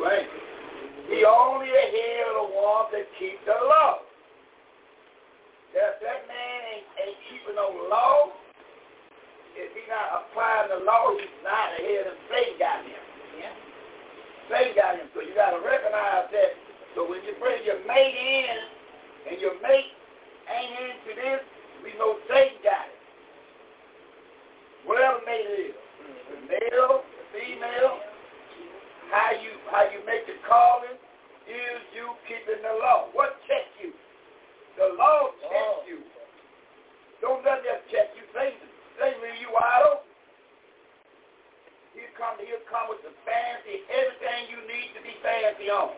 He 1.12 1.24
only 1.24 1.68
a 1.68 1.86
head 1.92 2.32
of 2.32 2.48
the 2.48 2.48
one 2.52 2.88
that 2.96 3.08
keeps 3.20 3.40
the 3.48 3.56
law. 3.64 4.05
If 5.76 6.00
that 6.08 6.22
man 6.32 6.60
ain't, 6.72 6.88
ain't 7.04 7.20
keeping 7.28 7.60
no 7.60 7.68
law, 7.92 8.32
if 9.60 9.68
he 9.76 9.84
not 9.92 10.24
applying 10.24 10.72
the 10.72 10.80
law, 10.88 11.12
he's 11.20 11.28
not 11.44 11.76
ahead 11.76 12.08
of 12.08 12.16
Satan 12.32 12.56
got 12.56 12.80
him. 12.88 13.04
Yeah. 13.36 13.52
Satan 14.48 14.72
got 14.72 14.96
him. 14.96 15.12
So 15.12 15.20
you 15.20 15.36
got 15.36 15.52
to 15.52 15.60
recognize 15.60 16.32
that. 16.32 16.52
So 16.96 17.04
when 17.04 17.20
you 17.28 17.36
bring 17.44 17.60
your 17.68 17.84
mate 17.84 18.16
in, 18.16 19.36
and 19.36 19.44
your 19.44 19.60
mate 19.60 19.92
ain't 20.48 20.72
into 20.80 21.12
this, 21.12 21.44
we 21.84 21.92
know 22.00 22.24
Satan 22.32 22.56
got 22.64 22.88
it. 22.88 22.96
Whatever 24.88 25.28
mate 25.28 25.44
it 25.44 25.60
is, 25.76 25.76
the 25.76 26.36
mm-hmm. 26.40 26.56
male, 26.56 27.04
the 27.04 27.24
female, 27.36 28.00
how 29.12 29.28
you 29.36 29.52
how 29.68 29.84
you 29.92 30.00
make 30.08 30.24
the 30.24 30.40
calling 30.48 30.96
is 31.52 31.80
you 31.92 32.16
keeping 32.32 32.64
the 32.64 32.80
law. 32.80 33.12
What 33.12 33.44
check 33.52 33.68
you? 33.84 33.92
The 34.76 34.92
law 35.00 35.32
checks 35.48 35.88
you. 35.88 36.04
Don't 37.24 37.40
let 37.48 37.64
that 37.64 37.80
check 37.96 38.12
you. 38.20 38.28
They, 38.36 38.52
they 39.00 39.12
leave 39.24 39.40
you 39.40 39.48
idle. 39.56 40.04
open. 40.04 40.04
He'll 41.96 42.12
come, 42.20 42.36
he'll 42.44 42.68
come 42.68 42.92
with 42.92 43.00
the 43.08 43.16
fancy, 43.24 43.88
everything 43.88 44.52
you 44.52 44.60
need 44.68 44.92
to 45.00 45.00
be 45.00 45.16
fancy 45.24 45.72
on. 45.72 45.96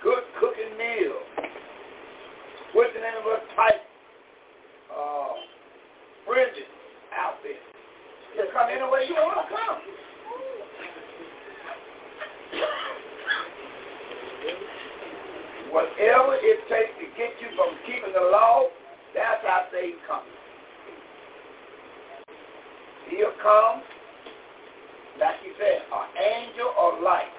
Good 0.00 0.24
cooking 0.40 0.72
meal. 0.80 1.20
What's 2.72 2.96
the 2.96 3.04
name 3.04 3.20
of 3.20 3.28
a 3.28 3.40
type? 3.60 3.84
Uh, 4.88 5.30
Bridget 6.26 6.68
outfit. 7.12 7.60
He'll 8.36 8.48
come 8.56 8.72
any 8.72 8.88
way 8.88 9.04
you 9.04 9.14
want 9.20 9.36
to 9.36 9.46
come. 9.52 9.78
Whatever 15.72 16.36
it 16.36 16.60
takes 16.68 16.92
to 17.00 17.08
get 17.16 17.32
you 17.40 17.48
from 17.56 17.72
keeping 17.88 18.12
the 18.12 18.28
law, 18.28 18.68
that's 19.16 19.40
how 19.40 19.64
Satan 19.72 19.96
comes. 20.04 20.28
He'll 23.08 23.32
come, 23.40 23.80
like 25.16 25.40
you 25.40 25.56
said, 25.56 25.80
an 25.88 26.06
angel 26.20 26.76
of 26.76 27.00
light. 27.00 27.32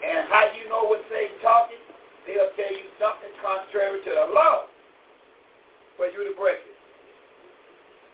And 0.00 0.24
how 0.32 0.48
you 0.56 0.64
know 0.72 0.88
what 0.88 1.04
Satan 1.12 1.36
talking? 1.44 1.76
They'll 2.24 2.56
tell 2.56 2.72
you 2.72 2.88
something 2.96 3.28
contrary 3.44 4.00
to 4.00 4.10
the 4.16 4.26
law 4.32 4.72
for 6.00 6.08
you 6.08 6.24
to 6.32 6.32
break 6.40 6.64
it. 6.64 6.78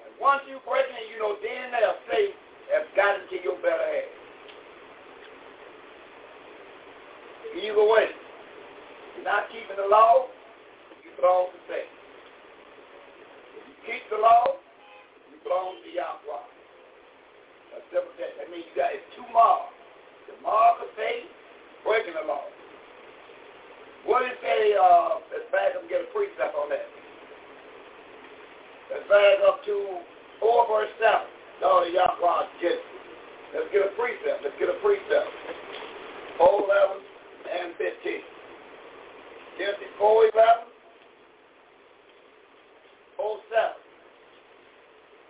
And 0.03 0.19
once 0.19 0.43
you 0.51 0.59
break 0.67 0.91
it, 0.91 1.07
you 1.15 1.23
know, 1.23 1.39
then 1.39 1.71
they'll 1.71 2.03
say, 2.11 2.35
have 2.75 2.91
got 2.99 3.23
into 3.23 3.39
your 3.39 3.55
better 3.63 3.87
You 7.55 7.71
Either 7.71 7.87
way 7.87 8.11
you're 9.17 9.25
not 9.29 9.49
keeping 9.53 9.77
the 9.77 9.89
law, 9.89 10.27
you 11.05 11.11
belong 11.21 11.53
to 11.53 11.61
Satan. 11.69 11.93
If 13.61 13.63
you 13.69 13.77
keep 13.85 14.03
the 14.09 14.21
law, 14.21 14.57
you 15.29 15.37
belong 15.45 15.79
to 15.85 15.89
Yahweh. 15.93 16.45
That's 17.73 17.87
simple 17.93 18.13
that. 18.21 18.33
That 18.41 18.49
means 18.53 18.69
you 18.73 18.75
got 18.77 18.93
it's 18.93 19.05
two 19.17 19.25
marks. 19.33 19.73
The 20.29 20.37
mark 20.45 20.81
of 20.81 20.89
faith, 20.95 21.27
breaking 21.83 22.15
the 22.17 22.25
law. 22.25 22.47
What 24.07 24.25
is 24.27 24.39
a, 24.43 24.59
uh, 24.77 25.09
let's 25.31 25.47
back 25.51 25.75
up 25.79 25.83
and 25.83 25.91
get 25.91 26.03
a 26.03 26.11
precept 26.11 26.55
on 26.59 26.71
that. 26.71 26.89
Let's 28.91 29.07
back 29.09 29.39
up 29.47 29.63
to 29.67 30.03
4 30.41 30.69
verse 30.71 30.95
7. 30.99 31.63
No, 31.65 31.85
Yahweh 31.87 32.45
gets 32.61 32.81
it. 32.81 32.83
Let's 33.55 33.69
get 33.71 33.83
a 33.85 33.93
precept. 33.99 34.41
Let's 34.47 34.57
get 34.59 34.69
a 34.71 34.79
precept. 34.81 35.33
11 36.41 36.99
and 37.47 37.77
15. 37.79 38.32
Genesis 39.63 39.95
4, 39.95 40.27
11, 40.35 40.75
07. 40.75 40.75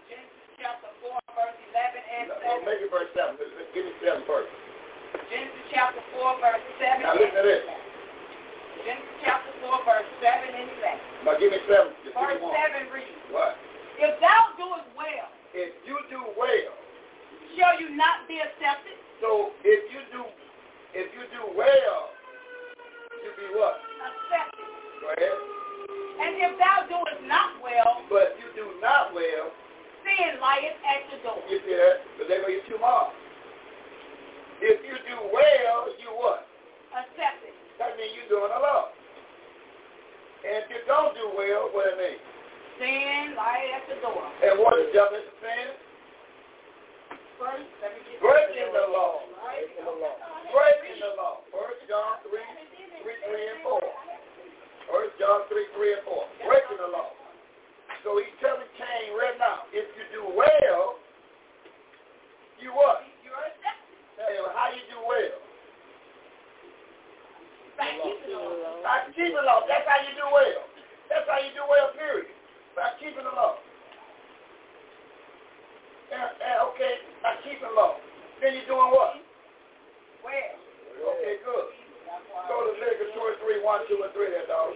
Genesis 0.09 0.49
chapter 0.57 0.89
4, 1.05 1.21
verse 1.37 1.53
11 1.53 2.01
and 2.01 2.27
7. 2.33 2.41
Well, 2.41 2.65
make 2.65 2.81
it 2.81 2.89
verse 2.89 3.13
7. 3.13 3.37
Give 3.77 3.85
me 3.93 3.93
7 4.01 4.25
first. 4.25 4.49
Genesis 5.29 5.65
chapter 5.69 6.01
4, 6.17 6.41
verse 6.41 6.65
7 6.81 7.05
Now 7.05 7.13
listen 7.13 7.45
to 7.45 7.45
this. 7.45 7.61
Genesis 8.89 9.17
chapter 9.21 9.53
4, 9.61 9.69
verse 9.85 10.09
7 10.25 10.49
and 10.49 10.69
11. 11.29 11.29
Now 11.29 11.37
give 11.37 11.53
me 11.53 11.61
7. 11.69 11.93
Just 12.01 12.17
verse 12.17 12.33
give 12.41 12.57
me 12.57 12.89
7 12.89 12.89
reads. 12.89 13.21
What? 13.37 13.53
If 14.01 14.17
thou 14.17 14.57
doest 14.57 14.89
well. 14.97 15.29
If 15.53 15.77
you 15.85 16.01
do 16.09 16.25
well. 16.41 16.73
Shall 17.61 17.77
you 17.77 17.93
not 17.93 18.25
be 18.25 18.41
accepted? 18.41 18.97
So 19.21 19.53
if 19.61 19.93
you 19.93 20.01
do, 20.09 20.25
if 20.97 21.13
you 21.21 21.29
do 21.37 21.53
well, 21.53 22.01
you 23.21 23.29
be 23.37 23.53
what? 23.61 23.92
And 24.03 26.35
if 26.39 26.53
thou 26.59 26.77
doest 26.89 27.23
not 27.27 27.59
well, 27.63 28.03
but 28.11 28.37
you 28.39 28.47
do 28.55 28.67
not 28.83 29.11
well, 29.15 29.51
sin 30.07 30.39
lieth 30.39 30.77
at 30.87 31.03
the 31.11 31.17
door. 31.27 31.43
You 31.51 31.59
see 31.67 31.75
that? 31.75 31.97
are 32.03 32.27
going 32.27 32.45
to 32.47 32.47
get 32.71 32.81
If 34.63 34.79
you 34.87 34.97
do 35.07 35.17
well, 35.35 35.79
you 35.99 36.11
what? 36.15 36.41
Accepted. 36.95 37.55
That 37.83 37.91
means 37.99 38.13
you're 38.19 38.31
doing 38.31 38.53
a 38.55 38.61
lot. 38.63 38.87
And 40.47 40.63
if 40.67 40.71
you 40.71 40.79
don't 40.87 41.15
do 41.19 41.29
well, 41.35 41.69
what 41.75 41.87
it 41.91 41.99
means? 41.99 42.23
Sin 42.79 43.35
lieth 43.39 43.75
at 43.83 43.87
the 43.91 43.97
door. 44.03 44.23
And 44.47 44.55
what 44.63 44.79
is 44.79 44.91
definition 44.95 45.29
of 45.31 45.35
sin? 45.43 45.69
First, 47.39 47.69
let 47.83 47.91
me 47.95 48.01
Breaking 48.23 48.71
the 48.71 48.87
law. 48.95 49.15
Breaking 49.43 49.83
the 49.87 49.95
law. 49.99 50.15
Breaking 50.55 50.97
the 51.03 51.09
law. 51.19 51.35
First 51.51 51.81
John 51.91 52.15
3, 52.23 52.71
3, 53.03 53.03
3, 53.03 53.53
and 53.59 53.63
4. 53.67 53.83
1 53.83 55.19
John 55.19 55.41
3, 55.51 55.75
3, 55.75 55.97
and 55.99 56.05
4. 56.07 56.47
Breaking 56.47 56.79
the 56.79 56.89
law. 56.95 57.11
So 58.07 58.19
he's 58.23 58.31
telling 58.39 58.67
Cain 58.79 59.11
right 59.19 59.35
now, 59.39 59.67
if 59.75 59.87
you 59.99 60.05
do 60.15 60.23
well, 60.31 60.99
you 62.63 62.71
what? 62.75 63.03
You're 63.27 63.35
accepted. 63.35 63.95
Hey, 64.19 64.39
well, 64.39 64.55
how 64.55 64.71
you 64.71 64.83
do 64.87 64.99
well? 65.03 65.39
By 67.75 67.91
keeping 67.99 68.31
the 68.39 68.39
law. 68.39 68.79
By 68.87 68.97
keeping 69.11 69.35
the 69.35 69.43
law. 69.47 69.67
That's 69.67 69.83
how 69.87 69.99
you 70.07 70.15
do 70.15 70.27
well. 70.31 70.63
That's 71.11 71.27
how 71.27 71.39
you 71.43 71.51
do 71.59 71.65
well, 71.67 71.89
period. 71.99 72.31
By 72.79 72.95
keeping 73.03 73.27
the 73.27 73.35
law. 73.35 73.59
And, 76.15 76.29
and, 76.39 76.59
okay, 76.71 76.95
by 77.19 77.35
keeping 77.43 77.67
the 77.67 77.75
law. 77.75 77.99
Then 78.39 78.55
you're 78.55 78.71
doing 78.71 78.95
what? 78.95 79.19
Well. 80.23 80.55
Okay, 81.03 81.43
good. 81.43 81.82
Go 82.33 82.65
to 82.65 82.73
Leviticus 82.75 83.13
23, 83.13 83.61
1, 83.61 83.89
2, 83.93 84.05
and 84.09 84.13
3 84.13 84.31
there, 84.33 84.49
dog. 84.49 84.73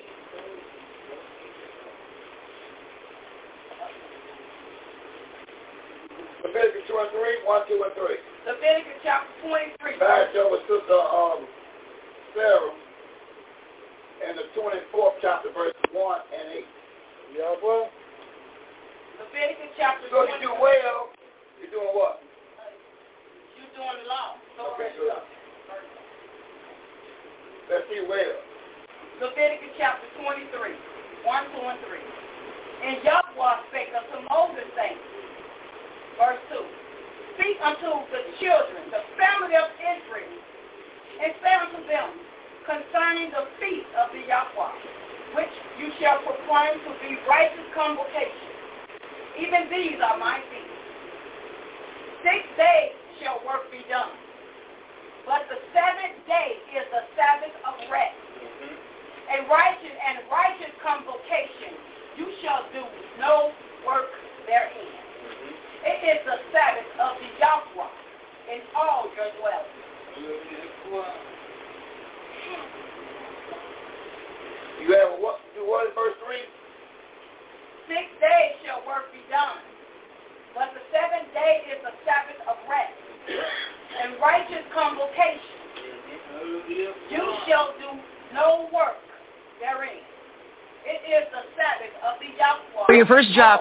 Leviticus 6.45 6.85
23, 6.89 7.49
1, 7.49 7.69
2, 7.69 7.85
and 7.85 7.95
3. 7.97 8.53
Leviticus 8.53 8.99
chapter 9.03 9.33
23. 9.49 9.99
Back 9.99 10.37
over 10.37 10.61
Sister 10.69 11.01
um, 11.01 11.49
Sarah 12.37 12.75
in 14.31 14.33
the 14.37 14.47
24th 14.53 15.17
chapter, 15.25 15.49
verse 15.57 15.75
1 15.91 15.97
and 15.97 16.47
8. 16.61 17.41
Yeah, 17.41 17.57
boy. 17.59 17.89
Leviticus 19.17 19.73
chapter 19.81 20.05
So 20.13 20.29
you 20.29 20.39
do 20.45 20.53
well, 20.61 21.09
you're 21.57 21.73
doing 21.73 21.93
what? 21.97 22.21
You're 23.57 23.73
doing 23.73 23.97
the 24.05 24.07
law. 24.13 24.37
So 24.61 24.77
okay, 24.77 24.93
good. 24.93 25.09
Let's 27.67 27.83
see 27.91 27.99
where. 28.07 28.39
Leviticus 29.19 29.75
chapter 29.75 30.07
23, 30.23 30.55
1, 30.55 30.55
2, 30.55 31.27
and 31.27 31.81
3. 31.83 32.87
And 32.87 32.95
Yahweh 33.03 33.59
spake 33.75 33.91
unto 33.91 34.23
Moses, 34.31 34.71
saying, 34.79 35.01
verse 36.15 36.39
2, 36.53 36.63
Speak 37.35 37.59
unto 37.67 38.07
the 38.15 38.23
children, 38.39 38.87
the 38.95 39.03
family 39.19 39.59
of 39.59 39.67
Israel, 39.83 40.37
and 41.27 41.31
say 41.43 41.55
unto 41.59 41.81
them, 41.91 42.09
concerning 42.69 43.35
the 43.35 43.51
feast 43.59 43.89
of 43.99 44.15
the 44.15 44.23
Yahweh, 44.31 44.75
which 45.35 45.55
you 45.83 45.91
shall 45.99 46.23
proclaim 46.23 46.79
to 46.87 46.91
be 47.03 47.19
righteous 47.27 47.67
convocation. 47.75 48.47
Even 49.43 49.67
these 49.75 49.99
are 50.03 50.15
my 50.19 50.39
feasts. 50.55 50.83
Six 52.23 52.43
days 52.59 52.95
shall 53.23 53.43
work 53.43 53.67
be 53.75 53.83
done 53.91 54.11
but 55.27 55.43
the 55.51 55.59
seventh 55.75 56.23
day 56.31 56.63
is 56.71 56.87
the 56.95 57.03
Sabbath 57.19 57.51
of 57.67 57.75
rest. 57.91 58.15
Mm-hmm. 58.15 59.35
A 59.35 59.37
righteous 59.51 59.97
and 60.07 60.23
righteous 60.31 60.71
convocation, 60.79 61.75
you 62.15 62.31
shall 62.41 62.63
do 62.71 62.87
no 63.19 63.51
work 63.83 64.07
therein. 64.47 64.71
Mm-hmm. 64.87 65.51
It 65.83 65.99
is 66.15 66.19
the 66.31 66.39
Sabbath 66.55 66.87
of 67.03 67.19
the 67.19 67.27
Yahweh 67.43 67.93
in 68.55 68.59
all 68.79 69.11
your 69.19 69.27
dwellings. 69.43 70.47
You 74.87 74.91
have 74.95 75.19
what? 75.19 75.43
Do 75.59 75.67
what 75.67 75.91
in 75.91 75.95
verse 75.99 76.15
3? 76.23 76.39
Six 77.91 78.07
days 78.23 78.63
shall 78.63 78.87
work 78.87 79.11
be 79.11 79.19
done, 79.27 79.59
but 80.55 80.71
the 80.71 80.83
seventh 80.95 81.35
day 81.35 81.67
is 81.67 81.83
the 81.83 81.95
Sabbath 82.07 82.39
of 82.47 82.63
rest 82.71 83.06
and 83.31 84.15
righteous 84.21 84.65
convocation. 84.75 85.41
You 86.69 87.35
shall 87.49 87.71
do 87.79 87.99
no 88.35 88.69
work 88.73 88.97
therein. 89.61 89.91
It 90.87 91.09
is 91.11 91.27
the 91.33 91.41
Sabbath 91.57 91.93
of 92.07 92.21
the 92.21 92.31
Yahweh. 92.39 92.87
For 92.87 92.95
your 92.95 93.07
first 93.07 93.31
job, 93.33 93.61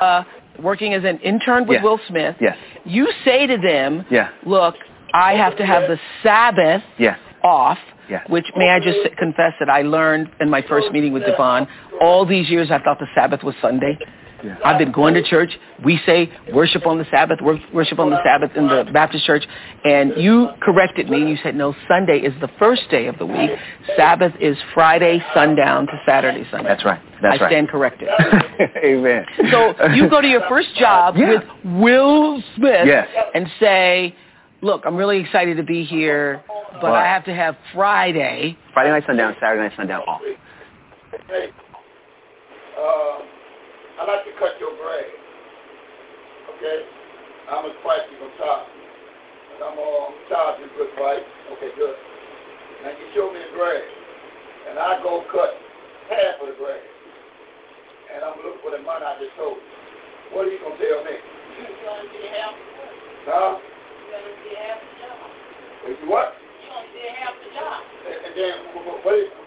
uh, 0.00 0.24
working 0.60 0.94
as 0.94 1.04
an 1.04 1.18
intern 1.18 1.68
with 1.68 1.76
yes. 1.76 1.84
Will 1.84 2.00
Smith, 2.08 2.36
yes. 2.40 2.56
you 2.84 3.12
say 3.24 3.46
to 3.46 3.56
them, 3.58 4.04
yeah. 4.10 4.30
look, 4.44 4.74
I 5.12 5.34
have 5.34 5.56
to 5.58 5.66
have 5.66 5.88
the 5.88 6.00
Sabbath 6.22 6.82
yes. 6.98 7.18
off. 7.44 7.78
Yes. 8.10 8.26
Which 8.28 8.44
may 8.56 8.68
I 8.68 8.80
just 8.80 9.16
confess 9.16 9.52
that 9.60 9.70
I 9.70 9.80
learned 9.82 10.28
in 10.40 10.50
my 10.50 10.60
first 10.60 10.92
meeting 10.92 11.12
with 11.12 11.22
Devon, 11.24 11.66
all 12.02 12.26
these 12.26 12.50
years 12.50 12.70
I 12.70 12.78
thought 12.82 12.98
the 12.98 13.06
Sabbath 13.14 13.42
was 13.42 13.54
Sunday. 13.62 13.96
Yeah. 14.44 14.56
I've 14.64 14.78
been 14.78 14.92
going 14.92 15.14
to 15.14 15.22
church. 15.22 15.58
We 15.84 15.98
say 16.04 16.30
worship 16.52 16.86
on 16.86 16.98
the 16.98 17.06
Sabbath, 17.10 17.40
worship 17.40 17.98
on 17.98 18.10
the 18.10 18.22
Sabbath 18.22 18.50
in 18.56 18.68
the 18.68 18.86
Baptist 18.92 19.24
church. 19.24 19.44
And 19.84 20.12
you 20.18 20.48
corrected 20.60 21.08
me. 21.08 21.18
You 21.26 21.38
said, 21.42 21.56
no, 21.56 21.74
Sunday 21.88 22.18
is 22.20 22.34
the 22.40 22.50
first 22.58 22.82
day 22.90 23.06
of 23.06 23.16
the 23.18 23.24
week. 23.26 23.50
Sabbath 23.96 24.32
is 24.40 24.56
Friday, 24.74 25.24
sundown 25.32 25.86
to 25.86 25.92
Saturday, 26.04 26.44
sundown. 26.50 26.64
That's 26.64 26.84
right. 26.84 27.00
That's 27.22 27.40
I 27.40 27.42
right. 27.42 27.42
I 27.42 27.48
stand 27.48 27.68
corrected. 27.68 28.08
Amen. 28.84 29.24
So 29.50 29.74
you 29.94 30.10
go 30.10 30.20
to 30.20 30.28
your 30.28 30.42
first 30.48 30.74
job 30.78 31.16
yeah. 31.16 31.30
with 31.36 31.74
Will 31.80 32.42
Smith 32.56 32.86
yes. 32.86 33.08
and 33.34 33.46
say, 33.58 34.14
look, 34.60 34.82
I'm 34.84 34.96
really 34.96 35.20
excited 35.20 35.56
to 35.56 35.62
be 35.62 35.84
here, 35.84 36.42
but 36.82 36.92
I 36.92 37.04
have 37.06 37.24
to 37.26 37.34
have 37.34 37.56
Friday. 37.72 38.58
Friday 38.74 38.90
night 38.90 39.04
sundown, 39.06 39.34
Saturday 39.40 39.62
night 39.62 39.72
sundown 39.76 40.02
off. 40.02 40.20
Um, 42.76 43.28
I 44.00 44.02
like 44.10 44.26
to 44.26 44.32
cut 44.42 44.58
your 44.58 44.74
grass. 44.74 45.12
Okay? 46.58 46.78
I'm 47.54 47.62
as 47.70 47.76
pricey 47.86 48.18
on 48.18 48.30
top. 48.42 48.66
And 49.54 49.60
I'm 49.62 49.78
all 49.78 50.10
on 50.10 50.12
top 50.26 50.58
of 50.58 50.66
good 50.74 50.90
price. 50.98 51.22
Okay, 51.54 51.70
good. 51.78 51.94
Now 52.82 52.90
you 52.90 53.06
show 53.14 53.30
me 53.30 53.38
the 53.38 53.54
grass. 53.54 53.86
And 54.70 54.82
I 54.82 54.98
go 55.02 55.22
cut 55.30 55.54
half 56.10 56.42
of 56.42 56.50
the 56.50 56.56
grass. 56.58 56.82
And 58.14 58.26
I'm 58.26 58.34
looking 58.42 58.62
for 58.66 58.74
the 58.74 58.82
money 58.82 59.06
I 59.06 59.14
just 59.22 59.30
told 59.38 59.62
you. 59.62 59.62
What 60.34 60.46
are 60.48 60.50
you 60.50 60.58
gonna 60.58 60.74
tell 60.78 60.98
me? 61.06 61.14
You're 61.14 61.70
gonna 61.86 62.10
be 62.10 62.22
half 62.34 62.50
the 62.54 62.66
work. 62.74 62.98
Huh? 63.30 63.50
You're 63.54 63.54
gonna 63.54 64.30
be 64.42 64.50
half 64.58 64.78
the 64.82 64.94
job. 64.98 66.02
you 66.02 66.06
what? 66.10 66.28
You're 66.34 66.70
gonna 66.74 66.90
be 66.90 67.02
half 67.14 67.34
the 67.38 67.48
job. 67.54 67.80
And, 68.26 68.32
then 68.34 68.54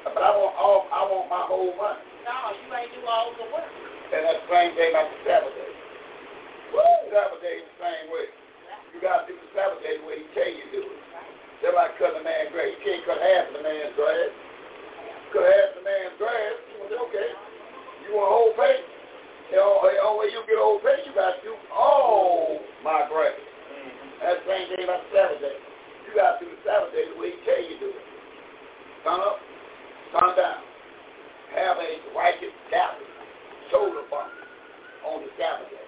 but 0.07 0.23
I 0.23 0.31
want 0.39 0.55
all 0.55 0.79
I 0.87 1.01
want 1.03 1.27
my 1.27 1.43
whole 1.49 1.73
money. 1.75 1.99
No, 2.23 2.55
you 2.55 2.67
ain't 2.71 2.95
do 2.95 3.03
all 3.11 3.35
the 3.35 3.43
work 3.51 3.67
and 4.13 4.23
that 4.23 4.39
same 4.47 4.71
day 4.79 4.89
like 4.95 5.07
the 5.11 5.19
Sabbath 5.27 5.55
day. 5.55 5.71
Woo! 6.71 6.91
Sabbath 7.11 7.41
day 7.43 7.55
is 7.59 7.67
the 7.67 7.77
same 7.83 8.05
way. 8.11 8.27
You 8.95 8.97
got 9.03 9.23
to 9.23 9.23
do 9.31 9.35
the 9.35 9.47
Sabbath 9.51 9.81
day 9.83 9.99
the 9.99 10.03
way 10.07 10.23
he 10.23 10.25
tell 10.31 10.47
you 10.51 10.63
to 10.63 10.71
do 10.71 10.81
it. 10.87 11.01
Just 11.59 11.75
like 11.75 11.93
cutting 11.99 12.23
a 12.23 12.23
man's 12.23 12.51
grass. 12.55 12.71
You 12.71 12.79
can't 12.85 13.03
cut 13.03 13.19
half 13.19 13.43
the 13.51 13.61
man's 13.63 13.93
grass. 13.99 14.31
Cut 15.35 15.43
half 15.43 15.69
the 15.75 15.83
man's 15.83 16.15
grass, 16.15 16.55
you 16.71 16.75
want 16.87 16.95
okay. 17.11 17.29
You 18.07 18.09
want 18.15 18.27
a 18.31 18.31
whole 18.31 18.53
pay? 18.55 18.77
The 19.51 19.59
only 19.59 20.15
way 20.23 20.29
you 20.31 20.39
get 20.47 20.55
a 20.55 20.63
whole 20.63 20.79
pay, 20.79 21.03
you 21.03 21.11
got 21.11 21.35
to 21.35 21.41
do 21.43 21.51
all 21.75 22.63
my 22.87 23.03
grass. 23.11 23.35
Mm-hmm. 23.35 24.23
That's 24.23 24.39
same 24.47 24.65
day, 24.71 24.87
about 24.87 25.03
the 25.03 25.09
Sabbath 25.11 25.41
day. 25.43 25.57
You 26.07 26.11
got 26.15 26.31
to 26.39 26.39
do 26.39 26.47
the 26.47 26.59
Sabbath 26.63 26.95
day 26.95 27.03
the 27.11 27.15
way 27.19 27.35
he 27.35 27.39
tell 27.43 27.59
you 27.59 27.75
to 27.75 27.81
do 27.91 27.91
it. 27.91 28.03
Sun 29.03 29.19
up, 29.19 29.37
sun 30.15 30.31
down. 30.39 30.63
Have 31.59 31.75
a 31.79 31.91
righteous 32.15 32.55
Sabbath. 32.71 33.16
Total 33.73 33.99
farming 34.07 34.47
on 35.03 35.19
the 35.19 35.27
Sabbath 35.35 35.67
day. 35.67 35.87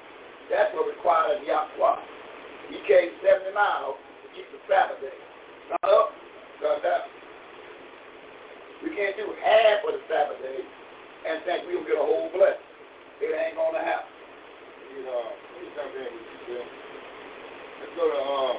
That's 0.52 0.68
what 0.76 0.92
required 0.92 1.40
of 1.40 1.48
Yahweh. 1.48 2.76
He 2.76 2.84
came 2.84 3.16
70 3.24 3.56
miles 3.56 3.96
to 3.96 4.26
keep 4.36 4.44
the 4.52 4.60
Sabbath 4.68 5.00
day. 5.00 5.16
Not 5.72 5.80
up, 5.88 6.12
not 6.60 6.84
down. 6.84 7.08
We 8.84 8.92
can't 8.92 9.16
do 9.16 9.32
half 9.32 9.80
of 9.88 9.96
the 9.96 10.04
Sabbath 10.12 10.44
day 10.44 10.60
and 10.60 11.40
think 11.48 11.72
we'll 11.72 11.88
get 11.88 11.96
a 11.96 12.04
whole 12.04 12.28
blessing. 12.36 12.60
It 13.24 13.32
ain't 13.32 13.56
going 13.56 13.76
to 13.76 13.84
happen. 13.86 14.12
let 14.90 16.20
us 16.60 16.68
go 17.96 18.06
to, 18.12 18.20
um, 18.20 18.56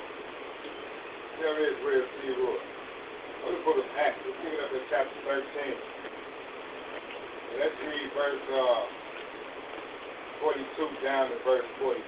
there 1.44 1.56
is 1.68 1.76
where 1.84 2.00
it's 2.04 2.08
Leroy. 2.24 2.56
Go 2.56 3.46
to 3.52 3.52
the 3.52 3.62
book 3.68 3.76
of 3.84 3.88
Acts. 4.00 4.16
Let's 4.24 4.38
pick 4.40 4.52
it 4.56 4.64
up 4.64 4.72
in 4.72 4.82
chapter 4.88 5.18
13. 5.28 5.76
And 7.52 7.58
let's 7.60 7.76
read 7.84 8.08
verse, 8.16 8.44
uh, 8.56 8.82
42 10.40 10.64
down 11.04 11.28
to 11.28 11.36
verse 11.44 11.64
44. 11.76 12.00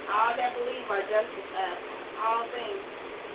all 0.09 0.31
that 0.35 0.51
believe 0.57 0.85
are 0.89 1.03
justified, 1.05 1.77
all 2.25 2.43
things 2.49 2.83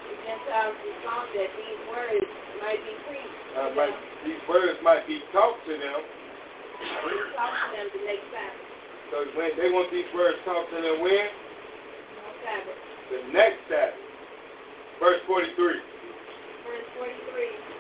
the 0.10 0.14
Gentiles 0.26 0.74
uh, 0.74 0.82
were 0.82 0.98
taught 1.06 1.30
that 1.38 1.50
these 1.54 1.82
words 1.86 2.26
might 2.66 2.82
be 2.82 2.94
preached. 3.06 3.38
Uh, 3.54 3.70
might, 3.78 3.94
these 4.26 4.42
words 4.50 4.78
might 4.82 5.06
be 5.06 5.22
taught 5.30 5.58
to 5.70 5.74
them. 5.78 6.02
Taught 6.02 7.14
to 7.14 7.66
them 7.78 7.88
the 7.94 8.02
next 8.10 8.26
Sabbath. 8.34 8.58
So 9.14 9.18
when 9.38 9.54
they 9.54 9.70
want 9.70 9.94
these 9.94 10.10
words 10.18 10.42
taught 10.50 10.66
to 10.74 10.80
them 10.82 10.98
when? 11.06 11.14
On 11.30 12.34
Sabbath. 12.42 12.74
The 13.14 13.22
next 13.30 13.62
Sabbath. 13.70 14.02
Verse 14.98 15.22
43. 15.30 15.54
Verse 15.78 15.78
43. 15.78 15.78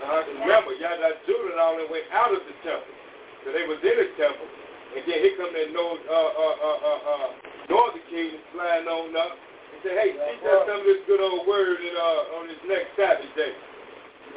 Uh, 0.05 0.21
remember, 0.37 0.77
Yada 0.77 1.17
Judah 1.25 1.57
and 1.57 1.57
all 1.57 1.73
that 1.81 1.89
went 1.89 2.05
out 2.13 2.29
of 2.29 2.45
the 2.45 2.53
temple. 2.61 2.93
So 3.41 3.49
they 3.57 3.65
was 3.65 3.81
in 3.81 4.05
the 4.05 4.05
temple. 4.21 4.45
And 4.93 5.01
then 5.09 5.17
here 5.17 5.33
come 5.33 5.49
that 5.49 5.73
no, 5.73 5.97
uh, 5.97 6.13
uh, 6.13 6.53
uh, 6.61 6.77
uh, 6.77 7.32
uh, 7.32 7.32
northern 7.73 8.05
kingdom 8.13 8.39
flying 8.53 8.85
on 8.85 9.09
up 9.17 9.33
and 9.33 9.79
say, 9.81 9.91
hey, 9.97 10.09
teach 10.13 10.45
us 10.45 10.63
some 10.69 10.81
of 10.85 10.85
this 10.85 11.01
good 11.09 11.17
old 11.21 11.49
word 11.49 11.81
in, 11.81 11.93
uh, 11.97 12.37
on 12.39 12.43
this 12.45 12.61
next 12.69 12.93
Sabbath 12.93 13.27
day. 13.33 13.53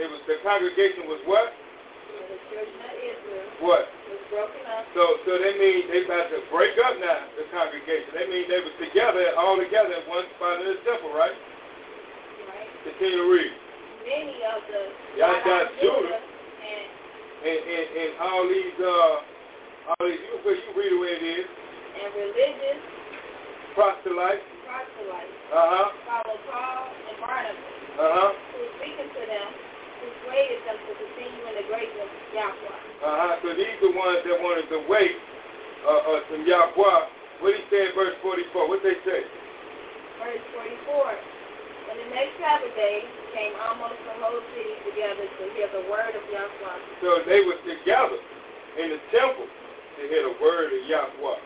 It 0.00 0.08
was 0.08 0.22
the 0.24 0.40
congregation 0.40 1.04
was 1.06 1.20
what? 1.28 1.52
the 1.54 2.40
children 2.50 2.78
of 2.78 2.94
Israel. 2.94 3.46
What? 3.70 3.84
Was 4.10 4.22
broken 4.30 4.62
up. 4.70 4.84
So, 4.94 5.02
so 5.26 5.30
they 5.40 5.54
mean 5.58 5.86
they 5.90 6.06
about 6.06 6.30
to 6.34 6.40
break 6.50 6.74
up 6.82 6.98
now 6.98 7.26
the 7.38 7.46
congregation. 7.50 8.10
They 8.14 8.26
mean 8.28 8.44
they 8.50 8.62
were 8.62 8.74
together, 8.80 9.34
all 9.34 9.58
together, 9.58 9.90
in 9.94 10.04
one 10.10 10.26
spot 10.38 10.62
in 10.62 10.74
the 10.78 10.78
temple, 10.86 11.10
right? 11.14 11.34
Continue 12.80 13.20
to 13.20 13.28
read. 13.28 13.52
Many 14.08 14.40
of 14.48 14.60
the 14.64 14.80
Y'all 15.20 15.36
got 15.44 15.68
Judah 15.84 16.16
and 16.16 16.86
and, 17.44 17.60
and, 17.60 17.86
and 17.92 18.10
all 18.24 18.42
these 18.48 18.76
uh 18.80 19.12
all 19.92 20.00
these 20.08 20.16
you 20.24 20.32
you 20.40 20.70
read 20.72 20.92
the 20.96 21.00
way 21.00 21.12
it 21.20 21.24
is. 21.44 21.46
And 22.00 22.08
religious 22.16 22.80
proselytes. 23.76 24.46
Proselytes. 24.64 25.36
Uh-huh. 25.52 25.88
Follow 26.08 26.36
Paul 26.48 26.88
and 26.88 27.16
Barnabas. 27.20 27.60
Uh-huh. 28.00 28.28
Who 28.56 28.60
speaking 28.80 29.12
to 29.12 29.22
them 29.28 29.48
persuaded 30.00 30.60
them 30.64 30.78
to 30.80 30.92
continue 30.96 31.42
in 31.52 31.54
the 31.60 31.66
greatness 31.68 32.08
of 32.08 32.28
Yahweh. 32.32 33.04
Uh-huh. 33.04 33.32
So 33.44 33.48
these 33.60 33.76
are 33.76 33.84
the 33.92 33.92
ones 33.92 34.20
that 34.24 34.36
wanted 34.40 34.66
to 34.72 34.78
wait 34.88 35.20
uh, 35.84 36.00
uh, 36.16 36.20
from 36.32 36.48
Yahweh. 36.48 37.00
What 37.44 37.52
he 37.52 37.60
said 37.68 37.92
verse 37.92 38.16
44? 38.24 38.72
What 38.72 38.80
they 38.80 38.96
say? 39.04 39.20
Verse 40.16 40.44
44. 40.80 41.39
And 41.90 41.98
the 42.06 42.08
next 42.14 42.38
Sabbath 42.38 42.70
day 42.78 43.02
came 43.34 43.50
almost 43.66 43.98
the 44.06 44.14
whole 44.22 44.38
city 44.54 44.78
together 44.86 45.26
to 45.26 45.42
hear 45.58 45.66
the 45.74 45.90
word 45.90 46.14
of 46.14 46.22
Yahweh. 46.30 46.78
So 47.02 47.18
they 47.26 47.42
were 47.42 47.58
together 47.66 48.14
in 48.78 48.94
the 48.94 49.00
temple 49.10 49.42
to 49.50 50.02
hear 50.06 50.22
the 50.22 50.38
word 50.38 50.70
of 50.70 50.82
Yahweh. 50.86 51.40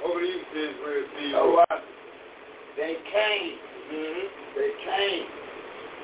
Over 0.00 0.16
these 0.24 0.48
days, 0.56 0.72
we 0.80 1.36
Oh, 1.36 1.60
They 2.80 2.96
came. 3.04 3.54
Mm-hmm. 3.92 4.26
They 4.56 4.70
came 4.88 5.24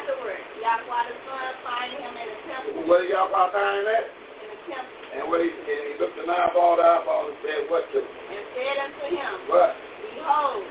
afterwards, 0.00 0.44
Yahweh 0.56 1.04
the 1.08 1.14
Son 1.28 1.52
find 1.64 1.92
him 1.92 2.14
in 2.16 2.26
the 2.32 2.38
temple. 2.48 2.88
Where 2.88 3.02
did 3.04 3.12
Yahweh 3.12 3.48
find 3.52 3.74
him 3.84 3.88
at? 3.92 4.06
In 4.40 4.48
the 4.48 4.58
temple. 4.64 4.96
And 5.10 5.24
what 5.28 5.40
he 5.44 5.50
and 5.50 5.82
he 5.92 5.92
looked 6.00 6.18
an 6.20 6.30
eyeball 6.30 6.76
to 6.76 6.82
eyeball 6.84 7.28
and 7.28 7.36
said, 7.44 7.60
What 7.68 7.84
to? 7.92 7.98
And 8.00 8.44
said 8.56 8.76
unto 8.80 9.04
him, 9.12 9.34
What? 9.52 9.72
Behold, 10.00 10.64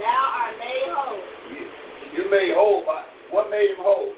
thou 0.00 0.22
art 0.44 0.54
made 0.60 0.90
whole. 0.92 1.24
You, 1.54 1.62
you 2.12 2.22
made 2.30 2.52
whole 2.52 2.84
by 2.84 3.04
what 3.32 3.50
made 3.50 3.72
him 3.72 3.80
whole? 3.82 4.12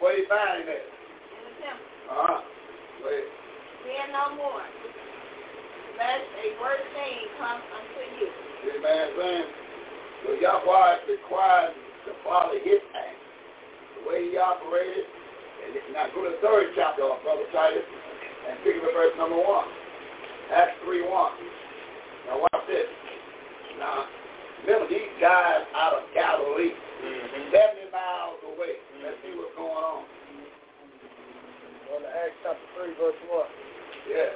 Where 0.00 0.14
he 0.18 0.22
find 0.30 0.62
him 0.62 0.68
at? 0.72 0.82
In 0.84 1.40
the 1.46 1.52
temple. 1.62 1.86
Uh-huh. 2.12 2.42
Where? 3.04 3.26
Then 3.86 4.06
no 4.14 4.24
more. 4.36 4.62
Lest 4.62 6.26
a 6.38 6.46
worse 6.62 6.86
thing 6.94 7.16
come 7.38 7.58
unto 7.62 8.02
you. 8.18 8.28
Amen. 8.78 9.44
So 10.24 10.34
Yahweh 10.34 10.94
is 10.98 11.02
required 11.20 11.74
to 12.06 12.10
follow 12.26 12.54
his 12.58 12.82
path, 12.90 13.18
the 13.98 14.02
way 14.10 14.30
he 14.30 14.34
operated. 14.38 15.06
And 15.62 15.74
now 15.94 16.06
go 16.14 16.24
to 16.24 16.34
the 16.34 16.40
third 16.42 16.74
chapter 16.74 17.06
of 17.06 17.22
Brother 17.22 17.46
Titus 17.52 17.86
and 18.48 18.58
pick 18.64 18.78
up 18.82 18.90
verse 18.94 19.14
number 19.18 19.38
1. 19.38 19.44
Acts 20.54 20.74
3 20.86 21.02
1. 21.02 21.12
Now 22.26 22.38
watch 22.40 22.64
this. 22.66 22.88
Now, 23.78 24.06
remember 24.64 24.88
these 24.88 25.12
guys 25.20 25.62
out 25.76 25.92
of 26.02 26.02
Galilee, 26.16 26.72
mm-hmm. 26.72 27.52
70 27.54 27.94
miles 27.94 28.40
away. 28.50 28.80
Mm-hmm. 28.80 29.02
Let's 29.06 29.18
see 29.22 29.32
what's 29.38 29.54
going 29.54 29.76
on. 29.76 30.02
Go 31.92 32.00
to 32.00 32.08
Acts 32.10 32.38
chapter 32.42 32.68
3, 32.96 32.98
verse 32.98 33.20
1. 33.28 33.46
Yeah. 34.10 34.30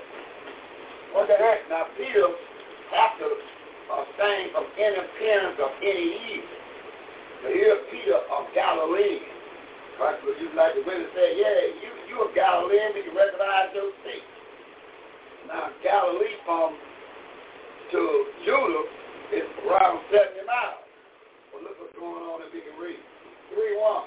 Look 1.17 1.31
at 1.33 1.41
Acts. 1.41 1.67
Now, 1.73 1.89
Peter, 1.97 2.29
after 2.93 3.29
a 3.91 4.01
thing 4.17 4.47
of 4.55 4.67
independence 4.79 5.59
of 5.59 5.73
any 5.83 6.09
evil. 6.39 6.61
So 7.43 7.47
here, 7.51 7.77
Peter 7.91 8.19
of 8.31 8.47
Galilee. 8.55 9.23
That's 9.99 10.19
what 10.23 10.35
you 10.41 10.51
like 10.57 10.75
the 10.75 10.83
women 10.83 11.07
say, 11.15 11.39
yeah, 11.39 11.63
you 11.79 11.91
you 12.11 12.17
a 12.27 12.27
Galilean, 12.35 12.91
we 12.97 13.07
can 13.07 13.15
recognize 13.15 13.71
your 13.71 13.93
feet. 14.03 14.25
Now 15.47 15.71
Galilee 15.85 16.39
from 16.45 16.75
to 17.93 18.01
Judah 18.43 18.85
is 19.37 19.47
around 19.63 20.01
70 20.11 20.43
miles. 20.43 20.83
Well, 21.55 21.63
look 21.63 21.77
what's 21.79 21.95
going 21.95 22.25
on 22.25 22.43
if 22.43 22.51
we 22.51 22.65
can 22.67 22.75
read. 22.83 22.99
3 23.55 23.79
1. 23.79 24.03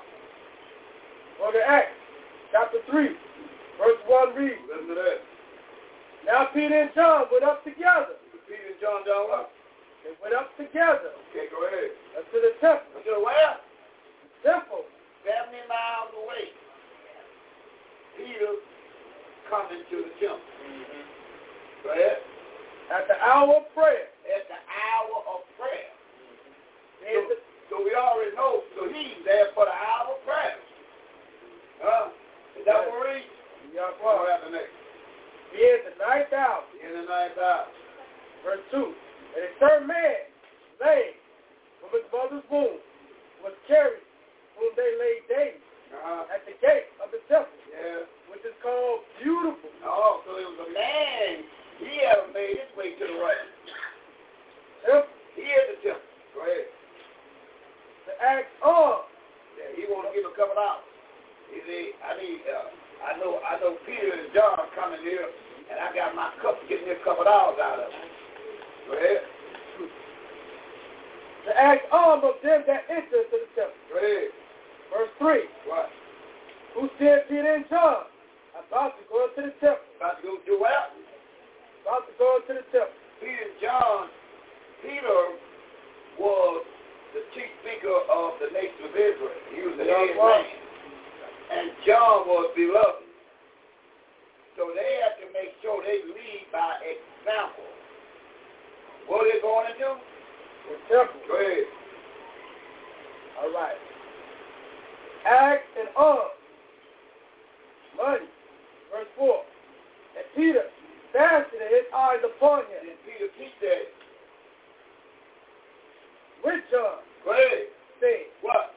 Well, 1.40 1.54
the 1.54 1.64
Acts, 1.64 1.96
chapter 2.52 2.82
3, 2.92 3.08
verse 3.80 4.02
1 4.10 4.36
read. 4.36 4.58
Listen 4.68 4.90
to 4.90 4.96
that. 5.00 5.20
Now 6.28 6.50
Peter 6.52 6.76
and 6.76 6.92
John 6.92 7.30
went 7.32 7.46
up 7.46 7.64
together. 7.64 8.20
Peter 8.50 8.74
and 8.74 8.80
John 8.82 9.06
down 9.08 9.32
up. 9.32 9.55
They 10.06 10.14
went 10.22 10.38
up 10.38 10.54
together. 10.54 11.10
Okay, 11.34 11.50
go 11.50 11.66
ahead. 11.66 11.90
Up 12.22 12.30
to 12.30 12.38
the 12.38 12.54
temple. 12.62 12.94
To 13.10 13.26
where? 13.26 13.58
Temple. 14.46 14.86
70 15.26 15.50
miles 15.66 16.14
away. 16.14 16.46
Peter 18.14 18.54
coming 19.50 19.82
to 19.82 19.98
the 20.06 20.14
temple. 20.22 20.46
Mm-hmm. 20.62 21.06
Go 21.82 21.88
ahead. 21.98 22.22
At 22.94 23.10
the 23.10 23.18
hour 23.18 23.50
of 23.50 23.66
prayer. 23.74 24.14
At 24.30 24.46
the 24.46 24.62
hour 24.62 25.18
of 25.26 25.42
prayer. 25.58 25.90
Mm-hmm. 27.02 27.26
So, 27.26 27.34
so 27.74 27.76
we 27.82 27.98
already 27.98 28.38
know. 28.38 28.62
So 28.78 28.86
he's 28.86 29.18
there 29.26 29.50
for 29.58 29.66
the 29.66 29.74
hour 29.74 30.14
of 30.14 30.22
prayer. 30.22 30.54
Huh? 31.82 32.14
Is 32.54 32.62
that 32.70 32.78
yes. 32.78 32.86
what 32.94 32.94
we 32.94 33.10
read? 33.10 33.26
Yeah, 33.74 33.90
what 34.06 34.22
happened 34.30 34.54
next? 34.54 34.70
He 35.50 35.66
is 35.66 35.82
the 35.90 35.98
ninth 35.98 36.30
hour. 36.30 36.62
In 36.78 36.94
the 36.94 37.06
ninth 37.10 37.42
hour. 37.42 37.66
Verse 38.46 38.62
2. 38.70 38.86
And 39.36 39.44
a 39.44 39.52
certain 39.60 39.84
man, 39.84 40.32
lame, 40.80 41.12
from 41.84 41.92
his 41.92 42.08
mother's 42.08 42.48
womb, 42.48 42.80
was 43.44 43.52
carried, 43.68 44.00
whom 44.56 44.72
they 44.80 44.96
laid 44.96 45.28
daily 45.28 45.60
uh-huh. 45.92 46.32
at 46.32 46.48
the 46.48 46.56
gate 46.64 46.88
of 47.04 47.12
the 47.12 47.20
temple, 47.28 47.52
yeah. 47.68 48.08
which 48.32 48.48
is 48.48 48.56
called 48.64 49.04
Beautiful. 49.20 49.76
Oh, 49.84 50.24
so 50.24 50.40
it 50.40 50.48
was 50.48 50.60
a 50.72 50.72
man. 50.72 51.44
He 51.84 52.00
had 52.08 52.32
made 52.32 52.64
his 52.64 52.72
way 52.80 52.96
to 52.96 53.04
the 53.04 53.18
right. 53.20 53.44
Temple. 54.88 55.12
He 55.36 55.44
is 55.44 55.68
the 55.68 55.78
temple. 55.92 56.08
Go 56.32 56.40
ahead. 56.48 56.68
The 58.08 58.16
act 58.24 58.48
of. 58.64 58.72
Oh. 58.72 58.98
Yeah, 59.60 59.72
he 59.76 59.84
want 59.92 60.08
to 60.16 60.16
give 60.16 60.24
a 60.32 60.36
couple 60.40 60.56
hours. 60.56 60.88
He 61.52 61.60
said, 61.60 61.88
I 62.08 62.12
need, 62.16 62.40
uh, 62.48 62.68
I 63.04 63.12
know, 63.20 63.44
I 63.44 63.60
know 63.60 63.76
Peter 63.84 64.16
and 64.16 64.32
John 64.32 64.64
coming 64.80 65.04
here, 65.04 65.28
and 65.68 65.76
I 65.76 65.92
got 65.92 66.16
my 66.16 66.32
cup, 66.40 66.56
getting 66.72 66.88
their 66.88 67.04
couple 67.04 67.28
hours 67.28 67.60
out 67.60 67.84
of 67.84 67.92
it. 67.92 68.15
Go 68.88 68.94
ahead. 68.94 69.22
To 71.46 71.52
act 71.58 71.82
armed 71.92 72.24
of 72.24 72.38
them 72.42 72.62
that 72.68 72.86
enter 72.90 73.06
into 73.26 73.34
the 73.38 73.50
temple. 73.58 73.78
Go 73.90 73.98
ahead. 73.98 74.30
Verse 74.94 75.14
3. 75.18 75.42
What? 75.70 75.90
Who 76.78 76.90
said 77.02 77.26
Peter 77.30 77.56
and 77.56 77.66
John 77.70 78.06
about 78.56 78.98
to 79.00 79.04
go 79.10 79.26
into 79.26 79.50
the 79.50 79.56
temple? 79.58 79.82
About 79.98 80.22
to 80.22 80.22
go 80.30 80.38
do 80.46 80.56
what? 80.62 80.94
About 81.82 82.06
to 82.06 82.14
go 82.22 82.28
into 82.42 82.62
the 82.62 82.66
temple. 82.70 82.94
Peter 83.22 83.42
and 83.42 83.58
John, 83.58 84.02
Peter 84.86 85.22
was 86.22 86.64
the 87.18 87.22
chief 87.34 87.48
speaker 87.66 87.90
of 88.12 88.38
the 88.44 88.50
nation 88.54 88.86
of 88.86 88.94
Israel. 88.94 89.38
He 89.50 89.60
was 89.66 89.76
the 89.82 89.88
head 89.88 90.14
man. 90.14 90.46
And 91.46 91.66
John 91.86 92.28
was 92.30 92.54
beloved. 92.54 93.06
So 94.58 94.72
they 94.74 94.92
have 95.06 95.16
to 95.20 95.28
make 95.34 95.58
sure 95.66 95.80
they 95.84 96.04
lead 96.06 96.48
by 96.54 96.80
example. 96.86 97.75
What 99.08 99.22
are 99.26 99.30
they 99.32 99.40
going 99.42 99.66
into? 99.72 100.02
The 100.66 100.76
temple. 100.90 101.20
Go 101.30 101.36
ahead. 101.40 101.66
All 103.42 103.52
right. 103.54 103.80
Acts 105.30 105.70
and 105.78 105.90
of 105.96 106.34
money. 107.98 108.26
Verse 108.90 109.10
4. 109.18 109.30
And 109.30 110.28
Peter 110.36 110.66
fasted 111.14 111.62
and 111.62 111.70
his 111.70 111.88
eyes 111.94 112.22
upon 112.26 112.66
him. 112.66 112.82
And 112.82 112.98
Peter 113.06 113.30
keep 113.38 113.54
that. 113.62 113.86
Richard. 116.50 117.02
Go 117.26 117.30
ahead. 117.32 117.70
Said. 118.02 118.32
What? 118.42 118.74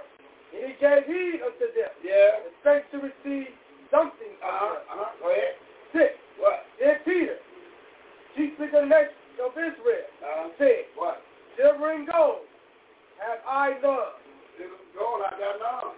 And 0.55 0.71
he 0.71 0.71
gave 0.79 1.03
heed 1.03 1.43
unto 1.43 1.67
them. 1.67 1.91
Yeah. 2.03 2.47
And 2.47 2.55
thanks 2.63 2.87
to 2.91 2.97
receive 3.03 3.51
something. 3.91 4.39
Uh-huh. 4.39 4.79
Uh-huh. 4.87 5.11
Go 5.19 5.27
ahead. 5.35 5.59
Six. 5.95 6.11
What? 6.43 6.59
In 6.83 6.99
Peter. 7.07 7.39
Chief 8.35 8.51
of 8.59 8.67
the 8.67 8.83
nation 8.83 9.39
of 9.39 9.55
Israel. 9.55 10.03
Uh-huh. 10.27 10.49
Said. 10.59 10.91
What? 10.99 11.23
Silver 11.55 11.95
and 11.95 12.03
gold 12.03 12.43
have 13.23 13.39
I 13.47 13.79
done? 13.79 14.11
Silver 14.59 14.75
and 14.75 14.91
gold 14.91 15.23
I 15.23 15.31
got 15.39 15.55
none. 15.55 15.95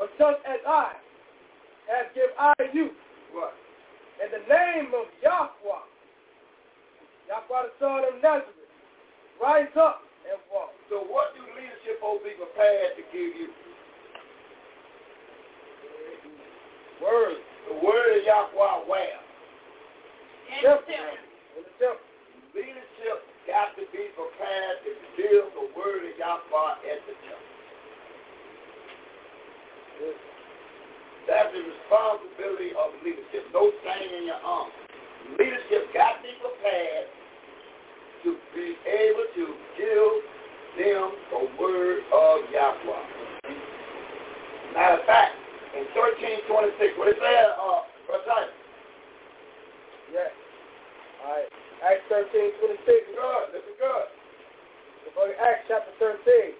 But 0.00 0.08
such 0.16 0.40
as 0.48 0.64
I 0.64 0.96
have 1.92 2.08
given 2.16 2.32
I 2.40 2.54
you. 2.72 2.96
What? 3.36 3.52
In 4.24 4.32
the 4.32 4.40
name 4.48 4.88
of 4.96 5.04
Yahweh. 5.20 5.84
Yahweh 7.28 7.62
the 7.68 7.72
son 7.76 8.08
of 8.08 8.16
Nazareth. 8.24 8.56
Rise 9.36 9.68
up 9.76 10.00
and 10.32 10.40
walk. 10.48 10.72
So 10.88 10.96
what 11.04 11.36
do 11.36 11.44
leadership 11.52 12.00
old 12.00 12.24
people 12.24 12.48
prepared 12.56 12.96
to 12.96 13.04
give 13.12 13.36
you? 13.36 13.52
Words. 17.04 17.44
The 17.68 17.74
word 17.84 18.10
of 18.16 18.22
Yahweh 18.24 18.88
where? 18.88 19.20
In 20.48 20.62
the 20.64 20.74
temple. 20.84 21.20
In 21.58 21.62
the 21.66 21.72
temple. 21.76 22.06
Leadership 22.54 23.16
got 23.46 23.70
to 23.78 23.84
be 23.94 24.04
prepared 24.16 24.76
to 24.82 24.90
deal 25.20 25.44
the 25.54 25.64
word 25.76 26.02
of 26.08 26.14
Yahweh 26.16 26.74
at 26.88 27.00
the 27.04 27.14
temple. 27.24 27.48
That's 31.28 31.50
the 31.52 31.60
responsibility 31.68 32.72
of 32.72 32.96
leadership. 33.04 33.46
No 33.52 33.68
thing 33.84 34.08
in 34.08 34.24
your 34.30 34.40
arm. 34.40 34.72
Leadership 35.38 35.92
got 35.92 36.18
to 36.24 36.24
be 36.24 36.32
prepared 36.40 37.06
to 38.24 38.28
be 38.56 38.74
able 38.88 39.26
to 39.36 39.44
give 39.76 40.14
them 40.80 41.06
the 41.30 41.42
word 41.60 42.02
of 42.08 42.34
Yahweh. 42.50 43.04
Matter 44.74 45.00
of 45.00 45.06
fact, 45.06 45.34
in 45.76 45.86
1326. 45.94 46.98
What 46.98 47.10
it 47.10 47.18
say, 47.22 47.34
uh, 47.54 47.82
Brother 48.10 48.50
Yes. 50.10 50.30
All 51.22 51.30
right. 51.30 51.48
Acts 51.86 52.06
13, 52.10 52.58
26. 52.58 53.14
Good. 53.14 53.44
This 53.54 53.62
is 53.66 53.76
good. 53.78 54.06
The 55.14 55.36
Acts 55.38 55.66
chapter 55.70 55.94
13, 55.98 56.54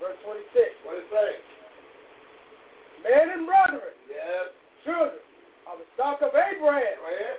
verse 0.00 0.16
26. 0.24 0.84
What 0.88 0.96
it 1.00 1.08
say? 1.12 1.30
Men 3.04 3.26
and 3.36 3.44
brethren. 3.44 3.94
Yes. 4.08 4.56
Children 4.84 5.20
of 5.68 5.76
the 5.84 5.88
stock 5.92 6.24
of 6.24 6.32
Abraham. 6.32 6.96
Yes. 6.96 7.38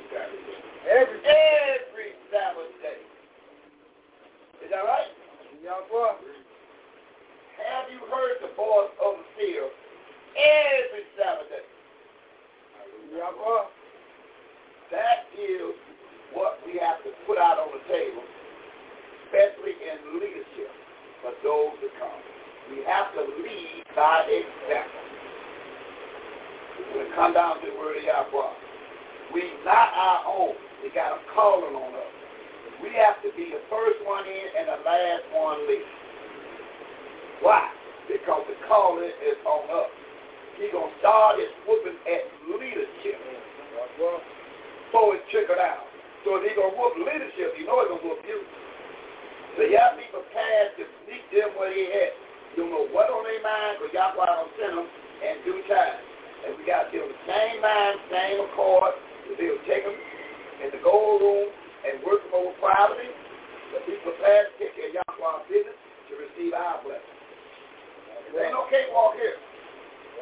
Sabbath 2.31 2.71
day. 2.81 2.95
Is 4.63 4.71
that 4.71 4.77
right? 4.85 5.11
Yahweh. 5.63 6.15
Have 7.59 7.91
you 7.91 7.99
heard 8.07 8.39
the 8.39 8.51
voice 8.55 8.91
of 9.03 9.19
the 9.19 9.25
seer 9.35 9.67
every 10.39 11.03
Sabbath 11.19 11.51
day? 11.51 11.67
Yahweh. 13.11 13.67
That 14.95 15.27
is 15.35 15.75
what 16.31 16.63
we 16.63 16.79
have 16.79 17.03
to 17.03 17.11
put 17.27 17.37
out 17.37 17.59
on 17.59 17.69
the 17.75 17.83
table, 17.91 18.23
especially 19.27 19.75
in 19.75 20.15
leadership 20.17 20.71
for 21.23 21.35
those 21.43 21.75
to 21.83 21.89
come. 21.99 22.19
We 22.71 22.81
have 22.87 23.11
to 23.19 23.27
lead 23.43 23.83
by 23.97 24.23
example. 24.31 25.05
When 26.95 27.07
it 27.11 27.15
comes 27.19 27.35
down 27.35 27.59
to 27.59 27.67
the 27.67 27.75
word 27.75 27.97
of 27.99 28.03
Yahweh, 28.07 28.53
we 29.33 29.43
not 29.67 29.91
our 29.91 30.23
own. 30.25 30.55
We 30.83 30.89
got 30.95 31.19
a 31.19 31.19
calling 31.35 31.75
on 31.75 31.91
us. 31.93 32.13
We 32.79 32.95
have 32.95 33.19
to 33.27 33.29
be 33.35 33.51
the 33.51 33.59
first 33.67 33.99
one 34.07 34.23
in 34.23 34.45
and 34.55 34.67
the 34.71 34.79
last 34.87 35.25
one 35.35 35.59
leave. 35.67 35.91
Why? 37.43 37.67
Because 38.07 38.47
the 38.47 38.55
calling 38.71 39.03
is 39.19 39.39
on 39.43 39.67
us. 39.67 39.91
He's 40.55 40.71
going 40.71 40.87
to 40.87 40.99
start 41.03 41.43
his 41.43 41.51
whooping 41.67 41.99
at 42.07 42.23
leadership. 42.47 43.19
So 44.95 45.11
it's 45.11 45.23
trickled 45.27 45.59
out. 45.59 45.91
So 46.23 46.39
if 46.39 46.47
he's 46.47 46.55
going 46.55 46.71
to 46.71 46.77
whoop 46.79 46.95
leadership, 47.03 47.51
you 47.59 47.67
know 47.67 47.83
he's 47.83 47.91
going 47.91 47.99
to 47.99 48.07
whoop 48.15 48.23
you. 48.23 48.39
So 49.59 49.67
y'all 49.67 49.99
be 49.99 50.07
prepared 50.15 50.71
to 50.79 50.83
sneak 51.03 51.23
them 51.35 51.51
where 51.59 51.67
they 51.67 51.83
at. 51.91 52.15
You 52.55 52.63
don't 52.63 52.71
know 52.71 52.87
what 52.95 53.11
on 53.11 53.27
their 53.27 53.43
mind, 53.43 53.83
but 53.83 53.91
y'all 53.91 54.15
probably 54.15 54.35
don't 54.39 54.55
send 54.55 54.73
them 54.79 54.87
in 55.19 55.35
due 55.43 55.61
time. 55.67 55.99
And 56.47 56.55
we 56.55 56.63
got 56.63 56.87
to 56.87 56.87
be 56.95 57.03
on 57.03 57.11
the 57.11 57.21
same 57.27 57.59
mind, 57.59 57.99
same 58.07 58.39
accord, 58.47 58.95
to 59.27 59.35
be 59.35 59.51
able 59.51 59.59
to 59.59 59.67
take 59.67 59.83
them 59.83 59.99
in 60.63 60.71
the 60.71 60.79
gold 60.79 61.23
room 61.27 61.51
and 61.85 62.03
work 62.03 62.19
over 62.35 62.51
privately, 62.59 63.07
the 63.75 63.79
people 63.87 64.11
to 64.11 64.19
take 64.59 64.73
care 64.75 65.03
of 65.03 65.19
our 65.23 65.39
business 65.47 65.75
to 66.11 66.13
receive 66.17 66.51
our 66.51 66.81
blessing. 66.83 67.17
There 68.33 68.45
ain't 68.45 68.53
no 68.53 68.67
cakewalk 68.69 69.15
here. 69.17 69.37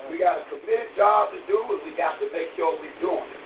We 0.07 0.21
got 0.21 0.39
a 0.39 0.43
committed 0.47 0.93
job 0.95 1.33
to 1.33 1.39
do, 1.49 1.57
and 1.75 1.81
we 1.83 1.91
got 1.97 2.21
to 2.23 2.29
make 2.31 2.53
sure 2.55 2.71
we're 2.77 2.93
doing 3.01 3.25
it. 3.27 3.41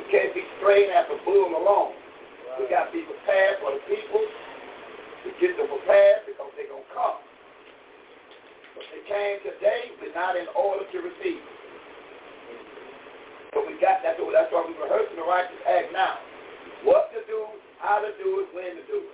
We 0.00 0.02
can't 0.10 0.32
be 0.34 0.42
straying 0.58 0.90
after 0.90 1.14
bull 1.22 1.46
alone. 1.54 1.92
Right. 1.94 2.56
We 2.64 2.64
got 2.72 2.88
to 2.88 2.90
be 2.90 3.04
prepared 3.06 3.62
for 3.62 3.70
the 3.76 3.80
people. 3.86 4.24
to 5.22 5.28
get 5.38 5.54
them 5.54 5.68
prepared 5.70 6.26
because 6.26 6.50
they're 6.58 6.66
going 6.66 6.82
to 6.82 6.94
come. 6.96 7.20
But 8.74 8.88
they 8.90 9.02
came 9.06 9.38
today, 9.46 9.94
we're 10.02 10.16
not 10.16 10.34
in 10.34 10.50
order 10.58 10.82
to 10.88 10.98
receive. 11.06 11.44
But 13.54 13.70
we 13.70 13.78
got 13.78 14.02
that. 14.02 14.18
That's 14.18 14.50
why 14.50 14.64
we're 14.66 14.82
rehearsing 14.88 15.14
the 15.20 15.28
righteous 15.28 15.62
act 15.68 15.92
now 15.94 16.16
what 16.86 17.10
to 17.10 17.18
do, 17.26 17.50
how 17.82 17.98
to 17.98 18.14
do 18.22 18.46
it, 18.46 18.54
when 18.54 18.78
to 18.78 18.82
do 18.86 19.02
it. 19.02 19.12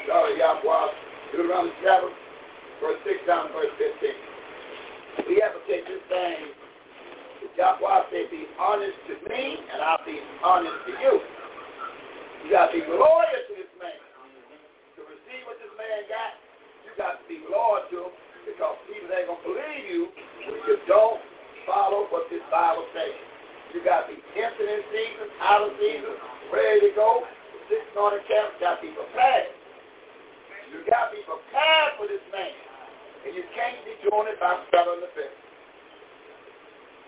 Daughter 0.06 0.34
Yahweh, 0.38 0.85
Deuteronomy 1.34 1.74
chapter 1.82 2.14
7, 2.77 2.77
verse 2.85 3.00
6 3.01 3.25
down 3.30 3.43
to 3.50 3.53
verse 3.58 3.74
15. 3.82 4.34
We 5.24 5.40
have 5.40 5.56
to 5.56 5.64
take 5.64 5.88
this 5.88 6.03
thing. 6.11 6.44
Yahweh 7.56 8.03
said, 8.11 8.27
be 8.35 8.44
honest 8.60 9.00
to 9.08 9.16
me, 9.32 9.44
and 9.64 9.80
I'll 9.80 10.03
be 10.03 10.19
honest 10.44 10.76
to 10.92 10.92
you. 11.00 11.16
You 12.44 12.48
got 12.52 12.68
to 12.68 12.76
be 12.76 12.84
loyal 12.84 13.40
to 13.48 13.52
this 13.56 13.72
man. 13.80 13.95
To 13.95 15.08
receive 15.08 15.48
what 15.48 15.56
this 15.64 15.72
man 15.80 16.03
got, 16.11 16.35
you 16.84 16.92
got 17.00 17.24
to 17.24 17.24
be 17.32 17.40
loyal 17.48 17.88
to 17.95 18.11
him 18.11 18.14
because 18.44 18.76
people 18.92 19.08
ain't 19.08 19.32
going 19.32 19.40
to 19.40 19.45
believe 19.56 19.84
you 19.88 20.02
if 20.52 20.60
you 20.68 20.76
don't 20.84 21.24
follow 21.64 22.11
what 22.11 22.27
this 22.27 22.44
Bible 22.52 22.84
says. 22.92 23.16
You 23.72 23.80
got 23.88 24.11
to 24.11 24.19
be 24.19 24.19
tempted 24.35 24.68
in 24.68 24.82
season, 24.92 25.32
out 25.40 25.64
of 25.64 25.80
season, 25.80 26.11
ready 26.52 26.92
to 26.92 26.92
go. 26.92 27.24
Sitting 27.72 27.95
on 27.98 28.19
the 28.19 28.22
camp, 28.27 28.52
got 28.60 28.84
to 28.84 28.92
be 28.92 28.92
prepared. 28.92 29.48
You 30.76 30.84
got 30.92 31.08
to 31.08 31.10
be 31.16 31.24
prepared 31.24 32.03
for 32.03 32.06
this 32.11 32.22
man. 32.35 32.52
And 33.26 33.34
you 33.34 33.42
can't 33.58 33.82
be 33.82 33.98
doing 34.06 34.30
it 34.30 34.38
by 34.38 34.54
straddling 34.70 35.02
the 35.02 35.10
fence. 35.18 35.34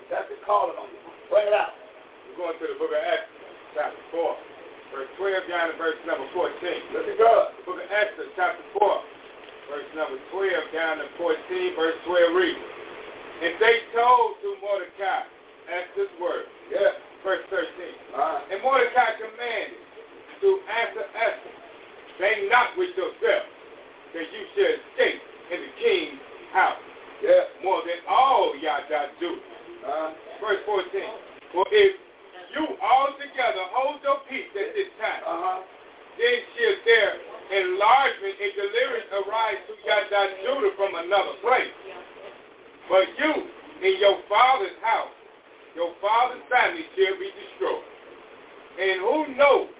That's 0.09 0.25
the 0.33 0.41
calling 0.49 0.73
on 0.81 0.89
you. 0.89 1.01
Pray 1.29 1.45
it 1.45 1.53
out. 1.53 1.77
We're 2.25 2.41
going 2.41 2.57
to 2.57 2.65
the 2.73 2.77
book 2.81 2.89
of 2.89 3.03
Exodus, 3.05 3.53
chapter 3.77 4.01
4, 4.09 4.97
verse 4.97 5.11
12 5.45 5.45
down 5.45 5.69
to 5.69 5.75
verse 5.77 5.99
number 6.09 6.25
14. 6.33 6.57
Look 6.89 7.05
at 7.05 7.17
God. 7.21 7.53
The 7.61 7.63
book 7.69 7.77
of 7.85 7.89
Exodus, 7.93 8.33
chapter 8.33 8.65
4, 8.81 9.69
verse 9.69 9.89
number 9.93 10.17
12 10.33 10.57
down 10.73 11.05
to 11.05 11.07
14, 11.21 11.37
verse 11.77 11.97
12 12.09 12.33
read. 12.33 12.57
And 13.45 13.53
they 13.61 13.75
told 13.93 14.41
to 14.41 14.49
Mordecai, 14.57 15.21
ask 15.69 15.87
this 15.93 16.09
word. 16.17 16.49
Yeah. 16.73 16.97
Verse 17.21 17.45
13. 17.53 17.61
Uh-huh. 18.17 18.49
And 18.57 18.57
Mordecai 18.65 19.21
commanded 19.21 19.81
to 20.41 20.47
answer 20.81 21.05
Esther, 21.13 21.53
say 22.17 22.49
not 22.49 22.73
with 22.73 22.89
yourself 22.97 23.45
that 24.17 24.25
you 24.33 24.41
should 24.57 24.81
escape 24.81 25.21
in 25.51 25.59
the 25.63 25.73
king's 25.79 26.19
house. 26.51 26.79
Yeah. 27.23 27.45
More 27.63 27.81
than 27.83 27.99
all 28.07 28.53
y'all 28.59 28.83
do. 29.19 29.31
Uh, 29.85 30.09
Verse 30.41 30.61
14. 30.69 30.85
For 31.53 31.65
if 31.71 31.91
you 32.55 32.63
all 32.83 33.09
together 33.17 33.63
hold 33.73 33.97
your 34.05 34.21
peace 34.29 34.51
at 34.53 34.75
this 34.77 34.91
time, 35.01 35.23
uh-huh. 35.25 35.59
then 36.19 36.35
shall 36.53 36.75
their 36.85 37.09
enlargement 37.63 38.35
and 38.37 38.53
deliverance 38.53 39.09
arise 39.23 39.57
to 39.65 39.73
Yada 39.81 40.21
Judah 40.45 40.73
from 40.77 40.91
another 40.93 41.35
place. 41.41 41.73
But 42.91 43.05
you 43.17 43.33
in 43.81 43.97
your 43.97 44.21
father's 44.29 44.77
house, 44.85 45.15
your 45.73 45.89
father's 46.03 46.43
family 46.53 46.85
shall 46.95 47.17
be 47.17 47.29
destroyed. 47.33 47.87
And 48.77 48.97
who 49.01 49.19
knows 49.41 49.71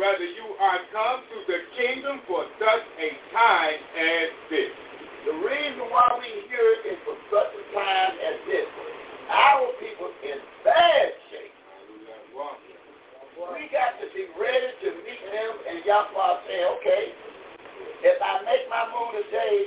whether 0.00 0.24
you 0.24 0.46
are 0.64 0.80
come 0.96 1.20
to 1.28 1.38
the 1.48 1.60
kingdom 1.76 2.24
for 2.24 2.44
such 2.56 2.84
a 3.00 3.10
time 3.36 3.80
as 3.96 4.26
this? 4.48 4.72
The 5.26 5.34
reason 5.42 5.90
why 5.90 6.06
we 6.22 6.46
hear 6.46 6.66
it 6.78 6.82
is 6.94 6.98
for 7.02 7.18
such 7.34 7.50
a 7.50 7.64
time 7.74 8.14
as 8.14 8.38
this. 8.46 8.62
Our 9.26 9.74
people 9.82 10.06
in 10.22 10.38
bad 10.62 11.10
shape. 11.26 11.50
We 13.34 13.66
got 13.74 13.98
to 13.98 14.06
be 14.14 14.30
ready 14.38 14.70
to 14.86 14.88
meet 15.02 15.22
them, 15.34 15.52
and 15.66 15.78
Yahweh 15.82 16.34
say, 16.46 16.62
okay, 16.78 17.04
if 18.06 18.14
I 18.22 18.38
make 18.46 18.70
my 18.70 18.86
move 18.94 19.18
today, 19.26 19.58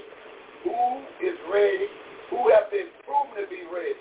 who 0.63 1.03
is 1.27 1.35
ready? 1.51 1.91
Who 2.31 2.47
have 2.55 2.71
been 2.71 2.87
proven 3.03 3.43
to 3.43 3.49
be 3.51 3.67
ready? 3.67 3.99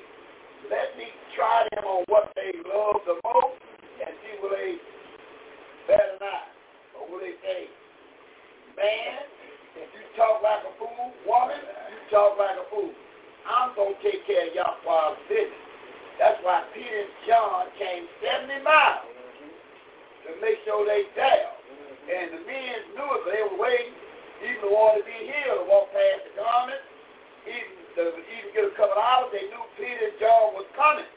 Let 0.70 0.94
me 0.94 1.10
try 1.34 1.66
them 1.74 1.84
on 1.90 2.04
what 2.06 2.30
they 2.38 2.54
love 2.70 3.02
the 3.02 3.18
most 3.26 3.58
and 3.98 4.14
see 4.22 4.34
will 4.40 4.54
they 4.54 4.78
better 5.90 6.22
not. 6.22 6.54
Or 7.02 7.10
will 7.10 7.18
they 7.18 7.34
say, 7.42 7.66
man, 8.78 9.26
talk 10.18 10.42
like 10.42 10.66
a 10.66 10.72
fool, 10.82 11.14
woman, 11.22 11.62
you 11.62 11.98
talk 12.10 12.34
like 12.34 12.58
a 12.58 12.66
fool. 12.74 12.90
I'm 13.46 13.70
going 13.78 13.94
to 13.94 14.02
take 14.02 14.26
care 14.26 14.50
of 14.50 14.52
y'all 14.52 14.76
father's 14.82 15.22
business. 15.30 15.62
That's 16.18 16.42
why 16.42 16.66
Peter 16.74 16.84
and 17.06 17.14
John 17.30 17.70
came 17.78 18.02
70 18.18 18.66
miles 18.66 19.06
to 20.26 20.34
make 20.42 20.58
sure 20.66 20.82
they 20.82 21.06
fell. 21.14 21.54
And 22.10 22.34
the 22.34 22.40
men 22.42 22.98
knew 22.98 23.06
it, 23.06 23.20
but 23.22 23.30
they 23.30 23.44
were 23.46 23.56
waiting. 23.62 23.94
Even 24.42 24.66
the 24.68 24.72
water 24.74 25.00
be 25.06 25.14
healed, 25.14 25.70
walk 25.70 25.86
past 25.94 26.22
the 26.26 26.32
garment, 26.34 26.82
even, 27.46 27.72
the, 27.94 28.02
even 28.34 28.50
get 28.54 28.64
a 28.66 28.74
couple 28.78 28.94
of 28.98 29.02
hours, 29.02 29.30
they 29.34 29.46
knew 29.50 29.64
Peter 29.74 30.14
and 30.14 30.18
John 30.22 30.54
was 30.54 30.66
coming. 30.78 31.10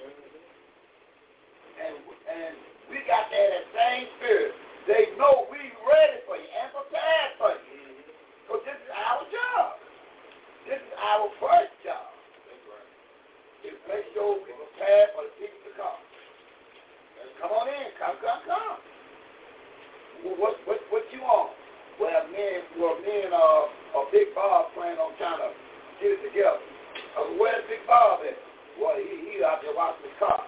And, 1.81 1.97
and 2.29 2.53
we 2.89 3.01
got 3.05 3.29
that 3.29 3.49
same 3.73 4.05
spirit. 4.17 4.53
They 4.89 5.13
know 5.21 5.45
we 5.53 5.61
ready 5.85 6.17
for 6.25 6.37
you 6.37 6.49
and 6.49 6.73
prepared 6.73 7.31
for 7.37 7.53
you. 7.61 7.70
But 8.51 8.67
this 8.67 8.75
is 8.75 8.91
our 8.91 9.23
job. 9.31 9.79
This 10.67 10.83
is 10.83 10.91
our 10.99 11.31
first 11.39 11.71
job. 11.87 12.03
Is 13.63 13.79
make 13.87 14.03
sure 14.11 14.43
we 14.43 14.51
prepare 14.51 15.07
for 15.15 15.23
the 15.23 15.31
people 15.39 15.63
to 15.71 15.71
come. 15.79 15.99
Come 17.39 17.51
on 17.55 17.71
in. 17.71 17.95
Come, 17.95 18.19
come, 18.19 18.41
come. 18.43 20.35
What, 20.35 20.59
what, 20.67 20.79
what 20.91 21.05
you 21.15 21.23
want? 21.23 21.55
Well, 21.95 22.21
men, 22.27 22.59
well, 22.75 22.99
men, 22.99 23.31
uh, 23.31 23.99
uh, 24.03 24.05
Big 24.11 24.35
Bob 24.35 24.75
plan 24.75 24.99
on 24.99 25.15
trying 25.15 25.39
to 25.39 25.49
get 26.03 26.19
it 26.19 26.21
together. 26.27 26.59
Uh, 27.15 27.39
where's 27.39 27.63
Big 27.71 27.87
Bob 27.87 28.19
at? 28.27 28.35
Well, 28.75 28.99
he, 28.99 29.31
he 29.31 29.39
out 29.47 29.63
there 29.63 29.71
watching 29.71 30.11
his 30.11 30.17
car. 30.19 30.43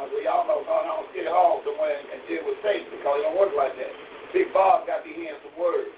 Uh, 0.00 0.08
you 0.08 0.24
all 0.32 0.48
know 0.48 0.64
going 0.64 0.88
on 0.88 1.04
City 1.12 1.28
Hall 1.28 1.60
somewhere 1.68 2.00
and, 2.00 2.22
deal 2.32 2.46
with 2.48 2.56
Satan 2.64 2.88
because 2.96 3.20
it 3.20 3.28
don't 3.28 3.36
work 3.36 3.52
like 3.52 3.76
that. 3.76 3.92
Big 4.32 4.48
Bob 4.56 4.88
got 4.88 5.04
to 5.04 5.04
be 5.04 5.12
hearing 5.12 5.38
some 5.44 5.52
words. 5.60 5.92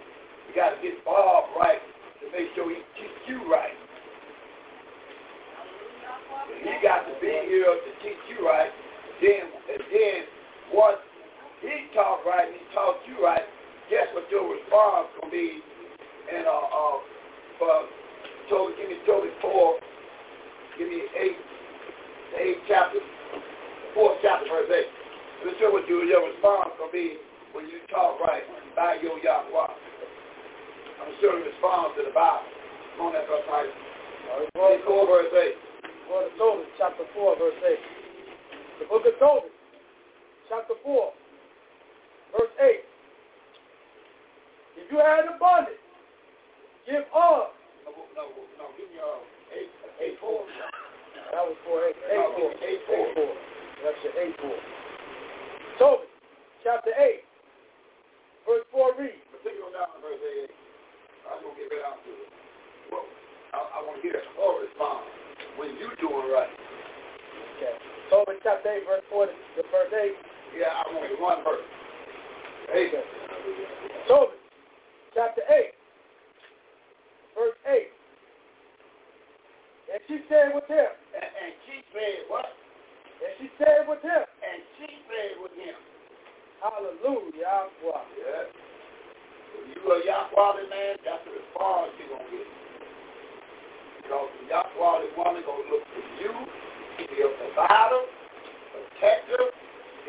You 0.48 0.54
got 0.54 0.70
to 0.70 0.78
get 0.80 0.96
Bob 1.04 1.50
right 1.58 1.82
to 2.22 2.24
make 2.30 2.54
sure 2.54 2.70
he 2.70 2.78
teach 2.94 3.18
you 3.28 3.42
right. 3.50 3.74
He 6.62 6.72
got 6.82 7.02
to 7.06 7.14
be 7.20 7.26
here 7.26 7.66
to 7.74 7.90
teach 8.02 8.22
you 8.30 8.46
right. 8.46 8.70
Then, 9.20 9.44
and 9.74 9.82
then 9.90 10.18
once 10.72 11.02
he 11.62 11.90
taught 11.94 12.22
right 12.22 12.46
and 12.46 12.54
he 12.56 12.62
taught 12.74 12.98
you 13.10 13.22
right, 13.24 13.42
guess 13.90 14.06
what 14.14 14.24
your 14.30 14.46
response 14.46 15.08
gonna 15.20 15.32
be? 15.32 15.58
And 15.58 16.46
uh, 16.46 16.50
uh, 16.52 16.96
for 17.58 17.70
uh, 17.70 17.84
Job, 18.50 18.70
give 18.76 18.88
me 18.90 18.98
Job 19.08 19.24
four, 19.40 19.78
give 20.78 20.88
me 20.88 21.02
eight, 21.18 21.38
eight 22.38 22.58
chapters, 22.68 23.02
fourth 23.94 24.18
chapter 24.22 24.46
verse 24.48 24.68
eight. 24.70 24.90
Let 25.42 25.44
me 25.52 25.52
is 25.58 25.72
what 25.72 25.88
your 25.88 26.04
response 26.28 26.70
will 26.78 26.92
be 26.92 27.16
when 27.52 27.66
you 27.66 27.80
talk 27.90 28.20
right 28.20 28.42
by 28.76 28.98
your 29.02 29.18
Yahweh. 29.18 29.95
I'm 31.06 31.14
sure 31.22 31.38
he 31.38 31.46
was 31.46 31.54
found 31.62 31.94
to 31.94 32.02
the 32.02 32.10
Bible. 32.10 32.42
Come 32.98 33.06
on, 33.06 33.12
that's 33.14 33.30
our 33.30 33.38
title. 33.46 33.70
Chapter 34.50 34.82
4, 37.14 37.38
verse 37.38 37.54
8. 37.62 38.82
The 38.82 38.86
book 38.90 39.04
of 39.06 39.12
Tobit, 39.18 39.50
chapter 40.48 40.74
4, 40.82 41.12
verse 42.36 42.46
8. 42.46 42.46
The 42.46 42.48
book 42.50 42.50
of 42.50 42.50
Tobit, 42.50 42.50
chapter 42.50 42.50
4, 42.50 42.50
verse 42.50 42.50
8. 42.58 42.80
If 44.82 44.86
you 44.90 44.98
had 44.98 45.24
abundance, 45.30 45.78
give 46.90 47.06
up. 47.14 47.54
No, 47.86 47.94
no, 48.18 48.24
no, 48.58 48.64
give 48.74 48.90
me 48.90 48.98
uh, 48.98 49.22
four. 50.18 50.42
That 51.30 51.44
was 51.46 51.54
four, 51.64 51.86
eight, 51.86 51.94
eight, 52.10 52.18
no, 52.18 52.34
four. 52.34 52.50
eight 52.66 52.82
four. 52.90 52.98
Eight 52.98 53.14
four. 53.14 53.30
That's 53.86 54.00
your 54.02 54.14
eight 54.26 54.34
four. 54.42 54.58
Tobit, 55.78 56.10
chapter 56.66 56.90
eight, 56.98 57.22
verse 58.46 58.64
four 58.74 58.90
read. 58.98 59.12
Particular 59.30 59.70
down 59.70 59.86
verse 60.02 60.18
eight. 60.18 60.50
I'm 61.32 61.42
going 61.42 61.54
to 61.54 61.58
get 61.58 61.72
it 61.74 61.82
out 61.82 61.98
to 62.06 62.10
it. 62.10 62.30
Well, 62.92 63.04
I, 63.54 63.58
I 63.78 63.78
want 63.82 63.98
to 63.98 64.02
hear 64.02 64.14
that 64.14 64.26
whole 64.38 64.62
when 65.58 65.72
you 65.80 65.88
doing 65.98 66.28
right. 66.30 66.52
Okay. 67.56 67.74
Over 68.12 68.36
chapter 68.42 68.68
8, 68.70 68.86
verse 68.86 69.06
4 69.10 69.26
the 69.56 69.64
first 69.72 69.90
8. 69.90 70.12
Yeah, 70.54 70.70
I 70.76 70.82
want 70.92 71.10
one 71.18 71.40
verse. 71.42 71.64
8. 72.70 72.92
Okay. 72.92 73.04
Tobit, 74.06 74.38
chapter 75.16 75.42
8, 75.48 75.72
verse 77.34 77.58
8. 77.64 77.90
And 79.96 80.00
she 80.06 80.20
said 80.28 80.52
with 80.54 80.68
him. 80.68 80.90
And, 81.16 81.54
she 81.66 81.76
said 81.90 82.28
what? 82.28 82.50
And 83.24 83.32
she 83.40 83.46
said 83.58 83.88
with 83.88 84.02
him. 84.04 84.22
And 84.22 84.58
she 84.78 84.88
said 85.08 85.36
with 85.42 85.54
him. 85.56 85.76
Hallelujah. 86.60 87.70
If 89.56 89.64
you 89.72 89.82
a 89.88 89.96
Yahweh 90.04 90.68
man, 90.68 90.92
that's 91.00 91.24
as 91.24 91.46
far 91.56 91.88
as 91.88 91.92
you're 91.96 92.12
going 92.12 92.28
to 92.28 92.36
get. 92.36 92.48
Because 94.04 94.28
Yahweh 94.52 95.16
woman 95.16 95.42
going 95.48 95.64
to 95.64 95.68
look 95.72 95.84
to 95.96 96.00
you 96.20 96.32
to 96.36 97.02
be 97.08 97.18
a 97.24 97.30
provider, 97.40 98.04
protector, 98.74 99.44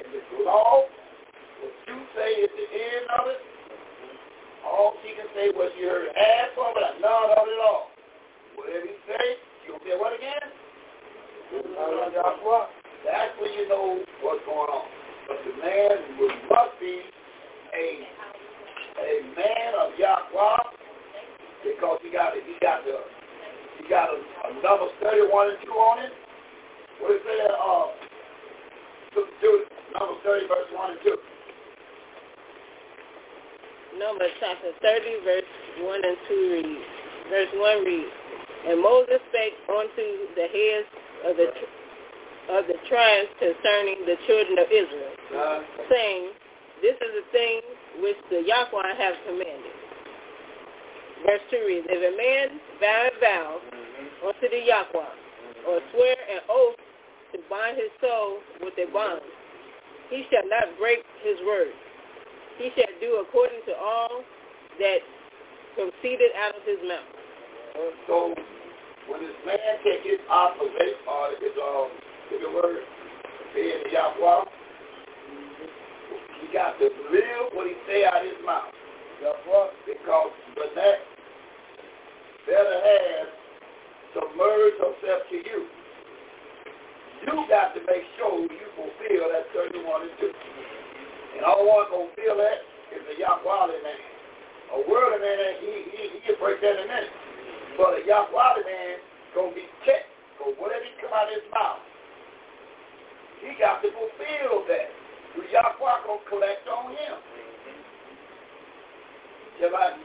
and 0.03 0.07
the 0.11 0.19
law. 0.43 0.83
What 1.63 1.73
you 1.87 1.97
say 2.15 2.31
is 2.43 2.51
the 2.53 2.67
end 2.67 3.05
of 3.17 3.23
it. 3.31 3.41
All 4.67 4.91
she 4.99 5.15
can 5.15 5.31
say 5.31 5.47
was 5.55 5.71
you 5.79 5.87
heard 5.87 6.11
ask 6.11 6.51
for, 6.59 6.67
but 6.75 6.83
I 6.83 6.91
none 6.99 7.31
of 7.39 7.45
it 7.47 7.59
all. 7.63 7.87
Whatever 8.59 8.83
you 8.83 8.99
say, 9.07 9.25
you 9.63 9.79
say 9.87 9.95
what 9.95 10.11
again? 10.17 10.43
Joshua. 12.11 12.67
That's 13.07 13.31
when 13.39 13.53
you 13.55 13.69
know 13.71 14.03
what's 14.21 14.43
going 14.43 14.67
on. 14.67 14.85
But 15.31 15.39
the 15.47 15.53
man 15.63 15.95
must 16.51 16.75
be 16.83 16.99
a 17.71 17.87
a 18.99 19.13
man 19.37 19.71
of 19.77 19.89
Yahweh 19.97 20.63
because 21.63 21.97
he 22.01 22.09
got 22.09 22.33
he 22.33 22.55
got 22.61 22.83
the 22.85 22.95
he 23.77 23.87
got 23.89 24.09
a, 24.09 24.17
a 24.17 24.49
numbers 24.61 24.93
31 25.01 25.53
and 25.53 25.59
2 25.65 25.69
on 25.69 25.97
it. 26.01 26.13
What 26.99 27.13
is 27.13 27.21
that? 27.21 27.53
Uh, 27.53 27.93
two 29.13 29.21
to 29.41 29.53
Numbers 29.93 30.17
30 30.25 30.49
verse 30.49 30.69
1 30.73 30.91
and 30.97 31.01
2. 31.05 31.17
Number 34.01 34.25
chapter 34.41 34.73
30 34.81 35.25
verse 35.25 35.51
1 35.77 36.05
and 36.05 36.17
2 36.27 36.49
reads. 36.57 36.89
Verse 37.29 37.53
1 37.53 37.85
reads, 37.85 38.15
And 38.65 38.81
Moses 38.81 39.21
spake 39.29 39.53
unto 39.69 40.05
the 40.33 40.47
heads 40.49 40.89
of 41.29 41.33
the 41.37 41.47
of 42.57 42.61
the 42.65 42.79
tribes 42.89 43.29
concerning 43.37 44.07
the 44.07 44.15
children 44.25 44.55
of 44.57 44.67
Israel, 44.71 45.13
uh, 45.35 45.59
saying, 45.91 46.33
This 46.81 46.95
is 46.95 47.11
the 47.21 47.25
thing 47.31 47.59
which 48.01 48.17
the 48.29 48.41
Yahweh 48.45 48.95
has 48.97 49.15
commanded. 49.25 49.75
Verse 51.25 51.41
2 51.49 51.63
reads, 51.65 51.87
If 51.89 51.97
a 52.01 52.13
man 52.13 52.57
vow 52.77 53.09
a 53.09 53.13
vow 53.19 53.47
unto 54.29 54.45
the 54.49 54.61
Yahweh, 54.61 55.13
or 55.67 55.77
swear 55.91 56.15
an 56.29 56.41
oath 56.49 56.77
to 57.33 57.37
bind 57.49 57.77
his 57.77 57.89
soul 57.97 58.37
with 58.61 58.77
a 58.77 58.85
bond, 58.93 59.21
he 60.13 60.23
shall 60.31 60.45
not 60.47 60.69
break 60.79 61.01
his 61.25 61.37
word. 61.45 61.73
He 62.61 62.69
shall 62.77 62.93
do 63.01 63.25
according 63.27 63.61
to 63.67 63.73
all 63.77 64.21
that 64.79 64.99
proceeded 65.73 66.31
out 66.37 66.53
of 66.55 66.63
his 66.65 66.81
mouth. 66.87 67.13
so 68.07 68.33
when 69.09 69.21
this 69.25 69.37
man 69.45 69.57
take 69.83 70.03
his 70.05 70.21
oath 70.31 70.53
or 70.61 70.69
his, 70.69 70.95
um, 71.09 71.89
uh, 71.89 71.89
his 72.29 72.41
word, 72.53 72.81
being 73.55 73.81
Yahweh, 73.91 74.45
he 76.47 76.53
got 76.55 76.79
to 76.79 76.87
live 77.11 77.51
what 77.53 77.67
he 77.67 77.75
say 77.87 78.05
out 78.07 78.23
his 78.23 78.39
mouth. 78.47 78.71
Because 79.83 80.31
the 80.55 80.67
next 80.79 81.03
better 82.47 82.77
has 82.79 83.27
submerged 84.15 84.79
herself 84.79 85.21
to 85.27 85.37
you. 85.43 85.59
You 87.27 87.33
got 87.51 87.75
to 87.75 87.83
make 87.83 88.05
sure 88.15 88.47
you 88.47 88.67
fulfill 88.79 89.27
that 89.27 89.43
31 89.51 89.83
and 90.07 90.15
2. 91.41 91.41
And 91.41 91.43
all 91.43 91.67
I'm 91.67 91.91
gonna 91.91 92.15
fulfill 92.15 92.37
that 92.39 92.59
is 92.95 93.03
a 93.11 93.15
Yahweh 93.19 93.83
man. 93.83 94.01
A 94.77 94.77
worldly 94.87 95.19
man, 95.19 95.59
he, 95.59 95.83
he, 95.91 96.01
he 96.15 96.17
can 96.31 96.37
break 96.39 96.61
that 96.63 96.75
in 96.79 96.87
a 96.87 96.87
minute. 96.87 97.15
But 97.75 97.99
a 97.99 98.01
Yahweh 98.07 98.63
man 98.63 98.93
going 99.35 99.51
to 99.51 99.55
be 99.59 99.67
checked 99.83 100.07
for 100.39 100.55
whatever 100.55 100.85
he 100.87 100.95
come 101.03 101.11
out 101.11 101.27
of 101.27 101.35
his 101.35 101.47
mouth. 101.51 101.83
He 103.43 103.51
got 103.59 103.83
to 103.83 103.87
fulfill 103.91 104.63
that. 104.71 104.87
Well, 105.37 105.45
Yahweh 105.53 106.01
going 106.09 106.17
to 106.23 106.29
collect 106.33 106.65
on 106.67 106.91
him. 106.97 107.17
Somebody, 109.61 110.01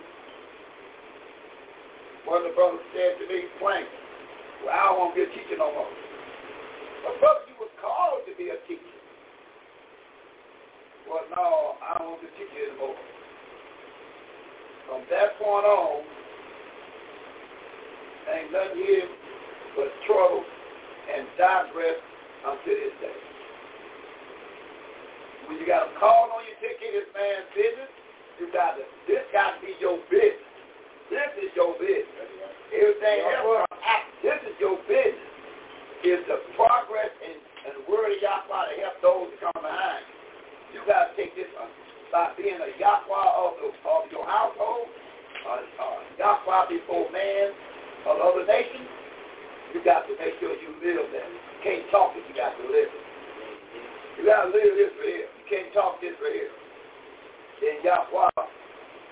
one 2.29 2.43
of 2.45 2.49
the 2.49 2.55
brothers 2.55 2.85
said 2.93 3.17
to 3.21 3.25
me, 3.33 3.45
Frank, 3.61 3.87
well, 4.65 4.75
I 4.77 4.91
won't 4.93 5.15
be 5.17 5.23
a 5.25 5.31
teacher 5.33 5.57
no 5.57 5.73
more. 5.73 5.89
But 7.09 7.17
brother, 7.21 7.45
you 7.49 7.57
was 7.61 7.73
called 7.81 8.25
to 8.29 8.33
be 8.37 8.51
a 8.53 8.59
teacher. 8.69 8.99
Well, 11.09 11.25
no, 11.35 11.49
I 11.81 11.97
don't 11.99 12.13
want 12.17 12.23
to 12.29 12.33
teach 12.37 12.53
you 12.57 12.69
anymore. 12.77 12.97
From 14.89 15.03
that 15.11 15.37
point 15.41 15.65
on, 15.65 16.05
ain't 18.37 18.53
nothing 18.53 18.85
here 18.85 19.09
but 19.81 19.89
trouble 20.07 20.45
and 21.17 21.25
digress 21.41 22.01
until 22.45 22.77
this 22.77 22.97
day. 23.01 23.32
When 25.49 25.59
you 25.59 25.67
got 25.67 25.91
a 25.91 25.91
call 25.99 26.31
on 26.39 26.43
your 26.47 26.59
ticket, 26.63 26.93
this 26.95 27.09
man's 27.19 27.51
business, 27.57 27.91
you 28.39 28.47
got 28.55 28.79
to, 28.79 28.87
this 29.11 29.27
got 29.35 29.59
to 29.59 29.59
be 29.65 29.75
your 29.83 29.99
business. 30.07 30.39
This 31.11 31.31
is 31.43 31.51
your 31.59 31.75
business. 31.83 32.09
Everything 32.71 33.21
else, 33.35 33.67
this 34.23 34.39
is 34.47 34.55
your 34.63 34.79
business. 34.87 35.31
It's 36.07 36.23
the 36.31 36.39
progress 36.59 37.11
and, 37.11 37.39
and 37.67 37.73
the 37.79 37.83
word 37.91 38.15
of 38.15 38.19
Yahweh 38.23 38.65
to 38.71 38.75
help 38.87 38.97
those 39.03 39.27
that 39.35 39.39
come 39.51 39.61
behind 39.67 40.03
you. 40.07 40.79
You 40.79 40.81
got 40.87 41.11
to 41.11 41.11
take 41.19 41.35
this 41.35 41.51
on, 41.59 41.67
uh, 41.67 41.75
by 42.15 42.25
being 42.39 42.59
a 42.63 42.71
Yahweh 42.79 43.33
of, 43.43 43.59
of 43.67 44.03
your 44.15 44.27
household, 44.27 44.87
uh, 45.47 45.63
uh, 45.63 45.99
Yahweh 46.23 46.63
before 46.71 47.07
man 47.11 47.51
of 48.07 48.15
other 48.19 48.47
nations. 48.47 48.87
You 49.75 49.81
got 49.85 50.07
to 50.07 50.15
make 50.23 50.39
sure 50.39 50.55
you 50.55 50.71
live 50.83 51.07
that. 51.19 51.27
You 51.27 51.59
can't 51.67 51.85
talk 51.91 52.15
if 52.15 52.23
you 52.31 52.35
got 52.39 52.55
to 52.59 52.65
listen. 52.71 53.11
You 54.23 54.31
gotta 54.31 54.55
live 54.55 54.79
this 54.79 54.95
for 55.03 55.11
You 55.11 55.43
can't 55.51 55.67
talk 55.75 55.99
this 55.99 56.15
for 56.23 56.31
real. 56.31 56.55
Then 57.59 57.83
Yahweh 57.83 58.31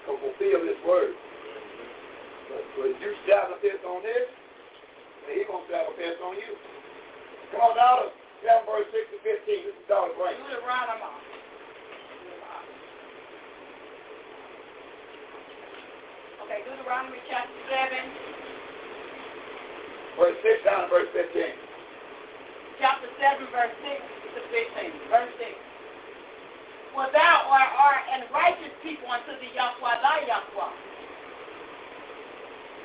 can 0.07 0.15
fulfill 0.23 0.63
his 0.63 0.79
word. 0.87 1.19
But, 2.47 2.63
but 2.79 2.95
you 2.95 3.11
strap 3.27 3.51
a 3.51 3.59
fist 3.59 3.83
on 3.83 4.07
this, 4.07 4.31
and 5.27 5.35
he 5.35 5.43
gonna 5.51 5.67
strap 5.67 5.91
a 5.91 5.95
fist 5.99 6.23
on 6.23 6.39
you. 6.39 6.55
Come 7.51 7.75
on, 7.75 7.75
daughter. 7.75 8.15
7 8.47 8.63
verse 8.71 8.87
6 8.95 9.11
to 9.11 9.19
15. 9.83 9.83
This 9.83 9.83
is 9.83 9.87
daughter 9.91 10.15
Bright. 10.15 10.39
You 10.39 10.47
live 10.47 10.63
right, 10.63 10.87
I'm 10.95 11.03
out. 11.03 11.19
Okay, 16.47 16.63
Deuteronomy 16.71 17.19
chapter 17.27 17.59
7. 17.67 20.23
Verse 20.23 20.39
6 20.39 20.63
down 20.63 20.87
to 20.87 20.87
verse 20.87 21.11
15. 21.11 22.79
Chapter 22.79 23.11
7, 23.19 23.51
verse 23.51 23.75
6 23.83 24.20
verse 24.35 25.33
6. 25.39 26.95
For 26.95 27.07
thou 27.15 27.47
art, 27.51 28.03
an 28.15 28.27
righteous 28.35 28.75
people 28.83 29.07
unto 29.11 29.31
the 29.39 29.51
Yahweh 29.55 29.97
thy 30.03 30.27
Yahweh. 30.27 30.73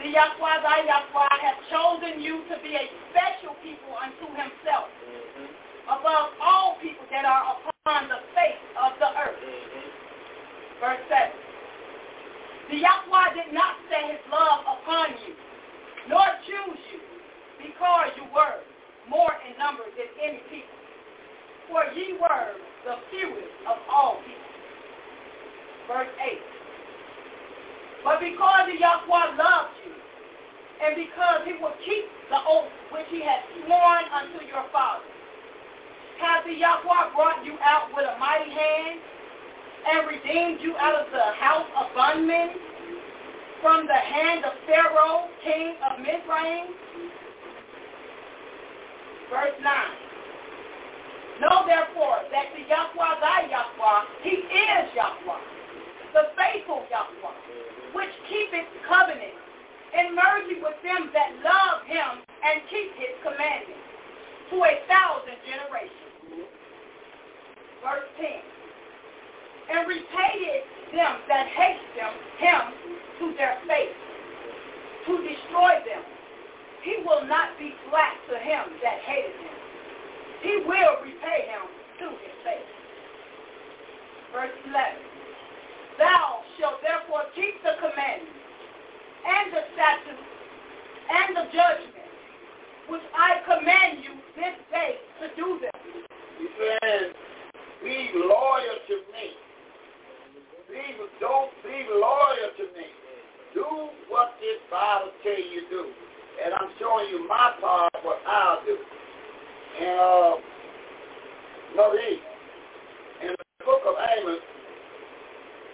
The 0.02 0.08
Yahweh 0.14 0.58
thy 0.62 0.86
Yahweh 0.86 1.38
has 1.42 1.58
chosen 1.74 2.22
you 2.22 2.46
to 2.50 2.56
be 2.62 2.78
a 2.78 2.86
special 3.10 3.58
people 3.66 3.98
unto 3.98 4.30
himself, 4.38 4.94
mm-hmm. 5.02 5.50
above 5.90 6.38
all 6.44 6.78
people 6.84 7.06
that 7.10 7.26
are 7.26 7.58
upon 7.58 8.10
the 8.12 8.22
face 8.38 8.62
of 8.78 8.94
the 9.02 9.10
earth. 9.18 9.42
Mm-hmm. 9.42 9.90
Verse 10.84 11.04
7. 11.10 12.78
The 12.78 12.78
Yahweh 12.86 13.28
did 13.38 13.50
not 13.54 13.74
set 13.90 14.06
his 14.10 14.22
love 14.30 14.62
upon 14.70 15.18
you, 15.26 15.34
nor 16.14 16.30
choose 16.46 16.82
you, 16.94 17.02
because 17.58 18.14
you 18.22 18.30
were 18.30 18.62
more 19.10 19.34
in 19.50 19.58
number 19.58 19.86
than 19.98 20.10
any 20.22 20.46
people. 20.52 20.76
For 21.70 21.84
ye 21.98 22.14
were 22.22 22.46
the 22.86 22.96
fewest 23.10 23.54
of 23.68 23.78
all 23.90 24.18
people. 24.26 24.52
Verse 25.90 26.10
8. 26.22 26.40
But 28.04 28.20
because 28.20 28.70
Yahweh 28.78 29.26
loved 29.36 29.74
you, 29.84 29.94
and 30.86 30.94
because 30.96 31.42
he 31.46 31.54
will 31.58 31.74
keep 31.86 32.06
the 32.30 32.38
oath 32.48 32.70
which 32.92 33.08
he 33.10 33.22
had 33.22 33.42
sworn 33.66 34.04
unto 34.14 34.46
your 34.46 34.66
fathers, 34.72 35.10
hath 36.22 36.46
Yahweh 36.46 37.14
brought 37.16 37.44
you 37.46 37.58
out 37.66 37.90
with 37.96 38.06
a 38.06 38.18
mighty 38.20 38.52
hand, 38.52 39.00
and 39.90 40.08
redeemed 40.08 40.62
you 40.62 40.76
out 40.78 41.02
of 41.06 41.12
the 41.12 41.24
house 41.42 41.68
of 41.82 41.88
bondmen, 41.96 42.50
from 43.62 43.88
the 43.88 43.98
hand 43.98 44.46
of 44.46 44.54
Pharaoh, 44.68 45.30
king 45.44 45.76
of 45.90 45.98
Mizraim. 46.00 46.68
Verse 49.34 49.56
9. 49.64 49.74
Know 51.42 51.68
therefore 51.68 52.24
that 52.32 52.48
the 52.56 52.64
Yahweh 52.64 53.14
thy 53.20 53.52
Yahweh, 53.52 54.00
he 54.24 54.40
is 54.40 54.86
Yahweh, 54.96 55.44
the 56.16 56.32
faithful 56.40 56.88
Yahweh, 56.88 57.36
which 57.92 58.14
keepeth 58.32 58.64
covenant, 58.88 59.36
and 59.92 60.16
mercy 60.16 60.64
with 60.64 60.80
them 60.80 61.12
that 61.12 61.36
love 61.44 61.84
him 61.92 62.24
and 62.40 62.64
keep 62.72 62.88
his 62.96 63.12
commandments, 63.20 63.84
to 64.48 64.64
a 64.64 64.80
thousand 64.88 65.36
generations. 65.44 66.48
Verse 67.84 68.08
10. 68.16 69.76
And 69.76 69.80
repaid 69.92 70.62
them 70.96 71.20
that 71.28 71.52
hate 71.52 71.84
them, 72.00 72.16
him, 72.40 72.64
to 73.20 73.26
their 73.36 73.60
face, 73.68 73.98
to 75.10 75.20
destroy 75.20 75.84
them. 75.84 76.04
He 76.84 77.04
will 77.04 77.28
not 77.28 77.58
be 77.60 77.76
slack 77.90 78.14
to 78.32 78.38
him 78.40 78.72
that 78.84 79.04
hated 79.04 79.36
him 79.36 79.55
he 80.46 80.62
will 80.62 80.96
repay 81.02 81.50
him 81.50 81.66
to 82.06 82.08
his 82.22 82.36
faith. 82.46 82.70
Verse 84.30 84.54
11. 84.70 84.78
Thou 85.98 86.22
shalt 86.62 86.78
therefore 86.86 87.26
keep 87.34 87.58
the 87.66 87.74
commandments 87.82 88.30
and 89.26 89.46
the 89.50 89.64
statutes 89.74 90.30
and 91.10 91.28
the 91.34 91.46
judgments 91.50 92.14
which 92.94 93.02
I 93.18 93.42
command 93.42 94.06
you 94.06 94.14
this 94.38 94.54
day 94.70 95.02
to 95.26 95.26
do 95.34 95.66
them. 95.66 95.74
He 96.38 96.46
says, 96.62 97.10
be 97.82 98.14
loyal 98.14 98.78
to 98.86 98.96
me. 99.18 99.34
Be, 100.70 100.78
don't 101.26 101.50
be 101.66 101.90
loyal 101.90 102.54
to 102.62 102.66
me. 102.78 102.86
Do 103.58 103.66
what 104.14 104.38
this 104.38 104.62
Bible 104.70 105.10
tell 105.26 105.42
you 105.42 105.66
do. 105.74 105.90
And 106.46 106.54
I'm 106.54 106.70
showing 106.78 107.10
you 107.10 107.26
my 107.26 107.58
part, 107.58 107.90
what 108.06 108.22
I'll 108.30 108.62
do. 108.62 108.78
And 109.78 110.00
uh, 110.00 110.32
um, 110.34 110.42
Northeast. 111.76 112.22
In 113.24 113.28
the 113.28 113.66
book 113.66 113.82
of 113.86 113.96
Amos, 114.00 114.40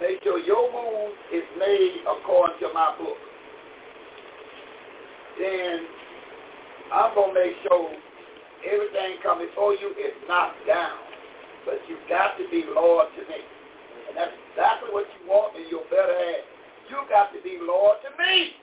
Make 0.00 0.16
sure 0.24 0.40
your 0.40 0.72
move 0.72 1.12
is 1.28 1.44
made 1.60 2.00
according 2.08 2.56
to 2.64 2.72
my 2.72 2.96
book. 2.96 3.20
Then 5.38 5.76
I'm 6.90 7.12
going 7.14 7.34
to 7.34 7.40
make 7.40 7.52
sure 7.68 7.92
everything 8.64 9.20
coming 9.22 9.52
for 9.54 9.76
you 9.76 9.92
is 10.00 10.16
knocked 10.26 10.66
down. 10.66 10.96
But 11.68 11.84
you 11.86 12.00
got 12.08 12.38
to 12.40 12.48
be 12.48 12.64
Lord 12.74 13.12
to 13.12 13.22
me. 13.28 13.44
And 14.08 14.16
that's 14.16 14.32
exactly 14.56 14.88
what 14.88 15.04
you 15.04 15.28
want 15.28 15.52
in 15.60 15.68
your 15.68 15.84
will 15.84 15.92
better 15.92 16.16
have. 16.16 16.48
You 16.88 16.96
got 17.12 17.28
to 17.36 17.40
be 17.44 17.60
Lord 17.60 18.00
to 18.00 18.10
me. 18.16 18.56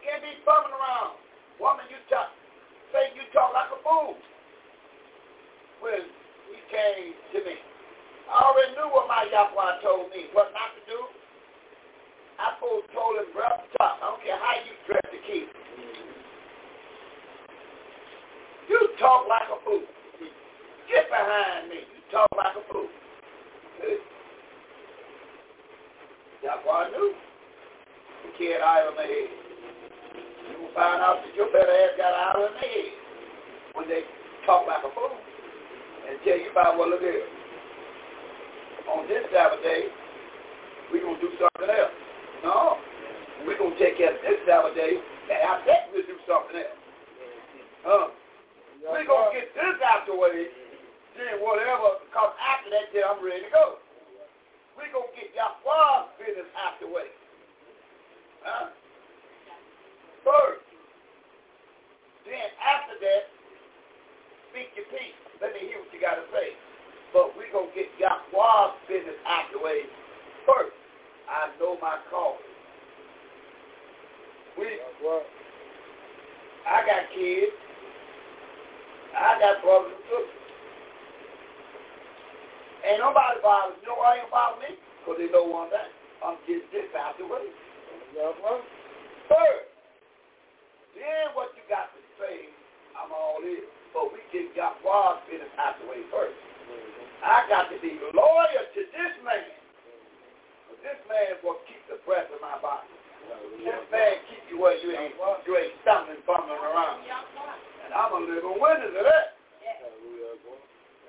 Can't 0.00 0.24
be 0.24 0.40
bumming 0.48 0.72
around. 0.72 1.20
Woman, 1.60 1.84
you 1.92 2.00
talk, 2.08 2.32
say 2.96 3.12
you 3.12 3.28
talk 3.36 3.52
like 3.52 3.68
a 3.68 3.78
fool. 3.84 4.16
When 5.84 6.00
you 6.48 6.60
came 6.72 7.12
to 7.36 7.38
me. 7.44 7.56
I 8.30 8.38
already 8.46 8.72
knew 8.78 8.86
what 8.94 9.10
my 9.10 9.26
Yahweh 9.26 9.82
told 9.82 10.06
me, 10.14 10.30
what 10.32 10.54
not 10.54 10.70
to 10.78 10.82
do. 10.86 10.98
I 12.38 12.54
pulled 12.62 12.86
told 12.94 13.18
him, 13.18 13.26
bro, 13.34 13.42
I 13.42 13.98
don't 13.98 14.22
care 14.22 14.38
how 14.38 14.54
you 14.62 14.72
dress 14.86 15.02
the 15.10 15.18
key. 15.26 15.50
You 18.70 18.78
talk 19.02 19.26
like 19.26 19.50
a 19.50 19.58
fool. 19.66 19.82
Get 20.88 21.10
behind 21.10 21.68
me. 21.74 21.82
You 21.90 22.00
talk 22.14 22.30
like 22.38 22.54
a 22.54 22.62
fool. 22.70 22.86
Yahweh 26.38 26.88
knew. 26.94 27.10
The 27.10 28.28
kid 28.38 28.62
out 28.62 28.94
of 28.94 28.94
my 28.94 29.02
head. 29.10 29.10
You 30.54 30.62
will 30.62 30.72
find 30.74 31.02
out 31.02 31.18
that 31.26 31.34
your 31.34 31.50
better 31.50 31.66
ass 31.66 31.98
got 31.98 32.14
out 32.14 32.38
of 32.38 32.54
my 32.54 32.60
head 32.60 32.94
when 33.74 33.88
they 33.90 34.02
talk 34.46 34.68
like 34.70 34.86
a 34.86 34.92
fool 34.94 35.18
and 36.08 36.14
tell 36.24 36.38
you 36.38 36.50
about 36.54 36.78
what 36.78 36.90
well, 36.90 36.90
look 36.94 37.00
here 37.02 37.26
on 38.90 39.06
this 39.06 39.22
Sabbath 39.30 39.62
day, 39.62 39.86
we're 40.90 41.02
going 41.06 41.14
to 41.22 41.22
do 41.22 41.30
something 41.38 41.70
else. 41.70 41.94
No. 42.42 42.78
We're 43.46 43.56
going 43.56 43.72
to 43.72 43.78
take 43.80 43.96
care 43.96 44.12
of 44.12 44.18
this 44.20 44.42
Sabbath 44.44 44.74
day, 44.74 44.98
and 44.98 45.38
after 45.46 45.70
that 45.70 45.86
we'll 45.94 46.04
do 46.04 46.18
something 46.26 46.58
else. 46.58 46.76
Huh? 47.86 48.06
We're 48.82 49.06
going 49.06 49.30
to 49.30 49.32
get 49.38 49.54
this 49.54 49.78
out 49.86 50.04
the 50.04 50.12
way, 50.18 50.50
then 51.16 51.38
whatever, 51.40 52.02
because 52.04 52.34
after 52.36 52.68
that 52.74 52.90
day 52.92 53.00
I'm 53.06 53.22
ready 53.22 53.46
to 53.46 53.52
go. 53.54 53.66
We're 54.74 54.90
going 54.92 55.08
to 55.08 55.16
get 55.16 55.30
Yahweh's 55.32 56.18
business 56.18 56.50
out 56.58 56.74
the 56.82 56.88
way. 56.90 57.08
Huh? 58.42 58.74
First. 60.26 60.66
Then 62.28 62.48
after 62.60 63.00
that, 63.00 63.22
speak 64.52 64.70
your 64.76 64.86
peace. 64.92 65.16
Let 65.40 65.56
me 65.56 65.66
hear 65.70 65.80
what 65.80 65.88
you 65.94 66.00
got 66.02 66.20
to 66.20 66.26
say. 66.36 66.52
But 67.12 67.34
we're 67.34 67.50
going 67.50 67.68
to 67.68 67.74
get 67.74 67.90
Yahweh's 67.98 68.74
business 68.86 69.18
out 69.26 69.50
the 69.50 69.58
way 69.58 69.82
first. 70.46 70.74
I 71.26 71.50
know 71.58 71.74
my 71.82 71.98
calling. 72.06 72.46
We, 74.58 74.66
I 76.68 76.78
got 76.86 77.10
kids. 77.14 77.54
I 79.10 79.40
got 79.42 79.58
brothers 79.62 79.90
and 79.90 80.06
sisters. 80.06 80.46
Ain't 82.86 83.02
nobody 83.02 83.38
bothers 83.42 83.78
why 83.90 84.22
ain't 84.22 84.30
about 84.30 84.62
me. 84.62 84.70
Because 85.02 85.18
they 85.18 85.28
know 85.34 85.50
one 85.50 85.68
thing. 85.70 85.90
I'm 86.22 86.38
getting 86.46 86.70
this 86.70 86.94
out 86.94 87.18
the 87.18 87.26
way. 87.26 87.42
Third, 88.14 89.66
then 90.94 91.32
what 91.34 91.50
you 91.58 91.62
got 91.70 91.90
to 91.94 92.00
say, 92.22 92.50
I'm 92.98 93.10
all 93.10 93.42
in. 93.42 93.66
But 93.94 94.14
we 94.14 94.22
get 94.30 94.54
God's 94.54 95.26
business 95.26 95.50
out 95.58 95.74
the 95.82 95.90
way 95.90 96.06
first. 96.14 96.38
I 97.20 97.44
got 97.52 97.68
to 97.68 97.76
be 97.84 98.00
loyal 98.16 98.64
to 98.74 98.80
this 98.80 99.14
man. 99.26 99.50
This 100.80 100.96
man 101.04 101.36
will 101.44 101.60
keep 101.68 101.82
the 101.92 102.00
breath 102.08 102.24
in 102.32 102.40
my 102.40 102.56
body. 102.64 102.88
This 103.60 103.84
man 103.92 104.14
keep 104.32 104.40
you 104.48 104.56
where 104.56 104.80
you 104.80 104.96
ain't 104.96 105.12
you 105.44 105.52
ain't 105.60 105.76
stumbling, 105.84 106.24
bumping 106.24 106.56
around. 106.56 107.04
And 107.84 107.92
I'm 107.92 108.16
a 108.16 108.20
living 108.24 108.56
witness 108.56 108.96
of 108.96 109.04
that. 109.04 109.36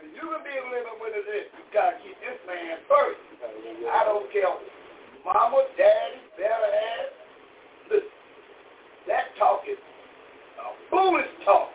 And 0.03 0.11
you 0.11 0.23
can 0.27 0.41
be 0.43 0.51
a 0.59 0.65
living 0.75 0.97
witness 0.99 1.23
of 1.23 1.23
this. 1.31 1.47
You 1.55 1.63
gotta 1.71 1.95
keep 2.03 2.19
this 2.19 2.35
man 2.43 2.83
first. 2.91 3.21
I 3.87 4.03
don't 4.03 4.27
care 4.35 4.51
mama, 5.23 5.63
daddy, 5.79 6.19
better 6.35 6.51
ass. 6.75 7.11
Listen, 7.87 8.11
that 9.07 9.31
talk 9.39 9.63
is 9.71 9.79
a 10.59 10.67
foolish 10.91 11.31
talk. 11.47 11.71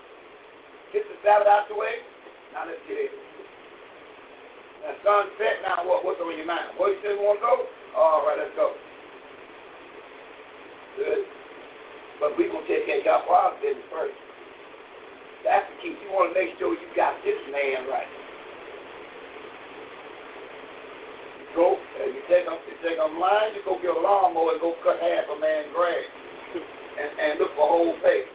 Get 0.92 1.08
the 1.08 1.16
Sabbath 1.24 1.48
out 1.48 1.64
the 1.72 1.76
way. 1.80 2.04
Now 2.52 2.68
let's 2.68 2.82
get 2.84 3.08
it. 3.08 3.14
Now, 4.86 4.94
sunset, 5.02 5.66
now 5.66 5.82
what? 5.82 6.06
What's 6.06 6.22
on 6.22 6.30
your 6.38 6.46
mind? 6.46 6.78
Where 6.78 6.94
you 6.94 6.98
say 7.02 7.10
still 7.10 7.18
want 7.18 7.42
to 7.42 7.42
go? 7.42 7.52
All 7.98 8.22
right, 8.22 8.38
let's 8.38 8.54
go. 8.54 8.70
Good. 10.94 11.22
But 12.22 12.38
we 12.38 12.46
going 12.46 12.62
to 12.62 12.70
take 12.70 12.86
care 12.86 13.02
of 13.10 13.26
our 13.26 13.58
business 13.58 13.82
first. 13.90 14.14
That's 15.42 15.66
the 15.66 15.74
key. 15.82 15.98
You 15.98 16.10
want 16.14 16.30
to 16.32 16.38
make 16.38 16.54
sure 16.62 16.70
you 16.70 16.86
got 16.94 17.18
this 17.26 17.38
man 17.50 17.90
right. 17.90 18.06
You 21.42 21.46
go, 21.58 21.74
and 21.74 22.14
you 22.14 22.22
take 22.30 22.46
them, 22.46 22.54
you 22.70 22.78
take 22.86 23.02
them 23.02 23.18
line, 23.18 23.58
you 23.58 23.66
go 23.66 23.82
get 23.82 23.90
a 23.90 23.98
lawnmower 23.98 24.54
and 24.54 24.62
go 24.62 24.78
cut 24.86 25.02
half 25.02 25.26
a 25.26 25.36
man's 25.42 25.74
grass. 25.74 26.06
and, 27.02 27.10
and 27.26 27.32
look 27.42 27.50
for 27.58 27.66
a 27.66 27.72
whole 27.74 27.96
face. 28.06 28.28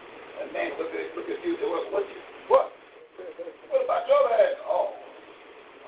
And 0.44 0.52
man, 0.52 0.76
look 0.76 0.92
at 0.92 1.16
look 1.16 1.30
at 1.32 1.40
you. 1.48 1.54
What 1.64 1.94
what 1.96 2.04
you 2.12 2.20
what? 2.52 2.74
What 3.72 3.86
about 3.88 4.04
your 4.10 4.26
ass? 4.36 4.58
Oh. 4.68 4.90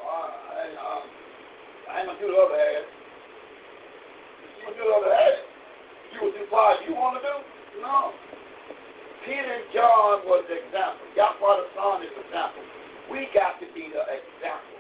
All 0.04 0.28
right 0.32 0.43
and 0.74 0.74
uh, 0.74 1.02
I 1.94 2.02
ain't 2.02 2.08
gonna 2.10 2.20
do 2.20 2.34
the 2.34 2.40
other 2.42 2.58
half. 2.58 2.86
you 2.90 4.60
gonna 4.66 4.78
do 4.82 4.84
the 4.90 4.96
other 4.98 5.14
half, 5.14 5.38
you 6.10 6.20
will 6.26 6.34
do 6.34 6.44
what 6.50 6.78
you 6.90 6.94
want 6.98 7.14
to 7.22 7.22
do. 7.22 7.36
No. 7.86 8.12
Peter 9.26 9.46
and 9.56 9.68
John 9.72 10.26
was 10.28 10.44
the 10.50 10.58
example. 10.60 11.06
Father 11.40 11.68
son 11.78 12.02
is 12.04 12.12
the 12.18 12.26
example. 12.28 12.64
We 13.14 13.30
got 13.32 13.56
to 13.64 13.68
be 13.72 13.88
the 13.94 14.04
example 14.10 14.80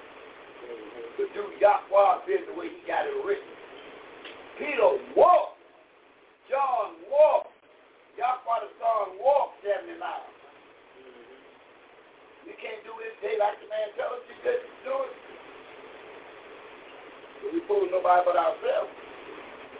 to 1.21 1.23
do 1.31 1.43
Yahweh's 1.61 2.19
business 2.27 2.47
the 2.49 2.55
way 2.57 2.67
he 2.73 2.79
got 2.83 3.07
it 3.07 3.13
written. 3.23 3.51
Peter 4.57 4.99
walked. 5.15 5.55
John 6.51 6.99
walked. 7.07 7.51
Yahweh's 8.19 8.73
son 8.83 9.15
walked 9.21 9.63
70 9.63 9.95
miles. 10.01 10.23
You 12.47 12.55
can't 12.59 12.83
do 12.83 12.91
it 12.99 13.15
day 13.23 13.39
like 13.39 13.55
the 13.63 13.67
man 13.71 13.95
tells 13.95 14.19
you 14.27 14.35
to 14.43 14.51
do 14.83 14.93
it. 15.07 15.13
We 17.51 17.59
fool 17.67 17.83
nobody 17.91 18.23
but 18.23 18.39
ourselves. 18.39 18.91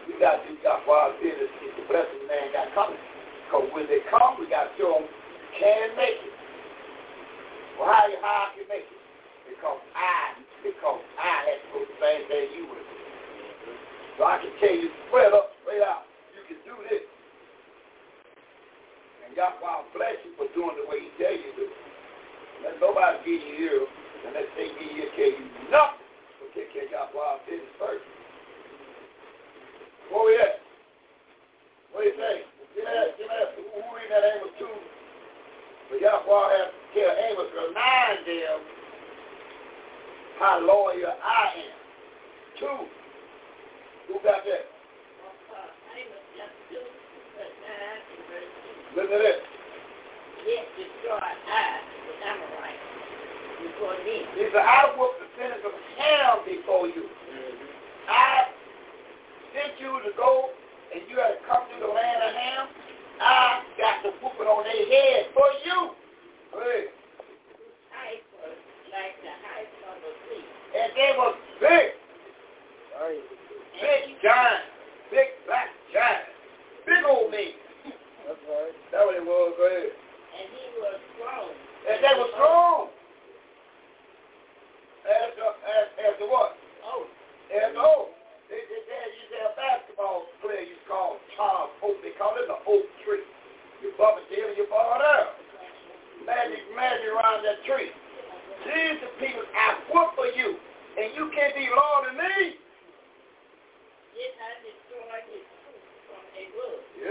We 0.10 0.20
got 0.20 0.44
to 0.44 0.44
do 0.52 0.60
God 0.60 0.84
for 0.84 1.00
our 1.00 1.16
business. 1.24 1.48
It's 1.64 1.76
the 1.80 1.88
blessing 1.88 2.28
man 2.28 2.52
got 2.52 2.68
coming. 2.76 3.00
Because 3.48 3.66
when 3.72 3.88
they 3.88 4.04
come, 4.12 4.36
we 4.36 4.52
got 4.52 4.68
to 4.68 4.72
show 4.76 5.00
them 5.00 5.08
can 5.56 5.96
make 5.96 6.20
it. 6.20 6.36
Well, 7.80 7.88
how, 7.88 8.04
how 8.26 8.38
I 8.52 8.52
can 8.60 8.68
make 8.68 8.84
it? 8.90 9.02
Because 9.48 9.80
I, 9.96 10.36
because 10.66 11.00
I 11.16 11.32
had 11.46 11.58
to 11.64 11.68
go 11.72 11.78
the 11.88 11.96
same 12.04 12.24
day 12.28 12.52
you 12.52 12.68
were. 12.68 12.84
So 14.20 14.28
I 14.28 14.44
can 14.44 14.52
tell 14.60 14.76
you 14.76 14.90
straight 15.08 15.32
up, 15.32 15.56
straight 15.64 15.82
out, 15.86 16.04
you 16.36 16.42
can 16.52 16.60
do 16.68 16.76
this. 16.90 17.06
And 19.26 19.32
Yahweh 19.40 19.88
bless 19.96 20.20
you 20.28 20.36
for 20.36 20.50
doing 20.52 20.76
the 20.84 20.86
way 20.92 21.06
he 21.06 21.10
tell 21.22 21.32
you 21.32 21.52
to. 21.64 21.66
Let 22.68 22.76
nobody 22.84 23.18
give 23.26 23.40
you 23.46 23.56
here, 23.58 23.82
and 24.28 24.34
let 24.36 24.48
they 24.60 24.68
give 24.74 24.92
you 25.00 25.08
tell 25.16 25.32
you 25.32 25.48
nothing 25.72 26.03
take 26.54 26.70
care 26.72 26.86
of 26.86 26.92
y'all 26.94 27.10
wild 27.18 27.42
business 27.50 27.74
first. 27.82 28.06
Where 30.10 30.26
we 30.26 30.38
at? 30.38 30.62
What 31.94 32.06
do 32.06 32.14
you 32.14 32.14
say? 32.18 32.46
Just 32.78 32.90
ask, 32.90 33.10
just 33.18 33.34
ask 33.34 33.50
who, 33.58 33.62
who 33.74 33.82
in 34.02 34.08
that 34.14 34.22
Amos 34.26 34.54
2? 34.62 34.66
But 35.90 35.98
you 36.02 36.10
Yahweh 36.10 36.50
have 36.58 36.70
to 36.74 36.82
tell 36.94 37.14
Amos, 37.14 37.50
remind 37.54 38.22
them 38.26 38.60
how 40.42 40.62
loyal 40.62 41.14
I 41.22 41.42
am. 41.54 41.78
Two. 42.58 42.80
Who 44.10 44.14
got 44.24 44.46
that? 44.46 44.64
Listen 48.96 49.10
to 49.10 49.18
this. 49.18 49.40
Yes, 50.46 50.66
destroy 50.78 51.18
I, 51.18 51.18
the 51.18 52.26
Amorite 52.28 52.63
before 53.64 53.96
me. 54.04 54.16
He 54.36 54.44
said, 54.52 54.60
I 54.68 54.92
whooped 55.00 55.20
the 55.24 55.28
sinners 55.40 55.64
of 55.64 55.72
Ham 55.74 56.44
before 56.44 56.88
you. 56.92 57.08
Mm-hmm. 57.08 57.70
I 58.12 58.52
sent 59.56 59.80
you 59.80 59.92
to 60.04 60.12
go, 60.20 60.52
and 60.92 61.02
you 61.08 61.16
had 61.18 61.40
to 61.40 61.42
come 61.48 61.64
to 61.72 61.76
the 61.80 61.88
land 61.88 62.20
of 62.28 62.32
Ham. 62.36 62.64
I 63.24 63.44
got 63.80 63.96
the 64.04 64.12
whooping 64.20 64.48
on 64.50 64.68
their 64.68 64.84
head 64.84 65.32
for 65.32 65.48
you. 65.64 65.80
Hey. 66.54 66.92
And 70.74 70.90
they 70.98 71.12
were 71.18 71.34
big. 71.62 71.94
Big 73.78 74.02
giants. 74.22 74.70
Big 75.12 75.30
black 75.46 75.70
giants. 75.94 76.34
Big 76.86 77.02
old 77.06 77.32
men. 77.32 77.54
That's 78.28 78.42
right. 78.50 78.74
That's 78.92 79.06
what 79.06 79.18
it 79.18 79.26
was. 79.26 79.54
Go 79.58 79.66
ahead. 79.66 79.94
And 79.94 80.48
he 80.50 80.64
was 80.78 80.98
strong. 81.14 81.50
And 81.90 81.98
they 82.04 82.14
were 82.18 82.32
strong 82.38 82.90
as 85.08 86.14
the, 86.20 86.26
what? 86.28 86.54
Oh. 86.86 87.04
As 87.52 87.74
the 87.76 87.84
They, 88.48 88.60
they, 88.72 88.82
they, 88.88 89.08
you 89.20 89.28
basketball 89.56 90.20
player 90.40 90.64
you 90.64 90.78
call 90.88 91.20
Oak. 91.84 92.00
They 92.04 92.12
call 92.16 92.36
it 92.40 92.48
the 92.48 92.56
oak 92.64 92.86
tree. 93.04 93.24
You 93.84 93.92
bump 94.00 94.18
it 94.24 94.30
there 94.32 94.48
and 94.50 94.58
you 94.58 94.66
fall 94.72 94.98
down. 95.00 95.36
Magic, 96.24 96.64
magic 96.72 97.08
around 97.12 97.44
that 97.44 97.60
tree. 97.68 97.92
These 98.64 98.98
the 99.04 99.12
people 99.20 99.44
I 99.44 99.76
work 99.92 100.16
for 100.16 100.30
you, 100.32 100.56
and 100.96 101.12
you 101.20 101.28
can't 101.36 101.52
be 101.52 101.68
Lord 101.68 102.08
to 102.08 102.14
me. 102.16 102.56
Yeah. 104.14 104.46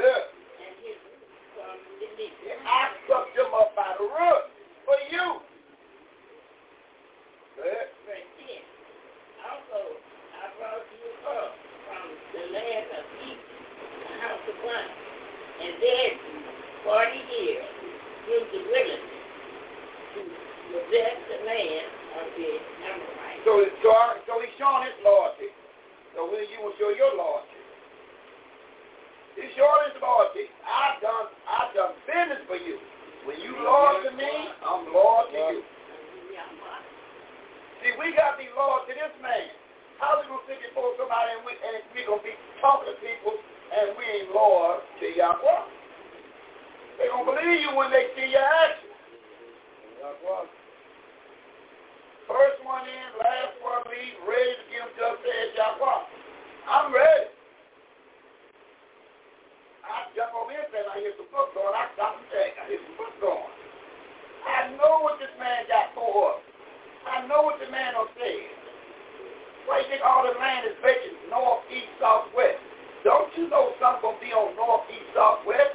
And 0.01 0.81
his 0.81 0.97
root 1.03 1.19
from 1.59 1.83
the 1.99 2.07
leaf. 2.15 2.31
I 2.65 2.89
sucked 3.05 3.35
them 3.37 3.53
up 3.53 3.77
by 3.77 3.99
the 4.01 4.07
root 4.09 4.43
for 4.89 4.97
you 5.12 5.43
verse 7.57 7.93
10. 8.09 8.17
Also, 9.45 9.81
I 9.83 10.43
brought 10.57 10.85
you 10.89 11.11
up 11.27 11.51
from 11.85 12.03
the 12.33 12.43
land 12.55 12.87
of 12.97 13.05
Egypt, 13.27 13.47
the 13.47 14.53
of 14.53 14.57
bondage, 14.63 15.03
and 15.61 15.73
led 15.83 16.13
40 16.85 17.37
years 17.37 17.69
through 18.27 18.45
the 18.53 18.61
wilderness 18.65 19.05
to 20.13 20.21
possess 20.73 21.17
the 21.29 21.39
land 21.45 21.87
of 22.21 22.27
the 22.39 22.49
Amorites. 22.87 23.43
So, 23.45 23.53
so, 23.83 23.91
so 24.29 24.33
he's 24.41 24.55
showing 24.57 24.87
his 24.89 24.97
loyalty. 25.03 25.49
So 26.17 26.29
when 26.29 26.45
you 26.53 26.59
will 26.61 26.77
show 26.79 26.93
your 26.93 27.17
loyalty. 27.17 27.61
He 29.37 29.49
showed 29.57 29.81
his 29.89 29.97
loyalty. 29.97 30.45
I 30.61 31.01
done 31.01 31.27
I 31.49 31.61
done 31.73 31.93
business 32.05 32.45
for 32.45 32.61
you. 32.61 32.77
When 33.25 33.41
you 33.41 33.55
loyal 33.65 34.05
to 34.05 34.13
me, 34.13 34.35
I'm 34.61 34.93
loyal 34.93 35.25
to 35.33 35.41
you. 35.57 35.63
See, 37.83 37.91
we 37.99 38.15
got 38.15 38.39
to 38.39 38.39
be 38.39 38.47
loyal 38.55 38.86
to 38.86 38.93
this 38.94 39.11
man. 39.19 39.51
How 39.99 40.15
we 40.23 40.31
going 40.31 40.39
to 40.39 40.47
sit 40.47 40.62
before 40.70 40.94
somebody 40.94 41.35
and 41.35 41.43
we, 41.43 41.51
and 41.59 41.83
we 41.91 42.07
going 42.07 42.23
to 42.23 42.27
be 42.31 42.31
talking 42.62 42.86
to 42.86 42.94
people 43.02 43.35
and 43.75 43.99
we 43.99 44.07
ain't 44.07 44.31
loyal 44.31 44.78
to 45.02 45.07
Yahweh? 45.11 45.62
They 47.02 47.11
going 47.11 47.27
to 47.27 47.31
believe 47.35 47.59
you 47.59 47.75
when 47.75 47.91
they 47.91 48.07
see 48.15 48.31
your 48.31 48.47
actions. 48.62 48.94
Yahweh. 49.99 50.47
First 52.31 52.62
one 52.62 52.86
in, 52.86 53.07
last 53.19 53.59
one 53.59 53.83
leave, 53.91 54.15
ready 54.31 54.55
to 54.62 54.65
give 54.70 54.86
just 54.94 55.19
said 55.27 55.51
Yahweh. 55.59 56.02
I'm 56.70 56.94
ready. 56.94 57.35
I 59.91 60.07
jump 60.15 60.39
on 60.39 60.47
here 60.55 60.62
and 60.70 60.86
I 60.86 61.02
hear 61.02 61.19
some 61.19 61.27
book 61.35 61.51
going. 61.51 61.75
I 61.75 61.91
stop 61.99 62.15
and 62.15 62.31
check. 62.31 62.55
I 62.62 62.65
hear 62.70 62.78
some 62.78 62.94
book 62.94 63.15
going. 63.19 63.51
I 64.47 64.70
know 64.78 65.02
what 65.02 65.19
this 65.19 65.35
man 65.35 65.67
got 65.67 65.91
for 65.99 66.15
us. 66.39 66.52
I 67.09 67.27
know 67.27 67.43
what 67.43 67.59
the 67.59 67.67
man 67.71 67.95
up 67.99 68.11
there. 68.15 68.47
Why 69.67 69.83
you 69.83 69.87
think 69.91 70.03
all 70.03 70.23
the 70.27 70.35
land 70.39 70.67
is 70.67 70.79
vacant 70.83 71.19
north, 71.31 71.63
east, 71.71 71.91
south, 71.99 72.31
west? 72.35 72.59
Don't 73.03 73.31
you 73.35 73.51
know 73.51 73.75
something's 73.83 74.03
going 74.07 74.19
to 74.19 74.23
be 74.23 74.31
on 74.31 74.55
north, 74.55 74.87
east, 74.91 75.11
south, 75.15 75.43
west? 75.47 75.75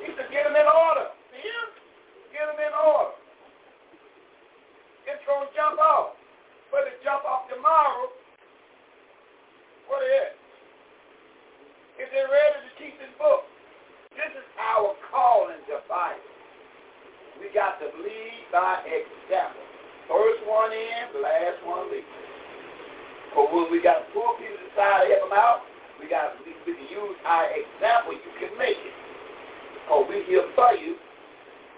He 0.00 0.12
said, 0.16 0.28
get 0.32 0.48
them 0.48 0.56
in 0.56 0.64
order. 0.64 1.12
See 1.32 1.44
him? 1.44 1.68
Get 2.32 2.48
them 2.48 2.56
in 2.60 2.72
order. 2.72 3.12
It's 5.04 5.20
going 5.28 5.44
to 5.48 5.52
jump 5.52 5.76
off. 5.80 6.16
But 6.72 6.88
it 6.88 7.00
jump 7.02 7.24
off 7.28 7.48
tomorrow. 7.52 8.08
What 9.88 10.00
is 10.06 10.32
it? 10.32 10.32
If 12.06 12.08
they're 12.14 12.30
ready 12.30 12.58
to 12.64 12.70
keep 12.80 12.96
this 12.96 13.12
book, 13.20 13.44
this 14.16 14.32
is 14.32 14.46
our 14.56 14.96
calling 15.12 15.60
to 15.68 15.82
Bible. 15.84 16.22
We 17.42 17.52
got 17.52 17.80
to 17.82 17.88
lead 18.00 18.40
by 18.52 18.84
example. 18.86 19.69
First 20.08 20.40
one 20.46 20.72
in, 20.72 21.20
last 21.20 21.60
one 21.66 21.90
leaving. 21.90 22.26
But 23.34 23.52
when 23.52 23.66
we 23.70 23.82
got 23.82 24.06
to 24.06 24.06
pull 24.14 24.38
people 24.38 24.60
aside, 24.70 25.10
help 25.10 25.24
them 25.28 25.36
out, 25.36 25.60
we 26.00 26.08
got 26.08 26.32
to, 26.32 26.36
we 26.46 26.72
can 26.72 26.86
use 26.88 27.16
our 27.26 27.46
example. 27.52 28.16
You 28.16 28.32
can 28.40 28.54
make 28.56 28.78
it. 28.78 28.96
Oh, 29.90 30.06
we 30.06 30.22
here 30.30 30.46
for 30.54 30.70
you, 30.78 30.94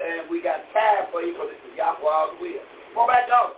and 0.00 0.28
we 0.30 0.44
got 0.44 0.60
time 0.76 1.08
for 1.10 1.24
you 1.24 1.32
because 1.32 1.50
this 1.56 1.62
is 1.72 1.78
Yahweh's 1.80 2.36
will. 2.40 2.64
Go 2.94 3.02
back 3.08 3.24
down. 3.28 3.56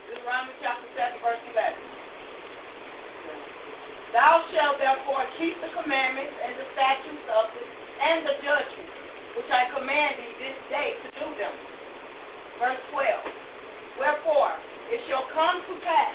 Deuteronomy 0.07 0.55
chapter 0.63 0.87
7, 0.95 1.19
verse 1.19 1.43
11. 1.99 2.02
Thou 4.13 4.45
shalt 4.53 4.77
therefore 4.77 5.25
keep 5.41 5.57
the 5.57 5.73
commandments 5.73 6.37
and 6.45 6.53
the 6.53 6.69
statutes 6.77 7.25
of 7.33 7.49
this 7.57 7.65
and 7.97 8.21
the 8.21 8.35
judgments 8.45 8.93
which 9.33 9.49
I 9.49 9.65
command 9.73 10.13
thee 10.21 10.33
this 10.37 10.57
day 10.69 10.89
to 11.01 11.07
do 11.17 11.27
them. 11.33 11.53
Verse 12.61 12.77
12. 12.93 13.09
Wherefore 13.97 14.53
it 14.93 15.01
shall 15.09 15.25
come 15.33 15.65
to 15.65 15.73
pass 15.81 16.13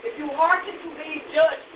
if 0.00 0.16
you 0.16 0.32
hearken 0.32 0.72
to 0.72 0.88
these 0.96 1.20
judgments. 1.36 1.68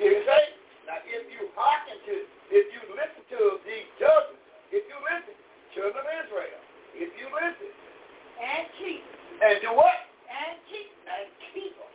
you 0.00 0.24
say? 0.24 0.40
Now 0.88 0.96
if 1.04 1.28
you 1.28 1.44
hearken 1.52 1.98
to, 2.08 2.14
if 2.48 2.64
you 2.72 2.80
listen 2.96 3.20
to 3.36 3.60
these 3.68 3.84
judgments, 4.00 4.40
if 4.72 4.86
you 4.88 4.96
listen, 5.04 5.36
children 5.76 6.00
of 6.08 6.16
Israel, 6.24 6.60
if 6.96 7.10
you 7.20 7.28
listen. 7.36 7.68
And 8.40 8.64
keep. 8.80 9.04
And 9.44 9.60
do 9.60 9.76
what? 9.76 10.08
And 10.32 10.56
keep. 10.72 10.88
And 11.04 11.26
keep 11.52 11.74
them. 11.76 11.92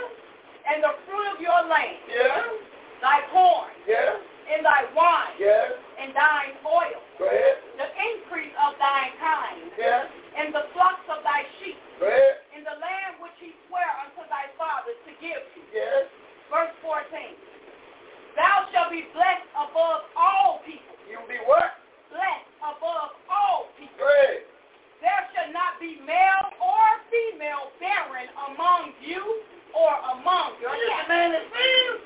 And 0.73 0.78
the 0.81 0.94
fruit 1.05 1.26
of 1.36 1.42
your 1.44 1.60
land. 1.68 2.00
Yeah. 2.08 2.41
Thy 3.05 3.20
corn. 3.34 3.68
Yeah. 3.84 4.15
And 4.49 4.65
thy 4.65 4.86
wine. 4.97 5.36
Yeah. 5.42 5.66
And 6.00 6.15
thine 6.16 6.55
oil. 6.65 7.02
Go 7.20 7.26
ahead. 7.28 7.58
The 7.76 7.89
increase 8.00 8.55
of 8.65 8.78
thine 8.81 9.12
kind. 9.20 9.68
Yeah 9.76 10.08
and 10.36 10.52
the 10.52 10.68
flocks 10.76 11.05
of 11.08 11.24
thy 11.24 11.48
sheep, 11.58 11.76
right. 11.97 12.36
in 12.52 12.60
the 12.60 12.76
land 12.76 13.16
which 13.24 13.32
he 13.40 13.56
sware 13.66 13.89
unto 14.05 14.20
thy 14.28 14.52
fathers 14.60 14.98
to 15.08 15.12
give 15.16 15.40
you. 15.56 15.65
Yes. 15.73 16.05
Verse 16.52 16.73
14. 16.84 17.08
Thou 18.36 18.56
shalt 18.68 18.92
be 18.92 19.08
blessed 19.16 19.48
above 19.56 20.05
all 20.12 20.60
people. 20.68 20.92
You'll 21.08 21.24
be 21.24 21.40
what? 21.48 21.81
Blessed 22.12 22.48
above 22.60 23.16
all 23.32 23.73
people. 23.81 23.97
Right. 23.97 24.44
There 25.00 25.23
shall 25.32 25.52
not 25.56 25.81
be 25.81 25.97
male 26.05 26.48
or 26.60 26.84
female 27.08 27.73
barren 27.81 28.28
among 28.52 28.92
you 29.00 29.24
or 29.73 29.97
among 30.20 30.60
your 30.60 30.76
man 31.08 31.32
is 31.32 31.48
female. 31.48 31.97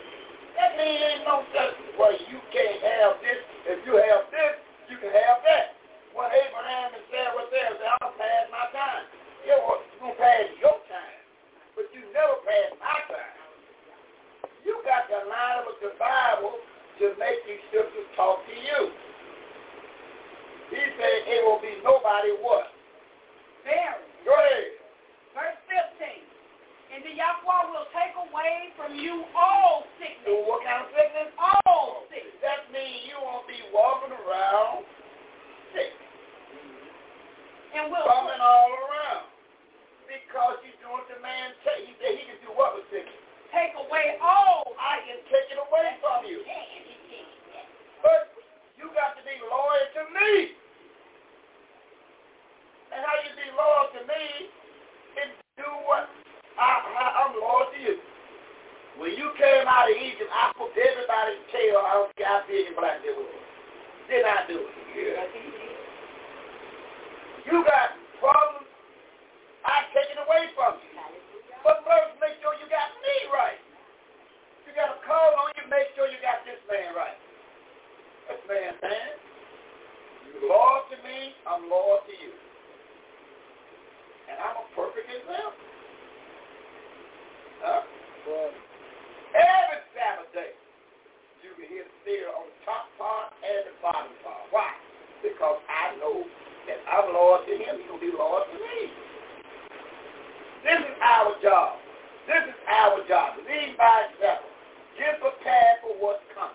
That 0.55 0.71
man 0.79 0.99
ain't 1.03 1.23
no 1.27 1.43
such 1.51 1.75
well, 1.99 2.15
you 2.31 2.39
can't 2.55 2.79
have 2.79 3.13
this. 3.23 3.41
If 3.75 3.79
you 3.87 3.99
have 3.99 4.27
this, 4.31 4.55
you 4.91 4.99
can 5.03 5.11
have 5.15 5.39
that 5.47 5.80
what 6.21 6.29
Abraham 6.37 6.93
and 6.93 7.05
Sarah 7.09 7.33
was 7.33 7.49
there. 7.49 7.73
They 7.81 7.89
all 7.97 8.13
pass 8.13 8.45
my 8.53 8.69
time. 8.77 9.09
Yeah, 9.49 9.57
well, 9.65 9.81
you're 9.89 10.13
going 10.13 10.17
to 10.21 10.21
pass 10.21 10.53
your 10.61 10.77
time, 10.93 11.17
but 11.73 11.89
you 11.97 12.05
never 12.13 12.37
pass 12.45 12.77
my 12.77 12.99
time. 13.09 13.33
You 14.69 14.77
got 14.85 15.09
the 15.09 15.25
line 15.25 15.65
of 15.65 15.81
the 15.81 15.97
Bible 15.97 16.61
to 17.01 17.17
make 17.17 17.41
these 17.49 17.65
scriptures 17.73 18.05
talk 18.21 18.45
to 18.45 18.53
you. 18.53 18.81
He 20.77 20.83
said 21.01 21.17
it 21.25 21.41
will 21.41 21.57
be 21.57 21.81
nobody 21.81 22.37
what? 22.45 22.69
Very. 23.65 23.97
Go 24.29 24.37
ahead. 24.37 24.77
Verse 25.33 25.61
15. 25.73 27.01
And 27.01 27.01
the 27.01 27.17
Yahweh 27.17 27.65
will 27.73 27.89
take 27.97 28.13
away 28.21 28.77
from 28.77 28.93
you 28.93 29.25
all 29.33 29.89
sickness. 29.97 30.37
So 30.37 30.45
what 30.45 30.69
kind 30.69 30.85
of 30.85 30.93
sickness? 30.93 31.33
All 31.41 32.05
sickness. 32.13 32.37
That 32.45 32.69
means 32.77 33.09
you 33.09 33.17
won't 33.25 33.49
be 33.49 33.57
walking 33.73 34.13
around 34.13 34.85
sick. 35.73 35.97
And 37.71 37.87
we'll 37.87 38.03
falling 38.03 38.43
all 38.43 38.67
around 38.83 39.31
because 40.11 40.59
you're 40.67 40.75
doing 40.83 41.07
the 41.07 41.23
man 41.23 41.55
take. 41.63 41.87
He 41.87 41.95
said 42.03 42.19
he 42.19 42.27
can 42.27 42.39
do 42.43 42.51
what 42.51 42.75
with 42.75 42.91
it? 42.91 43.07
Take 43.55 43.79
away 43.79 44.19
all. 44.19 44.75
I 44.75 44.99
can 45.07 45.23
take 45.31 45.55
it 45.55 45.59
away 45.59 45.87
from 46.03 46.27
you. 46.27 46.43
But 48.03 48.27
you 48.75 48.91
got 48.91 49.15
to 49.15 49.23
be 49.23 49.39
loyal 49.47 49.87
to 50.03 50.03
me. 50.11 50.59
And 52.91 53.07
how 53.07 53.15
you 53.23 53.31
be 53.39 53.49
loyal 53.55 53.87
to 53.95 54.01
me 54.03 54.51
is 55.23 55.31
do 55.63 55.71
what 55.87 56.11
I, 56.59 57.23
am 57.23 57.39
loyal 57.39 57.71
to 57.71 57.79
you. 57.79 58.03
When 58.99 59.15
you 59.15 59.31
came 59.39 59.71
out 59.71 59.87
of 59.87 59.95
Egypt, 59.95 60.27
I 60.27 60.51
put 60.59 60.75
everybody's 60.75 61.47
tail. 61.55 61.79
I 61.87 62.03
don't 62.03 62.11
care 62.19 62.75
black 62.75 62.99
they 63.07 63.15
Did 63.15 64.27
I 64.27 64.43
do 64.51 64.59
it? 64.59 64.75
Yeah. 64.91 65.70
You 67.51 67.67
got 67.67 67.99
problems. 68.23 68.71
I 69.67 69.83
take 69.91 70.07
it 70.15 70.23
away 70.23 70.55
from 70.55 70.79
you. 70.87 70.95
But 71.67 71.83
first, 71.83 72.15
make 72.23 72.39
sure 72.39 72.55
you 72.55 72.71
got 72.71 72.95
me 73.03 73.15
right. 73.35 73.59
You 74.71 74.71
got 74.79 74.95
a 74.95 74.99
call 75.03 75.35
on 75.35 75.51
you. 75.59 75.67
Make 75.67 75.91
sure 75.99 76.07
you 76.07 76.23
got 76.23 76.47
this 76.47 76.63
man 76.71 76.95
right. 76.95 77.19
This 78.31 78.39
man, 78.47 78.79
man. 78.79 79.11
You're 80.31 80.47
loyal 80.47 80.87
to 80.95 80.97
me. 81.03 81.35
I'm 81.43 81.67
loyal 81.67 81.99
to 82.07 82.15
you. 82.23 82.31
And 84.31 84.39
I'm 84.39 84.63
a 84.63 84.67
perfect 84.79 85.11
example. 85.11 85.67
Huh? 87.67 87.83
every 89.35 89.81
Sabbath 89.91 90.31
day, 90.31 90.55
you 91.43 91.51
can 91.59 91.67
hear 91.67 91.83
the 91.83 91.97
theater 92.07 92.31
on 92.31 92.47
the 92.47 92.57
top 92.63 92.87
part 92.95 93.35
and 93.43 93.67
the 93.67 93.75
bottom 93.83 94.15
part. 94.23 94.47
Why? 94.55 94.71
Because 95.27 95.59
I 95.67 95.99
know 95.99 96.31
that 96.71 96.87
I'm 96.87 97.11
Lord 97.11 97.43
to 97.51 97.55
him, 97.59 97.83
he'll 97.91 97.99
be 97.99 98.15
Lord 98.15 98.47
to 98.47 98.55
me. 98.63 98.79
This 100.63 100.79
is 100.79 100.95
our 101.03 101.35
job. 101.43 101.83
This 102.31 102.47
is 102.47 102.59
our 102.71 103.03
job. 103.11 103.35
Lead 103.43 103.75
by 103.75 104.07
example. 104.15 104.55
Get 104.95 105.19
prepared 105.19 105.77
for 105.83 105.99
what's 105.99 106.23
coming. 106.31 106.55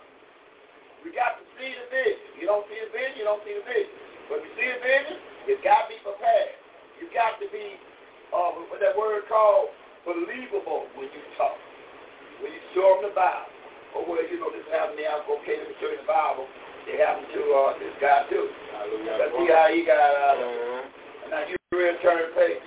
We 1.04 1.12
got 1.12 1.36
to 1.36 1.44
see 1.60 1.68
the 1.68 1.86
vision. 1.92 2.40
You 2.40 2.48
don't 2.48 2.64
see 2.72 2.80
the 2.80 2.90
vision, 2.96 3.20
you 3.20 3.26
don't 3.28 3.44
see 3.44 3.60
the 3.60 3.66
vision. 3.68 3.94
But 4.32 4.38
you 4.46 4.50
see 4.56 4.68
the 4.72 4.80
vision, 4.80 5.16
you 5.52 5.60
got 5.60 5.84
to 5.86 5.88
be 5.92 6.00
prepared. 6.00 6.52
You 7.04 7.06
got 7.12 7.36
to 7.44 7.46
be 7.52 7.76
uh, 8.32 8.56
what 8.72 8.80
that 8.80 8.96
word 8.96 9.28
called 9.28 9.70
believable 10.08 10.88
when 10.96 11.12
you 11.12 11.22
talk, 11.36 11.60
when 12.40 12.56
you 12.56 12.62
show 12.78 13.04
them 13.04 13.10
the 13.10 13.14
Bible, 13.18 13.50
or 13.98 14.02
well, 14.08 14.22
you 14.24 14.38
know 14.40 14.48
this 14.54 14.62
is 14.64 14.70
happening 14.72 15.04
now, 15.10 15.26
okay, 15.44 15.58
to 15.60 15.66
show 15.84 15.90
you 15.92 15.98
the 16.00 16.06
Bible, 16.08 16.46
it 16.86 17.02
happened 17.02 17.26
to 17.34 17.42
uh, 17.50 17.74
this 17.82 17.98
guy 17.98 18.30
too. 18.30 18.46
But 18.46 19.30
see 19.34 19.50
how 19.50 19.74
he 19.74 19.82
got 19.90 19.98
out 19.98 20.38
of 20.38 20.38
it. 20.38 20.46
Uh-huh. 20.46 21.34
Now 21.34 21.42
you 21.50 21.58
real 21.74 21.98
turn 22.06 22.30
page. 22.38 22.62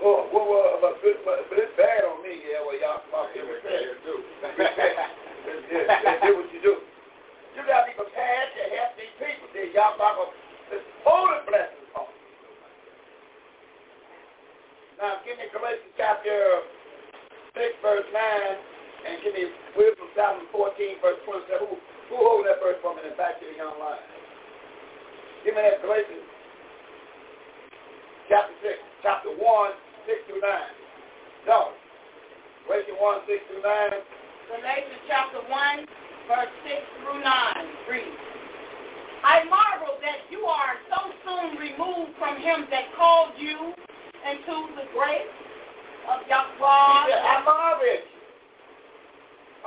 Oh, 0.00 0.24
well, 0.32 0.48
well, 0.48 0.80
but, 0.80 0.96
but, 1.04 1.20
but, 1.28 1.38
but 1.52 1.56
it's 1.60 1.76
bad 1.76 2.00
on 2.08 2.16
me. 2.24 2.40
Yeah, 2.48 2.64
well, 2.64 2.80
y'all 2.80 3.04
fuck 3.12 3.28
it. 3.36 3.44
It's 3.44 3.60
bad. 3.60 6.16
Do 6.24 6.32
what 6.40 6.48
you 6.48 6.60
do. 6.64 6.74
You 7.60 7.60
got 7.68 7.84
to 7.84 7.92
be 7.92 8.00
prepared 8.08 8.48
to 8.56 8.62
help 8.72 8.96
these 8.96 9.12
people. 9.20 9.52
These 9.52 9.76
y'all 9.76 10.00
fuck 10.00 10.16
up. 10.16 10.32
It's 10.72 10.88
holy 11.04 11.36
blessings 11.44 11.92
on 11.92 12.08
Now, 14.96 15.20
give 15.28 15.36
me 15.36 15.44
Galatians 15.52 15.92
chapter 16.00 16.64
6, 17.52 17.84
verse 17.84 18.08
9, 18.16 18.16
and 18.16 19.20
give 19.20 19.36
me 19.36 19.44
Wisdom 19.76 20.08
7, 20.16 20.48
14, 20.56 21.04
verse 21.04 21.20
27. 21.68 21.87
Who 22.08 22.16
hold 22.24 22.48
that 22.48 22.56
first 22.64 22.80
for 22.80 22.96
and 22.96 23.16
back 23.20 23.36
to 23.40 23.44
the 23.44 23.52
young 23.52 23.76
lion. 23.76 24.00
Give 25.44 25.52
me 25.52 25.60
that 25.60 25.84
Galatians 25.84 26.24
chapter 28.32 28.56
6, 28.64 29.04
chapter 29.04 29.28
1, 29.36 29.36
6 29.36 30.16
through 30.24 30.40
9. 30.40 30.48
No. 31.52 31.76
Galatians 32.64 32.96
1, 32.96 33.28
6 33.28 33.48
through 33.52 33.60
9. 33.60 33.92
Galatians 34.56 35.02
chapter 35.04 35.40
1, 35.44 35.52
verse 36.32 36.52
6 36.64 36.80
through 37.04 37.20
9. 37.20 37.92
Read. 37.92 38.14
I 39.20 39.44
marvel 39.52 40.00
that 40.00 40.24
you 40.32 40.48
are 40.48 40.80
so 40.88 41.12
soon 41.28 41.60
removed 41.60 42.16
from 42.16 42.40
him 42.40 42.64
that 42.72 42.88
called 42.96 43.36
you 43.36 43.76
into 44.24 44.56
the 44.80 44.88
grace 44.96 45.28
of 46.08 46.24
Yahweh. 46.24 46.56
father. 46.56 47.12
I 47.20 47.44
marvel 47.44 48.00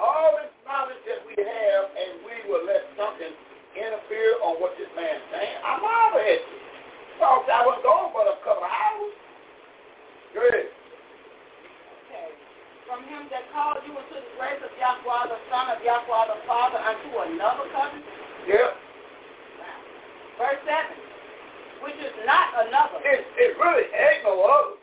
all 0.01 0.33
this 0.41 0.49
knowledge 0.65 0.97
that 1.05 1.21
we 1.29 1.37
have 1.37 1.85
and 1.93 2.25
we 2.25 2.33
will 2.49 2.65
let 2.65 2.81
something 2.97 3.29
interfere 3.77 4.33
on 4.41 4.57
what 4.57 4.73
this 4.81 4.89
man's 4.97 5.21
saying. 5.29 5.57
I 5.61 5.71
marvel 5.77 6.19
at 6.19 6.25
it. 6.25 6.41
Thought 7.21 7.45
I 7.53 7.61
was 7.61 7.77
gone 7.85 8.09
for 8.09 8.25
a 8.25 8.33
couple 8.41 8.65
of 8.65 8.73
hours. 8.73 9.13
Good. 10.33 10.67
Okay. 12.09 12.29
From 12.89 13.05
him 13.05 13.29
that 13.29 13.45
called 13.53 13.85
you 13.85 13.93
into 13.93 14.17
the 14.17 14.25
grace 14.41 14.57
of 14.65 14.73
Yahweh, 14.73 15.29
the 15.29 15.37
Son 15.53 15.69
of 15.69 15.77
Yahweh, 15.85 16.23
the 16.33 16.37
Father, 16.49 16.81
unto 16.81 17.09
another 17.29 17.69
covenant? 17.69 18.09
Yep. 18.49 18.73
Verse 20.41 20.61
7, 20.65 20.97
which 21.85 21.99
is 22.01 22.15
not 22.25 22.57
another. 22.65 22.97
It, 23.05 23.21
it 23.37 23.53
really 23.61 23.85
ain't 23.85 24.25
no 24.25 24.41
other. 24.49 24.80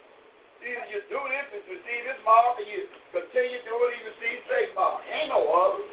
Either 0.58 0.86
you 0.90 1.00
do 1.06 1.20
this 1.30 1.46
and 1.54 1.64
receive 1.70 2.02
this 2.02 2.18
mark, 2.26 2.58
or 2.58 2.66
you 2.66 2.90
continue 3.14 3.62
doing 3.62 3.94
it 3.94 3.98
and 4.02 4.06
receive 4.10 4.38
same 4.50 4.70
mark. 4.74 4.98
Ain't 5.06 5.30
no 5.30 5.38
other. 5.46 5.86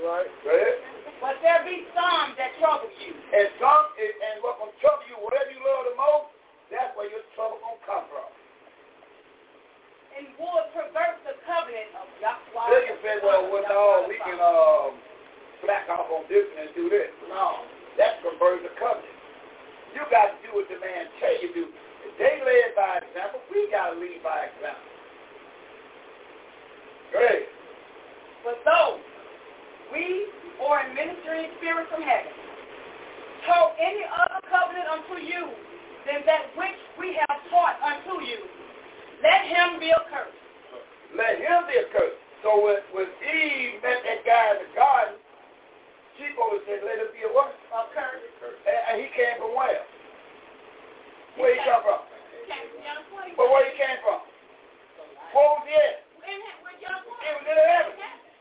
Right. 0.00 0.30
right. 0.48 0.76
But 1.20 1.36
there 1.44 1.60
be 1.66 1.84
some 1.92 2.32
that 2.40 2.54
trouble 2.62 2.88
you. 3.02 3.12
And 3.12 3.50
some, 3.60 3.84
and 4.00 4.40
what 4.40 4.56
gonna 4.62 4.72
trouble 4.80 5.04
you, 5.12 5.18
whatever 5.20 5.50
you 5.52 5.60
love 5.60 5.84
the 5.92 5.96
most, 5.98 6.28
that's 6.72 6.92
where 6.96 7.10
your 7.10 7.20
trouble 7.36 7.58
gonna 7.60 7.82
come 7.84 8.04
from. 8.08 8.30
And 10.16 10.24
would 10.40 10.66
pervert 10.72 11.16
the 11.28 11.34
covenant 11.44 11.90
of 12.00 12.06
Yahweh. 12.22 12.68
They 12.72 12.82
can 12.88 12.96
say, 13.04 13.14
well, 13.20 13.44
well, 13.52 13.66
no, 13.68 13.82
we 14.08 14.16
can 14.24 14.38
um, 14.40 14.96
black 15.68 15.84
off 15.92 16.06
on 16.14 16.24
this 16.32 16.46
and 16.48 16.70
do 16.72 16.86
this. 16.88 17.10
No, 17.28 17.66
that's 18.00 18.16
perverting 18.24 18.64
the 18.70 18.74
covenant. 18.80 19.18
You 19.98 20.04
got 20.10 20.30
to 20.32 20.36
do 20.46 20.50
what 20.56 20.66
the 20.70 20.78
man 20.80 21.12
tell 21.20 21.34
you 21.44 21.50
to 21.52 21.54
do. 21.54 21.64
If 22.04 22.14
they 22.18 22.38
led 22.42 22.74
by 22.78 23.02
example, 23.02 23.42
we 23.50 23.66
got 23.70 23.94
to 23.94 23.96
lead 23.98 24.20
by 24.22 24.46
example. 24.50 24.90
Great. 27.14 27.46
But 28.46 28.62
though 28.62 29.00
we 29.90 30.28
or 30.62 30.78
a 30.78 30.86
ministering 30.92 31.50
spirit 31.58 31.88
from 31.90 32.02
heaven 32.04 32.34
Told 33.46 33.72
any 33.80 34.02
other 34.04 34.44
covenant 34.52 34.84
unto 34.92 35.16
you 35.24 35.48
than 36.04 36.20
that 36.28 36.52
which 36.58 36.74
we 37.00 37.16
have 37.16 37.38
taught 37.48 37.80
unto 37.80 38.20
you, 38.20 38.44
let 39.24 39.40
him 39.48 39.80
be 39.80 39.88
accursed. 39.88 40.36
Let 41.16 41.40
him 41.40 41.64
be 41.64 41.80
accursed. 41.80 42.18
So 42.44 42.60
when, 42.60 42.82
when 42.92 43.08
Eve 43.24 43.80
met 43.80 44.04
that 44.04 44.20
guy 44.28 44.44
in 44.52 44.56
the 44.68 44.70
garden, 44.76 45.16
she 46.18 46.28
always 46.36 46.60
said, 46.68 46.82
let 46.84 47.00
him 47.00 47.08
be 47.14 47.24
a 47.24 47.30
what? 47.32 47.56
Accursed. 47.72 48.26
And, 48.68 48.80
and 48.92 48.94
he 49.00 49.06
came 49.16 49.40
from 49.40 49.56
where? 49.56 49.80
Where 51.38 51.54
you 51.54 51.62
come 51.70 51.82
from? 51.86 52.02
But 53.38 53.46
where 53.46 53.62
you 53.62 53.74
came 53.78 53.98
from? 54.02 54.18
What 55.30 55.62
was 55.62 55.70
it? 55.70 56.02
It 56.26 56.34
was 56.34 57.46
in 57.46 57.56
heaven. 57.62 57.94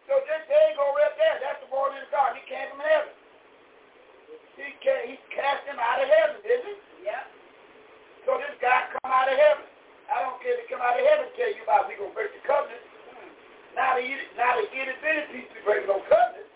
So 0.10 0.18
this 0.26 0.42
day 0.50 0.74
go 0.74 0.98
right 0.98 1.14
there. 1.14 1.38
That's 1.46 1.62
the 1.62 1.70
born 1.70 1.94
in 1.94 2.02
the 2.02 2.10
garden. 2.10 2.42
He 2.42 2.44
came 2.50 2.66
from 2.74 2.82
heaven. 2.82 3.14
He 4.58 4.68
came, 4.82 5.04
he 5.14 5.16
cast 5.30 5.62
him 5.70 5.78
out 5.78 6.02
of 6.02 6.10
heaven, 6.10 6.42
didn't 6.42 6.74
he? 6.74 6.76
Yeah. 7.06 7.22
So 8.26 8.42
this 8.42 8.58
guy 8.58 8.90
come 8.98 9.06
out 9.14 9.30
of 9.30 9.38
heaven. 9.38 9.66
I 10.10 10.26
don't 10.26 10.42
care 10.42 10.58
if 10.58 10.66
he 10.66 10.74
come 10.74 10.82
out 10.82 10.98
of 10.98 11.06
heaven 11.06 11.30
tell 11.38 11.54
you 11.54 11.62
about 11.70 11.86
we 11.86 12.02
gonna 12.02 12.18
break 12.18 12.34
the 12.34 12.42
covenant. 12.50 12.82
Mm. 12.82 13.30
Now 13.78 13.94
they 14.02 14.10
eat 14.10 14.18
it, 14.26 14.34
now 14.34 14.58
they 14.58 14.66
get 14.74 14.90
it 14.90 14.98
bitty 15.06 15.24
piece 15.38 15.50
to 15.54 15.60
break 15.62 15.86
no 15.86 16.02
covenant. 16.10 16.50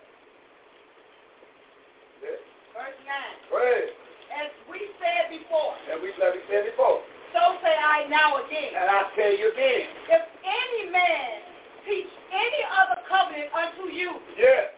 Yeah. 2.25 2.41
Verse 2.73 2.97
nine. 3.05 3.35
Praise. 3.45 3.93
As 4.31 4.47
we 4.71 4.79
said 4.95 5.27
before. 5.27 5.75
As 5.91 5.99
we 5.99 6.15
said 6.15 6.31
before. 6.63 7.03
So 7.35 7.59
say 7.59 7.75
I 7.75 8.07
now 8.07 8.39
again. 8.39 8.71
And 8.79 8.87
I 8.87 9.03
tell 9.11 9.33
you 9.35 9.51
again. 9.51 9.83
If 10.07 10.23
any 10.43 10.83
man 10.89 11.43
teach 11.83 12.07
any 12.31 12.61
other 12.79 13.03
covenant 13.11 13.51
unto 13.51 13.91
you. 13.91 14.23
Yes. 14.39 14.71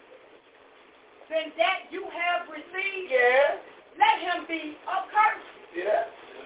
Than 1.29 1.53
that 1.61 1.85
you 1.93 2.01
have 2.09 2.49
received. 2.49 3.13
Yes. 3.13 3.61
Let 3.93 4.15
him 4.25 4.49
be 4.49 4.73
accursed. 4.89 5.53
Yes. 5.77 6.01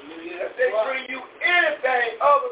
If 0.07 0.51
they 0.59 0.67
bring 0.83 1.07
you 1.07 1.19
anything 1.43 2.19
other 2.19 2.46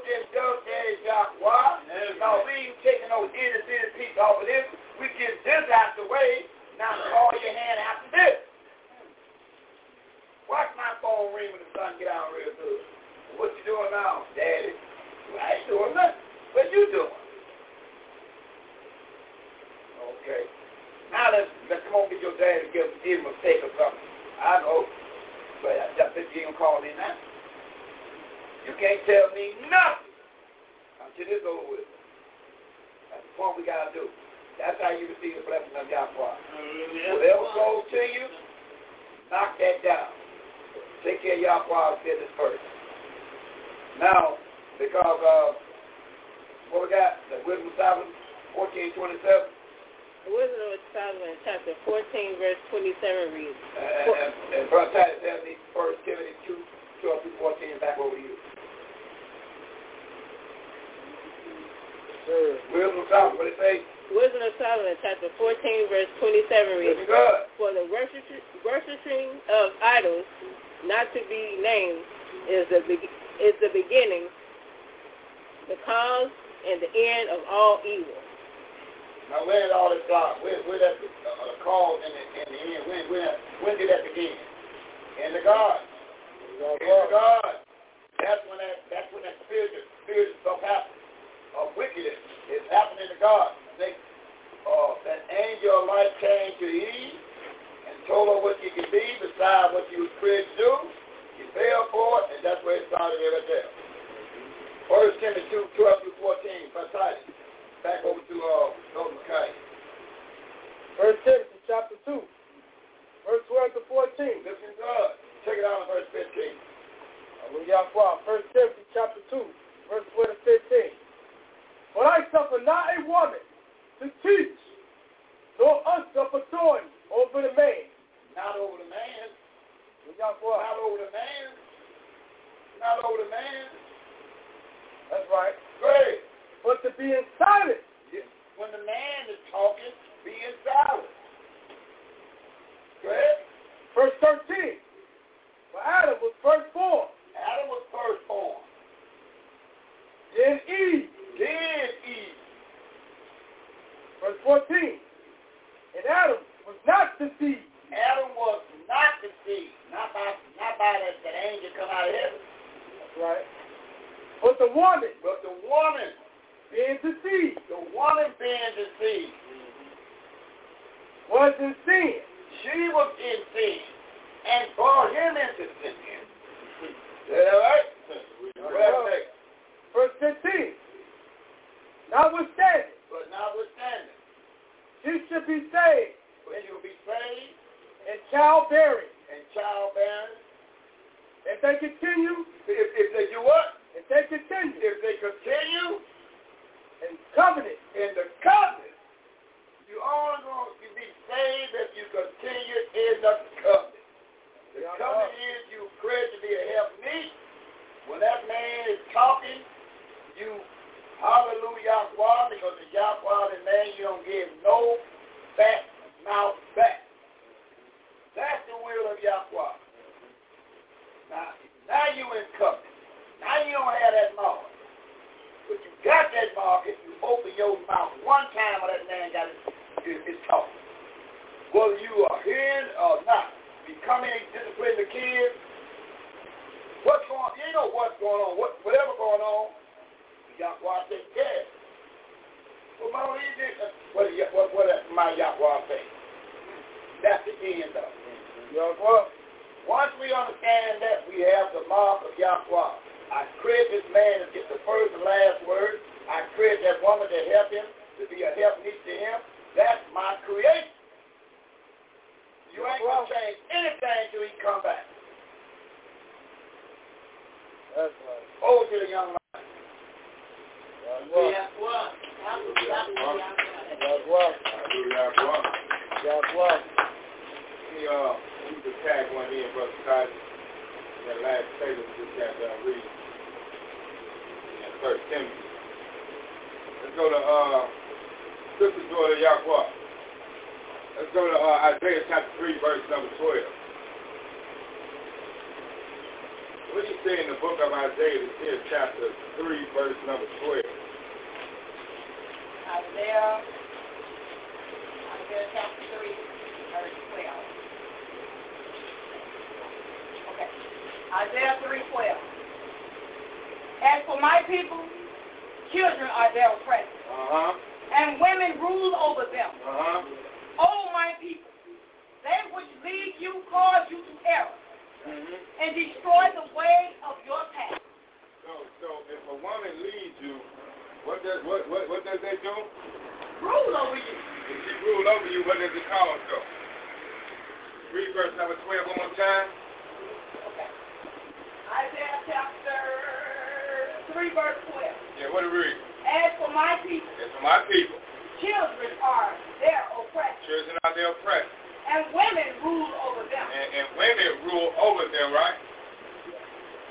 are 349.46 349.54
their 349.82 350.02
oppressors. 350.18 350.66
Children 350.66 350.96
are 351.06 351.14
their 351.14 351.30
oppressors. 351.38 351.72
And 352.06 352.22
women 352.34 352.70
rule 352.86 353.12
over 353.30 353.44
them. 353.50 353.66
And, 353.66 353.88
and 353.98 354.06
women 354.18 354.50
rule 354.70 354.90
over 355.06 355.24
them, 355.30 355.48
right? 355.54 355.78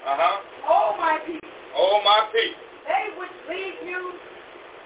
Uh-huh. 0.06 0.68
Oh, 0.70 0.88
my 0.98 1.18
people. 1.26 1.50
Oh, 1.74 1.98
my 2.06 2.30
people. 2.30 2.60
They 2.86 3.04
which 3.18 3.36
lead 3.50 3.74
you 3.90 4.02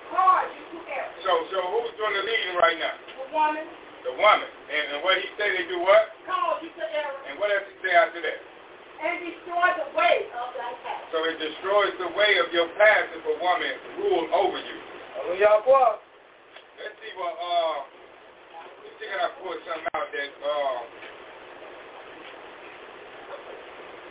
cause 0.09 0.49
you 0.55 0.65
to 0.81 0.81
err. 0.89 1.09
So, 1.27 1.33
so 1.53 1.59
who's 1.75 1.93
doing 2.01 2.15
the 2.17 2.25
leading 2.25 2.57
right 2.57 2.79
now? 2.81 2.95
The 2.97 3.29
woman. 3.35 3.67
The 4.07 4.15
woman. 4.17 4.49
And, 4.73 4.83
and 4.97 4.99
what 5.05 5.19
he 5.21 5.27
say, 5.37 5.49
they 5.53 5.67
do 5.69 5.83
what? 5.85 6.15
Cause 6.25 6.63
you 6.65 6.73
to 6.73 6.87
err. 6.89 7.13
And 7.29 7.35
what 7.43 7.51
else 7.53 7.67
he 7.73 7.77
say 7.89 7.95
after 7.97 8.21
that? 8.23 8.41
and 8.99 9.15
destroy 9.31 9.63
the 9.79 9.95
way 9.95 10.27
of 10.35 10.51
thy 10.59 10.75
path. 10.83 11.07
So 11.15 11.23
it 11.23 11.39
destroys 11.39 11.95
the 12.03 12.11
way 12.19 12.35
of 12.43 12.51
your 12.51 12.67
path 12.75 13.07
if 13.15 13.23
a 13.31 13.37
woman 13.39 13.71
rule 14.03 14.27
over 14.35 14.59
you. 14.59 14.77
Hallelujah. 15.39 16.03
Let's 16.79 16.95
see 17.03 17.11
what, 17.19 17.35
uh, 17.35 17.75
let's 18.87 18.95
see 19.03 19.11
if 19.11 19.19
I 19.19 19.29
pulled 19.43 19.59
something 19.67 19.91
out 19.99 20.09
that, 20.15 20.31
uh, 20.47 20.79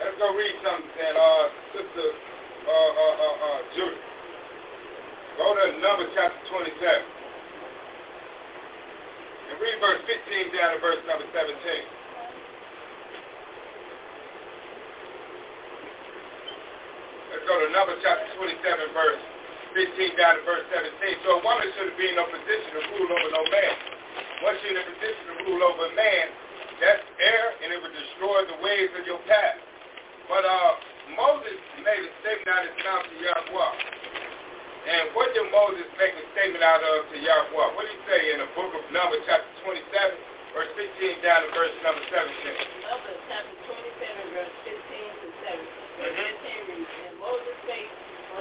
let's 0.04 0.18
go 0.20 0.28
read 0.36 0.52
something 0.68 0.92
that, 1.00 1.16
uh, 1.16 1.44
Sister, 1.72 2.08
uh, 2.12 2.12
uh, 2.68 3.14
uh, 3.24 3.36
uh, 3.48 3.58
Judy. 3.72 4.00
Go 5.40 5.48
to 5.56 5.80
Numbers 5.80 6.12
chapter 6.12 6.44
27. 6.52 6.76
And 6.92 9.56
read 9.64 9.80
verse 9.80 10.04
15 10.04 10.52
down 10.52 10.76
to 10.76 10.80
verse 10.84 11.00
number 11.08 11.24
17. 11.24 11.40
Let's 17.32 17.48
go 17.48 17.64
to 17.64 17.70
Numbers 17.72 18.04
chapter 18.04 18.28
27, 18.44 18.92
verse 18.92 19.37
15 19.78 19.94
down 20.18 20.42
to 20.42 20.42
verse 20.42 20.66
17. 20.74 20.90
So 21.22 21.38
a 21.38 21.42
woman 21.46 21.70
should 21.78 21.94
be 22.02 22.10
in 22.10 22.18
no 22.18 22.26
position 22.34 22.82
to 22.82 22.82
rule 22.98 23.14
over 23.14 23.30
no 23.30 23.46
man. 23.46 23.74
Once 24.42 24.58
you're 24.66 24.74
in 24.74 24.82
a 24.82 24.86
position 24.90 25.22
to 25.30 25.34
rule 25.46 25.62
over 25.70 25.86
a 25.86 25.94
man, 25.94 26.26
that's 26.82 27.06
error 27.22 27.54
and 27.62 27.70
it 27.70 27.78
would 27.86 27.94
destroy 27.94 28.38
the 28.50 28.58
ways 28.66 28.90
of 28.98 29.06
your 29.06 29.22
path. 29.30 29.62
But 30.34 30.50
uh, 30.50 30.72
Moses 31.14 31.62
made 31.86 32.02
a 32.10 32.12
statement 32.26 32.50
out 32.50 32.66
of 32.66 32.74
his 32.74 32.78
mouth 32.82 33.06
to 33.06 33.16
Yahweh. 33.22 33.74
And 34.90 35.04
what 35.14 35.30
did 35.38 35.46
Moses 35.54 35.86
make 36.02 36.16
a 36.26 36.26
statement 36.34 36.66
out 36.66 36.82
of 36.82 37.14
to 37.14 37.18
Yahweh? 37.22 37.68
What 37.78 37.86
did 37.86 37.94
he 38.02 38.02
say 38.10 38.20
in 38.34 38.38
the 38.42 38.50
book 38.58 38.74
of 38.74 38.82
Numbers 38.90 39.22
chapter 39.30 39.46
27, 39.62 39.94
verse 40.58 40.74
15 40.74 41.22
down 41.22 41.46
to 41.46 41.50
verse 41.54 41.74
number 41.86 42.02
17? 42.10 42.18
Numbers 42.26 43.20
chapter 43.30 43.56
27, 44.26 44.42
verse 44.42 44.56
15 44.74 45.22
to 45.22 45.28
17. 46.66 46.66
Mm-hmm. 46.66 46.82
And 46.82 47.22
Moses 47.22 47.54
spake 47.62 47.86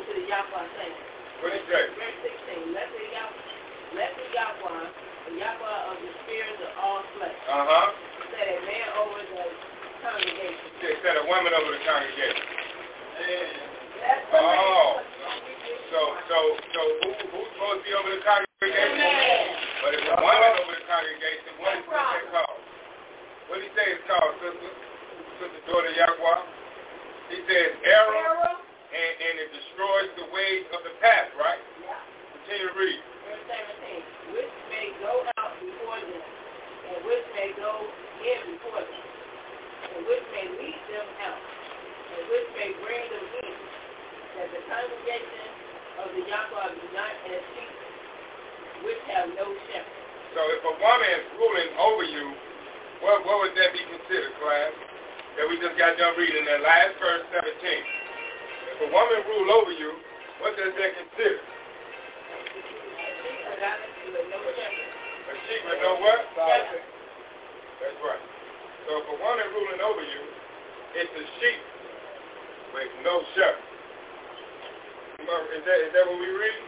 unto 0.00 0.10
the 0.16 0.24
Yahweh, 0.24 0.64
saying, 0.80 0.96
Verse 1.42 1.52
16. 1.68 2.72
Let 2.72 2.88
the 2.96 3.02
Yahweh, 3.12 4.84
the 5.28 5.32
Yahweh 5.36 5.80
of 5.92 5.96
the 6.00 6.10
spirits 6.24 6.60
of 6.64 6.72
all 6.80 7.00
flesh. 7.16 7.36
Uh-huh. 7.44 7.88
Set 8.32 8.46
a 8.56 8.56
man 8.64 8.88
over 9.04 9.20
the 9.20 9.44
congregation. 10.00 10.70
They 10.80 10.94
set 11.04 11.16
a 11.20 11.24
over 11.28 11.70
the 11.76 11.80
congregation. 11.84 12.42
Oh. 14.32 14.88
So, 15.92 16.00
so, 16.28 16.36
so 16.72 16.80
who, 17.04 17.08
who's 17.30 17.48
supposed 17.52 17.78
to 17.84 17.84
be 17.84 17.92
over 17.96 18.10
the 18.16 18.22
congregation? 18.24 18.96
But 19.84 19.92
if 19.96 20.02
a 20.08 20.16
woman 20.16 20.52
over 20.56 20.72
the 20.76 20.84
congregation, 20.88 21.52
what 21.60 21.76
is 21.80 21.84
it 21.84 22.28
called? 22.32 22.60
What 23.52 23.56
do 23.60 23.62
you 23.62 23.72
say 23.76 23.86
it's 23.92 24.04
called, 24.08 24.32
sister? 24.40 24.72
Sister 25.36 25.62
daughter 25.68 25.92
Yahweh? 26.00 26.40
He 27.28 27.36
says, 27.44 27.68
arrow 27.84 28.64
and, 28.96 29.12
and 29.20 29.34
it 29.44 29.50
destroys 29.52 30.10
the 30.16 30.26
ways 30.32 30.64
of 30.72 30.80
the 30.80 30.94
past, 31.04 31.28
right? 31.36 31.60
Yeah. 31.60 31.92
Continue 32.40 32.68
to 32.72 32.74
read. 32.80 33.00
Verse 33.28 33.60
17, 34.24 34.32
which 34.32 34.54
may 34.72 34.88
go 35.04 35.12
out 35.36 35.52
before 35.60 36.00
them, 36.00 36.22
and 36.24 36.96
which 37.04 37.26
may 37.36 37.50
go 37.60 37.72
in 38.24 38.38
before 38.56 38.80
them, 38.82 39.04
and 39.92 40.00
which 40.08 40.24
may 40.32 40.46
lead 40.56 40.80
them 40.88 41.06
out, 41.28 41.40
and 42.16 42.22
which 42.32 42.48
may 42.56 42.70
bring 42.80 43.04
them 43.12 43.26
in, 43.44 43.54
that 44.40 44.48
the 44.54 44.62
congregation 44.64 45.48
of 46.00 46.06
the 46.16 46.22
Yahweh 46.22 46.68
be 46.80 46.86
not 46.96 47.12
as 47.28 47.42
sheep, 47.52 47.76
which 48.86 49.00
have 49.12 49.28
no 49.36 49.46
shepherd. 49.68 49.98
So 50.32 50.40
if 50.56 50.62
a 50.72 50.74
woman 50.80 51.10
is 51.20 51.26
ruling 51.36 51.70
over 51.82 52.04
you, 52.06 52.26
what, 53.04 53.16
what 53.28 53.36
would 53.44 53.54
that 53.60 53.70
be 53.76 53.82
considered, 53.92 54.32
class? 54.40 54.72
That 55.36 55.44
we 55.52 55.60
just 55.60 55.76
got 55.76 55.98
done 56.00 56.16
reading 56.16 56.46
that 56.48 56.64
last 56.64 56.96
verse 56.96 57.24
17. 57.44 57.44
If 58.76 58.84
a 58.84 58.86
woman 58.92 59.20
rule 59.24 59.50
over 59.56 59.72
you, 59.72 59.88
what 60.44 60.52
does 60.52 60.68
that 60.76 60.90
consider? 61.00 61.40
A 63.56 65.32
sheep 65.48 65.60
would 65.64 65.80
know 65.80 65.96
what? 65.96 66.20
That's 66.36 67.96
right. 68.04 68.24
So 68.84 68.88
if 69.00 69.06
a 69.16 69.16
woman 69.16 69.46
ruling 69.56 69.80
over 69.80 70.04
you, 70.04 70.22
it's 70.92 71.08
a 71.08 71.24
sheep 71.40 71.60
with 72.76 72.92
no 73.00 73.24
shepherd. 73.32 73.64
Is 75.24 75.24
that, 75.64 75.78
is 75.88 75.90
that 75.96 76.04
what 76.04 76.20
we 76.20 76.28
read? 76.36 76.60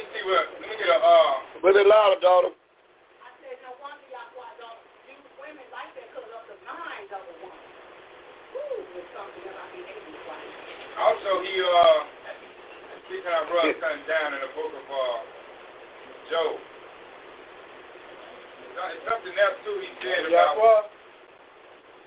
me 0.00 0.04
see 0.16 0.22
what, 0.24 0.44
let 0.64 0.64
me 0.64 0.76
get 0.80 0.96
a, 0.96 0.96
uh. 0.96 1.32
But 1.60 1.76
a 1.76 1.84
lot 1.84 2.16
of 2.16 2.24
daughter. 2.24 2.56
Also, 8.90 11.30
he, 11.42 11.52
uh, 11.62 11.94
speaking 13.06 13.32
of 13.32 13.46
rug 13.54 13.70
cutting 13.78 14.04
down 14.10 14.34
in 14.34 14.40
the 14.42 14.50
book 14.52 14.72
of 14.74 14.74
uh, 14.74 15.22
Job, 16.28 16.58
it's 18.90 19.06
something 19.06 19.30
else, 19.38 19.56
too, 19.64 19.78
he 19.80 19.88
said 20.02 20.26
about, 20.28 20.90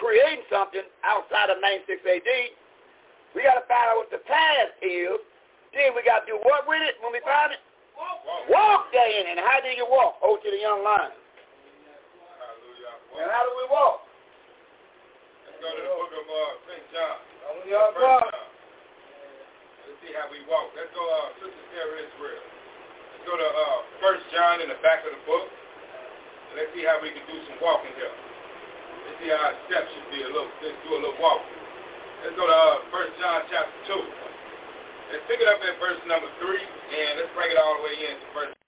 creating 0.00 0.40
something 0.48 0.82
outside 1.04 1.52
of 1.52 1.60
96 1.60 2.00
AD. 2.00 2.30
We 3.36 3.44
got 3.44 3.60
to 3.60 3.66
find 3.68 3.84
out 3.92 3.96
what 4.00 4.08
the 4.08 4.24
past 4.24 4.80
is. 4.80 5.20
Then 5.76 5.92
we 5.92 6.00
got 6.08 6.24
to 6.24 6.24
do 6.32 6.36
what 6.40 6.64
with 6.64 6.80
it 6.88 6.96
when 7.04 7.12
we 7.12 7.20
find 7.20 7.52
it? 7.52 7.60
Walk, 7.92 8.24
walk. 8.24 8.42
walk 8.48 8.82
therein. 8.96 9.28
And 9.36 9.40
how 9.44 9.60
do 9.60 9.68
you 9.76 9.84
walk? 9.84 10.16
Oh, 10.24 10.40
to 10.40 10.48
the 10.48 10.56
young 10.56 10.80
lion. 10.80 11.12
And 13.12 13.28
how 13.28 13.44
do 13.44 13.52
we 13.60 13.66
walk? 13.68 14.00
Let's 15.44 15.60
go 15.60 15.68
to 15.68 15.82
the 15.84 15.84
book 15.84 16.12
of 16.16 16.24
uh, 16.24 16.52
St. 16.64 16.84
John. 16.96 18.24
John. 18.24 18.40
Let's 19.86 20.02
see 20.02 20.10
how 20.18 20.26
we 20.34 20.42
walk. 20.50 20.74
Let's 20.74 20.90
go, 20.90 20.98
uh, 21.06 21.30
Sister 21.38 21.62
Sarah 21.70 22.02
Israel. 22.02 22.42
Let's 22.42 23.22
go 23.22 23.34
to 23.38 23.46
uh, 23.46 23.78
First 24.02 24.26
John 24.34 24.58
in 24.58 24.66
the 24.66 24.82
back 24.82 25.06
of 25.06 25.14
the 25.14 25.22
book. 25.30 25.46
And 25.46 26.54
let's 26.58 26.74
see 26.74 26.82
how 26.82 26.98
we 26.98 27.14
can 27.14 27.22
do 27.30 27.38
some 27.46 27.62
walking 27.62 27.94
here. 27.94 28.10
Let's 28.10 29.18
see 29.22 29.30
how 29.30 29.46
our 29.46 29.54
steps 29.70 29.86
should 29.94 30.10
be 30.10 30.26
a 30.26 30.26
little. 30.34 30.50
Let's 30.58 30.74
do 30.82 30.90
a 30.90 30.98
little 31.06 31.14
walking. 31.22 31.54
Let's 32.26 32.34
go 32.34 32.50
to 32.50 32.50
uh, 32.50 32.66
First 32.90 33.14
John 33.22 33.46
chapter 33.46 33.78
two. 33.86 34.02
Let's 35.14 35.22
pick 35.30 35.38
it 35.38 35.46
up 35.46 35.62
at 35.62 35.78
verse 35.78 36.02
number 36.10 36.26
three, 36.42 36.66
and 36.66 37.22
let's 37.22 37.30
bring 37.38 37.54
it 37.54 37.58
all 37.62 37.78
the 37.78 37.82
way 37.86 37.94
into 38.10 38.26
verse 38.34 38.65